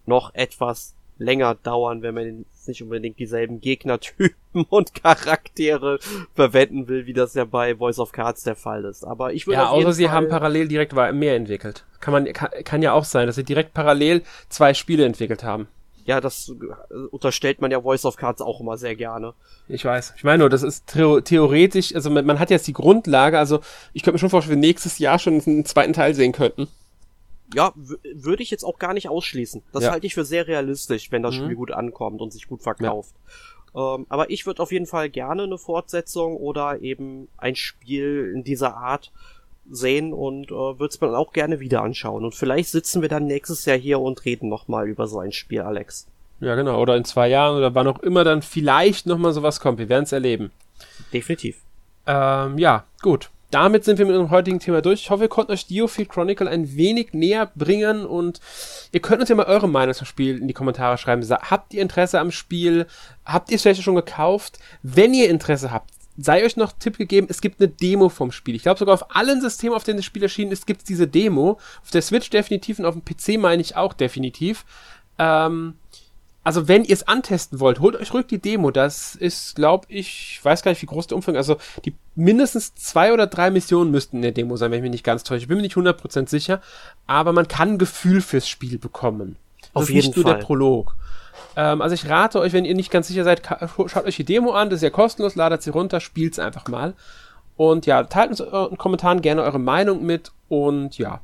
noch 0.07 0.35
etwas 0.35 0.95
länger 1.19 1.55
dauern, 1.55 2.03
wenn 2.03 2.15
man 2.15 2.47
nicht 2.69 2.83
unbedingt 2.83 3.19
dieselben 3.19 3.61
Gegnertypen 3.61 4.35
und 4.69 4.95
Charaktere 4.95 5.99
verwenden 6.35 6.89
will, 6.89 7.07
wie 7.07 7.13
das 7.13 7.35
ja 7.35 7.45
bei 7.45 7.77
Voice 7.77 7.99
of 7.99 8.13
Cards 8.13 8.43
der 8.43 8.57
Fall 8.57 8.85
ist. 8.85 9.05
Aber 9.05 9.33
ich 9.33 9.47
würde 9.47 9.61
Ja, 9.61 9.69
außer 9.69 9.93
sie 9.93 10.11
haben 10.11 10.29
parallel 10.29 10.69
direkt 10.69 10.93
mehr 10.95 11.37
entwickelt. 11.37 11.85
Kann 12.01 12.13
man 12.13 12.33
kann, 12.33 12.51
kann 12.65 12.83
ja 12.83 12.93
auch 12.93 13.05
sein, 13.05 13.27
dass 13.27 13.37
sie 13.37 13.45
direkt 13.45 13.75
parallel 13.75 14.23
zwei 14.49 14.75
Spiele 14.75 15.05
entwickelt 15.05 15.43
haben. 15.45 15.69
ja, 16.05 16.21
das 16.21 16.53
unterstellt 17.11 17.61
man 17.61 17.71
ja 17.71 17.81
Voice 17.81 18.05
of 18.05 18.17
Cards 18.17 18.43
auch 18.43 18.61
immer 18.61 18.77
sehr 18.77 18.95
gerne. 18.95 19.35
Ich 19.69 19.85
weiß. 19.85 20.15
Ich 20.17 20.25
meine 20.25 20.39
nur, 20.39 20.51
das 20.51 20.63
ist 20.63 20.87
theoretisch, 20.87 21.95
also 21.95 22.11
man, 22.11 22.27
man 22.27 22.39
hat 22.39 22.51
jetzt 22.51 22.67
die 22.67 22.75
Grundlage, 22.75 23.39
also 23.39 23.61
ich 23.93 24.03
könnte 24.03 24.17
mir 24.17 24.19
schon 24.19 24.31
vorstellen, 24.31 24.61
wir 24.61 24.69
nächstes 24.69 24.99
Jahr 24.99 25.19
schon 25.19 25.41
einen 25.47 25.65
zweiten 25.65 25.95
Teil 25.95 26.15
sehen 26.15 26.33
könnten. 26.33 26.69
Ja, 27.55 27.73
würde 27.77 28.43
ich 28.43 28.51
jetzt 28.51 28.65
auch 28.65 28.79
gar 28.79 28.95
nicht 28.95 29.09
ausschließen. 29.09 29.63
Das 29.73 29.85
ja. 29.85 29.93
halte 29.93 30.07
ich 30.07 30.15
für 30.15 30.25
sehr 30.25 30.47
realistisch, 30.47 31.11
wenn 31.13 31.23
das 31.23 31.37
mhm. 31.37 31.45
Spiel 31.45 31.57
gut 31.57 31.71
ankommt 31.71 32.21
und 32.21 32.33
sich 32.33 32.49
gut 32.49 32.63
verkauft. 32.63 33.15
Ja. 33.75 33.95
Ähm, 33.97 34.07
aber 34.09 34.31
ich 34.31 34.47
würde 34.47 34.63
auf 34.63 34.73
jeden 34.73 34.87
Fall 34.87 35.11
gerne 35.11 35.43
eine 35.45 35.59
Fortsetzung 35.59 36.37
oder 36.37 36.81
eben 36.81 37.29
ein 37.37 37.57
Spiel 37.57 38.33
in 38.35 38.45
dieser 38.45 38.77
Art 38.77 39.13
sehen 39.71 40.13
und 40.13 40.51
äh, 40.51 40.55
würde 40.55 40.87
es 40.87 41.01
mir 41.01 41.17
auch 41.17 41.33
gerne 41.33 41.61
wieder 41.61 41.83
anschauen. 41.83 42.25
Und 42.25 42.35
vielleicht 42.35 42.71
sitzen 42.71 43.03
wir 43.03 43.09
dann 43.09 43.27
nächstes 43.27 43.65
Jahr 43.65 43.79
hier 43.79 44.01
und 44.01 44.25
reden 44.25 44.49
nochmal 44.49 44.89
über 44.89 45.07
so 45.07 45.19
ein 45.19 45.33
Spiel, 45.33 45.63
Alex. 45.63 46.07
Ja, 46.41 46.55
genau. 46.55 46.81
Oder 46.81 46.97
in 46.97 47.05
zwei 47.05 47.29
Jahren 47.29 47.57
oder 47.57 47.75
wann 47.75 47.87
auch 47.87 48.01
immer 48.01 48.25
dann 48.25 48.43
vielleicht 48.43 49.07
nochmal 49.07 49.33
sowas 49.33 49.61
kommt. 49.61 49.79
Wir 49.79 49.89
werden 49.89 50.05
es 50.05 50.13
erleben. 50.13 50.51
Definitiv. 51.13 51.61
Ähm, 52.07 52.59
ja, 52.59 52.85
gut. 53.01 53.31
Damit 53.55 53.85
sind 53.85 54.01
wir 54.01 54.07
mit 54.07 54.17
unserem 54.17 54.33
heutigen 54.33 54.59
Thema 54.59 54.83
durch. 54.83 55.03
Ich 55.03 55.11
hoffe, 55.11 55.21
wir 55.21 55.29
konnten 55.29 55.53
euch 55.53 55.69
Geofield 55.69 56.09
Chronicle 56.09 56.49
ein 56.49 56.75
wenig 56.75 57.13
näher 57.13 57.53
bringen 57.55 58.05
und 58.05 58.41
ihr 58.91 58.99
könnt 58.99 59.21
uns 59.21 59.29
ja 59.29 59.37
mal 59.37 59.47
eure 59.47 59.69
Meinung 59.69 59.95
zum 59.95 60.09
Spiel 60.09 60.39
in 60.39 60.49
die 60.49 60.55
Kommentare 60.55 60.99
schreiben. 60.99 61.25
Habt 61.31 61.73
ihr 61.73 61.81
Interesse 61.81 62.19
am 62.19 62.33
Spiel? 62.33 62.87
Habt 63.25 63.53
ihr 63.53 63.55
es 63.55 63.63
vielleicht 63.63 63.81
schon 63.85 63.95
gekauft? 63.95 64.59
Wenn 64.83 65.15
ihr 65.15 65.31
Interesse 65.31 65.71
habt, 65.71 65.91
sei 66.17 66.45
euch 66.45 66.57
noch 66.57 66.73
Tipp 66.73 66.99
gegeben, 66.99 67.29
es 67.31 67.41
gibt 67.41 67.61
eine 67.61 67.69
Demo 67.69 68.09
vom 68.09 68.33
Spiel. 68.33 68.57
Ich 68.57 68.63
glaube 68.63 68.81
sogar 68.81 68.95
auf 68.95 69.15
allen 69.15 69.41
Systemen, 69.41 69.77
auf 69.77 69.85
denen 69.85 69.99
das 69.99 70.05
Spiel 70.05 70.25
erschienen 70.25 70.51
ist, 70.51 70.67
gibt 70.67 70.81
es 70.81 70.87
diese 70.87 71.07
Demo. 71.07 71.61
Auf 71.81 71.93
der 71.93 72.03
Switch 72.03 72.31
definitiv 72.31 72.81
und 72.81 72.87
auf 72.87 72.97
dem 72.97 73.05
PC 73.05 73.41
meine 73.41 73.63
ich 73.63 73.77
auch 73.77 73.93
definitiv. 73.93 74.65
Ähm, 75.17 75.75
also 76.45 76.69
wenn 76.69 76.85
ihr 76.85 76.93
es 76.93 77.09
antesten 77.09 77.59
wollt, 77.59 77.81
holt 77.81 77.97
euch 77.97 78.13
ruhig 78.13 78.27
die 78.27 78.39
Demo. 78.39 78.71
Das 78.71 79.15
ist, 79.15 79.57
glaube 79.57 79.87
ich, 79.89 80.37
ich 80.37 80.45
weiß 80.45 80.63
gar 80.63 80.71
nicht, 80.71 80.83
wie 80.83 80.87
groß 80.87 81.07
der 81.07 81.17
Umfang 81.17 81.37
Also 81.37 81.57
die 81.87 81.95
mindestens 82.15 82.75
zwei 82.75 83.15
oder 83.15 83.27
drei 83.27 83.51
Missionen 83.51 83.91
müssten 83.91 84.17
in 84.17 84.23
der 84.23 84.33
Demo 84.33 84.57
sein, 84.57 84.71
wenn 84.71 84.79
ich 84.79 84.83
mich 84.83 84.91
nicht 84.91 85.05
ganz 85.05 85.25
täusche. 85.25 85.43
Ich 85.43 85.49
bin 85.49 85.57
mir 85.57 85.63
nicht 85.63 85.77
100% 85.77 86.29
sicher. 86.29 86.61
Aber 87.07 87.33
man 87.33 87.49
kann 87.49 87.71
ein 87.71 87.79
Gefühl 87.79 88.21
fürs 88.21 88.47
Spiel 88.47 88.79
bekommen. 88.79 89.37
Das 89.73 89.85
auf 89.85 89.91
jeden 89.91 90.07
nicht 90.07 90.17
nur 90.17 90.27
Fall. 90.27 90.37
der 90.37 90.45
Prolog. 90.45 90.95
Ähm, 91.57 91.81
also 91.81 91.95
ich 91.95 92.09
rate 92.09 92.39
euch, 92.41 92.53
wenn 92.53 92.67
ihr 92.67 92.75
nicht 92.75 92.91
ganz 92.91 93.09
sicher 93.09 93.25
seid, 93.25 93.43
schaut 93.87 94.05
euch 94.05 94.17
die 94.17 94.25
Demo 94.25 94.53
an, 94.53 94.69
das 94.69 94.79
ist 94.79 94.83
ja 94.83 94.91
kostenlos, 94.91 95.37
ladet 95.37 95.63
sie 95.63 95.71
runter, 95.71 96.01
spielt's 96.01 96.39
einfach 96.39 96.69
mal. 96.69 96.93
Und 97.57 97.87
ja, 97.87 98.03
teilt 98.05 98.31
uns 98.31 98.41
in 98.41 98.51
den 98.51 98.79
Kommentaren 98.79 99.23
gerne 99.23 99.43
eure 99.43 99.61
Meinung 99.61 100.05
mit 100.05 100.33
und 100.49 100.99
ja. 100.99 101.21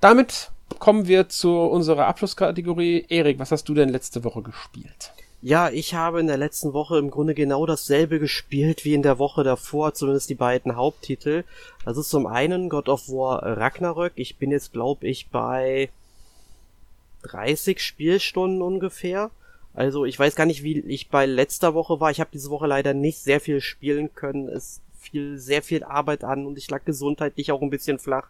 Damit 0.00 0.50
kommen 0.78 1.06
wir 1.06 1.28
zu 1.28 1.58
unserer 1.58 2.06
Abschlusskategorie. 2.06 3.06
Erik, 3.08 3.38
was 3.38 3.52
hast 3.52 3.68
du 3.68 3.74
denn 3.74 3.88
letzte 3.88 4.24
Woche 4.24 4.42
gespielt? 4.42 5.12
Ja, 5.42 5.70
ich 5.70 5.94
habe 5.94 6.20
in 6.20 6.26
der 6.26 6.38
letzten 6.38 6.72
Woche 6.72 6.98
im 6.98 7.10
Grunde 7.10 7.34
genau 7.34 7.66
dasselbe 7.66 8.18
gespielt 8.18 8.84
wie 8.84 8.94
in 8.94 9.02
der 9.02 9.18
Woche 9.18 9.44
davor, 9.44 9.94
zumindest 9.94 10.30
die 10.30 10.34
beiden 10.34 10.76
Haupttitel. 10.76 11.44
Das 11.84 11.96
ist 11.96 12.08
zum 12.08 12.26
einen 12.26 12.68
God 12.68 12.88
of 12.88 13.08
War 13.08 13.42
Ragnarök. 13.42 14.12
Ich 14.16 14.36
bin 14.36 14.50
jetzt, 14.50 14.72
glaube 14.72 15.06
ich, 15.06 15.28
bei 15.28 15.90
30 17.22 17.80
Spielstunden 17.80 18.62
ungefähr. 18.62 19.30
Also 19.74 20.06
ich 20.06 20.18
weiß 20.18 20.34
gar 20.36 20.46
nicht, 20.46 20.62
wie 20.62 20.80
ich 20.80 21.10
bei 21.10 21.26
letzter 21.26 21.74
Woche 21.74 22.00
war. 22.00 22.10
Ich 22.10 22.20
habe 22.20 22.30
diese 22.32 22.50
Woche 22.50 22.66
leider 22.66 22.94
nicht 22.94 23.18
sehr 23.18 23.40
viel 23.40 23.60
spielen 23.60 24.14
können. 24.14 24.48
Es 24.48 24.80
fiel 24.98 25.38
sehr 25.38 25.62
viel 25.62 25.84
Arbeit 25.84 26.24
an 26.24 26.46
und 26.46 26.56
ich 26.58 26.70
lag 26.70 26.84
gesundheitlich 26.84 27.52
auch 27.52 27.62
ein 27.62 27.70
bisschen 27.70 27.98
flach. 27.98 28.28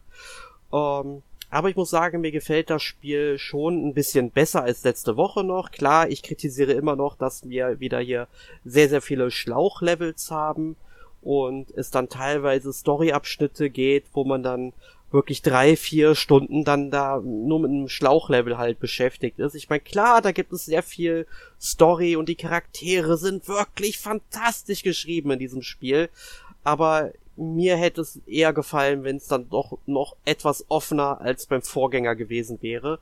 Ähm, 0.73 1.23
aber 1.57 1.71
ich 1.71 1.77
muss 1.77 1.89
sagen, 1.89 2.21
mir 2.21 2.33
gefällt 2.33 2.69
das 2.69 2.83
Spiel 2.83 3.39
schon 3.39 3.89
ein 3.89 3.95
bisschen 3.95 4.31
besser 4.31 4.63
als 4.63 4.85
letzte 4.85 5.17
Woche 5.17 5.43
noch. 5.43 5.71
Klar, 5.71 6.11
ich 6.11 6.23
kritisiere 6.23 6.73
immer 6.73 6.97
noch, 6.97 7.17
dass 7.17 7.49
wir 7.49 7.81
wieder 7.81 7.99
hier 7.99 8.29
sehr, 8.67 8.91
sehr 8.91 9.01
viele 9.01 9.31
Schlauchlevels 9.31 10.31
haben 10.31 10.77
und 11.23 11.71
es 11.71 11.91
dann 11.91 12.11
teilweise 12.11 12.75
Storyabschnitte 12.75 13.71
geht, 13.71 14.05
wo 14.13 14.25
man 14.25 14.43
dann 14.43 14.75
wirklich 15.11 15.41
drei, 15.41 15.77
vier 15.77 16.15
Stunden 16.15 16.63
dann 16.63 16.91
da 16.91 17.23
nur 17.25 17.61
mit 17.61 17.71
einem 17.71 17.89
Schlauchlevel 17.89 18.59
halt 18.59 18.79
beschäftigt 18.79 19.39
ist. 19.39 19.55
Ich 19.55 19.71
meine, 19.71 19.81
klar, 19.81 20.21
da 20.21 20.33
gibt 20.33 20.53
es 20.53 20.67
sehr 20.67 20.83
viel 20.83 21.27
Story 21.59 22.17
und 22.17 22.29
die 22.29 22.37
Charaktere 22.37 23.17
sind 23.17 23.49
wirklich 23.49 23.99
fantastisch 23.99 24.83
geschrieben 24.83 25.31
in 25.31 25.39
diesem 25.39 25.63
Spiel. 25.63 26.11
Aber 26.65 27.13
mir 27.37 27.77
hätte 27.77 28.01
es 28.01 28.21
eher 28.27 28.53
gefallen, 28.53 29.05
wenn 29.05 29.17
es 29.17 29.27
dann 29.27 29.49
doch 29.49 29.79
noch 29.87 30.17
etwas 30.25 30.65
offener 30.69 31.21
als 31.21 31.47
beim 31.47 31.63
Vorgänger 31.63 32.17
gewesen 32.17 32.59
wäre. 32.63 32.99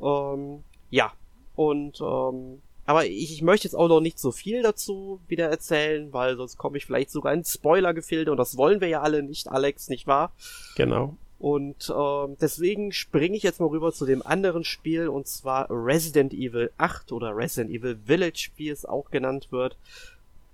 Ähm, 0.00 0.62
ja, 0.90 1.12
und 1.56 2.00
ähm, 2.00 2.60
aber 2.84 3.06
ich, 3.06 3.32
ich 3.32 3.42
möchte 3.42 3.66
jetzt 3.66 3.74
auch 3.74 3.88
noch 3.88 4.00
nicht 4.00 4.18
so 4.18 4.32
viel 4.32 4.62
dazu 4.62 5.20
wieder 5.28 5.48
erzählen, 5.48 6.12
weil 6.12 6.36
sonst 6.36 6.58
komme 6.58 6.76
ich 6.76 6.86
vielleicht 6.86 7.10
sogar 7.10 7.32
in 7.32 7.44
Spoilergefilde 7.44 8.30
und 8.30 8.38
das 8.38 8.56
wollen 8.56 8.80
wir 8.80 8.88
ja 8.88 9.02
alle 9.02 9.22
nicht, 9.22 9.48
Alex, 9.48 9.88
nicht 9.88 10.06
wahr? 10.06 10.32
Genau. 10.76 11.16
Und 11.38 11.90
äh, 11.90 12.36
deswegen 12.40 12.92
springe 12.92 13.36
ich 13.36 13.42
jetzt 13.42 13.58
mal 13.58 13.66
rüber 13.66 13.92
zu 13.92 14.06
dem 14.06 14.24
anderen 14.24 14.62
Spiel 14.62 15.08
und 15.08 15.26
zwar 15.26 15.66
Resident 15.70 16.32
Evil 16.32 16.70
8 16.78 17.10
oder 17.10 17.36
Resident 17.36 17.74
Evil 17.74 17.98
Village, 18.04 18.50
wie 18.56 18.68
es 18.68 18.84
auch 18.84 19.10
genannt 19.10 19.48
wird. 19.50 19.76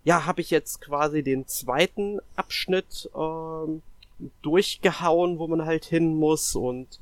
Ja, 0.08 0.24
habe 0.24 0.40
ich 0.40 0.48
jetzt 0.48 0.80
quasi 0.80 1.22
den 1.22 1.46
zweiten 1.46 2.18
Abschnitt 2.34 3.10
äh, 3.14 4.26
durchgehauen, 4.40 5.38
wo 5.38 5.46
man 5.48 5.66
halt 5.66 5.84
hin 5.84 6.16
muss. 6.16 6.54
Und 6.54 6.98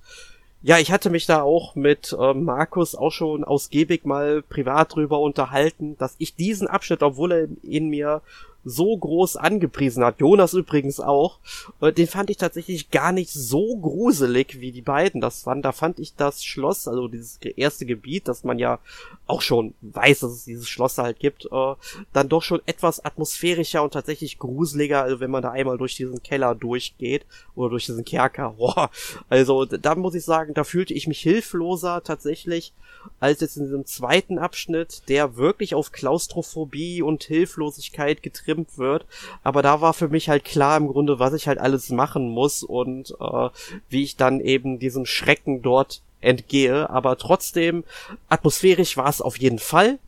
ja, 0.60 0.80
ich 0.80 0.90
hatte 0.90 1.08
mich 1.08 1.24
da 1.24 1.42
auch 1.42 1.76
mit 1.76 2.16
äh, 2.18 2.34
Markus 2.34 2.96
auch 2.96 3.12
schon 3.12 3.44
ausgiebig 3.44 4.06
mal 4.06 4.42
privat 4.42 4.96
drüber 4.96 5.20
unterhalten, 5.20 5.96
dass 5.98 6.16
ich 6.18 6.34
diesen 6.34 6.66
Abschnitt, 6.66 7.04
obwohl 7.04 7.30
er 7.30 7.48
in 7.62 7.90
mir 7.90 8.22
so 8.68 8.96
groß 8.96 9.36
angepriesen 9.36 10.04
hat. 10.04 10.18
Jonas 10.18 10.52
übrigens 10.52 10.98
auch. 10.98 11.38
Äh, 11.80 11.92
den 11.92 12.08
fand 12.08 12.30
ich 12.30 12.36
tatsächlich 12.36 12.90
gar 12.90 13.12
nicht 13.12 13.32
so 13.32 13.76
gruselig, 13.76 14.60
wie 14.60 14.72
die 14.72 14.82
beiden 14.82 15.20
das 15.20 15.46
waren. 15.46 15.62
Da 15.62 15.70
fand 15.70 16.00
ich 16.00 16.16
das 16.16 16.44
Schloss, 16.44 16.88
also 16.88 17.06
dieses 17.06 17.38
erste 17.38 17.86
Gebiet, 17.86 18.26
das 18.26 18.42
man 18.42 18.58
ja 18.58 18.80
auch 19.28 19.40
schon 19.40 19.74
weiß, 19.82 20.20
dass 20.20 20.32
es 20.32 20.44
dieses 20.44 20.68
Schloss 20.68 20.98
halt 20.98 21.20
gibt, 21.20 21.46
äh, 21.46 21.74
dann 22.12 22.28
doch 22.28 22.42
schon 22.42 22.60
etwas 22.66 23.04
atmosphärischer 23.04 23.84
und 23.84 23.92
tatsächlich 23.92 24.38
gruseliger, 24.40 25.02
also 25.02 25.20
wenn 25.20 25.30
man 25.30 25.42
da 25.42 25.52
einmal 25.52 25.78
durch 25.78 25.94
diesen 25.94 26.22
Keller 26.24 26.56
durchgeht 26.56 27.24
oder 27.54 27.70
durch 27.70 27.86
diesen 27.86 28.04
Kerker. 28.04 28.50
Boah. 28.58 28.90
Also 29.28 29.64
da 29.64 29.94
muss 29.94 30.16
ich 30.16 30.24
sagen, 30.24 30.54
da 30.54 30.64
fühlte 30.64 30.92
ich 30.92 31.06
mich 31.06 31.20
hilfloser 31.20 32.02
tatsächlich 32.02 32.72
als 33.20 33.40
jetzt 33.40 33.56
in 33.56 33.64
diesem 33.64 33.86
zweiten 33.86 34.38
Abschnitt, 34.38 35.02
der 35.08 35.36
wirklich 35.36 35.74
auf 35.74 35.92
Klaustrophobie 35.92 37.02
und 37.02 37.22
Hilflosigkeit 37.22 38.22
getrimmt 38.22 38.55
wird. 38.76 39.06
Aber 39.42 39.62
da 39.62 39.80
war 39.80 39.94
für 39.94 40.08
mich 40.08 40.28
halt 40.28 40.44
klar 40.44 40.76
im 40.76 40.88
Grunde, 40.88 41.18
was 41.18 41.34
ich 41.34 41.48
halt 41.48 41.58
alles 41.58 41.90
machen 41.90 42.28
muss 42.28 42.62
und 42.62 43.14
äh, 43.20 43.48
wie 43.88 44.02
ich 44.02 44.16
dann 44.16 44.40
eben 44.40 44.78
diesem 44.78 45.06
Schrecken 45.06 45.62
dort 45.62 46.02
entgehe. 46.20 46.88
Aber 46.90 47.18
trotzdem, 47.18 47.84
atmosphärisch 48.28 48.96
war 48.96 49.08
es 49.08 49.20
auf 49.20 49.38
jeden 49.38 49.58
Fall. 49.58 49.98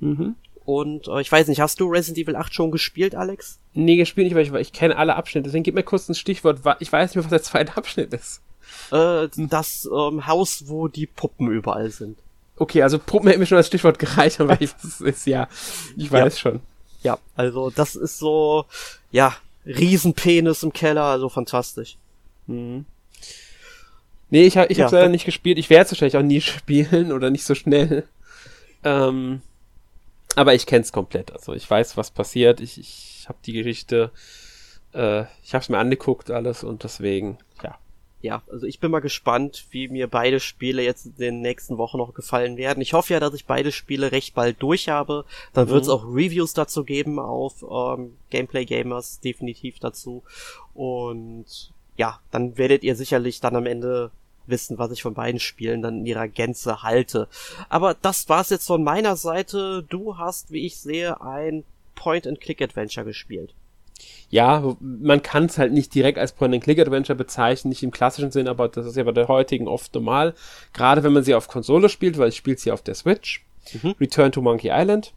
Mhm. 0.00 0.36
Und 0.64 1.06
äh, 1.08 1.20
ich 1.20 1.30
weiß 1.30 1.46
nicht, 1.48 1.60
hast 1.60 1.80
du 1.80 1.88
Resident 1.88 2.18
Evil 2.18 2.36
8 2.36 2.52
schon 2.52 2.70
gespielt, 2.70 3.14
Alex? 3.14 3.58
Nee, 3.72 3.96
gespielt 3.96 4.26
nicht, 4.26 4.34
weil 4.34 4.42
ich, 4.42 4.52
weil 4.52 4.62
ich 4.62 4.72
kenne 4.72 4.96
alle 4.96 5.14
Abschnitte. 5.14 5.44
Deswegen 5.44 5.62
gib 5.62 5.74
mir 5.74 5.84
kurz 5.84 6.08
ein 6.08 6.14
Stichwort. 6.14 6.60
Ich 6.80 6.92
weiß 6.92 7.10
nicht 7.10 7.16
mehr, 7.16 7.24
was 7.24 7.30
der 7.30 7.42
zweite 7.42 7.76
Abschnitt 7.76 8.12
ist. 8.12 8.42
Äh, 8.90 9.28
das 9.36 9.88
ähm, 9.92 10.26
Haus, 10.26 10.64
wo 10.66 10.88
die 10.88 11.06
Puppen 11.06 11.50
überall 11.50 11.90
sind. 11.90 12.18
Okay, 12.56 12.82
also 12.82 12.98
Puppen 12.98 13.28
hätte 13.28 13.38
mir 13.38 13.46
schon 13.46 13.58
als 13.58 13.66
Stichwort 13.68 13.98
gereicht, 13.98 14.40
aber 14.40 14.60
ich, 14.60 14.72
das 14.82 15.00
ist 15.00 15.26
ja, 15.26 15.48
ich 15.96 16.10
weiß 16.10 16.34
ja. 16.34 16.40
schon. 16.40 16.60
Ja, 17.06 17.20
also 17.36 17.70
das 17.70 17.94
ist 17.94 18.18
so, 18.18 18.64
ja, 19.12 19.36
Riesenpenis 19.64 20.64
im 20.64 20.72
Keller, 20.72 21.04
also 21.04 21.28
fantastisch. 21.28 21.98
Mhm. 22.48 22.84
Nee, 24.28 24.42
ich, 24.42 24.56
ich 24.56 24.78
ja, 24.78 24.86
habe 24.86 24.96
leider 24.96 25.08
nicht 25.08 25.24
gespielt. 25.24 25.56
Ich 25.56 25.70
werde 25.70 25.84
es 25.84 25.92
wahrscheinlich 25.92 26.16
auch 26.16 26.22
nie 26.22 26.40
spielen 26.40 27.12
oder 27.12 27.30
nicht 27.30 27.44
so 27.44 27.54
schnell. 27.54 28.08
Ähm, 28.82 29.40
aber 30.34 30.54
ich 30.54 30.66
kenn's 30.66 30.90
komplett. 30.90 31.30
Also 31.30 31.52
ich 31.54 31.70
weiß, 31.70 31.96
was 31.96 32.10
passiert. 32.10 32.60
Ich, 32.60 32.76
ich 32.76 33.26
habe 33.28 33.38
die 33.46 33.52
Geschichte, 33.52 34.10
äh, 34.92 35.26
ich 35.44 35.54
habe 35.54 35.62
es 35.62 35.68
mir 35.68 35.78
angeguckt 35.78 36.32
alles 36.32 36.64
und 36.64 36.82
deswegen, 36.82 37.38
ja 38.22 38.42
also 38.50 38.66
ich 38.66 38.80
bin 38.80 38.90
mal 38.90 39.00
gespannt, 39.00 39.66
wie 39.70 39.88
mir 39.88 40.08
beide 40.08 40.40
Spiele 40.40 40.82
jetzt 40.82 41.06
in 41.06 41.16
den 41.16 41.40
nächsten 41.40 41.78
Wochen 41.78 41.98
noch 41.98 42.14
gefallen 42.14 42.56
werden. 42.56 42.80
Ich 42.80 42.92
hoffe 42.92 43.12
ja, 43.12 43.20
dass 43.20 43.34
ich 43.34 43.46
beide 43.46 43.72
Spiele 43.72 44.12
recht 44.12 44.34
bald 44.34 44.62
durch 44.62 44.88
habe. 44.88 45.24
Dann 45.52 45.68
mhm. 45.68 45.72
wird 45.72 45.82
es 45.84 45.88
auch 45.88 46.04
Reviews 46.04 46.54
dazu 46.54 46.84
geben 46.84 47.18
auf 47.18 47.62
ähm, 47.62 48.16
Gameplay 48.30 48.64
Gamers, 48.64 49.20
definitiv 49.20 49.78
dazu. 49.78 50.22
Und 50.74 51.72
ja, 51.96 52.20
dann 52.30 52.58
werdet 52.58 52.82
ihr 52.82 52.96
sicherlich 52.96 53.40
dann 53.40 53.56
am 53.56 53.66
Ende 53.66 54.10
wissen, 54.46 54.78
was 54.78 54.92
ich 54.92 55.02
von 55.02 55.14
beiden 55.14 55.40
Spielen 55.40 55.82
dann 55.82 55.98
in 55.98 56.06
ihrer 56.06 56.28
Gänze 56.28 56.82
halte. 56.82 57.28
Aber 57.68 57.94
das 57.94 58.28
war's 58.28 58.50
jetzt 58.50 58.66
von 58.66 58.84
meiner 58.84 59.16
Seite. 59.16 59.84
Du 59.88 60.18
hast, 60.18 60.50
wie 60.50 60.66
ich 60.66 60.76
sehe, 60.78 61.20
ein 61.20 61.64
Point-and-Click-Adventure 61.94 63.06
gespielt. 63.06 63.54
Ja, 64.28 64.74
man 64.80 65.22
kann 65.22 65.44
es 65.44 65.58
halt 65.58 65.72
nicht 65.72 65.94
direkt 65.94 66.18
als 66.18 66.32
Point-and-Click-Adventure 66.32 67.16
bezeichnen, 67.16 67.68
nicht 67.68 67.82
im 67.82 67.90
klassischen 67.90 68.32
Sinn, 68.32 68.48
aber 68.48 68.68
das 68.68 68.86
ist 68.86 68.96
ja 68.96 69.04
bei 69.04 69.12
der 69.12 69.28
heutigen 69.28 69.68
oft 69.68 69.94
normal. 69.94 70.34
Gerade 70.72 71.02
wenn 71.04 71.12
man 71.12 71.22
sie 71.22 71.34
auf 71.34 71.48
Konsole 71.48 71.88
spielt, 71.88 72.18
weil 72.18 72.30
ich 72.30 72.36
spiele 72.36 72.58
sie 72.58 72.72
auf 72.72 72.82
der 72.82 72.94
Switch. 72.94 73.44
Mhm. 73.82 73.94
Return 74.00 74.32
to 74.32 74.42
Monkey 74.42 74.70
Island. 74.72 75.12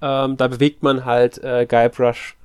Ähm, 0.00 0.36
da 0.36 0.48
bewegt 0.48 0.82
man 0.82 1.04
halt 1.04 1.38
äh, 1.42 1.66
Guybrush 1.66 2.36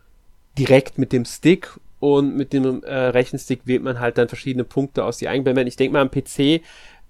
direkt 0.57 0.97
mit 0.97 1.11
dem 1.11 1.25
Stick 1.25 1.79
und 1.99 2.35
mit 2.35 2.53
dem 2.53 2.83
äh, 2.83 2.93
rechten 2.93 3.39
Stick 3.39 3.61
wählt 3.65 3.81
man 3.81 3.99
halt 3.99 4.19
dann 4.19 4.27
verschiedene 4.27 4.63
Punkte 4.63 5.03
aus 5.03 5.17
die 5.17 5.27
Einblenden. 5.27 5.65
Ich 5.67 5.75
denke 5.75 5.93
mal 5.93 6.01
am 6.01 6.11
PC 6.11 6.61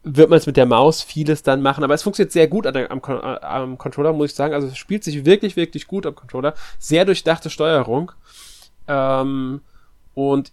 wird 0.03 0.30
man 0.30 0.38
es 0.38 0.45
mit 0.45 0.58
der 0.58 0.66
Maus 0.66 1.01
vieles 1.01 1.43
dann 1.43 1.62
machen, 1.62 1.84
aber 1.84 1.93
es 1.93 2.03
funktioniert 2.03 2.32
sehr 2.32 2.47
gut 2.47 2.66
am, 2.66 2.76
am, 2.76 3.01
am 3.01 3.78
Controller, 3.78 4.14
muss 4.14 4.32
ich 4.32 4.36
sagen. 4.36 4.53
Also 4.53 4.68
es 4.68 4.78
spielt 4.78 5.03
sich 5.03 5.26
wirklich, 5.26 5.55
wirklich 5.55 5.88
gut 5.88 6.05
am 6.05 6.16
Controller. 6.16 6.53
Sehr 6.80 7.03
durchdachte 7.03 7.49
Steuerung. 7.49 8.12
Ähm, 8.88 9.61
und 10.13 10.51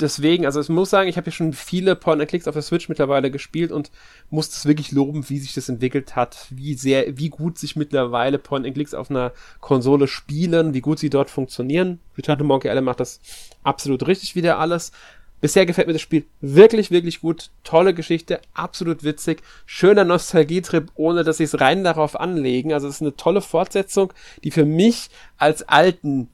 deswegen, 0.00 0.44
also 0.44 0.60
ich 0.60 0.68
muss 0.68 0.90
sagen, 0.90 1.08
ich 1.08 1.16
habe 1.16 1.26
ja 1.26 1.32
schon 1.32 1.52
viele 1.52 1.96
Point-and-Clicks 1.96 2.48
auf 2.48 2.54
der 2.54 2.62
Switch 2.62 2.88
mittlerweile 2.88 3.30
gespielt 3.30 3.72
und 3.72 3.90
muss 4.30 4.50
das 4.50 4.66
wirklich 4.66 4.92
loben, 4.92 5.28
wie 5.28 5.38
sich 5.38 5.54
das 5.54 5.68
entwickelt 5.68 6.16
hat, 6.16 6.46
wie 6.50 6.74
sehr, 6.74 7.18
wie 7.18 7.28
gut 7.28 7.58
sich 7.58 7.76
mittlerweile 7.76 8.38
Point-and-Clicks 8.38 8.94
auf 8.94 9.10
einer 9.10 9.32
Konsole 9.60 10.08
spielen, 10.08 10.74
wie 10.74 10.80
gut 10.80 10.98
sie 10.98 11.10
dort 11.10 11.30
funktionieren. 11.30 12.00
Return 12.18 12.38
to 12.38 12.44
Monkey 12.44 12.68
Island 12.68 12.84
macht 12.84 13.00
das 13.00 13.20
absolut 13.62 14.06
richtig 14.06 14.34
wieder 14.34 14.58
alles. 14.58 14.92
Bisher 15.40 15.66
gefällt 15.66 15.88
mir 15.88 15.92
das 15.92 16.02
Spiel 16.02 16.24
wirklich, 16.40 16.92
wirklich 16.92 17.20
gut. 17.20 17.50
Tolle 17.64 17.94
Geschichte, 17.94 18.40
absolut 18.54 19.02
witzig. 19.02 19.42
Schöner 19.66 20.04
Nostalgietrip, 20.04 20.92
ohne 20.94 21.24
dass 21.24 21.38
sie 21.38 21.44
es 21.44 21.60
rein 21.60 21.82
darauf 21.82 22.18
anlegen. 22.18 22.72
Also 22.72 22.86
es 22.86 22.96
ist 22.96 23.00
eine 23.00 23.16
tolle 23.16 23.40
Fortsetzung, 23.40 24.12
die 24.44 24.52
für 24.52 24.64
mich 24.64 25.10
als 25.38 25.68
alten 25.68 26.28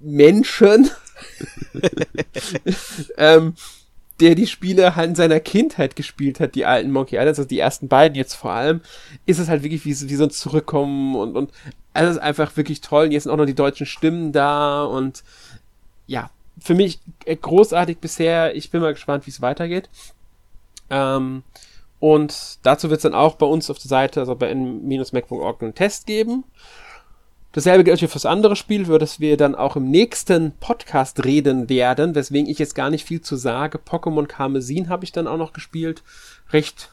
Menschen, 0.00 0.90
ähm, 3.16 3.54
der 4.20 4.34
die 4.34 4.46
Spiele 4.46 4.96
halt 4.96 5.10
in 5.10 5.14
seiner 5.14 5.40
Kindheit 5.40 5.96
gespielt 5.96 6.40
hat, 6.40 6.54
die 6.54 6.66
alten 6.66 6.90
Monkey 6.90 7.16
Islands, 7.16 7.38
also 7.38 7.48
die 7.48 7.58
ersten 7.58 7.88
beiden 7.88 8.16
jetzt 8.16 8.34
vor 8.34 8.52
allem, 8.52 8.82
ist 9.26 9.38
es 9.38 9.48
halt 9.48 9.62
wirklich 9.62 9.84
wie, 9.84 10.08
wie 10.10 10.16
so 10.16 10.24
ein 10.24 10.30
Zurückkommen 10.30 11.16
und, 11.16 11.36
und 11.36 11.50
alles 11.94 12.16
ist 12.16 12.22
einfach 12.22 12.56
wirklich 12.56 12.80
toll. 12.80 13.06
Und 13.06 13.12
jetzt 13.12 13.24
sind 13.24 13.32
auch 13.32 13.36
noch 13.36 13.46
die 13.46 13.54
deutschen 13.54 13.86
Stimmen 13.86 14.32
da 14.32 14.84
und 14.84 15.24
ja, 16.06 16.30
für 16.60 16.74
mich 16.74 17.00
großartig 17.24 17.98
bisher. 17.98 18.54
Ich 18.54 18.70
bin 18.70 18.80
mal 18.80 18.92
gespannt, 18.92 19.26
wie 19.26 19.30
es 19.30 19.40
weitergeht. 19.40 19.88
Ähm, 20.90 21.42
und 21.98 22.58
dazu 22.62 22.90
wird 22.90 22.98
es 22.98 23.02
dann 23.02 23.14
auch 23.14 23.36
bei 23.36 23.46
uns 23.46 23.70
auf 23.70 23.78
der 23.78 23.88
Seite, 23.88 24.20
also 24.20 24.34
bei 24.34 24.50
n-mac.org, 24.50 25.62
einen 25.62 25.74
Test 25.74 26.06
geben. 26.06 26.44
Dasselbe 27.52 27.82
gilt 27.82 27.94
natürlich 27.94 28.12
fürs 28.12 28.26
andere 28.26 28.54
Spiel, 28.54 28.82
über 28.82 29.00
das 29.00 29.18
wir 29.18 29.36
dann 29.36 29.56
auch 29.56 29.74
im 29.74 29.90
nächsten 29.90 30.52
Podcast 30.60 31.24
reden 31.24 31.68
werden, 31.68 32.14
weswegen 32.14 32.48
ich 32.48 32.60
jetzt 32.60 32.76
gar 32.76 32.90
nicht 32.90 33.04
viel 33.04 33.22
zu 33.22 33.34
sage. 33.34 33.78
Pokémon 33.78 34.26
Karmesin 34.26 34.88
habe 34.88 35.04
ich 35.04 35.10
dann 35.10 35.26
auch 35.26 35.36
noch 35.36 35.52
gespielt. 35.52 36.04
Recht, 36.52 36.92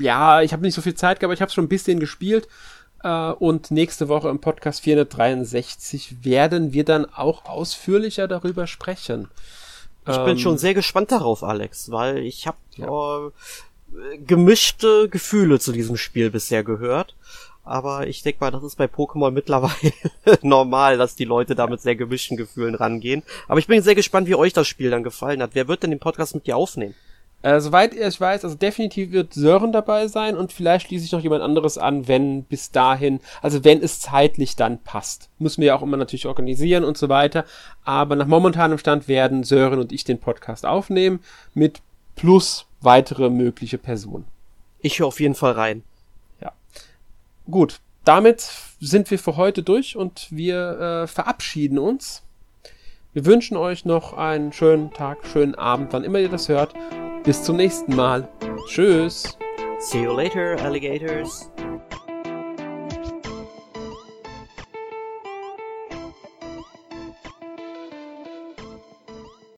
ja, 0.00 0.42
ich 0.42 0.52
habe 0.52 0.62
nicht 0.62 0.74
so 0.74 0.82
viel 0.82 0.94
Zeit 0.94 1.20
gehabt, 1.20 1.24
aber 1.24 1.34
ich 1.34 1.42
habe 1.42 1.52
schon 1.52 1.64
ein 1.64 1.68
bisschen 1.68 2.00
gespielt. 2.00 2.48
Äh, 3.04 3.30
und 3.30 3.70
nächste 3.70 4.08
Woche 4.08 4.28
im 4.30 4.40
Podcast 4.40 4.80
463 4.80 6.24
werden 6.24 6.72
wir 6.72 6.84
dann 6.84 7.04
auch 7.04 7.44
ausführlicher 7.44 8.26
darüber 8.26 8.66
sprechen. 8.66 9.28
Ich 10.08 10.16
ähm, 10.16 10.24
bin 10.24 10.38
schon 10.40 10.58
sehr 10.58 10.74
gespannt 10.74 11.12
darauf, 11.12 11.44
Alex, 11.44 11.92
weil 11.92 12.18
ich 12.18 12.48
habe 12.48 12.58
ja. 12.74 13.28
äh, 13.28 14.18
gemischte 14.18 15.08
Gefühle 15.08 15.60
zu 15.60 15.70
diesem 15.70 15.96
Spiel 15.96 16.30
bisher 16.30 16.64
gehört 16.64 17.14
aber 17.64 18.06
ich 18.06 18.22
denke 18.22 18.38
mal, 18.40 18.50
das 18.50 18.64
ist 18.64 18.76
bei 18.76 18.86
Pokémon 18.86 19.30
mittlerweile 19.30 19.92
normal, 20.42 20.98
dass 20.98 21.14
die 21.14 21.24
Leute 21.24 21.54
da 21.54 21.66
mit 21.66 21.80
sehr 21.80 21.96
gemischten 21.96 22.36
Gefühlen 22.36 22.74
rangehen. 22.74 23.22
Aber 23.48 23.58
ich 23.58 23.66
bin 23.66 23.82
sehr 23.82 23.94
gespannt, 23.94 24.26
wie 24.28 24.34
euch 24.34 24.52
das 24.52 24.66
Spiel 24.66 24.90
dann 24.90 25.04
gefallen 25.04 25.42
hat. 25.42 25.50
Wer 25.54 25.68
wird 25.68 25.82
denn 25.82 25.90
den 25.90 26.00
Podcast 26.00 26.34
mit 26.34 26.46
dir 26.46 26.56
aufnehmen? 26.56 26.94
Äh, 27.42 27.60
soweit 27.60 27.92
ich 27.94 28.20
weiß, 28.20 28.44
also 28.44 28.56
definitiv 28.56 29.10
wird 29.10 29.34
Sören 29.34 29.72
dabei 29.72 30.06
sein 30.06 30.36
und 30.36 30.52
vielleicht 30.52 30.86
schließe 30.86 31.04
ich 31.04 31.12
noch 31.12 31.20
jemand 31.20 31.42
anderes 31.42 31.76
an, 31.76 32.06
wenn 32.06 32.44
bis 32.44 32.70
dahin, 32.70 33.20
also 33.42 33.64
wenn 33.64 33.82
es 33.82 34.00
zeitlich 34.00 34.54
dann 34.54 34.78
passt. 34.78 35.28
Müssen 35.40 35.60
wir 35.60 35.68
ja 35.68 35.76
auch 35.76 35.82
immer 35.82 35.96
natürlich 35.96 36.26
organisieren 36.26 36.84
und 36.84 36.96
so 36.96 37.08
weiter. 37.08 37.44
Aber 37.84 38.14
nach 38.14 38.28
momentanem 38.28 38.78
Stand 38.78 39.08
werden 39.08 39.42
Sören 39.42 39.80
und 39.80 39.92
ich 39.92 40.04
den 40.04 40.20
Podcast 40.20 40.64
aufnehmen 40.64 41.18
mit 41.52 41.80
plus 42.14 42.66
weitere 42.80 43.28
mögliche 43.28 43.78
Personen. 43.78 44.24
Ich 44.80 45.00
höre 45.00 45.08
auf 45.08 45.20
jeden 45.20 45.34
Fall 45.34 45.52
rein. 45.52 45.82
Gut, 47.50 47.80
damit 48.04 48.48
sind 48.80 49.10
wir 49.10 49.18
für 49.18 49.36
heute 49.36 49.62
durch 49.62 49.96
und 49.96 50.28
wir 50.30 51.02
äh, 51.02 51.06
verabschieden 51.06 51.78
uns. 51.78 52.22
Wir 53.12 53.26
wünschen 53.26 53.56
euch 53.56 53.84
noch 53.84 54.14
einen 54.14 54.52
schönen 54.52 54.92
Tag, 54.92 55.18
schönen 55.26 55.54
Abend, 55.54 55.92
wann 55.92 56.04
immer 56.04 56.18
ihr 56.18 56.28
das 56.28 56.48
hört. 56.48 56.74
Bis 57.24 57.42
zum 57.42 57.56
nächsten 57.56 57.94
Mal. 57.94 58.28
Tschüss. 58.66 59.36
See 59.78 60.02
you 60.02 60.12
later, 60.12 60.56
alligators. 60.62 61.50